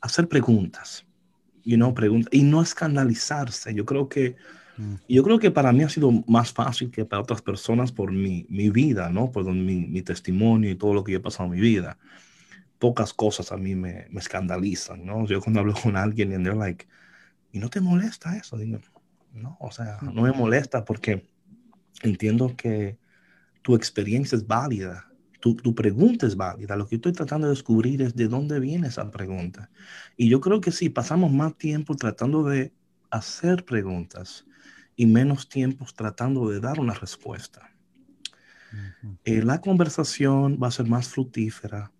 hacer 0.00 0.28
preguntas 0.28 1.06
you 1.64 1.76
know, 1.76 1.94
pregunta, 1.94 2.28
y 2.32 2.42
no 2.42 2.62
escandalizarse. 2.62 3.74
Yo 3.74 3.84
creo 3.84 4.08
que, 4.08 4.36
mm. 4.76 4.94
yo 5.08 5.22
creo 5.22 5.38
que 5.38 5.50
para 5.50 5.72
mí 5.72 5.82
ha 5.82 5.88
sido 5.88 6.10
más 6.26 6.52
fácil 6.52 6.90
que 6.90 7.04
para 7.04 7.22
otras 7.22 7.42
personas 7.42 7.92
por 7.92 8.12
mi, 8.12 8.46
mi 8.48 8.70
vida, 8.70 9.08
¿no? 9.10 9.30
Por 9.30 9.44
mi, 9.52 9.86
mi, 9.86 10.02
testimonio 10.02 10.70
y 10.70 10.74
todo 10.74 10.94
lo 10.94 11.04
que 11.04 11.12
yo 11.12 11.18
he 11.18 11.22
pasado 11.22 11.44
en 11.46 11.60
mi 11.60 11.60
vida. 11.60 11.98
Pocas 12.82 13.14
cosas 13.14 13.52
a 13.52 13.56
mí 13.56 13.76
me, 13.76 14.06
me 14.10 14.18
escandalizan, 14.18 15.06
¿no? 15.06 15.24
Yo 15.26 15.40
cuando 15.40 15.60
hablo 15.60 15.74
con 15.80 15.96
alguien 15.96 16.32
y 16.32 16.42
they're 16.42 16.58
like, 16.58 16.88
¿y 17.52 17.60
no 17.60 17.70
te 17.70 17.80
molesta 17.80 18.36
eso? 18.36 18.56
Digo, 18.56 18.80
no, 19.32 19.56
o 19.60 19.70
sea, 19.70 19.98
no 20.02 20.22
me 20.22 20.32
molesta 20.32 20.84
porque 20.84 21.24
entiendo 22.02 22.56
que 22.56 22.98
tu 23.62 23.76
experiencia 23.76 24.36
es 24.36 24.46
válida 24.46 25.12
tu, 25.42 25.74
pregunta 25.74 26.26
es 26.26 26.36
válida. 26.36 26.76
Lo 26.76 26.86
que 26.86 26.94
estoy 26.94 27.12
tratando 27.12 27.48
de 27.48 27.54
descubrir 27.54 28.00
es 28.00 28.14
de 28.14 28.28
dónde 28.28 28.60
viene 28.60 28.86
esa 28.86 29.10
pregunta. 29.10 29.70
Y 30.16 30.28
yo 30.28 30.40
creo 30.40 30.60
que 30.60 30.70
si 30.70 30.88
pasamos 30.88 31.32
más 31.32 31.56
tiempo 31.56 31.96
tratando 31.96 32.44
de 32.44 32.72
hacer 33.10 33.64
preguntas 33.64 34.46
y 34.94 35.06
menos 35.06 35.48
tiempo 35.48 35.84
tratando 35.96 36.48
de 36.48 36.60
dar 36.60 36.78
una 36.78 36.94
respuesta. 36.94 37.70
Eh, 39.24 39.42
la 39.42 39.60
conversación 39.60 40.58
va 40.62 40.68
a 40.68 40.70
ser 40.70 40.86
más 40.86 41.08
fructífera, 41.08 41.90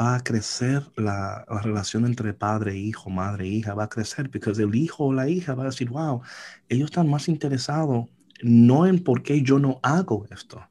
va 0.00 0.16
a 0.16 0.24
crecer 0.24 0.82
la, 0.96 1.44
la, 1.48 1.60
relación 1.60 2.06
entre 2.06 2.34
padre 2.34 2.72
e 2.72 2.78
hijo, 2.78 3.10
madre 3.10 3.46
e 3.46 3.48
hija, 3.48 3.74
va 3.74 3.84
a 3.84 3.88
crecer, 3.88 4.30
porque 4.30 4.50
el 4.50 4.74
hijo 4.74 5.06
o 5.06 5.12
la 5.12 5.28
hija 5.28 5.54
va 5.54 5.64
a 5.64 5.66
decir, 5.66 5.90
wow, 5.90 6.22
ellos 6.68 6.86
están 6.90 7.08
más 7.08 7.28
interesados 7.28 8.06
no 8.42 8.86
en 8.86 9.02
por 9.02 9.22
qué 9.22 9.42
yo 9.42 9.58
no 9.58 9.80
hago 9.82 10.26
esto, 10.30 10.68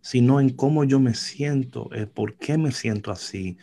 sino 0.00 0.40
en 0.40 0.50
cómo 0.50 0.84
yo 0.84 0.98
me 0.98 1.14
siento, 1.14 1.90
eh, 1.92 2.06
por 2.06 2.36
qué 2.36 2.58
me 2.58 2.72
siento 2.72 3.12
así. 3.12 3.56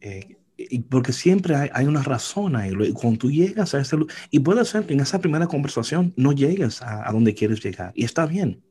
Eh, 0.00 0.36
y 0.56 0.80
porque 0.80 1.12
siempre 1.12 1.54
hay, 1.56 1.86
una 1.86 2.02
razón 2.02 2.54
ahí. 2.54 2.72
Cuando 2.92 3.18
tú 3.18 3.30
llegas 3.30 3.74
a 3.74 3.80
ese 3.80 3.96
y 4.30 4.40
puede 4.40 4.64
ser 4.66 4.84
que 4.84 4.92
en 4.92 5.00
esa 5.00 5.18
primera 5.18 5.46
conversación 5.46 6.12
no 6.16 6.32
llegues 6.32 6.82
a, 6.82 7.10
donde 7.12 7.34
quieres 7.34 7.62
llegar, 7.62 7.92
y 7.94 8.04
está 8.04 8.26
bien. 8.26 8.62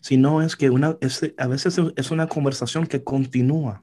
Si 0.00 0.16
no 0.16 0.42
es 0.42 0.56
que 0.56 0.70
una, 0.70 0.96
a 1.38 1.46
veces 1.46 1.80
es 1.96 2.10
una 2.10 2.26
conversación 2.26 2.86
que 2.86 3.02
continúa. 3.02 3.82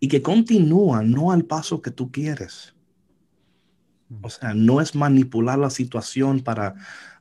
Y 0.00 0.08
que 0.08 0.22
continúa 0.22 1.02
no 1.02 1.32
al 1.32 1.44
paso 1.44 1.80
que 1.80 1.90
tú 1.90 2.10
quieres. 2.10 2.74
O 4.22 4.30
sea, 4.30 4.54
no 4.54 4.80
es 4.80 4.94
manipular 4.94 5.58
la 5.58 5.70
situación 5.70 6.40
para 6.40 6.74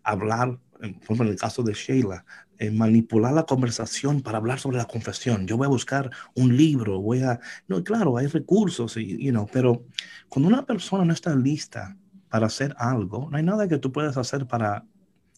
hablar 0.04 0.60
por 0.84 0.90
ejemplo, 0.90 1.26
en 1.26 1.32
el 1.32 1.40
caso 1.40 1.64
de 1.64 1.74
Sheila, 1.74 2.26
eh, 2.58 2.70
manipular 2.70 3.34
la 3.34 3.44
conversación 3.44 4.22
para 4.22 4.38
hablar 4.38 4.60
sobre 4.60 4.78
la 4.78 4.86
confesión. 4.86 5.48
Yo 5.48 5.58
voy 5.58 5.66
a 5.66 5.70
buscar 5.70 6.10
un 6.36 6.56
libro, 6.58 7.00
voy 7.00 7.22
a... 7.22 7.40
No, 7.68 7.84
claro, 7.84 8.18
hay 8.18 8.28
recursos, 8.28 8.98
y, 8.98 9.24
you 9.24 9.32
know, 9.32 9.48
pero 9.52 9.86
cuando 10.28 10.50
una 10.50 10.66
persona 10.66 11.06
no 11.06 11.14
está 11.14 11.36
lista 11.36 11.96
para 12.30 12.48
hacer 12.48 12.76
algo, 12.78 13.30
no 13.30 13.38
hay 13.38 13.44
nada 13.44 13.68
que 13.68 13.78
tú 13.78 13.92
puedas 13.92 14.18
hacer 14.18 14.46
para 14.46 14.86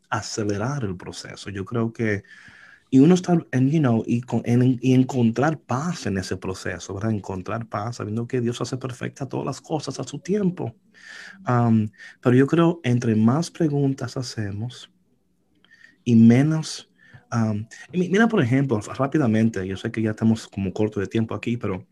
acelerar 0.09 0.83
el 0.83 0.95
proceso. 0.95 1.49
Yo 1.49 1.65
creo 1.65 1.91
que... 1.93 2.23
Y 2.91 2.99
uno 2.99 3.15
está, 3.15 3.37
en, 3.51 3.71
you 3.71 3.79
know, 3.79 4.03
y, 4.05 4.21
en, 4.43 4.79
y 4.81 4.93
encontrar 4.93 5.59
paz 5.59 6.05
en 6.05 6.17
ese 6.17 6.37
proceso, 6.37 6.93
¿verdad? 6.93 7.11
Encontrar 7.11 7.67
paz, 7.67 7.97
sabiendo 7.97 8.27
que 8.27 8.41
Dios 8.41 8.61
hace 8.61 8.77
perfecta 8.77 9.27
todas 9.27 9.45
las 9.45 9.59
cosas 9.59 9.99
a 9.99 10.03
su 10.03 10.19
tiempo. 10.19 10.75
Um, 11.47 11.89
pero 12.21 12.35
yo 12.35 12.47
creo, 12.47 12.79
entre 12.83 13.15
más 13.15 13.49
preguntas 13.51 14.15
hacemos, 14.17 14.91
y 16.03 16.15
menos... 16.15 16.89
mira, 17.91 18.27
por 18.27 18.41
ejemplo, 18.41 18.79
rápidamente, 18.79 19.67
yo 19.67 19.75
sé 19.75 19.91
que 19.91 20.01
ya 20.01 20.11
estamos 20.11 20.47
como 20.47 20.71
corto 20.71 20.99
de 20.99 21.07
tiempo 21.07 21.35
aquí, 21.35 21.57
pero 21.57 21.85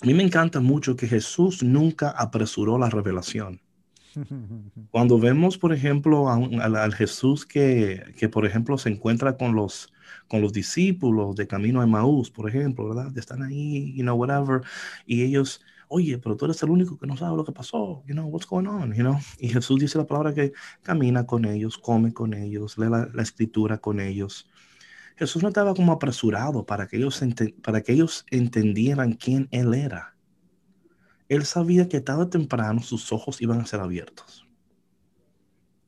a 0.00 0.06
mí 0.06 0.14
me 0.14 0.24
encanta 0.24 0.58
mucho 0.58 0.96
que 0.96 1.06
Jesús 1.06 1.62
nunca 1.62 2.10
apresuró 2.10 2.78
la 2.78 2.90
revelación. 2.90 3.60
Cuando 4.90 5.18
vemos, 5.18 5.58
por 5.58 5.72
ejemplo, 5.72 6.28
al 6.28 6.94
Jesús 6.94 7.46
que, 7.46 8.14
que, 8.16 8.28
por 8.28 8.46
ejemplo, 8.46 8.78
se 8.78 8.90
encuentra 8.90 9.36
con 9.36 9.54
los, 9.54 9.92
con 10.28 10.40
los 10.40 10.52
discípulos 10.52 11.36
de 11.36 11.46
camino 11.46 11.80
a 11.80 11.86
Maús, 11.86 12.30
por 12.30 12.48
ejemplo, 12.48 12.88
¿verdad? 12.88 13.16
Están 13.16 13.42
ahí, 13.42 13.94
you 13.94 14.02
know, 14.02 14.16
whatever, 14.16 14.62
y 15.06 15.22
ellos 15.22 15.62
oye, 15.92 16.18
pero 16.18 16.36
tú 16.36 16.46
eres 16.46 16.62
el 16.62 16.70
único 16.70 16.98
que 16.98 17.06
no 17.06 17.16
sabe 17.16 17.36
lo 17.36 17.44
que 17.44 17.52
pasó, 17.52 18.02
you 18.06 18.14
know, 18.14 18.26
what's 18.26 18.46
going 18.46 18.66
on, 18.66 18.94
you 18.94 19.02
know. 19.02 19.18
Y 19.38 19.48
Jesús 19.48 19.78
dice 19.78 19.98
la 19.98 20.06
palabra 20.06 20.32
que 20.32 20.52
camina 20.82 21.26
con 21.26 21.44
ellos, 21.44 21.76
come 21.76 22.14
con 22.14 22.32
ellos, 22.32 22.78
lee 22.78 22.88
la, 22.88 23.22
escritura 23.22 23.76
con 23.76 24.00
ellos. 24.00 24.48
Jesús 25.16 25.42
no 25.42 25.48
estaba 25.48 25.74
como 25.74 25.92
apresurado 25.92 26.64
para 26.64 26.86
que, 26.86 26.96
ellos 26.96 27.22
para 27.62 27.82
que 27.82 27.92
ellos 27.92 28.24
entendieran 28.30 29.12
quién 29.12 29.48
Él 29.50 29.74
era. 29.74 30.16
Él 31.32 31.46
sabía 31.46 31.88
que 31.88 32.02
tarde 32.02 32.24
o 32.24 32.28
temprano 32.28 32.82
sus 32.82 33.10
ojos 33.10 33.40
iban 33.40 33.60
a 33.60 33.66
ser 33.66 33.80
abiertos. 33.80 34.46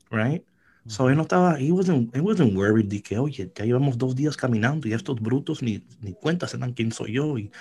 right? 0.09 0.43
So 0.87 1.09
él 1.09 1.17
no 1.17 1.23
estaba, 1.23 1.59
he 1.59 1.71
wasn't, 1.71 2.15
he 2.15 2.21
wasn't 2.21 2.55
worried 2.55 2.87
de 2.87 3.01
que, 3.01 3.17
oye, 3.17 3.51
ya 3.55 3.65
llevamos 3.65 3.97
dos 3.97 4.15
días 4.15 4.37
caminando 4.37 4.87
y 4.87 4.93
estos 4.93 5.19
brutos 5.19 5.61
ni, 5.61 5.83
ni 6.01 6.13
cuenta 6.13 6.47
se 6.47 6.57
dan 6.57 6.73
quién 6.73 6.91
soy 6.91 7.13
yo. 7.13 7.37
Y, 7.37 7.51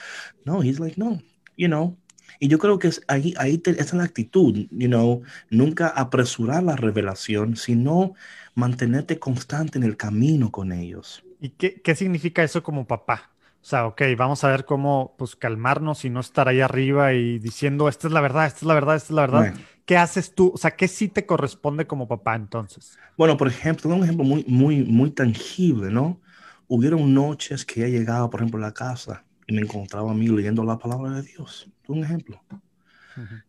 no, 0.45 0.62
he's 0.62 0.78
like, 0.78 0.99
no, 0.99 1.20
you 1.57 1.66
know. 1.66 1.97
Y 2.41 2.49
yo 2.49 2.59
creo 2.59 2.78
que 2.78 2.89
es 2.89 3.03
ahí, 3.07 3.35
ahí 3.37 3.61
esa 3.64 3.80
es 3.80 3.95
la 3.95 4.05
actitud, 4.05 4.66
you 4.70 4.89
know, 4.89 5.22
nunca 5.51 5.89
apresurar 5.89 6.62
la 6.62 6.76
revelación, 6.76 7.57
sino 7.57 8.14
mantenerte 8.55 9.18
constante 9.18 9.78
en 9.78 9.85
el 9.85 9.97
camino 9.97 10.51
con 10.51 10.72
ellos. 10.72 11.22
¿Y 11.39 11.51
qué, 11.51 11.82
qué 11.82 11.95
significa 11.95 12.43
eso 12.43 12.62
como 12.62 12.87
papá? 12.87 13.34
O 13.64 13.66
sea, 13.66 13.86
ok, 13.86 14.02
vamos 14.18 14.44
a 14.44 14.48
ver 14.48 14.66
cómo 14.66 15.14
pues 15.16 15.36
calmarnos 15.36 16.04
y 16.04 16.10
no 16.10 16.20
estar 16.20 16.48
ahí 16.48 16.60
arriba 16.60 17.14
y 17.14 17.38
diciendo, 17.38 17.88
esta 17.88 18.08
es 18.08 18.12
la 18.12 18.20
verdad, 18.20 18.44
esta 18.44 18.58
es 18.58 18.64
la 18.64 18.74
verdad, 18.74 18.96
esta 18.96 19.06
es 19.06 19.16
la 19.16 19.22
verdad. 19.22 19.54
¿Qué 19.86 19.96
haces 19.96 20.34
tú? 20.34 20.52
O 20.54 20.58
sea, 20.58 20.72
¿qué 20.72 20.86
sí 20.86 21.08
te 21.08 21.24
corresponde 21.24 21.86
como 21.86 22.06
papá 22.06 22.34
entonces? 22.34 22.98
Bueno, 23.16 23.38
por 23.38 23.48
ejemplo, 23.48 23.88
un 23.94 24.04
ejemplo 24.04 24.22
muy, 24.22 24.44
muy, 24.46 24.84
muy 24.84 25.12
tangible, 25.12 25.90
¿no? 25.90 26.20
Hubieron 26.68 27.14
noches 27.14 27.64
que 27.64 27.86
he 27.86 27.90
llegado, 27.90 28.28
por 28.28 28.40
ejemplo, 28.40 28.58
a 28.58 28.68
la 28.68 28.74
casa 28.74 29.24
y 29.46 29.54
me 29.54 29.62
encontraba 29.62 30.10
a 30.10 30.14
mí 30.14 30.28
leyendo 30.28 30.62
la 30.62 30.76
palabra 30.76 31.12
de 31.12 31.22
Dios. 31.22 31.66
Un 31.88 32.04
ejemplo. 32.04 32.44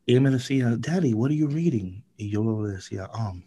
Y 0.06 0.16
él 0.16 0.22
me 0.22 0.30
decía, 0.30 0.78
Daddy, 0.78 1.14
what 1.14 1.28
are 1.28 1.36
you 1.36 1.50
reading? 1.50 2.06
Y 2.16 2.30
yo 2.30 2.66
le 2.66 2.76
decía, 2.76 3.10
um, 3.20 3.44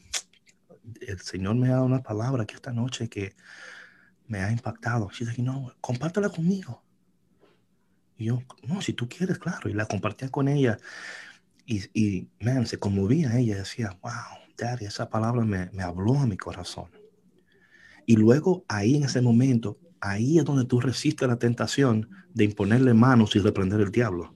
el 1.00 1.18
Señor 1.20 1.54
me 1.54 1.68
ha 1.68 1.76
dado 1.76 1.86
una 1.86 2.02
palabra 2.02 2.44
que 2.44 2.56
esta 2.56 2.72
noche 2.72 3.08
que 3.08 3.34
me 4.28 4.40
ha 4.40 4.52
impactado. 4.52 5.10
She's 5.10 5.26
like, 5.26 5.42
no, 5.42 5.72
compártela 5.80 6.28
conmigo. 6.28 6.82
Yo, 8.16 8.42
no, 8.66 8.80
si 8.82 8.92
tú 8.92 9.08
quieres, 9.08 9.38
claro. 9.38 9.68
Y 9.68 9.74
la 9.74 9.86
compartía 9.86 10.28
con 10.28 10.48
ella. 10.48 10.78
Y, 11.66 11.84
y 11.92 12.28
man, 12.40 12.66
se 12.66 12.78
conmovía 12.78 13.36
ella. 13.38 13.56
Decía, 13.56 13.98
wow, 14.02 14.12
Daddy, 14.56 14.86
esa 14.86 15.08
palabra 15.08 15.44
me, 15.44 15.70
me 15.72 15.82
habló 15.82 16.18
a 16.18 16.26
mi 16.26 16.36
corazón. 16.36 16.90
Y 18.06 18.16
luego 18.16 18.64
ahí 18.68 18.96
en 18.96 19.04
ese 19.04 19.20
momento, 19.20 19.78
ahí 20.00 20.38
es 20.38 20.44
donde 20.44 20.64
tú 20.64 20.80
resistes 20.80 21.28
la 21.28 21.38
tentación 21.38 22.08
de 22.32 22.44
imponerle 22.44 22.94
manos 22.94 23.36
y 23.36 23.40
reprender 23.40 23.80
el 23.80 23.90
diablo. 23.90 24.34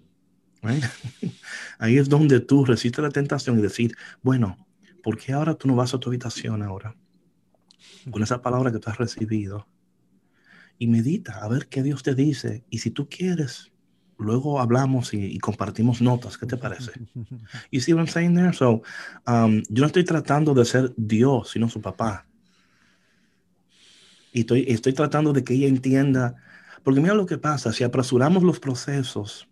ahí 1.78 1.98
es 1.98 2.08
donde 2.08 2.40
tú 2.40 2.64
resistes 2.64 3.02
la 3.02 3.10
tentación 3.10 3.58
y 3.58 3.62
decir, 3.62 3.96
bueno, 4.22 4.66
¿por 5.02 5.18
qué 5.18 5.32
ahora 5.32 5.54
tú 5.54 5.68
no 5.68 5.74
vas 5.74 5.94
a 5.94 5.98
tu 5.98 6.08
habitación 6.08 6.62
ahora? 6.62 6.94
Con 8.10 8.22
esa 8.22 8.42
palabra 8.42 8.70
que 8.70 8.78
tú 8.78 8.90
has 8.90 8.98
recibido. 8.98 9.66
Y 10.82 10.88
medita 10.88 11.38
a 11.44 11.46
ver 11.46 11.68
qué 11.68 11.80
Dios 11.80 12.02
te 12.02 12.12
dice. 12.12 12.64
Y 12.68 12.78
si 12.78 12.90
tú 12.90 13.08
quieres, 13.08 13.70
luego 14.18 14.60
hablamos 14.60 15.14
y, 15.14 15.38
compartimos 15.38 16.02
notas. 16.02 16.36
¿Qué 16.36 16.44
te 16.44 16.56
parece? 16.56 16.90
You 17.70 17.80
see 17.80 17.92
what 17.92 18.00
I'm 18.00 18.08
saying 18.08 18.34
there? 18.34 18.52
So, 18.52 18.82
um, 19.28 19.62
yo 19.68 19.82
no 19.82 19.86
estoy 19.86 20.02
tratando 20.02 20.54
de 20.54 20.64
ser 20.64 20.92
Dios, 20.96 21.50
sino 21.50 21.68
su 21.68 21.80
papá. 21.80 22.26
Y 24.32 24.40
estoy, 24.40 24.64
estoy 24.66 24.92
tratando 24.92 25.32
de 25.32 25.44
que 25.44 25.54
ella 25.54 25.68
entienda, 25.68 26.34
porque 26.82 27.00
mira 27.00 27.14
lo 27.14 27.26
que 27.26 27.38
pasa, 27.38 27.72
si 27.72 27.84
apresuramos 27.84 28.42
los 28.42 28.58
procesos, 28.58 29.46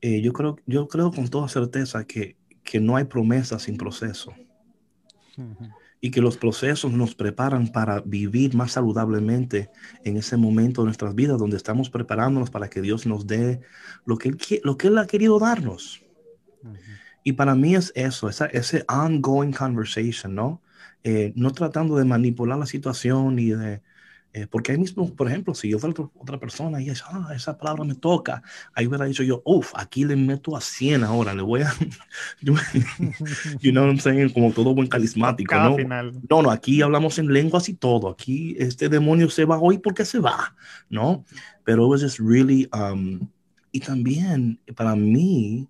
eh, 0.00 0.22
yo, 0.22 0.32
creo, 0.32 0.56
yo 0.64 0.88
creo 0.88 1.10
con 1.10 1.28
toda 1.28 1.48
certeza 1.48 2.06
que, 2.06 2.38
que 2.62 2.80
no 2.80 2.96
hay 2.96 3.04
promesa 3.04 3.58
sin 3.58 3.76
proceso. 3.76 4.32
Y 6.04 6.10
que 6.10 6.20
los 6.20 6.36
procesos 6.36 6.92
nos 6.92 7.14
preparan 7.14 7.68
para 7.68 8.00
vivir 8.00 8.54
más 8.54 8.72
saludablemente 8.72 9.70
en 10.04 10.18
ese 10.18 10.36
momento 10.36 10.82
de 10.82 10.86
nuestras 10.86 11.14
vidas 11.14 11.38
donde 11.38 11.56
estamos 11.56 11.88
preparándonos 11.88 12.50
para 12.50 12.68
que 12.68 12.82
Dios 12.82 13.06
nos 13.06 13.26
dé 13.26 13.62
lo 14.04 14.18
que 14.18 14.28
Él, 14.28 14.38
lo 14.64 14.76
que 14.76 14.88
él 14.88 14.98
ha 14.98 15.06
querido 15.06 15.38
darnos. 15.38 16.02
Y 17.22 17.32
para 17.32 17.54
mí 17.54 17.74
es 17.74 17.90
eso, 17.94 18.28
esa, 18.28 18.46
ese 18.46 18.84
ongoing 18.86 19.52
conversation, 19.52 20.34
¿no? 20.34 20.60
Eh, 21.04 21.32
no 21.36 21.50
tratando 21.52 21.96
de 21.96 22.04
manipular 22.04 22.58
la 22.58 22.66
situación 22.66 23.38
y 23.38 23.50
de, 23.50 23.80
eh, 24.36 24.48
porque 24.50 24.72
ahí 24.72 24.78
mismo, 24.78 25.14
por 25.14 25.28
ejemplo, 25.28 25.54
si 25.54 25.70
yo 25.70 25.78
fuera 25.78 25.94
otra 26.18 26.40
persona 26.40 26.82
y 26.82 26.90
es, 26.90 27.04
ah, 27.06 27.30
esa 27.36 27.56
palabra 27.56 27.84
me 27.84 27.94
toca, 27.94 28.42
ahí 28.74 28.84
hubiera 28.88 29.04
dicho 29.04 29.22
yo, 29.22 29.40
uff, 29.44 29.70
aquí 29.76 30.04
le 30.04 30.16
meto 30.16 30.56
a 30.56 30.60
100 30.60 31.04
ahora, 31.04 31.32
le 31.34 31.42
voy 31.42 31.62
a, 31.62 31.72
you 32.40 33.70
know 33.70 33.84
what 33.84 33.90
I'm 33.90 34.00
saying, 34.00 34.30
como 34.30 34.50
todo 34.50 34.74
buen 34.74 34.88
carismático, 34.88 35.54
¿no? 35.54 35.76
No, 36.28 36.42
no, 36.42 36.50
aquí 36.50 36.82
hablamos 36.82 37.16
en 37.20 37.32
lenguas 37.32 37.68
y 37.68 37.74
todo, 37.74 38.08
aquí 38.08 38.56
este 38.58 38.88
demonio 38.88 39.30
se 39.30 39.44
va 39.44 39.60
hoy 39.60 39.78
porque 39.78 40.04
se 40.04 40.18
va, 40.18 40.56
¿no? 40.90 41.24
Pero 41.62 41.84
it 41.84 41.90
was 41.90 42.02
just 42.02 42.18
really, 42.18 42.68
um, 42.72 43.28
y 43.70 43.78
también 43.78 44.58
para 44.74 44.96
mí, 44.96 45.68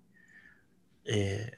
eh, 1.03 1.51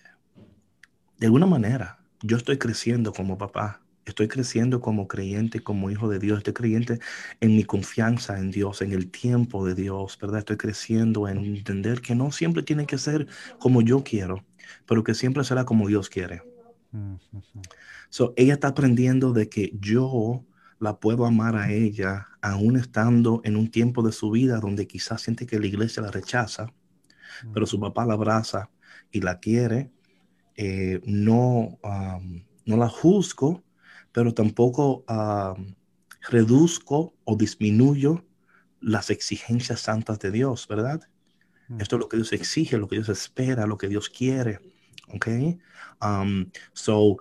de 1.18 1.26
alguna 1.26 1.46
manera, 1.46 2.00
yo 2.22 2.36
estoy 2.36 2.58
creciendo 2.58 3.14
como 3.14 3.38
papá 3.38 3.82
Estoy 4.08 4.30
creciendo 4.30 4.80
como 4.80 5.08
creyente, 5.08 5.60
como 5.60 5.92
hijo 5.92 6.08
de 6.08 6.20
Dios. 6.20 6.38
Estoy 6.38 6.54
creyente 6.54 7.00
en 7.42 7.56
mi 7.56 7.66
confianza 7.66 8.40
en 8.40 8.52
Dios, 8.52 8.82
en 8.82 8.94
el 8.94 9.12
tiempo 9.12 9.66
de 9.66 9.76
Dios, 9.76 10.18
¿verdad? 10.20 10.40
Estoy 10.40 10.56
creciendo 10.58 11.28
en 11.28 11.40
entender 11.40 12.02
que 12.02 12.16
no 12.16 12.32
siempre 12.32 12.64
tiene 12.64 12.86
que 12.86 12.98
ser 12.98 13.28
como 13.60 13.82
yo 13.82 14.04
quiero, 14.04 14.46
pero 14.86 15.04
que 15.04 15.14
siempre 15.14 15.44
será 15.44 15.66
como 15.66 15.88
Dios 15.88 16.10
quiere. 16.10 16.42
So, 18.10 18.34
ella 18.38 18.54
está 18.54 18.70
aprendiendo 18.70 19.34
de 19.34 19.50
que 19.50 19.74
yo 19.80 20.46
la 20.80 21.00
puedo 21.00 21.26
amar 21.26 21.58
a 21.58 21.72
ella, 21.72 22.28
aún 22.42 22.78
estando 22.78 23.42
en 23.44 23.58
un 23.58 23.70
tiempo 23.70 24.04
de 24.04 24.14
su 24.14 24.32
vida 24.32 24.60
donde 24.60 24.88
quizás 24.88 25.22
siente 25.22 25.46
que 25.46 25.60
la 25.60 25.68
iglesia 25.68 26.02
la 26.02 26.12
rechaza, 26.12 26.74
pero 27.54 27.66
su 27.66 27.78
papá 27.80 28.06
la 28.06 28.14
abraza 28.14 28.70
y 29.12 29.20
la 29.20 29.40
quiere. 29.40 29.92
Eh, 30.56 31.02
no, 31.06 31.78
no 32.66 32.78
la 32.78 32.90
juzgo, 32.90 33.64
pero 34.12 34.34
tampoco 34.34 35.04
reduzco 36.30 37.14
o 37.24 37.36
disminuyo 37.36 38.26
las 38.80 39.10
exigencias 39.10 39.82
santas 39.82 40.20
de 40.20 40.32
Dios, 40.32 40.68
¿verdad? 40.68 41.02
Mm. 41.68 41.82
Esto 41.82 41.96
es 41.96 42.00
lo 42.02 42.10
que 42.10 42.18
Dios 42.18 42.34
exige, 42.34 42.78
lo 42.78 42.88
que 42.88 42.98
Dios 42.98 43.10
espera, 43.10 43.66
lo 43.66 43.78
que 43.78 43.88
Dios 43.88 44.10
quiere, 44.10 44.60
¿ok? 45.14 45.28
Um, 46.02 46.52
so, 46.74 47.18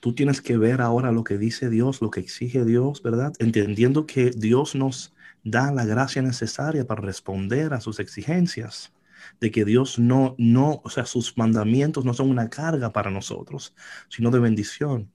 tú 0.00 0.14
tienes 0.14 0.40
que 0.40 0.56
ver 0.56 0.80
ahora 0.80 1.12
lo 1.12 1.24
que 1.24 1.38
dice 1.38 1.70
Dios, 1.70 2.00
lo 2.00 2.10
que 2.10 2.20
exige 2.20 2.64
Dios, 2.64 3.02
¿verdad? 3.02 3.32
Entendiendo 3.38 4.06
que 4.06 4.30
Dios 4.30 4.74
nos 4.74 5.14
da 5.44 5.72
la 5.72 5.84
gracia 5.84 6.22
necesaria 6.22 6.86
para 6.86 7.02
responder 7.02 7.72
a 7.72 7.80
sus 7.80 8.00
exigencias, 8.00 8.92
de 9.40 9.50
que 9.50 9.64
Dios 9.64 9.98
no, 9.98 10.34
no, 10.38 10.80
o 10.84 10.90
sea, 10.90 11.06
sus 11.06 11.36
mandamientos 11.36 12.04
no 12.04 12.14
son 12.14 12.30
una 12.30 12.50
carga 12.50 12.92
para 12.92 13.10
nosotros, 13.10 13.74
sino 14.08 14.30
de 14.30 14.38
bendición. 14.40 15.10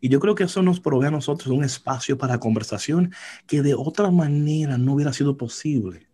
Y 0.00 0.08
yo 0.08 0.20
creo 0.20 0.34
que 0.34 0.44
eso 0.44 0.62
nos 0.62 0.80
provee 0.80 1.06
a 1.06 1.10
nosotros 1.10 1.48
un 1.48 1.64
espacio 1.64 2.18
para 2.18 2.38
conversación 2.38 3.12
que 3.46 3.62
de 3.62 3.74
otra 3.74 4.10
manera 4.10 4.78
no 4.78 4.94
hubiera 4.94 5.12
sido 5.12 5.36
posible. 5.36 6.06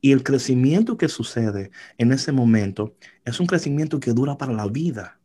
Y 0.00 0.12
el 0.12 0.22
crecimiento 0.22 0.96
que 0.96 1.08
sucede 1.08 1.70
en 1.98 2.12
ese 2.12 2.32
momento 2.32 2.96
es 3.24 3.38
un 3.38 3.46
crecimiento 3.46 4.00
que 4.00 4.12
dura 4.12 4.38
para 4.38 4.52
la 4.52 4.66
vida. 4.66 5.18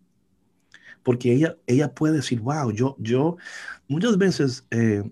Porque 1.03 1.34
ella, 1.34 1.57
ella 1.68 1.93
puede 1.93 2.16
decir, 2.16 2.41
wow, 2.41 2.72
yo, 2.72 2.95
yo, 2.99 3.38
muchas 3.88 4.18
veces 4.18 4.66
eh, 4.72 5.03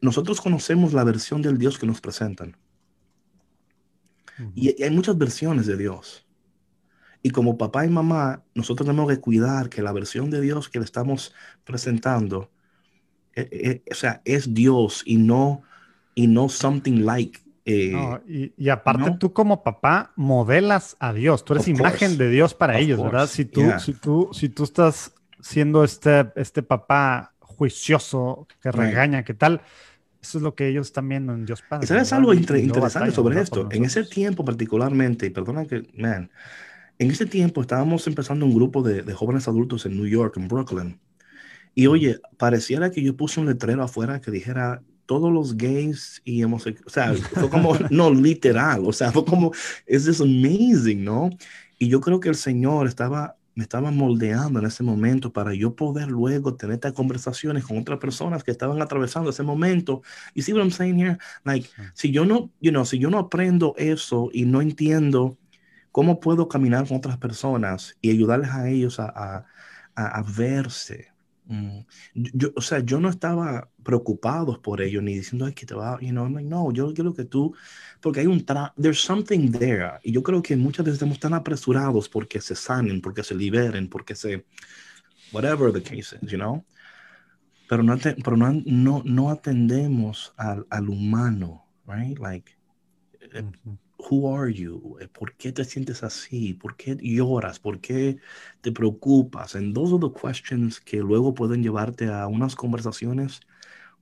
nosotros 0.00 0.40
conocemos 0.40 0.92
la 0.92 1.04
versión 1.04 1.42
del 1.42 1.58
Dios 1.58 1.78
que 1.78 1.86
nos 1.86 2.00
presentan. 2.00 2.56
y 4.54 4.82
hay 4.82 4.90
muchas 4.90 5.16
versiones 5.16 5.66
de 5.66 5.76
Dios. 5.76 6.26
Y 7.22 7.30
como 7.30 7.56
papá 7.56 7.86
y 7.86 7.88
mamá, 7.88 8.42
nosotros 8.54 8.86
tenemos 8.86 9.10
que 9.10 9.20
cuidar 9.20 9.68
que 9.68 9.82
la 9.82 9.92
versión 9.92 10.30
de 10.30 10.40
Dios 10.40 10.68
que 10.68 10.80
le 10.80 10.84
estamos 10.84 11.34
presentando, 11.64 12.50
eh, 13.34 13.48
eh, 13.52 13.82
o 13.90 13.94
sea, 13.94 14.22
es 14.24 14.52
Dios 14.52 15.02
y 15.06 15.16
no, 15.16 15.62
y 16.14 16.26
no 16.26 16.48
something 16.48 17.04
like. 17.04 17.38
Eh, 17.64 18.52
y, 18.56 18.68
aparte 18.70 19.16
tú 19.20 19.32
como 19.32 19.62
papá 19.62 20.12
modelas 20.16 20.96
a 20.98 21.12
Dios, 21.12 21.44
tú 21.44 21.54
eres 21.54 21.68
imagen 21.68 22.18
de 22.18 22.28
Dios 22.28 22.54
para 22.54 22.80
ellos, 22.80 23.00
¿verdad? 23.00 23.28
Si 23.28 23.44
tú, 23.44 23.62
si, 23.78 23.92
tú, 23.92 24.30
si 24.32 24.48
tú 24.48 24.64
estás 24.64 25.12
siendo 25.40 25.84
este, 25.84 26.32
este 26.34 26.64
papá 26.64 27.34
juicioso 27.38 28.48
que 28.60 28.72
regaña, 28.72 29.22
¿qué 29.22 29.34
tal? 29.34 29.60
Eso 30.20 30.38
es 30.38 30.42
lo 30.42 30.54
que 30.54 30.68
ellos 30.68 30.88
están 30.88 31.08
viendo 31.08 31.34
en 31.34 31.46
Dios 31.46 31.62
Padre. 31.62 31.86
¿Sabes 31.86 32.12
algo 32.12 32.34
interesante 32.34 33.12
sobre 33.12 33.40
esto? 33.40 33.68
En 33.70 33.84
ese 33.84 34.04
tiempo 34.04 34.44
particularmente, 34.44 35.26
y 35.26 35.30
perdona 35.30 35.64
que, 35.66 35.88
man, 35.96 36.30
en 37.02 37.10
ese 37.10 37.26
tiempo 37.26 37.60
estábamos 37.62 38.06
empezando 38.06 38.46
un 38.46 38.54
grupo 38.54 38.80
de, 38.80 39.12
jóvenes 39.12 39.48
adultos 39.48 39.86
en 39.86 39.96
New 39.96 40.06
York, 40.06 40.36
en 40.36 40.46
Brooklyn. 40.46 41.00
Y 41.74 41.88
oye, 41.88 42.20
pareciera 42.36 42.92
que 42.92 43.02
yo 43.02 43.16
puse 43.16 43.40
un 43.40 43.46
letrero 43.46 43.82
afuera 43.82 44.20
que 44.20 44.30
dijera 44.30 44.82
todos 45.04 45.32
los 45.32 45.56
gays 45.56 46.22
y 46.24 46.44
homosexuales, 46.44 46.86
o 46.86 46.90
sea, 46.90 47.14
fue 47.40 47.50
como, 47.50 47.76
no 47.90 48.10
literal, 48.10 48.82
o 48.86 48.92
sea, 48.92 49.10
fue 49.10 49.24
como, 49.24 49.50
es 49.84 50.04
this 50.04 50.20
amazing, 50.20 51.04
¿no? 51.04 51.30
Y 51.76 51.88
yo 51.88 52.00
creo 52.00 52.20
que 52.20 52.28
el 52.28 52.36
Señor 52.36 52.86
estaba, 52.86 53.34
me 53.56 53.64
estaba 53.64 53.90
moldeando 53.90 54.60
en 54.60 54.66
ese 54.66 54.84
momento 54.84 55.32
para 55.32 55.54
yo 55.54 55.74
poder 55.74 56.06
luego 56.08 56.54
tener 56.54 56.74
estas 56.74 56.92
conversaciones 56.92 57.64
con 57.64 57.78
otras 57.78 57.98
personas 57.98 58.44
que 58.44 58.52
estaban 58.52 58.80
atravesando 58.80 59.30
ese 59.30 59.42
momento. 59.42 60.02
Y 60.34 60.42
see 60.42 60.52
what 60.52 60.62
I'm 60.62 60.70
saying 60.70 61.00
here? 61.00 61.18
Like, 61.42 61.68
si 61.94 62.12
yo 62.12 62.24
no, 62.24 62.52
you 62.60 62.70
know, 62.70 62.84
si 62.84 63.00
yo 63.00 63.10
no 63.10 63.18
aprendo 63.18 63.74
eso 63.76 64.30
y 64.32 64.44
no 64.44 64.62
entiendo 64.62 65.36
¿Cómo 65.92 66.20
puedo 66.20 66.48
caminar 66.48 66.88
con 66.88 66.96
otras 66.96 67.18
personas 67.18 67.96
y 68.00 68.10
ayudarles 68.10 68.50
a 68.50 68.68
ellos 68.68 68.98
a, 68.98 69.46
a, 69.94 70.22
verse. 70.22 71.08
Mm, 71.46 71.80
yo, 72.14 72.50
o 72.56 72.60
sea, 72.60 72.80
yo 72.80 73.00
no 73.00 73.08
estaba 73.08 73.68
preocupado 73.82 74.60
por 74.62 74.80
ello, 74.80 75.02
ni 75.02 75.14
diciendo, 75.14 75.44
ay, 75.44 75.52
que 75.52 75.66
te 75.66 75.74
va, 75.74 75.98
you 76.00 76.10
know, 76.10 76.28
no, 76.28 76.72
yo 76.72 76.94
quiero 76.94 77.12
que 77.12 77.24
tú, 77.24 77.54
porque 78.00 78.20
hay 78.20 78.26
un, 78.26 78.44
there's 78.80 79.00
something 79.00 79.50
there, 79.50 79.98
y 80.02 80.12
yo 80.12 80.22
creo 80.22 80.40
que 80.40 80.56
muchas 80.56 80.84
veces 80.84 80.96
estamos 80.96 81.18
tan 81.18 81.34
apresurados 81.34 82.08
porque 82.08 82.40
se 82.40 82.54
sanen, 82.54 83.00
porque 83.00 83.22
se 83.22 83.34
liberen, 83.34 83.88
porque 83.88 84.14
se, 84.14 84.46
whatever 85.32 85.72
the 85.72 85.82
case 85.82 86.16
is, 86.16 86.30
you 86.30 86.38
know, 86.38 86.64
pero 87.68 87.82
no, 87.82 87.96
pero 87.98 88.36
no, 88.36 88.52
no, 88.64 89.02
no 89.04 89.30
atendemos 89.30 90.32
al, 90.36 90.66
al 90.70 90.88
humano, 90.88 91.66
right, 91.86 92.18
like, 92.18 92.52
eh, 93.34 93.42
who 94.10 94.34
are 94.34 94.52
you? 94.52 94.96
Eh, 95.00 95.08
¿Por 95.08 95.34
qué 95.36 95.52
te 95.52 95.64
sientes 95.64 96.02
así? 96.02 96.54
¿Por 96.54 96.76
qué 96.76 96.96
lloras? 97.00 97.58
¿Por 97.58 97.80
qué 97.80 98.18
te 98.60 98.72
preocupas? 98.72 99.54
And 99.54 99.74
those 99.74 99.94
are 99.94 100.00
the 100.00 100.12
questions 100.12 100.80
que 100.80 100.98
luego 100.98 101.34
pueden 101.34 101.62
llevarte 101.62 102.08
a 102.08 102.26
unas 102.26 102.54
conversaciones 102.54 103.40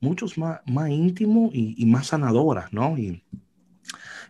muchos 0.01 0.38
más, 0.38 0.61
más 0.66 0.88
íntimo 0.88 1.51
y, 1.53 1.74
y, 1.76 1.86
más 1.86 2.09
sanadoras, 2.09 2.72
¿no? 2.72 2.96
Y, 2.96 3.22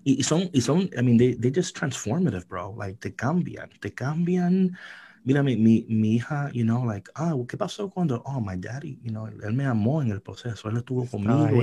y, 0.02 0.22
son, 0.22 0.50
y 0.52 0.60
son, 0.60 0.90
I 0.96 1.02
mean, 1.02 1.18
they, 1.18 1.34
they 1.36 1.52
just 1.54 1.76
transformative, 1.76 2.46
bro. 2.48 2.74
Like, 2.76 2.98
te 2.98 3.14
cambian, 3.14 3.70
te 3.80 3.92
cambian. 3.92 4.76
Mira, 5.22 5.42
mi, 5.42 5.56
mi, 5.56 5.86
mi 5.88 6.16
hija, 6.16 6.50
you 6.52 6.64
know, 6.64 6.84
like, 6.84 7.10
ah, 7.14 7.34
¿qué 7.46 7.56
pasó 7.56 7.90
cuando, 7.90 8.22
oh, 8.24 8.40
my 8.40 8.56
daddy, 8.56 8.98
you 9.02 9.10
know, 9.10 9.26
él, 9.26 9.52
me 9.52 9.66
amó 9.66 10.02
en 10.02 10.10
el 10.10 10.22
proceso, 10.22 10.68
él 10.70 10.78
estuvo 10.78 11.06
conmigo. 11.06 11.62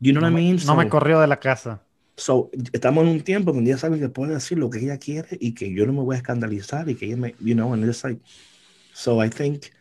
you 0.00 0.12
know 0.12 0.20
no 0.20 0.28
what 0.28 0.32
I 0.32 0.34
mean? 0.34 0.58
no 0.66 0.74
me 0.74 0.88
corrió 0.88 1.20
de 1.20 1.26
la 1.26 1.38
casa. 1.38 1.82
So, 2.16 2.50
estamos 2.72 3.04
en 3.04 3.10
un 3.10 3.20
tiempo 3.22 3.52
donde 3.52 3.70
ella 3.70 3.78
sabe 3.78 3.98
que 3.98 4.08
puede 4.08 4.34
decir 4.34 4.58
lo 4.58 4.70
que 4.70 4.78
ella 4.78 4.98
quiere 4.98 5.36
y 5.40 5.54
que 5.54 5.72
yo 5.72 5.84
no 5.86 5.92
me 5.92 6.00
voy 6.00 6.14
a 6.14 6.18
escandalizar 6.18 6.88
y 6.88 6.94
que 6.94 7.06
ella 7.06 7.16
me, 7.16 7.34
you 7.40 7.54
know, 7.54 7.72
and 7.72 7.84
it's 7.84 8.04
like, 8.04 8.20
so 8.92 9.22
I 9.22 9.28
think 9.28 9.72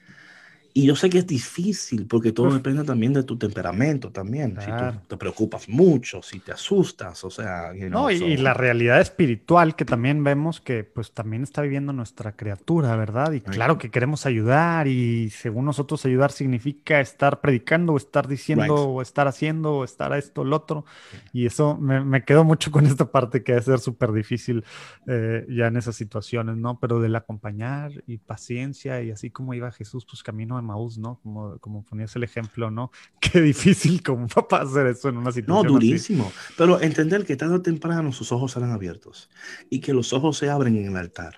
y 0.75 0.85
yo 0.85 0.95
sé 0.95 1.09
que 1.09 1.19
es 1.19 1.27
difícil 1.27 2.07
porque 2.07 2.31
todo 2.31 2.51
depende 2.51 2.83
también 2.83 3.13
de 3.13 3.23
tu 3.23 3.37
temperamento 3.37 4.09
también. 4.11 4.57
Si 4.59 4.71
tú 4.71 4.99
te 5.07 5.17
preocupas 5.17 5.69
mucho, 5.69 6.21
si 6.23 6.39
te 6.39 6.51
asustas, 6.51 7.23
o 7.23 7.29
sea... 7.29 7.71
no, 7.73 8.09
y, 8.09 8.37
la 8.37 8.55
realidad 8.55 8.99
espiritual 8.99 9.75
que 9.75 9.85
también 9.85 10.23
vemos 10.23 10.59
que 10.59 10.83
pues 10.83 11.11
también 11.11 11.43
está 11.43 11.61
viviendo 11.61 11.93
nuestra 11.93 12.35
criatura, 12.35 12.95
¿verdad? 12.95 13.33
Y 13.33 13.41
claro 13.41 13.77
que 13.77 13.91
queremos 13.91 14.25
ayudar 14.25 14.87
y 14.87 15.29
según 15.29 15.65
nosotros 15.65 16.03
ayudar 16.05 16.31
significa 16.31 16.99
estar 16.99 17.39
predicando 17.41 17.93
o 17.93 17.97
estar 17.97 18.27
diciendo 18.27 18.73
o 18.73 19.01
estar 19.01 19.27
haciendo 19.27 19.75
o 19.75 19.83
estar 19.83 20.11
a 20.11 20.17
esto, 20.17 20.43
lo 20.43 20.55
otro. 20.55 20.85
Y 21.31 21.45
eso 21.45 21.77
me, 21.77 22.03
me 22.03 22.23
quedo 22.23 22.43
mucho 22.43 22.71
con 22.71 22.87
esta 22.87 23.05
parte 23.05 23.43
que 23.43 23.51
debe 23.53 23.63
ser 23.63 23.79
súper 23.79 24.11
difícil 24.11 24.63
eh, 25.05 25.45
ya 25.49 25.67
en 25.67 25.77
esas 25.77 25.95
situaciones, 25.95 26.57
¿no? 26.57 26.79
Pero 26.79 26.99
del 26.99 27.15
acompañar 27.15 27.91
y 28.07 28.17
paciencia 28.17 29.01
y 29.03 29.11
así 29.11 29.29
como 29.29 29.53
iba 29.53 29.71
Jesús 29.71 30.05
pues 30.09 30.23
camino 30.23 30.62
Maús, 30.63 30.97
¿no? 30.97 31.19
Como, 31.21 31.57
como 31.59 31.83
ponías 31.83 32.15
el 32.15 32.23
ejemplo, 32.23 32.71
¿no? 32.71 32.91
Qué 33.19 33.41
difícil 33.41 34.01
como 34.01 34.27
papá 34.27 34.61
hacer 34.61 34.87
eso 34.87 35.09
en 35.09 35.17
una 35.17 35.31
situación. 35.31 35.65
No, 35.65 35.71
durísimo. 35.71 36.31
Pero 36.57 36.81
entender 36.81 37.25
que 37.25 37.35
tarde 37.35 37.55
o 37.55 37.61
temprano 37.61 38.11
sus 38.11 38.31
ojos 38.31 38.51
serán 38.51 38.71
abiertos 38.71 39.29
y 39.69 39.79
que 39.79 39.93
los 39.93 40.13
ojos 40.13 40.37
se 40.37 40.49
abren 40.49 40.75
en 40.77 40.85
el 40.85 40.97
altar. 40.97 41.37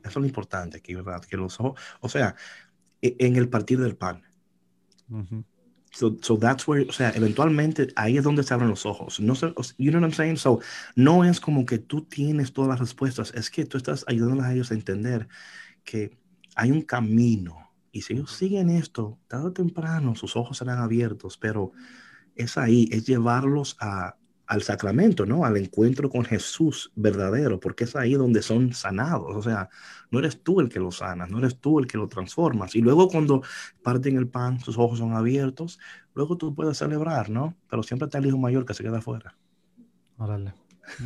Eso 0.00 0.10
es 0.10 0.16
lo 0.16 0.26
importante 0.26 0.78
aquí, 0.78 0.94
¿verdad? 0.94 1.22
Que 1.22 1.36
los 1.36 1.58
ojos, 1.60 1.80
o 2.00 2.08
sea, 2.08 2.34
e, 3.02 3.16
en 3.18 3.36
el 3.36 3.48
partir 3.48 3.78
del 3.78 3.96
pan. 3.96 4.22
So, 5.90 6.16
so, 6.20 6.38
that's 6.38 6.68
where, 6.68 6.86
o 6.88 6.92
sea, 6.92 7.10
eventualmente 7.10 7.88
ahí 7.96 8.18
es 8.18 8.24
donde 8.24 8.42
se 8.42 8.52
abren 8.52 8.68
los 8.68 8.84
ojos. 8.84 9.20
No 9.20 9.34
sé, 9.34 9.52
you 9.78 9.90
know 9.90 10.00
what 10.00 10.08
I'm 10.08 10.12
saying? 10.12 10.36
So, 10.36 10.60
no 10.94 11.24
es 11.24 11.40
como 11.40 11.64
que 11.64 11.78
tú 11.78 12.02
tienes 12.02 12.52
todas 12.52 12.68
las 12.68 12.78
respuestas, 12.78 13.32
es 13.34 13.50
que 13.50 13.64
tú 13.64 13.78
estás 13.78 14.04
ayudándoles 14.06 14.44
a 14.44 14.52
ellos 14.52 14.70
a 14.70 14.74
entender 14.74 15.28
que 15.84 16.18
hay 16.54 16.70
un 16.70 16.82
camino 16.82 17.67
y 17.92 18.02
si 18.02 18.14
ellos 18.14 18.32
siguen 18.32 18.70
esto, 18.70 19.18
tarde 19.28 19.48
o 19.48 19.52
temprano 19.52 20.14
sus 20.14 20.36
ojos 20.36 20.58
serán 20.58 20.78
abiertos, 20.78 21.38
pero 21.38 21.72
es 22.34 22.56
ahí, 22.56 22.88
es 22.92 23.06
llevarlos 23.06 23.76
a, 23.80 24.16
al 24.48 24.62
sacramento, 24.62 25.26
¿no? 25.26 25.44
Al 25.44 25.58
encuentro 25.58 26.08
con 26.08 26.24
Jesús 26.24 26.90
verdadero, 26.96 27.60
porque 27.60 27.84
es 27.84 27.94
ahí 27.94 28.14
donde 28.14 28.40
son 28.40 28.72
sanados. 28.72 29.36
O 29.36 29.42
sea, 29.42 29.68
no 30.10 30.18
eres 30.20 30.42
tú 30.42 30.60
el 30.60 30.70
que 30.70 30.80
lo 30.80 30.90
sanas, 30.90 31.30
no 31.30 31.38
eres 31.38 31.60
tú 31.60 31.78
el 31.78 31.86
que 31.86 31.98
lo 31.98 32.08
transformas. 32.08 32.74
Y 32.74 32.80
luego 32.80 33.08
cuando 33.08 33.42
parten 33.82 34.16
el 34.16 34.26
pan, 34.26 34.58
sus 34.60 34.78
ojos 34.78 35.00
son 35.00 35.12
abiertos, 35.12 35.78
luego 36.14 36.38
tú 36.38 36.54
puedes 36.54 36.78
celebrar, 36.78 37.28
¿no? 37.28 37.56
Pero 37.68 37.82
siempre 37.82 38.06
está 38.06 38.18
el 38.18 38.26
hijo 38.26 38.38
mayor 38.38 38.64
que 38.64 38.72
se 38.72 38.82
queda 38.82 38.98
afuera. 38.98 39.36
Órale. 40.16 40.54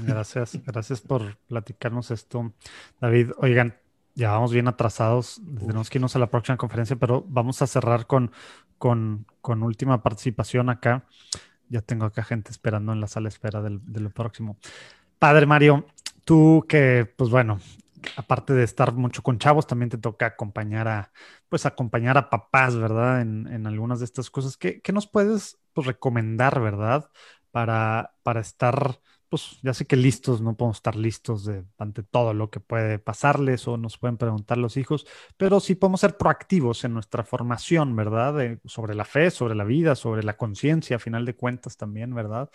Gracias, 0.07 0.61
gracias 0.65 1.01
por 1.01 1.37
platicarnos 1.49 2.13
esto, 2.13 2.55
David. 3.01 3.33
Oigan, 3.39 3.75
ya 4.15 4.31
vamos 4.33 4.53
bien 4.53 4.69
atrasados, 4.69 5.41
tenemos 5.59 5.89
que 5.89 5.99
irnos 5.99 6.15
a 6.17 6.19
la 6.19 6.31
próxima 6.31 6.57
conferencia, 6.57 6.97
pero 6.97 7.25
vamos 7.29 7.63
a 7.63 7.67
cerrar 7.67 8.07
con, 8.07 8.31
con, 8.79 9.27
con, 9.41 9.63
última 9.63 10.03
participación 10.03 10.69
acá. 10.69 11.07
Ya 11.69 11.81
tengo 11.81 12.05
acá 12.05 12.23
gente 12.23 12.51
esperando 12.51 12.93
en 12.93 13.01
la 13.01 13.07
sala 13.07 13.25
de 13.25 13.35
espera 13.35 13.63
del, 13.63 13.81
de 13.85 14.01
lo 14.01 14.11
próximo. 14.11 14.59
Padre 15.19 15.47
Mario, 15.47 15.87
tú 16.25 16.67
que, 16.69 17.11
pues 17.17 17.31
bueno, 17.31 17.61
aparte 18.17 18.53
de 18.53 18.65
estar 18.65 18.93
mucho 18.93 19.23
con 19.23 19.39
chavos, 19.39 19.67
también 19.67 19.89
te 19.89 19.99
toca 19.99 20.27
acompañar 20.27 20.89
a, 20.89 21.13
pues 21.49 21.65
acompañar 21.65 22.19
a 22.19 22.29
papás, 22.29 22.77
¿verdad? 22.77 23.23
En, 23.23 23.47
en 23.47 23.67
algunas 23.67 24.01
de 24.01 24.05
estas 24.05 24.31
cosas. 24.31 24.57
¿Qué, 24.57 24.83
qué 24.83 24.93
nos 24.93 25.07
puedes 25.07 25.59
pues, 25.73 25.87
recomendar, 25.87 26.61
¿verdad? 26.61 27.11
Para, 27.51 28.15
para 28.23 28.41
estar 28.41 29.01
pues 29.33 29.59
ya 29.63 29.73
sé 29.73 29.87
que 29.87 29.97
listos, 29.97 30.43
no 30.43 30.59
podemos 30.59 30.77
estar 30.77 30.95
listos 30.95 31.47
de, 31.47 31.65
ante 31.79 32.03
todo 32.03 32.35
lo 32.35 32.51
que 32.51 32.61
puede 32.61 32.99
pasarles 32.99 33.67
o 33.67 33.79
nos 33.79 33.97
pueden 33.97 34.19
preguntar 34.19 34.59
los 34.59 34.77
hijos, 34.77 35.07
pero 35.39 35.59
sí 35.59 35.75
podemos 35.75 36.03
ser 36.03 36.19
proactivos 36.19 36.85
en 36.85 36.93
nuestra 36.93 37.25
formación, 37.25 37.97
¿verdad? 37.97 38.59
sobre 38.67 38.95
la 38.95 39.07
fe, 39.07 39.31
sobre 39.31 39.55
la 39.55 39.65
vida, 39.65 39.95
sobre 39.95 40.23
la 40.23 40.37
conciencia, 40.37 40.97
a 40.97 40.99
final 40.99 41.25
de 41.25 41.35
cuentas 41.35 41.79
también, 41.79 42.15
¿verdad? 42.15 42.51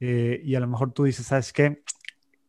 Eh, 0.00 0.40
y 0.42 0.54
a 0.54 0.60
lo 0.60 0.68
mejor 0.68 0.92
tú 0.94 1.04
dices, 1.04 1.26
¿sabes 1.26 1.52
qué? 1.52 1.82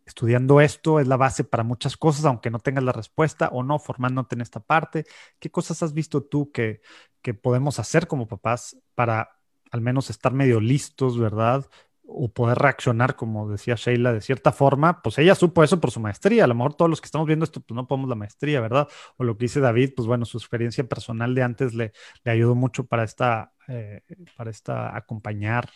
Estudiando 0.06 0.62
esto 0.62 1.02
es 1.02 1.08
la 1.10 1.18
base 1.18 1.44
para 1.44 1.64
muchas 1.64 1.98
cosas, 1.98 2.24
aunque 2.24 2.50
no 2.52 2.60
tengas 2.60 2.86
la 2.86 2.94
respuesta 2.94 3.50
o 3.50 3.64
no, 3.64 3.80
formándote 3.80 4.36
en 4.36 4.42
esta 4.42 4.62
parte. 4.62 5.04
¿Qué 5.40 5.52
cosas 5.52 5.84
has 5.84 5.92
visto 5.92 6.24
tú 6.24 6.54
que, 6.54 6.80
que 7.22 7.34
podemos 7.34 7.80
hacer 7.80 8.08
como 8.08 8.30
papás 8.30 8.78
para 8.96 9.42
al 9.72 9.82
menos 9.82 10.10
estar 10.10 10.32
medio 10.32 10.62
listos, 10.62 11.20
¿verdad? 11.20 11.66
O 12.06 12.32
poder 12.32 12.58
reaccionar, 12.58 13.16
como 13.16 13.50
decía 13.50 13.76
Sheila, 13.76 14.14
de 14.14 14.22
cierta 14.22 14.52
forma, 14.52 15.02
pues 15.02 15.18
ella 15.18 15.36
supo 15.36 15.64
eso 15.64 15.80
por 15.80 15.92
su 15.92 16.00
maestría. 16.00 16.44
A 16.44 16.48
lo 16.48 16.56
mejor 16.56 16.76
todos 16.76 16.90
los 16.90 17.02
que 17.02 17.06
estamos 17.06 17.28
viendo 17.28 17.46
esto, 17.46 17.62
pues 17.62 17.76
no 17.76 17.88
podemos 17.88 18.10
la 18.10 18.16
maestría, 18.16 18.60
¿verdad? 18.62 18.88
O 19.18 19.24
lo 19.24 19.38
que 19.38 19.46
dice 19.46 19.60
David, 19.60 19.92
pues 19.96 20.08
bueno, 20.08 20.26
su 20.26 20.38
experiencia 20.38 20.84
personal 20.84 21.34
de 21.34 21.44
antes 21.44 21.74
le, 21.74 21.94
le 22.24 22.32
ayudó 22.32 22.56
mucho 22.56 22.86
para 22.86 23.04
esta, 23.04 23.54
eh, 23.68 24.02
para 24.36 24.52
esta 24.52 24.96
acompañar 24.96 25.70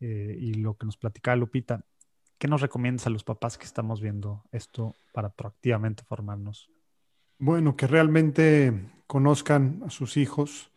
eh, 0.00 0.36
y 0.38 0.54
lo 0.54 0.76
que 0.76 0.86
nos 0.86 0.96
platicaba 0.96 1.36
Lupita. 1.36 1.84
¿Qué 2.38 2.48
nos 2.48 2.62
recomiendas 2.62 3.06
a 3.06 3.10
los 3.10 3.22
papás 3.22 3.58
que 3.58 3.66
estamos 3.66 4.00
viendo 4.00 4.42
esto 4.50 4.94
para 5.12 5.28
proactivamente 5.28 6.02
formarnos? 6.04 6.70
Bueno, 7.38 7.76
que 7.76 7.86
realmente 7.86 8.90
conozcan 9.06 9.82
a 9.86 9.90
sus 9.90 10.16
hijos, 10.16 10.72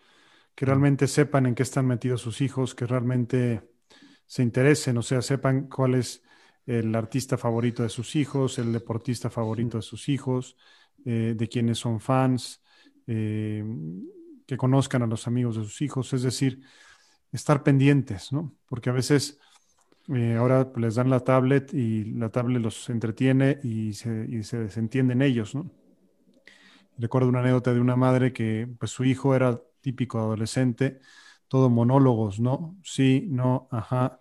que 0.56 0.66
realmente 0.66 1.08
sepan 1.08 1.46
en 1.46 1.56
qué 1.56 1.64
están 1.64 1.88
metidos 1.88 2.22
sus 2.22 2.42
hijos, 2.42 2.76
que 2.76 2.86
realmente 2.86 3.73
se 4.26 4.44
interesen, 4.44 4.98
o 4.98 5.02
sea, 5.02 5.22
sepan 5.22 5.68
cuál 5.68 5.96
es 5.96 6.24
el 6.66 6.96
artista 6.96 7.38
favorito 7.38 7.84
de 7.84 7.90
sus 7.90 8.16
hijos, 8.16 8.58
el 8.60 8.72
deportista 8.72 9.30
favorito 9.30 9.78
de 9.78 9.82
sus 9.84 10.10
hijos, 10.10 10.58
eh, 11.06 11.34
de 11.36 11.50
quienes 11.50 11.80
son 11.80 12.00
fans, 12.00 12.62
eh, 13.08 13.64
que 14.46 14.58
conozcan 14.58 15.04
a 15.04 15.08
los 15.08 15.28
amigos 15.28 15.56
de 15.58 15.64
sus 15.64 15.82
hijos, 15.82 16.14
es 16.14 16.24
decir, 16.24 16.62
estar 17.32 17.64
pendientes, 17.64 18.32
¿no? 18.32 18.56
Porque 18.68 18.90
a 18.90 18.94
veces 18.94 19.40
eh, 20.14 20.36
ahora 20.36 20.72
les 20.76 20.96
dan 20.96 21.10
la 21.10 21.22
tablet 21.22 21.74
y 21.74 22.06
la 22.06 22.30
tablet 22.30 22.62
los 22.62 22.90
entretiene 22.90 23.60
y 23.64 23.94
se, 23.94 24.26
y 24.30 24.44
se 24.44 24.60
desentienden 24.60 25.22
ellos, 25.22 25.56
¿no? 25.56 25.70
Recuerdo 26.98 27.30
una 27.30 27.40
anécdota 27.40 27.74
de 27.74 27.80
una 27.80 27.96
madre 27.96 28.34
que 28.34 28.68
pues 28.80 28.92
su 28.92 29.04
hijo 29.04 29.36
era 29.36 29.60
típico 29.82 30.20
adolescente, 30.20 31.00
todo 31.48 31.70
monólogos, 31.70 32.40
¿no? 32.40 32.78
Sí, 32.84 33.28
no, 33.30 33.68
ajá. 33.72 34.20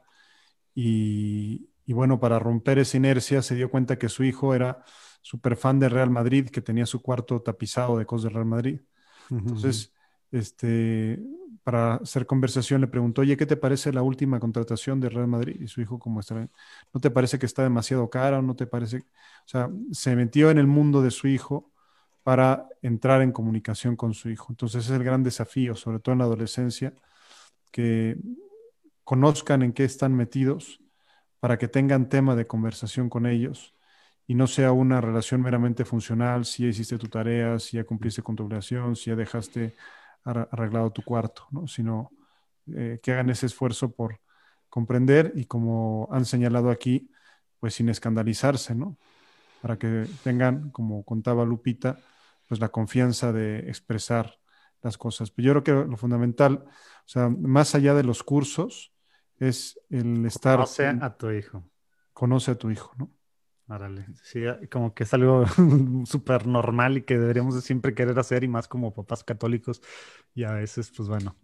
Y, 0.74 1.68
bueno, 1.86 2.18
para 2.20 2.38
romper 2.38 2.78
esa 2.78 2.96
inercia 2.96 3.42
se 3.42 3.54
dio 3.54 3.70
cuenta 3.70 3.98
que 3.98 4.08
su 4.08 4.24
hijo 4.24 4.54
era 4.54 4.82
súper 5.20 5.56
fan 5.56 5.78
de 5.78 5.88
Real 5.88 6.10
Madrid, 6.10 6.48
que 6.48 6.62
tenía 6.62 6.86
su 6.86 7.02
cuarto 7.02 7.42
tapizado 7.42 7.98
de 7.98 8.06
cosas 8.06 8.24
de 8.24 8.30
Real 8.30 8.46
Madrid. 8.46 8.80
Entonces, 9.30 9.92
este, 10.30 11.22
para 11.62 11.96
hacer 11.96 12.26
conversación 12.26 12.80
le 12.80 12.86
preguntó, 12.86 13.20
oye, 13.20 13.36
¿qué 13.36 13.46
te 13.46 13.56
parece 13.56 13.92
la 13.92 14.02
última 14.02 14.40
contratación 14.40 15.00
de 15.00 15.08
Real 15.08 15.28
Madrid? 15.28 15.60
Y 15.60 15.68
su 15.68 15.80
hijo, 15.80 15.98
como 15.98 16.20
está, 16.20 16.34
¿no 16.92 17.00
te 17.00 17.10
parece 17.10 17.38
que 17.38 17.46
está 17.46 17.62
demasiado 17.62 18.10
cara 18.10 18.38
o 18.38 18.42
no 18.42 18.56
te 18.56 18.66
parece? 18.66 18.98
O 18.98 19.48
sea, 19.48 19.70
se 19.92 20.16
metió 20.16 20.50
en 20.50 20.58
el 20.58 20.66
mundo 20.66 21.02
de 21.02 21.10
su 21.10 21.28
hijo 21.28 21.70
para 22.22 22.68
entrar 22.82 23.22
en 23.22 23.32
comunicación 23.32 23.96
con 23.96 24.14
su 24.14 24.30
hijo. 24.30 24.46
Entonces, 24.50 24.84
ese 24.84 24.94
es 24.94 24.98
el 24.98 25.04
gran 25.04 25.22
desafío, 25.22 25.74
sobre 25.74 25.98
todo 25.98 26.14
en 26.14 26.20
la 26.20 26.24
adolescencia, 26.24 26.94
que 27.72 28.16
conozcan 29.04 29.62
en 29.62 29.72
qué 29.72 29.84
están 29.84 30.14
metidos 30.14 30.80
para 31.40 31.58
que 31.58 31.68
tengan 31.68 32.08
tema 32.08 32.36
de 32.36 32.46
conversación 32.46 33.08
con 33.08 33.26
ellos 33.26 33.74
y 34.26 34.34
no 34.34 34.46
sea 34.46 34.72
una 34.72 35.00
relación 35.00 35.42
meramente 35.42 35.84
funcional, 35.84 36.44
si 36.44 36.62
ya 36.62 36.68
hiciste 36.68 36.98
tu 36.98 37.08
tarea, 37.08 37.58
si 37.58 37.78
ya 37.78 37.84
cumpliste 37.84 38.22
con 38.22 38.36
tu 38.36 38.44
obligación, 38.44 38.94
si 38.94 39.10
ya 39.10 39.16
dejaste 39.16 39.74
arreglado 40.24 40.92
tu 40.92 41.02
cuarto, 41.02 41.48
¿no? 41.50 41.66
sino 41.66 42.10
eh, 42.72 43.00
que 43.02 43.12
hagan 43.12 43.30
ese 43.30 43.46
esfuerzo 43.46 43.92
por 43.92 44.20
comprender 44.68 45.32
y 45.34 45.46
como 45.46 46.08
han 46.12 46.24
señalado 46.24 46.70
aquí, 46.70 47.10
pues 47.58 47.74
sin 47.74 47.88
escandalizarse, 47.88 48.74
¿no? 48.74 48.98
Para 49.60 49.78
que 49.78 50.06
tengan, 50.24 50.70
como 50.70 51.04
contaba 51.04 51.44
Lupita, 51.44 51.98
pues 52.48 52.60
la 52.60 52.70
confianza 52.70 53.32
de 53.32 53.68
expresar 53.68 54.38
las 54.82 54.98
cosas. 54.98 55.30
Pero 55.30 55.46
yo 55.46 55.52
creo 55.62 55.84
que 55.84 55.90
lo 55.90 55.96
fundamental, 55.96 56.64
o 56.66 57.08
sea, 57.08 57.28
más 57.28 57.74
allá 57.74 57.94
de 57.94 58.04
los 58.04 58.22
cursos, 58.22 58.92
es 59.38 59.80
el 59.90 60.24
estar... 60.26 60.56
Conoce 60.56 60.86
a 60.86 61.16
tu 61.16 61.30
hijo. 61.30 61.64
Conoce 62.12 62.50
a 62.52 62.54
tu 62.56 62.70
hijo, 62.70 62.92
¿no? 62.96 63.10
Árale. 63.68 64.06
Sí, 64.22 64.42
como 64.70 64.92
que 64.92 65.04
es 65.04 65.14
algo 65.14 65.44
súper 66.04 66.46
normal 66.46 66.98
y 66.98 67.02
que 67.02 67.18
deberíamos 67.18 67.54
de 67.54 67.62
siempre 67.62 67.94
querer 67.94 68.18
hacer 68.18 68.44
y 68.44 68.48
más 68.48 68.68
como 68.68 68.92
papás 68.92 69.24
católicos 69.24 69.80
y 70.34 70.44
a 70.44 70.52
veces, 70.52 70.92
pues 70.94 71.08
bueno, 71.08 71.36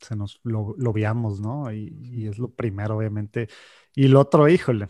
se 0.00 0.16
nos 0.16 0.40
lo, 0.42 0.74
lo 0.76 0.92
veamos, 0.92 1.40
¿no? 1.40 1.72
Y, 1.72 2.26
es 2.28 2.38
lo 2.38 2.50
primero, 2.50 2.96
obviamente. 2.96 3.48
Y 3.94 4.08
lo 4.08 4.20
otro, 4.20 4.48
híjole, 4.48 4.88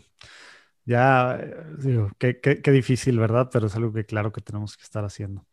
ya, 0.85 1.37
eh, 1.39 1.55
digo, 1.77 2.11
qué, 2.17 2.39
qué, 2.39 2.71
difícil, 2.71 3.19
¿verdad? 3.19 3.49
Pero 3.51 3.67
es 3.67 3.75
algo 3.75 3.93
que 3.93 4.05
claro 4.05 4.31
que 4.31 4.41
tenemos 4.41 4.75
que 4.77 4.83
estar 4.83 5.05
haciendo. 5.05 5.45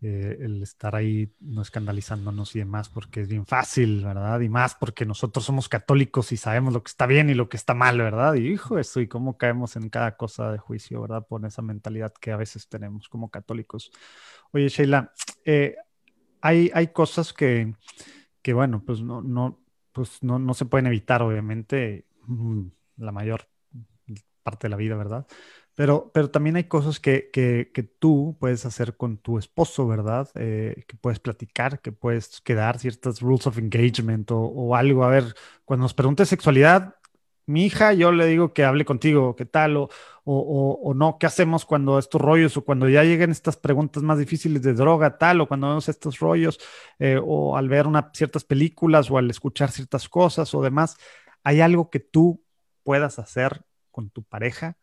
Eh, 0.00 0.38
el 0.40 0.62
estar 0.62 0.94
ahí 0.94 1.32
no 1.40 1.62
escandalizándonos 1.62 2.54
y 2.54 2.60
demás, 2.60 2.88
porque 2.88 3.20
es 3.20 3.28
bien 3.28 3.46
fácil, 3.46 4.04
¿verdad? 4.04 4.40
Y 4.40 4.48
más 4.48 4.76
porque 4.76 5.04
nosotros 5.04 5.44
somos 5.44 5.68
católicos 5.68 6.30
y 6.30 6.36
sabemos 6.36 6.72
lo 6.72 6.82
que 6.82 6.90
está 6.90 7.06
bien 7.06 7.30
y 7.30 7.34
lo 7.34 7.48
que 7.48 7.56
está 7.56 7.74
mal, 7.74 7.98
¿verdad? 7.98 8.34
Y 8.34 8.46
hijo, 8.48 8.78
eso, 8.78 9.00
y 9.00 9.08
cómo 9.08 9.36
caemos 9.36 9.74
en 9.76 9.88
cada 9.88 10.16
cosa 10.16 10.52
de 10.52 10.58
juicio, 10.58 11.00
¿verdad? 11.00 11.26
Por 11.26 11.44
esa 11.44 11.62
mentalidad 11.62 12.12
que 12.20 12.30
a 12.30 12.36
veces 12.36 12.68
tenemos 12.68 13.08
como 13.08 13.30
católicos. 13.30 13.90
Oye, 14.52 14.68
Sheila, 14.68 15.12
eh, 15.44 15.74
hay, 16.40 16.70
hay 16.72 16.88
cosas 16.88 17.32
que 17.32 17.74
que 18.42 18.54
bueno, 18.54 18.82
pues 18.84 19.02
no, 19.02 19.20
no, 19.20 19.60
pues 19.92 20.22
no, 20.22 20.38
no 20.38 20.54
se 20.54 20.64
pueden 20.64 20.86
evitar, 20.86 21.22
obviamente, 21.22 22.06
mm, 22.26 22.66
la 22.96 23.12
mayor 23.12 23.48
parte 24.42 24.66
de 24.66 24.70
la 24.70 24.76
vida, 24.76 24.96
¿verdad? 24.96 25.26
Pero, 25.78 26.10
pero 26.12 26.28
también 26.28 26.56
hay 26.56 26.64
cosas 26.64 26.98
que, 26.98 27.30
que, 27.32 27.70
que 27.72 27.84
tú 27.84 28.36
puedes 28.40 28.66
hacer 28.66 28.96
con 28.96 29.16
tu 29.16 29.38
esposo, 29.38 29.86
¿verdad? 29.86 30.28
Eh, 30.34 30.82
que 30.88 30.96
puedes 30.96 31.20
platicar, 31.20 31.80
que 31.80 31.92
puedes 31.92 32.40
quedar 32.40 32.80
ciertas 32.80 33.20
rules 33.20 33.46
of 33.46 33.58
engagement 33.58 34.28
o, 34.32 34.40
o, 34.40 34.74
algo. 34.74 35.04
A 35.04 35.08
ver, 35.10 35.36
cuando 35.64 35.84
nos 35.84 35.94
preguntes 35.94 36.28
sexualidad, 36.28 36.96
mi 37.46 37.64
hija, 37.66 37.92
yo 37.92 38.10
le 38.10 38.26
digo 38.26 38.52
que 38.52 38.64
hable 38.64 38.84
contigo, 38.84 39.36
qué 39.36 39.44
tal, 39.46 39.76
o, 39.76 39.88
o, 40.24 40.80
o, 40.82 40.94
no, 40.94 41.16
qué 41.16 41.26
hacemos 41.26 41.64
cuando 41.64 42.00
estos 42.00 42.20
rollos, 42.20 42.56
o 42.56 42.64
cuando 42.64 42.88
ya 42.88 43.04
lleguen 43.04 43.30
estas 43.30 43.56
preguntas 43.56 44.02
más 44.02 44.18
difíciles 44.18 44.62
de 44.62 44.74
droga, 44.74 45.16
tal, 45.16 45.40
o 45.42 45.46
cuando 45.46 45.68
vemos 45.68 45.88
estos 45.88 46.18
rollos, 46.18 46.58
eh, 46.98 47.20
o 47.24 47.56
al 47.56 47.68
ver 47.68 47.86
una, 47.86 48.10
ciertas 48.14 48.42
películas, 48.42 49.12
o 49.12 49.18
al 49.18 49.30
escuchar 49.30 49.70
ciertas 49.70 50.08
cosas, 50.08 50.52
o 50.54 50.60
demás, 50.62 50.96
¿hay 51.44 51.60
algo 51.60 51.88
que 51.88 52.00
tú 52.00 52.42
puedas 52.82 53.20
hacer 53.20 53.62
con 53.92 54.10
tu 54.10 54.24
pareja? 54.24 54.76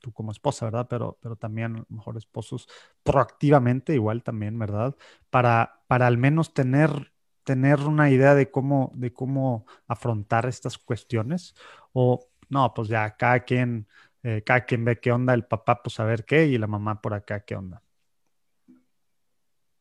Tú 0.00 0.12
como 0.12 0.32
esposa, 0.32 0.66
¿verdad? 0.66 0.86
Pero, 0.88 1.18
pero 1.22 1.36
también 1.36 1.84
mejor 1.88 2.16
esposos 2.16 2.68
proactivamente, 3.02 3.94
igual 3.94 4.22
también, 4.22 4.58
¿verdad? 4.58 4.96
Para, 5.30 5.82
para 5.86 6.06
al 6.06 6.18
menos 6.18 6.54
tener 6.54 7.12
tener 7.44 7.80
una 7.80 8.08
idea 8.10 8.34
de 8.36 8.50
cómo, 8.52 8.92
de 8.94 9.12
cómo 9.12 9.66
afrontar 9.88 10.46
estas 10.46 10.78
cuestiones 10.78 11.54
o 11.92 12.28
no, 12.48 12.72
pues 12.74 12.88
ya 12.88 13.16
cada 13.16 13.40
quien, 13.40 13.88
eh, 14.22 14.42
cada 14.44 14.64
quien 14.64 14.84
ve 14.84 15.00
qué 15.00 15.10
onda, 15.12 15.34
el 15.34 15.44
papá 15.44 15.82
pues 15.82 15.98
a 16.00 16.04
ver 16.04 16.24
qué 16.24 16.46
y 16.46 16.58
la 16.58 16.66
mamá 16.68 17.00
por 17.00 17.14
acá 17.14 17.44
qué 17.44 17.56
onda. 17.56 17.82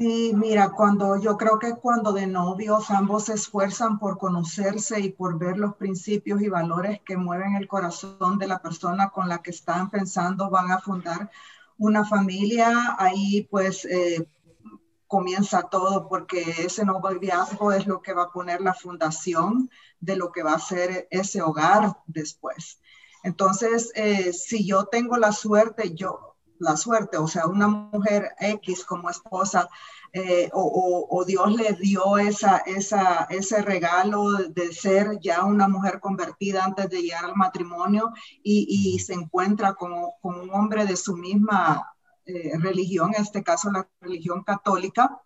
Sí, 0.01 0.33
mira, 0.35 0.71
cuando 0.71 1.15
yo 1.21 1.37
creo 1.37 1.59
que 1.59 1.75
cuando 1.75 2.11
de 2.11 2.25
novios 2.25 2.89
ambos 2.89 3.25
se 3.25 3.33
esfuerzan 3.33 3.99
por 3.99 4.17
conocerse 4.17 4.99
y 4.99 5.11
por 5.11 5.37
ver 5.37 5.59
los 5.59 5.75
principios 5.75 6.41
y 6.41 6.49
valores 6.49 7.01
que 7.05 7.17
mueven 7.17 7.53
el 7.55 7.67
corazón 7.67 8.39
de 8.39 8.47
la 8.47 8.63
persona 8.63 9.11
con 9.11 9.29
la 9.29 9.43
que 9.43 9.51
están 9.51 9.91
pensando 9.91 10.49
van 10.49 10.71
a 10.71 10.79
fundar 10.79 11.29
una 11.77 12.03
familia, 12.03 12.95
ahí 12.97 13.47
pues 13.51 13.85
eh, 13.85 14.27
comienza 15.05 15.69
todo 15.69 16.09
porque 16.09 16.41
ese 16.57 16.83
noviazgo 16.83 17.71
es 17.71 17.85
lo 17.85 18.01
que 18.01 18.13
va 18.13 18.23
a 18.23 18.31
poner 18.31 18.59
la 18.59 18.73
fundación 18.73 19.69
de 19.99 20.15
lo 20.15 20.31
que 20.31 20.41
va 20.41 20.53
a 20.53 20.59
ser 20.59 21.07
ese 21.11 21.43
hogar 21.43 21.95
después. 22.07 22.79
Entonces, 23.21 23.91
eh, 23.93 24.33
si 24.33 24.65
yo 24.65 24.85
tengo 24.85 25.17
la 25.17 25.31
suerte, 25.31 25.93
yo, 25.93 26.30
la 26.61 26.77
suerte, 26.77 27.17
o 27.17 27.27
sea, 27.27 27.47
una 27.47 27.67
mujer 27.67 28.31
X 28.39 28.85
como 28.85 29.09
esposa, 29.09 29.69
eh, 30.13 30.49
o, 30.53 31.23
Dios 31.25 31.53
le 31.53 31.73
dio 31.73 32.17
esa, 32.17 32.57
esa, 32.57 33.27
ese 33.29 33.61
regalo 33.61 34.33
de 34.33 34.73
ser 34.73 35.19
ya 35.21 35.45
una 35.45 35.67
mujer 35.69 35.99
convertida 35.99 36.65
antes 36.65 36.89
de 36.89 37.01
llegar 37.01 37.25
al 37.25 37.35
matrimonio 37.35 38.11
y, 38.43 38.99
se 38.99 39.13
encuentra 39.13 39.73
con, 39.73 39.91
con, 40.21 40.39
un 40.39 40.49
hombre 40.53 40.85
de 40.85 40.97
su 40.97 41.15
misma 41.15 41.95
eh, 42.25 42.51
religión, 42.59 43.13
en 43.15 43.21
este 43.21 43.43
caso 43.43 43.71
la 43.71 43.87
religión 44.01 44.43
católica, 44.43 45.21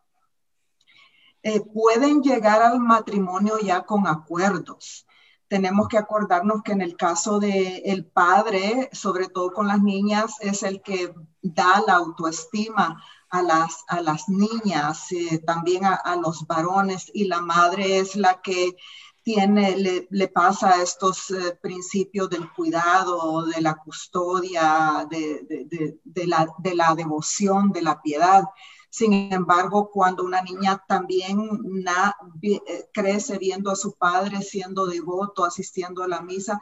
eh, 1.44 1.62
pueden 1.62 2.22
llegar 2.22 2.62
al 2.62 2.80
matrimonio 2.80 3.60
ya 3.60 3.84
con 3.84 4.08
acuerdos. 4.08 5.05
Tenemos 5.48 5.88
que 5.88 5.98
acordarnos 5.98 6.64
que 6.64 6.72
en 6.72 6.82
el 6.82 6.96
caso 6.98 7.40
del 7.40 7.82
el 7.86 8.06
padre, 8.06 8.90
sobre 8.92 9.28
todo 9.28 9.52
con 9.52 9.68
las 9.68 9.82
niñas, 9.82 10.36
es 10.40 10.64
el 10.64 10.82
que 10.82 11.14
da 11.42 11.84
la 11.86 11.96
autoestima 11.96 13.04
a 13.30 13.42
las, 13.42 13.84
a 13.88 14.02
las 14.02 14.30
niñas, 14.30 15.12
eh, 15.12 15.40
también 15.40 15.86
a, 15.86 16.16
los 16.16 16.48
varones, 16.48 17.12
y 17.14 17.26
la 17.26 17.42
madre 17.42 18.00
es 18.00 18.16
la 18.16 18.42
que 18.42 18.76
tiene, 19.24 19.76
le, 20.10 20.28
pasa 20.28 20.82
estos 20.82 21.32
eh, 21.32 21.58
principios 21.62 22.30
del 22.30 22.52
cuidado, 22.54 23.46
de 23.46 23.62
la 23.62 23.76
custodia, 23.76 25.08
de, 25.10 26.00
la, 26.28 26.48
de 26.60 26.76
la 26.76 26.96
devoción, 26.96 27.72
de 27.72 27.82
la 27.82 28.02
piedad. 28.02 28.44
Sin 28.96 29.12
embargo, 29.12 29.90
cuando 29.92 30.24
una 30.24 30.42
niña 30.42 30.82
también 30.88 31.38
eh, 32.42 32.62
crece 32.94 33.38
viendo 33.38 33.70
a 33.70 33.76
su 33.76 33.92
padre 33.98 34.42
siendo 34.42 34.86
devoto, 34.86 35.44
asistiendo 35.44 36.02
a 36.02 36.08
la 36.08 36.22
misa, 36.22 36.62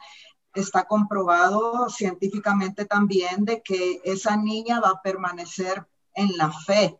está 0.52 0.82
comprobado 0.82 1.88
científicamente 1.88 2.86
también 2.86 3.44
de 3.44 3.62
que 3.62 4.00
esa 4.02 4.36
niña 4.36 4.80
va 4.80 4.90
a 4.90 5.00
permanecer 5.00 5.86
en 6.12 6.36
la 6.36 6.50
fe, 6.50 6.98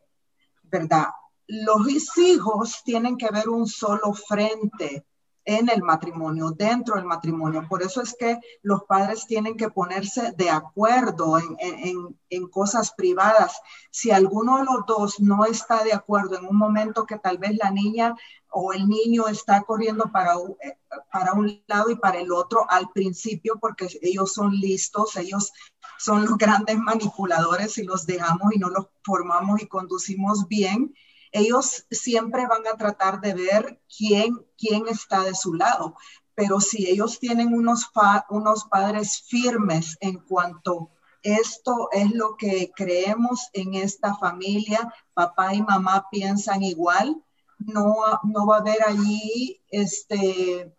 ¿verdad? 0.63 1.09
Los 1.49 1.85
hijos 2.17 2.83
tienen 2.85 3.17
que 3.17 3.31
ver 3.33 3.49
un 3.49 3.67
solo 3.67 4.13
frente, 4.13 5.05
en 5.45 5.69
el 5.69 5.83
matrimonio, 5.83 6.51
dentro 6.51 6.97
del 6.97 7.05
matrimonio. 7.05 7.67
Por 7.69 7.83
eso 7.83 8.01
es 8.01 8.15
que 8.19 8.39
los 8.63 8.85
padres 8.85 9.27
tienen 9.27 9.57
que 9.57 9.69
ponerse 9.69 10.33
de 10.33 10.51
acuerdo 10.51 11.39
en, 11.39 12.49
cosas 12.51 12.93
privadas. 12.93 13.61
Si 13.91 14.11
alguno 14.11 14.59
de 14.59 14.65
los 14.65 14.87
dos 14.87 15.21
no 15.21 15.45
está 15.45 15.85
de 15.85 15.93
acuerdo 15.93 16.37
en 16.37 16.47
un 16.47 16.57
momento 16.57 17.07
que 17.07 17.19
tal 17.19 17.39
vez 17.39 17.57
la 17.57 17.71
niña 17.71 18.15
o 18.51 18.73
el 18.73 18.89
niño 18.89 19.29
está 19.29 19.63
corriendo 19.63 20.11
para, 20.13 20.35
eh, 20.63 20.79
para 21.13 21.33
un 21.33 21.63
lado 21.67 21.91
y 21.91 21.97
para 21.97 22.19
el 22.19 22.33
otro 22.33 22.67
al 22.69 22.89
principio, 22.91 23.59
porque 23.61 23.89
ellos 24.03 24.33
son 24.33 24.53
listos, 24.53 25.17
ellos 25.17 25.53
son 25.99 26.25
los 26.25 26.37
grandes 26.37 26.79
manipuladores 26.79 27.79
y 27.79 27.85
los 27.85 28.07
dejamos 28.07 28.55
y 28.55 28.59
no 28.59 28.69
los 28.69 28.87
formamos 29.03 29.61
y 29.63 29.67
conducimos 29.67 30.49
bien, 30.49 30.95
ellos 31.35 31.85
siempre 31.91 32.47
van 32.47 32.65
a 32.67 32.77
tratar 32.77 33.21
de 33.21 33.35
ver 33.35 33.81
quién, 33.89 34.47
quién 34.57 34.87
está 34.87 35.25
de 35.25 35.35
su 35.35 35.53
lado. 35.53 35.97
Pero 36.37 36.61
si 36.61 36.89
ellos 36.89 37.19
tienen 37.19 37.53
unos, 37.53 37.91
unos 38.31 38.65
padres 38.67 39.25
firmes 39.29 39.97
en 40.01 40.21
cuanto 40.21 40.91
esto 41.23 41.89
es 41.91 42.13
lo 42.13 42.37
que 42.37 42.71
creemos 42.77 43.49
en 43.53 43.75
esta 43.75 44.15
familia, 44.15 44.95
papá 45.13 45.55
y 45.55 45.63
mamá 45.63 46.07
piensan 46.09 46.63
igual, 46.63 47.21
no, 47.59 47.97
no 48.23 48.47
va 48.47 48.59
a 48.59 48.61
haber 48.61 48.85
allí 48.85 49.61
este, 49.71 50.73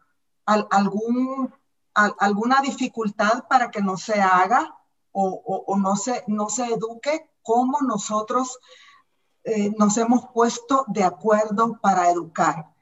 algún, 0.46 1.54
alguna 1.94 2.62
dificultad 2.62 3.46
para 3.50 3.72
que 3.72 3.82
no 3.82 3.98
se 3.98 4.22
haga 4.22 4.78
o, 5.12 5.64
o, 5.68 5.78
no, 5.78 5.98
se, 5.98 6.24
no 6.28 6.48
se 6.48 6.66
eduque 6.66 7.30
como 7.42 7.82
nosotros 7.82 8.58
eh, 9.46 9.72
nos 9.78 9.98
hemos 9.98 10.28
puesto 10.34 10.86
de 10.88 11.04
acuerdo 11.04 11.80
para 11.82 12.10
educar. 12.10 12.74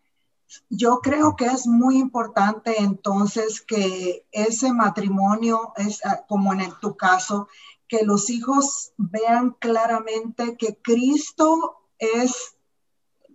Yo 0.70 1.00
creo 1.02 1.36
que 1.36 1.46
es 1.46 1.68
muy 1.68 1.98
importante 1.98 2.76
entonces 2.80 3.62
que 3.62 4.26
ese 4.32 4.72
matrimonio, 4.72 5.74
es 5.78 6.04
ah, 6.06 6.24
como 6.28 6.54
en 6.54 6.72
tu 6.80 6.96
caso, 6.96 7.48
que 7.88 8.04
los 8.06 8.30
hijos 8.30 8.94
vean 8.98 9.52
claramente 9.60 10.56
que 10.58 10.78
Cristo 10.82 11.78
es 12.00 12.56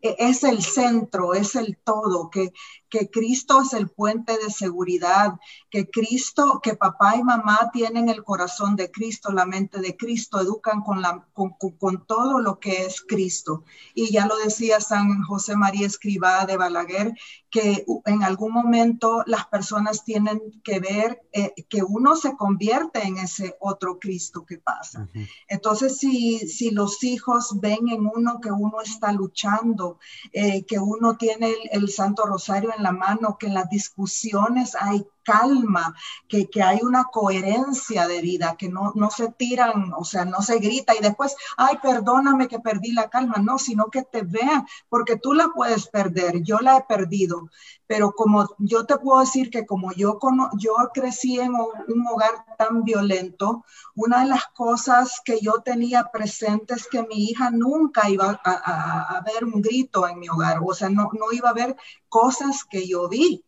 e-, 0.03 0.17
es 0.19 0.45
el 0.45 0.63
centro, 0.63 1.35
es 1.35 1.55
el 1.55 1.77
todo, 1.79 2.31
que, 2.31 2.53
que 2.89 3.11
Cristo 3.11 3.63
es 3.63 3.73
el 3.73 3.89
puente 3.89 4.37
de 4.39 4.51
seguridad, 4.51 5.35
que 5.71 5.89
Cristo, 5.91 6.61
que 6.63 6.75
papá 6.75 7.17
y 7.17 7.23
mamá 7.23 7.71
tienen 7.73 8.09
el 8.09 8.25
corazón 8.25 8.77
de 8.77 8.91
Cristo, 8.91 9.33
la 9.33 9.47
mente 9.47 9.81
de 9.81 9.97
Cristo, 9.97 10.41
educan 10.41 10.83
con, 10.83 11.03
la, 11.03 11.27
con, 11.33 11.55
con 11.79 12.07
todo 12.07 12.41
lo 12.41 12.59
que 12.59 12.87
es 12.87 13.03
Cristo. 13.03 13.65
Y 13.95 14.11
ya 14.13 14.27
lo 14.27 14.37
decía 14.37 14.81
San 14.81 15.23
José 15.23 15.57
María 15.57 15.87
Escribá 15.87 16.47
de 16.47 16.57
Balaguer, 16.57 17.15
que 17.51 17.85
en 18.05 18.23
algún 18.23 18.53
momento 18.53 19.23
las 19.27 19.47
personas 19.47 20.05
tienen 20.05 20.61
que 20.63 20.81
ver 20.81 21.23
eh, 21.33 21.53
que 21.69 21.83
uno 21.83 22.15
se 22.15 22.37
convierte 22.37 23.03
en 23.03 23.19
ese 23.19 23.57
otro 23.61 23.99
Cristo 23.99 24.45
que 24.45 24.59
pasa. 24.59 25.09
Entonces, 25.49 25.99
si, 25.99 26.39
si 26.41 26.71
los 26.71 27.03
hijos 27.05 27.59
ven 27.61 27.89
en 27.89 28.07
uno 28.07 28.41
que 28.41 28.51
uno 28.51 28.81
está 28.83 29.13
luchando, 29.13 29.99
eh, 30.33 30.65
que 30.65 30.79
uno 30.79 31.17
tiene 31.17 31.55
el 31.73 31.89
Santo 31.89 32.27
Rosario 32.27 32.71
en 32.77 32.78
la 32.79 32.93
mano, 32.93 33.37
que 33.39 33.49
las 33.49 33.69
discusiones 33.69 34.77
hay 34.79 35.07
calma, 35.29 35.95
que, 36.27 36.49
hay 36.63 36.79
una 36.83 37.05
coherencia 37.05 38.09
de 38.09 38.23
vida, 38.23 38.57
que 38.59 38.71
no, 38.71 38.93
no 38.95 39.11
se 39.11 39.31
tiran, 39.33 39.93
o 39.95 40.05
sea, 40.05 40.25
no 40.25 40.41
se 40.41 40.59
grita 40.59 40.95
y 40.95 41.01
después, 41.03 41.37
ay, 41.59 41.77
perdóname 41.83 42.49
que 42.49 42.61
perdí 42.61 42.93
la 42.93 43.11
calma, 43.11 43.37
no, 43.37 43.59
sino 43.59 43.87
que 43.87 44.03
te 44.03 44.23
vean, 44.23 44.67
porque 44.89 45.17
tú 45.17 45.35
la 45.35 45.49
puedes 45.55 45.87
perder, 45.89 46.43
yo 46.43 46.61
la 46.61 46.79
he 46.79 46.83
perdido, 46.85 47.51
pero 47.87 48.13
como 48.13 48.49
yo 48.59 48.87
te 48.87 48.97
puedo 48.97 49.21
decir 49.21 49.51
que 49.51 49.67
como 49.67 49.93
yo, 49.93 50.19
yo 50.59 50.75
crecí 50.95 51.39
en 51.41 51.53
un 51.55 52.07
hogar 52.07 52.45
tan 52.57 52.85
violento, 52.85 53.65
una 53.95 54.21
de 54.21 54.29
las 54.29 54.47
cosas 54.55 55.21
que 55.25 55.41
yo 55.41 55.61
tenía 55.65 56.05
presente 56.05 56.75
es 56.75 56.87
que 56.89 57.03
mi 57.03 57.27
hija 57.27 57.51
nunca 57.51 58.09
iba 58.09 58.41
a, 58.45 59.17
a, 59.17 59.21
ver 59.23 59.45
un 59.45 59.61
grito 59.61 60.09
en 60.09 60.21
mi 60.21 60.29
hogar, 60.29 60.61
o 60.65 60.73
sea, 60.73 60.89
no, 60.89 61.11
no 61.13 61.33
iba 61.33 61.51
a 61.51 61.55
ver 61.55 61.77
cosas 62.09 62.65
que 62.65 62.89
yo 62.89 63.09
vi. 63.09 63.45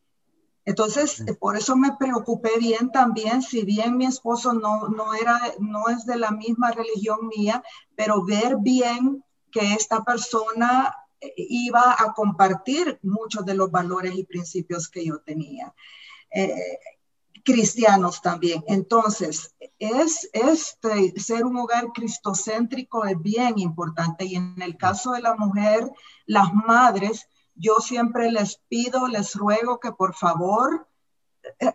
Entonces, 0.70 1.24
por 1.40 1.56
eso 1.56 1.74
me 1.74 1.96
preocupé 1.96 2.52
bien 2.60 2.92
también, 2.92 3.42
si 3.42 3.64
bien 3.64 3.96
mi 3.96 4.06
esposo 4.06 4.52
no, 4.52 4.86
no, 4.88 5.14
era, 5.14 5.40
no 5.58 5.88
es 5.88 6.06
de 6.06 6.16
la 6.16 6.30
misma 6.30 6.70
religión 6.70 7.26
mía, 7.26 7.60
pero 7.96 8.24
ver 8.24 8.56
bien 8.60 9.24
que 9.50 9.74
esta 9.74 10.04
persona 10.04 10.94
eh, 11.20 11.32
iba 11.36 11.96
a 11.98 12.12
compartir 12.14 13.00
muchos 13.02 13.44
de 13.44 13.54
los 13.54 13.72
valores 13.72 14.14
y 14.14 14.22
principios 14.22 14.88
que 14.88 15.04
yo 15.04 15.18
tenía. 15.18 15.74
Eh, 16.30 16.78
cristianos 17.42 18.22
también. 18.22 18.62
Entonces, 18.68 19.56
es 19.80 20.30
este, 20.32 21.18
ser 21.18 21.46
un 21.46 21.56
hogar 21.56 21.88
cristocéntrico 21.92 23.04
es 23.06 23.20
bien 23.20 23.58
importante 23.58 24.24
y 24.24 24.36
en 24.36 24.62
el 24.62 24.76
caso 24.76 25.12
de 25.12 25.22
la 25.22 25.34
mujer, 25.34 25.90
las 26.26 26.54
madres 26.54 27.26
yo 27.60 27.76
siempre 27.80 28.30
les 28.32 28.56
pido, 28.68 29.06
les 29.06 29.34
ruego 29.34 29.78
que 29.78 29.92
por 29.92 30.14
favor 30.14 30.88
eh, 31.58 31.72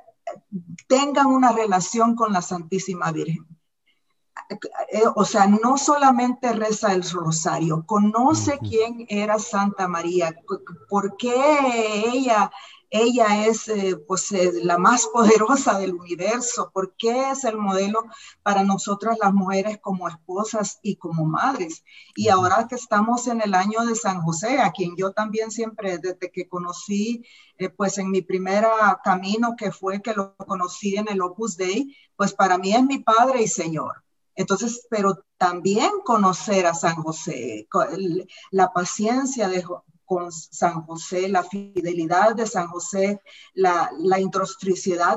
tengan 0.88 1.28
una 1.28 1.52
relación 1.52 2.16
con 2.16 2.34
la 2.34 2.41
Santísima 2.41 3.12
Virgen. 3.12 3.45
Eh, 4.90 5.03
o 5.16 5.24
sea, 5.24 5.48
no 5.48 5.78
solamente 5.78 6.52
reza 6.53 6.94
el 6.94 7.03
rosario, 7.10 7.86
conoce 7.86 8.60
quién 8.60 9.06
era 9.10 9.40
Santa 9.40 9.88
María, 9.88 10.36
por 10.90 11.16
qué 11.18 12.03
ella 12.07 12.52
ella 13.02 13.46
es 13.48 13.68
eh, 13.68 13.98
pues 14.08 14.32
eh, 14.32 14.52
la 14.64 14.78
más 14.78 15.08
poderosa 15.14 15.78
del 15.80 15.94
universo, 15.94 16.72
porque 16.74 17.32
es 17.32 17.44
el 17.44 17.58
modelo 17.58 18.04
para 18.44 18.64
nosotras 18.64 19.18
las 19.22 19.34
mujeres 19.34 19.80
como 19.82 20.08
esposas 20.08 20.80
y 20.82 20.96
como 20.96 21.26
madres. 21.26 21.84
Y 22.16 22.30
ahora 22.30 22.68
que 22.68 22.76
estamos 22.76 23.28
en 23.28 23.42
el 23.42 23.54
año 23.54 23.86
de 23.86 23.96
San 23.96 24.22
José, 24.22 24.60
a 24.60 24.72
quien 24.72 24.96
yo 24.96 25.12
también 25.12 25.52
siempre, 25.52 25.98
desde 25.98 26.32
que 26.32 26.48
conocí, 26.48 27.24
eh, 27.58 27.70
pues 27.70 27.98
en 27.98 28.12
mi 28.12 28.22
primer 28.22 28.66
camino 29.04 29.56
que 29.58 29.72
fue 29.72 30.02
que 30.02 30.14
lo 30.14 30.36
conocí 30.38 30.96
en 30.96 31.08
el 31.10 31.22
Opus 31.22 31.58
Dei, 31.58 31.96
pues 32.16 32.34
para 32.34 32.58
mí 32.58 32.74
es 32.74 32.84
mi 32.84 33.00
Padre 33.00 33.42
y 33.42 33.48
Señor. 33.48 34.04
Entonces, 34.36 34.86
pero 34.90 35.24
también 35.38 35.92
conocer 36.04 36.66
a 36.68 36.74
San 36.74 36.96
José, 36.96 37.68
la 38.52 38.74
paciencia 38.74 39.48
de, 39.48 39.64
con 40.06 40.32
San 40.32 40.82
José, 40.84 41.27
la 41.27 41.44
fidelidad 41.44 42.36
de 42.36 42.45
San 42.48 42.68
José, 42.68 43.22
la, 43.53 43.91
la 43.98 44.19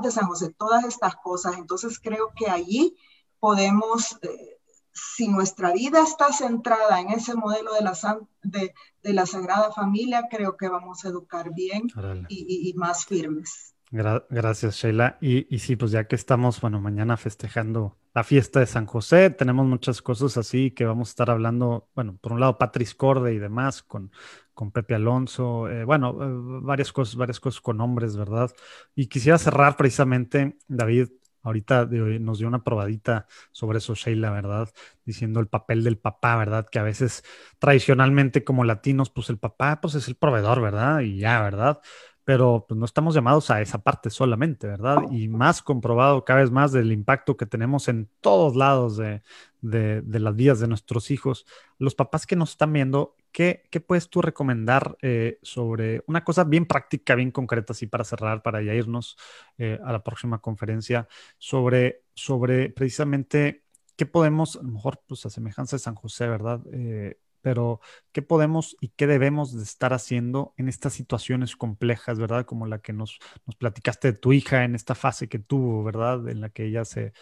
de 0.00 0.10
San 0.10 0.26
José, 0.26 0.54
todas 0.58 0.84
estas 0.84 1.16
cosas. 1.16 1.56
Entonces 1.56 1.98
creo 2.00 2.32
que 2.34 2.48
allí 2.48 2.96
podemos, 3.38 4.18
eh, 4.22 4.58
si 4.92 5.28
nuestra 5.28 5.72
vida 5.72 6.02
está 6.02 6.32
centrada 6.32 7.00
en 7.00 7.10
ese 7.10 7.34
modelo 7.34 7.72
de 7.74 7.82
la, 7.82 7.96
de, 8.42 8.74
de 9.02 9.12
la 9.12 9.26
Sagrada 9.26 9.72
Familia, 9.72 10.26
creo 10.30 10.56
que 10.56 10.68
vamos 10.68 11.04
a 11.04 11.08
educar 11.08 11.52
bien 11.54 11.88
y, 12.28 12.70
y, 12.70 12.72
más 12.74 13.04
firmes. 13.04 13.74
Gracias, 13.90 14.76
Sheila. 14.76 15.18
Y, 15.20 15.54
y 15.54 15.58
sí, 15.60 15.76
pues 15.76 15.90
ya 15.90 16.06
que 16.06 16.16
estamos, 16.16 16.60
bueno, 16.60 16.80
mañana 16.80 17.16
festejando 17.16 17.98
la 18.14 18.24
fiesta 18.24 18.60
de 18.60 18.66
San 18.66 18.86
José. 18.86 19.30
Tenemos 19.30 19.66
muchas 19.66 20.02
cosas 20.02 20.36
así 20.36 20.72
que 20.72 20.84
vamos 20.84 21.08
a 21.08 21.10
estar 21.10 21.30
hablando, 21.30 21.88
bueno, 21.94 22.18
por 22.20 22.32
un 22.32 22.40
lado 22.40 22.58
Patris 22.58 22.94
Corde 22.94 23.32
y 23.34 23.38
demás 23.38 23.82
con, 23.82 24.10
con 24.54 24.72
Pepe 24.72 24.94
Alonso, 24.96 25.68
eh, 25.68 25.84
bueno, 25.84 26.10
eh, 26.20 26.60
varias 26.62 26.92
cosas, 26.92 27.16
varias 27.16 27.40
cosas 27.40 27.60
con 27.60 27.76
nombres, 27.78 28.16
¿verdad? 28.16 28.50
Y 28.94 29.06
quisiera 29.06 29.38
cerrar 29.38 29.76
precisamente, 29.76 30.58
David, 30.66 31.10
ahorita 31.42 31.86
nos 31.86 32.38
dio 32.38 32.48
una 32.48 32.64
probadita 32.64 33.26
sobre 33.52 33.78
eso, 33.78 33.94
Sheila, 33.94 34.30
¿verdad? 34.32 34.68
Diciendo 35.04 35.38
el 35.40 35.46
papel 35.46 35.84
del 35.84 35.96
papá, 35.98 36.36
¿verdad? 36.36 36.66
Que 36.70 36.80
a 36.80 36.82
veces 36.82 37.22
tradicionalmente 37.60 38.42
como 38.44 38.64
latinos, 38.64 39.10
pues 39.10 39.30
el 39.30 39.38
papá, 39.38 39.80
pues 39.80 39.94
es 39.94 40.08
el 40.08 40.16
proveedor, 40.16 40.60
¿verdad? 40.60 41.00
Y 41.00 41.18
ya, 41.18 41.40
¿verdad? 41.40 41.80
Pero 42.28 42.66
pues, 42.68 42.76
no 42.76 42.84
estamos 42.84 43.14
llamados 43.14 43.50
a 43.50 43.62
esa 43.62 43.78
parte 43.78 44.10
solamente, 44.10 44.66
¿verdad? 44.66 44.98
Y 45.10 45.28
más 45.28 45.62
comprobado 45.62 46.26
cada 46.26 46.40
vez 46.40 46.50
más 46.50 46.72
del 46.72 46.92
impacto 46.92 47.38
que 47.38 47.46
tenemos 47.46 47.88
en 47.88 48.10
todos 48.20 48.54
lados 48.54 48.98
de, 48.98 49.22
las 49.62 50.36
vidas 50.36 50.60
de 50.60 50.68
nuestros 50.68 51.10
hijos. 51.10 51.46
Los 51.78 51.94
papás 51.94 52.26
que 52.26 52.36
nos 52.36 52.50
están 52.50 52.74
viendo, 52.74 53.16
¿qué, 53.32 53.62
puedes 53.86 54.10
tú 54.10 54.20
recomendar 54.20 54.98
eh, 55.00 55.38
sobre 55.40 56.04
una 56.06 56.22
cosa 56.22 56.44
bien 56.44 56.66
práctica, 56.66 57.14
bien 57.14 57.30
concreta, 57.30 57.72
así 57.72 57.86
para 57.86 58.04
cerrar, 58.04 58.42
para 58.42 58.60
ya 58.60 58.74
irnos 58.74 59.16
eh, 59.56 59.80
a 59.82 59.90
la 59.90 60.04
próxima 60.04 60.42
conferencia, 60.42 61.08
sobre, 61.38 62.02
sobre 62.12 62.68
precisamente 62.68 63.64
qué 63.96 64.04
podemos, 64.04 64.56
a 64.56 64.62
lo 64.64 64.68
mejor, 64.68 65.00
pues 65.06 65.24
a 65.24 65.30
semejanza 65.30 65.76
de 65.76 65.80
San 65.80 65.94
José, 65.94 66.28
¿verdad? 66.28 66.60
Eh, 66.74 67.18
pero 67.40 67.80
¿qué 68.12 68.22
podemos 68.22 68.76
y 68.80 68.88
qué 68.88 69.06
debemos 69.06 69.56
de 69.56 69.62
estar 69.62 69.92
haciendo 69.92 70.54
en 70.56 70.68
estas 70.68 70.92
situaciones 70.92 71.56
complejas, 71.56 72.18
¿verdad? 72.18 72.46
Como 72.46 72.66
la 72.66 72.80
que 72.80 72.92
nos, 72.92 73.18
platicaste 73.58 74.12
de 74.12 74.18
tu 74.18 74.32
hija 74.32 74.64
en 74.64 74.74
esta 74.74 74.94
fase 74.94 75.28
que 75.28 75.38
tuvo, 75.38 75.84
¿verdad? 75.84 76.28
En 76.28 76.40
la 76.40 76.50
que 76.50 76.64
ella 76.66 76.84
se, 76.84 77.12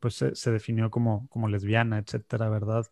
pues, 0.00 0.14
se, 0.32 0.50
definió 0.50 0.90
como, 0.90 1.28
como 1.28 1.48
lesbiana, 1.48 1.98
etcétera, 1.98 2.48
¿verdad? 2.48 2.86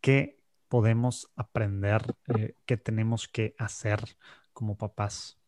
¿Qué 0.00 0.38
podemos 0.68 1.30
aprender? 1.36 2.02
Eh, 2.36 2.54
¿Qué 2.64 2.76
tenemos 2.76 3.28
que 3.28 3.54
hacer 3.58 4.00
como 4.52 4.76
papás? 4.76 5.38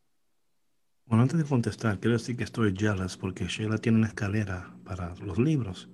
Bueno, 1.06 1.22
antes 1.22 1.38
de 1.38 1.44
contestar, 1.44 1.98
quiero 2.00 2.18
decir 2.18 2.36
que 2.36 2.44
estoy 2.44 2.74
jealous 2.76 3.16
porque 3.16 3.46
Sheila 3.46 3.78
tiene 3.78 3.98
una 3.98 4.08
escalera 4.08 4.76
para 4.84 5.14
los 5.16 5.38
libros. 5.38 5.88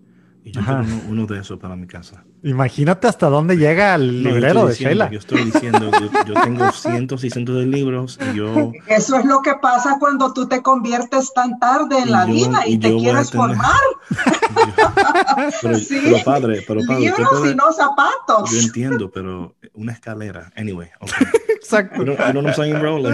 Y 0.44 0.52
yo 0.52 0.60
tengo 0.60 0.84
uno, 1.08 1.26
de 1.26 1.40
esos 1.40 1.58
para 1.58 1.74
mi 1.74 1.86
casa. 1.86 2.22
Imagínate 2.42 3.06
hasta 3.06 3.30
dónde 3.30 3.56
llega 3.56 3.94
el 3.94 4.22
librero 4.22 4.66
de 4.66 4.74
Sheila. 4.74 5.10
Yo 5.10 5.18
estoy 5.18 5.44
diciendo, 5.44 5.90
yo, 6.26 6.34
tengo 6.42 6.70
cientos 6.70 7.24
y 7.24 7.30
cientos 7.30 7.56
de 7.56 7.64
libros 7.64 8.18
y 8.30 8.36
yo... 8.36 8.70
Eso 8.86 9.16
es 9.16 9.24
lo 9.24 9.40
que 9.40 9.54
pasa 9.54 9.96
cuando 9.98 10.34
tú 10.34 10.46
te 10.46 10.60
conviertes 10.60 11.32
tan 11.32 11.58
tarde 11.58 11.98
en 11.98 12.10
la 12.10 12.26
vida 12.26 12.60
y, 12.66 12.76
te 12.76 12.94
quieres 12.94 13.30
formar. 13.30 13.80
pero, 15.62 15.78
pero, 15.88 16.24
padre, 16.24 16.62
pero 16.68 16.80
padre... 16.86 17.00
Libros 17.00 17.50
y 17.50 17.54
no 17.54 17.72
zapatos. 17.72 18.50
Yo 18.50 18.60
entiendo, 18.60 19.10
pero 19.10 19.56
una 19.72 19.92
escalera. 19.92 20.52
Anyway, 20.56 20.90
okay. 21.00 21.26
Exacto. 21.54 22.02
I 22.02 22.04
don't, 22.04 22.44
know 22.44 22.52
saying, 22.52 22.78
bro. 22.78 22.98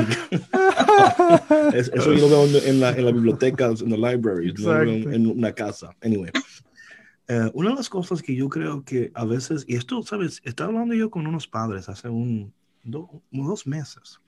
eso 1.75 2.13
yo 2.13 2.29
lo 2.29 2.29
veo 2.29 2.63
en 2.65 2.81
la, 2.81 2.91
en 2.91 3.05
la 3.05 3.13
biblioteca, 3.13 3.67
en 3.67 4.01
la 4.01 4.11
library, 4.11 4.53
no 4.59 4.83
en 4.83 5.29
una 5.29 5.53
casa. 5.53 5.95
Anyway. 6.03 6.33
Eh, 7.31 7.49
una 7.55 7.71
de 7.71 7.77
las 7.77 7.89
cosas 7.89 8.23
que 8.23 8.35
yo 8.35 8.49
creo 8.49 8.83
que 8.85 9.13
a 9.15 9.25
veces, 9.25 9.65
y 9.69 9.77
esto, 9.77 10.03
¿sabes? 10.03 10.43
Estaba 10.43 10.71
hablando 10.71 10.97
yo 10.97 11.13
con 11.13 11.29
unos 11.29 11.47
padres 11.47 11.89
hace 11.89 12.09
un, 12.09 12.53
dos 12.83 13.69
meses, 13.69 14.21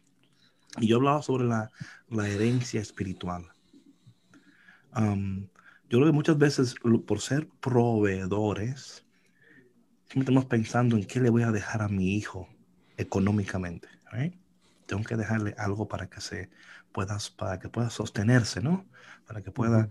y 0.79 0.87
yo 0.87 0.99
hablaba 0.99 1.21
sobre 1.21 1.43
la, 1.43 1.73
la 2.09 2.29
herencia 2.29 2.81
espiritual. 2.81 3.43
yo 4.95 5.99
creo 5.99 6.07
que 6.07 6.13
muchas 6.13 6.39
veces, 6.39 6.77
por 7.05 7.21
ser 7.21 7.49
proveedores, 7.59 9.05
siempre 10.07 10.33
estamos 10.33 10.45
pensando 10.45 10.97
en 10.97 11.05
qué 11.05 11.19
le 11.19 11.31
voy 11.31 11.43
a 11.43 11.51
dejar 11.51 11.83
a 11.83 11.89
mi 11.89 12.15
hijo 12.15 12.49
económicamente. 12.97 13.89
Tengo 14.87 15.03
que 15.03 15.17
dejarle 15.17 15.57
algo 15.59 15.89
para 15.89 16.09
que 16.09 16.21
se 16.21 16.51
pueda, 16.93 17.19
para 17.37 17.59
que 17.59 17.69
pueda 17.69 17.91
sostenerse, 17.91 18.61
¿no? 18.61 18.87
Para 19.27 19.43
que 19.43 19.51
pueda. 19.51 19.89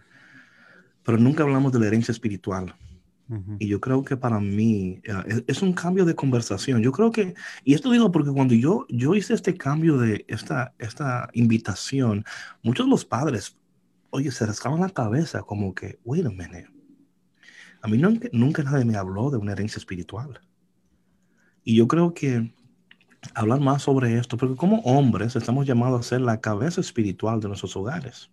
Pero 1.04 1.18
nunca 1.18 1.44
hablamos 1.44 1.74
de 1.74 1.80
la 1.80 1.88
herencia 1.88 2.14
espiritual 2.14 2.74
Y 3.60 3.68
yo 3.68 3.80
creo 3.80 4.04
que 4.04 4.18
para 4.18 4.40
mí 4.40 5.00
eh, 5.04 5.44
es, 5.48 5.62
un 5.62 5.72
cambio 5.72 6.04
de 6.04 6.16
conversación. 6.16 6.82
Yo 6.82 6.92
creo 6.92 7.12
que, 7.12 7.34
y 7.64 7.74
esto 7.74 7.90
digo 7.90 8.12
porque 8.12 8.32
cuando 8.32 8.54
yo, 8.54 8.86
yo 8.90 9.16
hice 9.16 9.34
este 9.34 9.56
cambio 9.56 9.98
de 9.98 10.26
esta, 10.28 10.74
esta 10.80 11.30
invitación, 11.34 12.26
muchos 12.62 12.86
de 12.86 12.90
los 12.90 13.06
padres, 13.06 13.58
oye, 14.10 14.32
se 14.32 14.46
rascaban 14.46 14.82
la 14.82 14.90
cabeza 14.90 15.44
como 15.44 15.74
que, 15.74 16.00
wait 16.04 16.26
a 16.26 16.30
minute. 16.30 16.68
A 17.82 17.88
mí 17.88 17.98
nunca, 17.98 18.28
nunca 18.34 18.64
nadie 18.64 18.84
me 18.84 18.98
habló 18.98 19.30
de 19.30 19.38
una 19.38 19.54
herencia 19.54 19.80
espiritual. 19.80 20.42
Y 21.64 21.76
yo 21.76 21.88
creo 21.88 22.14
que 22.14 22.54
hablar 23.34 23.60
más 23.60 23.84
sobre 23.84 24.18
esto, 24.18 24.36
porque 24.38 24.56
como 24.56 24.80
hombres 24.80 25.36
estamos 25.36 25.66
llamados 25.66 26.00
a 26.02 26.10
ser 26.10 26.22
la 26.22 26.42
cabeza 26.42 26.82
espiritual 26.82 27.40
de 27.40 27.48
nuestros 27.48 27.76
hogares. 27.76 28.30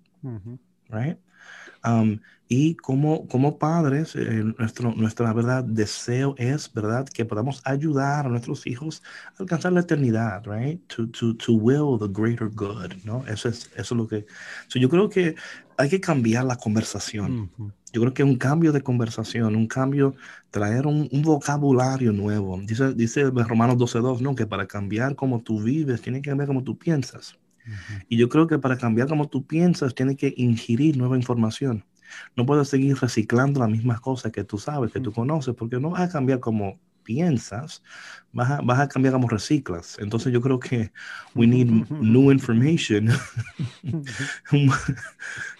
right? 0.90 1.18
Um, 1.84 2.20
y 2.48 2.76
como, 2.76 3.28
como 3.28 3.58
padres, 3.58 4.16
eh, 4.16 4.42
nuestro, 4.58 4.94
nuestra 4.94 5.32
verdad 5.34 5.64
deseo 5.64 6.34
es, 6.38 6.72
¿verdad? 6.72 7.06
Que 7.06 7.26
podamos 7.26 7.60
ayudar 7.64 8.24
a 8.24 8.28
nuestros 8.30 8.66
hijos 8.66 9.02
a 9.38 9.42
alcanzar 9.42 9.72
la 9.72 9.80
eternidad, 9.80 10.42
right? 10.46 10.80
To, 10.88 11.08
to, 11.10 11.36
to 11.36 11.52
will 11.52 11.98
the 11.98 12.08
greater 12.10 12.48
good, 12.48 12.92
¿no? 13.04 13.22
Eso 13.26 13.50
es, 13.50 13.70
eso 13.76 13.94
es 13.94 13.98
lo 13.98 14.08
que... 14.08 14.24
yo 14.74 14.88
creo 14.88 15.10
que 15.10 15.34
hay 15.76 15.90
que 15.90 16.00
cambiar 16.00 16.46
la 16.46 16.56
conversación. 16.56 17.50
Yo 17.92 18.00
creo 18.00 18.14
que 18.14 18.24
un 18.24 18.36
cambio 18.36 18.72
de 18.72 18.80
conversación, 18.80 19.54
un 19.54 19.66
cambio, 19.66 20.14
traer 20.50 20.86
un, 20.86 21.08
un 21.12 21.22
vocabulario 21.22 22.12
nuevo. 22.12 22.58
Dice, 22.62 22.94
dice 22.94 23.24
Romanos 23.30 23.76
12.2, 23.76 24.20
¿no? 24.20 24.34
Que 24.34 24.46
para 24.46 24.66
cambiar 24.66 25.16
como 25.16 25.42
tú 25.42 25.62
vives, 25.62 26.00
tiene 26.00 26.22
que 26.22 26.30
cambiar 26.30 26.48
como 26.48 26.64
tú 26.64 26.78
piensas. 26.78 27.38
Y 28.08 28.16
yo 28.16 28.30
creo 28.30 28.46
que 28.46 28.58
para 28.58 28.78
cambiar 28.78 29.08
como 29.08 29.28
tú 29.28 29.46
piensas, 29.46 29.94
tiene 29.94 30.16
que 30.16 30.32
ingerir 30.36 30.96
nueva 30.96 31.16
información. 31.16 31.84
No 32.36 32.46
puedes 32.46 32.68
seguir 32.68 32.96
reciclando 32.96 33.60
las 33.60 33.70
mismas 33.70 34.00
cosas 34.00 34.32
que 34.32 34.44
tú 34.44 34.58
sabes, 34.58 34.92
que 34.92 35.00
tú 35.00 35.12
conoces, 35.12 35.54
porque 35.54 35.78
no 35.80 35.90
vas 35.90 36.02
a 36.02 36.08
cambiar 36.12 36.40
como 36.40 36.78
piensas, 37.08 37.82
vas 38.32 38.50
a, 38.50 38.60
vas 38.60 38.80
a 38.80 38.86
cambiar 38.86 39.14
como 39.14 39.28
reciclas. 39.28 39.96
Entonces 39.98 40.30
yo 40.30 40.42
creo 40.42 40.60
que 40.60 40.92
we 41.34 41.46
need 41.46 41.66
new 41.90 42.30
information, 42.30 43.08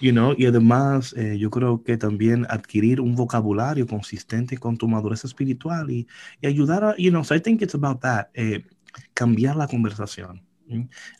you 0.00 0.12
know, 0.12 0.34
y 0.36 0.44
además 0.44 1.14
eh, 1.16 1.38
yo 1.38 1.48
creo 1.48 1.82
que 1.82 1.96
también 1.96 2.46
adquirir 2.50 3.00
un 3.00 3.14
vocabulario 3.14 3.86
consistente 3.86 4.58
con 4.58 4.76
tu 4.76 4.88
madurez 4.88 5.24
espiritual 5.24 5.90
y, 5.90 6.06
y 6.42 6.46
ayudar 6.46 6.84
a, 6.84 6.94
you 6.98 7.10
know, 7.10 7.24
so 7.24 7.34
I 7.34 7.40
think 7.40 7.62
it's 7.62 7.74
about 7.74 8.00
that, 8.00 8.28
eh, 8.34 8.66
cambiar 9.14 9.56
la 9.56 9.68
conversación. 9.68 10.47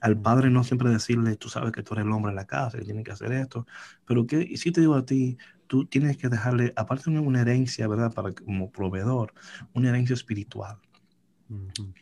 Al 0.00 0.20
padre 0.20 0.50
no 0.50 0.64
siempre 0.64 0.90
decirle, 0.90 1.36
tú 1.36 1.48
sabes 1.48 1.72
que 1.72 1.82
tú 1.82 1.94
eres 1.94 2.06
el 2.06 2.12
hombre 2.12 2.30
en 2.30 2.36
la 2.36 2.46
casa, 2.46 2.78
que 2.78 2.84
tiene 2.84 3.02
que 3.02 3.12
hacer 3.12 3.32
esto, 3.32 3.66
pero 4.04 4.26
que 4.26 4.56
si 4.56 4.72
te 4.72 4.80
digo 4.80 4.94
a 4.94 5.04
ti, 5.04 5.38
tú 5.68 5.86
tienes 5.86 6.16
que 6.16 6.28
dejarle, 6.28 6.72
aparte 6.74 7.10
de 7.10 7.18
una 7.18 7.42
herencia, 7.42 7.86
¿verdad? 7.86 8.12
Para 8.12 8.32
como 8.32 8.70
proveedor, 8.72 9.32
una 9.74 9.90
herencia 9.90 10.14
espiritual. 10.14 10.78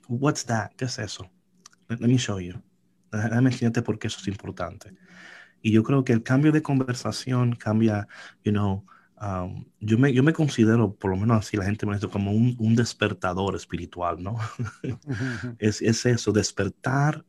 What's 0.09 0.44
that? 0.47 0.73
¿Qué 0.77 0.86
es 0.86 0.98
eso? 0.98 1.31
Let, 1.89 1.98
me 1.98 2.16
show 2.16 2.40
you. 2.40 2.55
Déjame 3.12 3.51
enseñarte 3.51 3.82
por 3.82 3.98
qué 3.98 4.09
eso 4.09 4.18
es 4.20 4.28
importante. 4.28 4.97
Y 5.62 5.73
yo 5.73 5.82
creo 5.82 6.05
que 6.05 6.12
el 6.12 6.23
cambio 6.23 6.52
de 6.52 6.62
conversación 6.62 7.55
cambia, 7.55 8.09
you 8.44 8.52
know, 8.52 8.85
um, 9.20 9.64
yo, 9.81 9.98
me, 9.98 10.12
yo 10.12 10.23
me 10.23 10.32
considero, 10.32 10.94
por 10.94 11.10
lo 11.10 11.16
menos 11.16 11.39
así 11.39 11.56
la 11.56 11.64
gente 11.64 11.86
me 11.86 11.94
dice, 11.94 12.09
como 12.09 12.32
un, 12.32 12.56
un 12.59 12.74
despertador 12.74 13.55
espiritual, 13.55 14.23
¿no? 14.23 14.36
es, 15.59 15.81
es, 15.82 16.06
eso, 16.06 16.32
despertar 16.32 17.24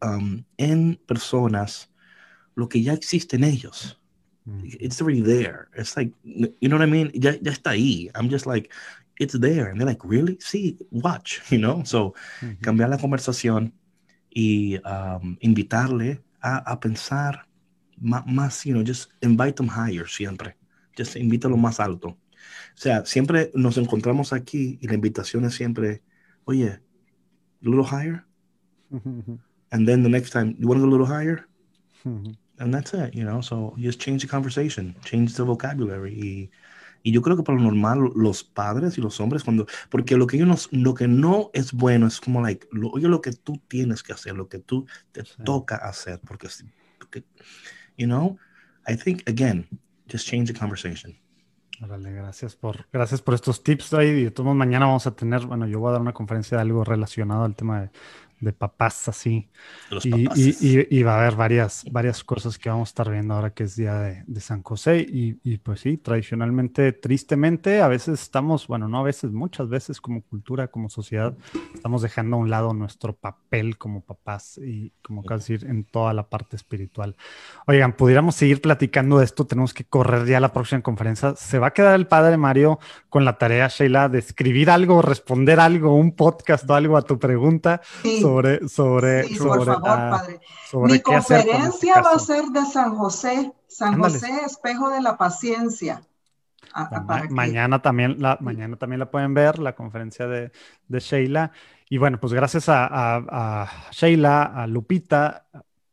Um, 0.00 0.44
en 0.58 0.96
personas 1.06 1.90
lo 2.54 2.68
que 2.68 2.82
ya 2.82 2.92
existe 2.92 3.36
en 3.36 3.44
ellos. 3.44 3.98
It's 4.62 5.00
already 5.02 5.20
there. 5.20 5.68
It's 5.76 5.94
like, 5.94 6.12
you 6.24 6.68
know 6.68 6.78
what 6.78 6.82
I 6.82 6.90
mean? 6.90 7.10
Ya, 7.12 7.32
ya 7.42 7.52
está 7.52 7.70
ahí. 7.70 8.10
I'm 8.14 8.30
just 8.30 8.46
like, 8.46 8.72
it's 9.20 9.38
there. 9.38 9.68
And 9.68 9.78
they're 9.78 9.86
like, 9.86 10.02
really? 10.04 10.38
Sí, 10.40 10.78
watch, 10.90 11.40
you 11.50 11.58
know? 11.58 11.82
So, 11.84 12.14
cambiar 12.62 12.88
la 12.88 12.96
conversación 12.96 13.72
y 14.30 14.78
um, 14.84 15.36
invitarle 15.40 16.22
a, 16.40 16.58
a 16.58 16.80
pensar 16.80 17.46
más, 18.00 18.24
más, 18.26 18.64
you 18.64 18.72
know, 18.72 18.82
just 18.82 19.10
invite 19.20 19.56
them 19.56 19.68
higher 19.68 20.06
siempre. 20.08 20.56
Just 20.96 21.16
invítalo 21.16 21.56
más 21.56 21.78
alto. 21.78 22.08
O 22.08 22.16
sea, 22.74 23.04
siempre 23.04 23.50
nos 23.54 23.76
encontramos 23.76 24.32
aquí 24.32 24.78
y 24.80 24.88
la 24.88 24.94
invitación 24.94 25.44
es 25.44 25.54
siempre, 25.54 26.02
oye, 26.44 26.70
a 26.70 26.80
little 27.60 27.84
higher 27.84 28.24
and 29.72 29.86
then 29.86 30.02
the 30.02 30.08
next 30.08 30.30
time 30.30 30.54
you 30.58 30.68
want 30.68 30.78
to 30.78 30.84
go 30.84 30.88
a 30.88 30.94
little 30.96 31.06
higher 31.06 31.46
mm-hmm. 32.06 32.32
and 32.58 32.74
that's 32.74 32.92
it 32.94 33.14
you 33.14 33.24
know 33.24 33.40
so 33.40 33.74
you 33.76 33.84
just 33.84 34.00
change 34.00 34.22
the 34.22 34.28
conversation 34.28 34.94
change 35.04 35.34
the 35.34 35.42
vocabulary 35.42 36.12
y, 36.14 36.50
y 37.02 37.12
yo 37.12 37.22
creo 37.22 37.36
que 37.36 37.42
por 37.42 37.54
lo 37.54 37.62
normal 37.62 38.10
los 38.14 38.42
padres 38.44 38.98
y 38.98 39.00
los 39.00 39.20
hombres 39.20 39.44
cuando 39.44 39.66
porque 39.90 40.16
lo 40.16 40.26
que 40.26 40.36
ellos 40.36 40.68
no, 40.72 40.82
lo 40.82 40.94
que 40.94 41.08
no 41.08 41.50
es 41.52 41.72
bueno 41.72 42.06
es 42.06 42.20
como 42.20 42.40
like 42.40 42.66
lo, 42.72 42.90
oye 42.90 43.08
lo 43.08 43.20
que 43.20 43.32
tú 43.32 43.60
tienes 43.68 44.02
que 44.02 44.12
hacer 44.12 44.34
lo 44.34 44.48
que 44.48 44.58
tú 44.58 44.86
te 45.12 45.24
sí. 45.24 45.42
toca 45.44 45.76
hacer 45.76 46.20
porque, 46.26 46.48
porque 46.98 47.24
you 47.96 48.06
know 48.06 48.36
I 48.86 48.96
think 48.96 49.28
again 49.28 49.68
just 50.10 50.26
change 50.26 50.52
the 50.52 50.58
conversation 50.58 51.14
Órale, 51.80 52.12
gracias 52.12 52.56
por, 52.56 52.86
gracias 52.92 53.22
por 53.22 53.34
estos 53.34 53.62
tips. 53.62 53.94
Ahí. 53.94 54.24
De 54.24 54.30
todos 54.32 54.54
mañana 54.54 54.86
vamos 54.86 55.06
a 55.06 55.14
tener, 55.14 55.46
bueno, 55.46 55.66
yo 55.66 55.78
voy 55.78 55.90
a 55.90 55.92
dar 55.92 56.00
una 56.00 56.12
conferencia 56.12 56.56
de 56.56 56.62
algo 56.62 56.82
relacionado 56.82 57.44
al 57.44 57.54
tema 57.54 57.82
de, 57.82 57.90
de 58.40 58.52
papás 58.52 59.08
así. 59.08 59.48
y, 60.04 61.02
va 61.02 61.14
a 61.14 61.20
haber 61.20 61.36
varias, 61.36 61.84
varias 61.90 62.22
cosas 62.22 62.58
que 62.58 62.68
vamos 62.68 62.88
a 62.88 62.90
estar 62.90 63.10
viendo 63.10 63.34
ahora 63.34 63.50
que 63.50 63.64
es 63.64 63.76
día 63.76 63.98
de, 63.98 64.40
San 64.40 64.62
José. 64.62 65.04
Y, 65.08 65.58
pues 65.58 65.80
sí, 65.80 65.96
tradicionalmente, 65.96 66.92
tristemente, 66.92 67.80
a 67.80 67.88
veces 67.88 68.20
estamos, 68.20 68.66
bueno, 68.66 68.88
no 68.88 68.98
a 68.98 69.02
veces, 69.02 69.32
muchas 69.32 69.68
veces 69.68 70.00
como 70.00 70.22
cultura, 70.22 70.68
como 70.68 70.88
sociedad, 70.88 71.36
estamos 71.74 72.02
dejando 72.02 72.36
a 72.36 72.40
un 72.40 72.50
lado 72.50 72.72
nuestro 72.72 73.14
papel 73.14 73.78
como 73.78 74.02
papás 74.02 74.58
y 74.58 74.92
como 75.02 75.24
casi 75.24 75.54
decir 75.54 75.68
en 75.68 75.84
toda 75.84 76.12
la 76.12 76.28
parte 76.28 76.56
espiritual. 76.56 77.16
Oigan, 77.66 77.94
pudiéramos 77.94 78.36
seguir 78.36 78.60
platicando 78.60 79.18
de 79.18 79.24
esto, 79.24 79.46
tenemos 79.46 79.74
que 79.74 79.84
correr 79.84 80.26
ya 80.26 80.38
a 80.38 80.40
la 80.40 80.52
próxima 80.52 80.82
conferencia. 80.82 81.34
Se 81.36 81.58
va 81.58 81.68
a 81.68 81.72
quedar 81.72 81.94
el 81.94 82.06
padre 82.06 82.36
Mario 82.36 82.78
con 83.08 83.24
la 83.24 83.38
tarea, 83.38 83.68
Sheila, 83.68 84.08
de 84.08 84.20
escribir 84.20 84.70
algo, 84.70 85.02
responder 85.02 85.60
algo, 85.60 85.94
un 85.94 86.12
podcast 86.12 86.68
o 86.70 86.74
algo 86.74 86.96
a 86.96 87.02
tu 87.02 87.18
pregunta. 87.18 87.80
Sí 88.02 88.22
sobre, 88.28 88.68
sobre, 88.68 89.24
sí, 89.24 89.38
por 89.38 89.64
favor, 89.64 89.80
padre. 89.80 90.40
Mi 90.74 91.00
conferencia 91.00 91.94
este 91.94 92.02
va 92.02 92.10
a 92.12 92.18
ser 92.18 92.44
de 92.46 92.64
San 92.64 92.96
José, 92.96 93.52
San 93.66 93.98
José, 94.00 94.28
espejo 94.44 94.90
de 94.90 95.00
la 95.00 95.16
paciencia. 95.16 96.02
mañana, 97.30 97.80
también 97.80 98.16
la, 98.18 98.36
mañana 98.40 98.76
también 98.76 99.00
la 99.00 99.10
pueden 99.10 99.34
ver, 99.34 99.58
la 99.58 99.74
conferencia 99.74 100.26
de, 100.26 100.52
de 100.88 101.00
Sheila. 101.00 101.52
Y 101.88 101.96
bueno, 101.96 102.20
pues 102.20 102.32
gracias 102.32 102.68
a, 102.68 102.86
a, 102.86 103.16
a, 103.30 103.90
Sheila, 103.92 104.42
a 104.42 104.66
Lupita, 104.66 105.46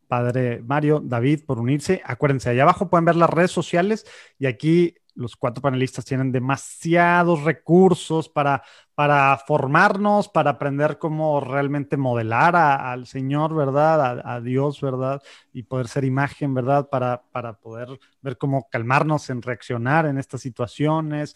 Padre 0.07 0.61
Mario, 0.61 1.01
David, 1.03 1.45
por 1.45 1.59
unirse. 1.59 2.01
Acuérdense, 2.05 2.49
allá 2.49 2.63
abajo 2.63 2.89
pueden 2.89 3.05
ver 3.05 3.15
las 3.15 3.29
redes 3.29 3.51
sociales 3.51 4.05
y 4.37 4.45
aquí 4.45 4.95
los 5.15 5.37
cuatro 5.37 5.61
panelistas 5.61 6.03
tienen 6.03 6.33
demasiados 6.33 7.43
recursos 7.43 8.27
para, 8.27 8.63
para 8.95 9.37
formarnos, 9.37 10.29
para 10.29 10.51
aprender 10.51 10.97
cómo 10.97 11.41
realmente 11.41 11.97
modelar 11.97 12.55
al 12.55 13.05
Señor, 13.05 13.53
¿verdad? 13.53 14.21
A, 14.23 14.39
Dios, 14.39 14.79
¿verdad? 14.79 15.21
Y 15.51 15.63
poder 15.63 15.89
ser 15.89 16.05
imagen, 16.05 16.53
¿verdad? 16.53 16.89
Para, 16.89 17.23
para 17.31 17.59
poder 17.59 17.99
ver 18.21 18.37
cómo 18.37 18.69
calmarnos 18.69 19.29
en 19.29 19.41
reaccionar 19.41 20.05
en 20.05 20.17
estas 20.17 20.41
situaciones. 20.41 21.35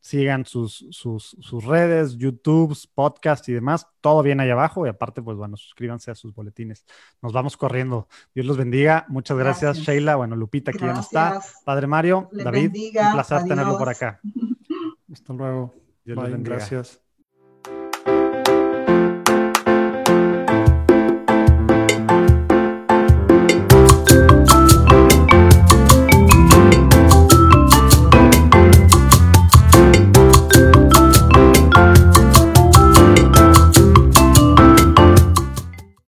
Sigan 0.00 0.44
sus, 0.44 0.86
sus, 0.90 1.36
sus 1.40 1.64
redes, 1.64 2.16
YouTube, 2.16 2.76
podcast 2.94 3.48
y 3.48 3.52
demás. 3.52 3.86
Todo 4.00 4.22
bien 4.22 4.40
ahí 4.40 4.50
abajo. 4.50 4.84
Y 4.84 4.88
aparte, 4.88 5.22
pues 5.22 5.36
bueno, 5.36 5.56
suscríbanse 5.56 6.10
a 6.10 6.14
sus 6.16 6.34
boletines. 6.34 6.84
Nos 7.22 7.32
vamos 7.32 7.56
corriendo. 7.56 8.08
Dios 8.34 8.46
los 8.46 8.56
bendiga. 8.56 9.06
Muchas 9.08 9.36
gracias, 9.38 9.78
Sheila. 9.78 10.16
Bueno, 10.16 10.34
Lupita 10.34 10.72
aquí 10.72 10.80
ya 10.80 10.94
no 10.94 11.00
está. 11.00 11.40
Padre 11.64 11.86
Mario, 11.86 12.28
David, 12.32 12.72
un 12.74 13.12
placer 13.12 13.44
tenerlo 13.44 13.78
por 13.78 13.88
acá. 13.88 14.20
Hasta 15.12 15.32
luego. 15.32 15.87
Dios 16.16 16.16
Bye, 16.16 16.30
bendiga. 16.30 16.56
Gracias. 16.56 17.02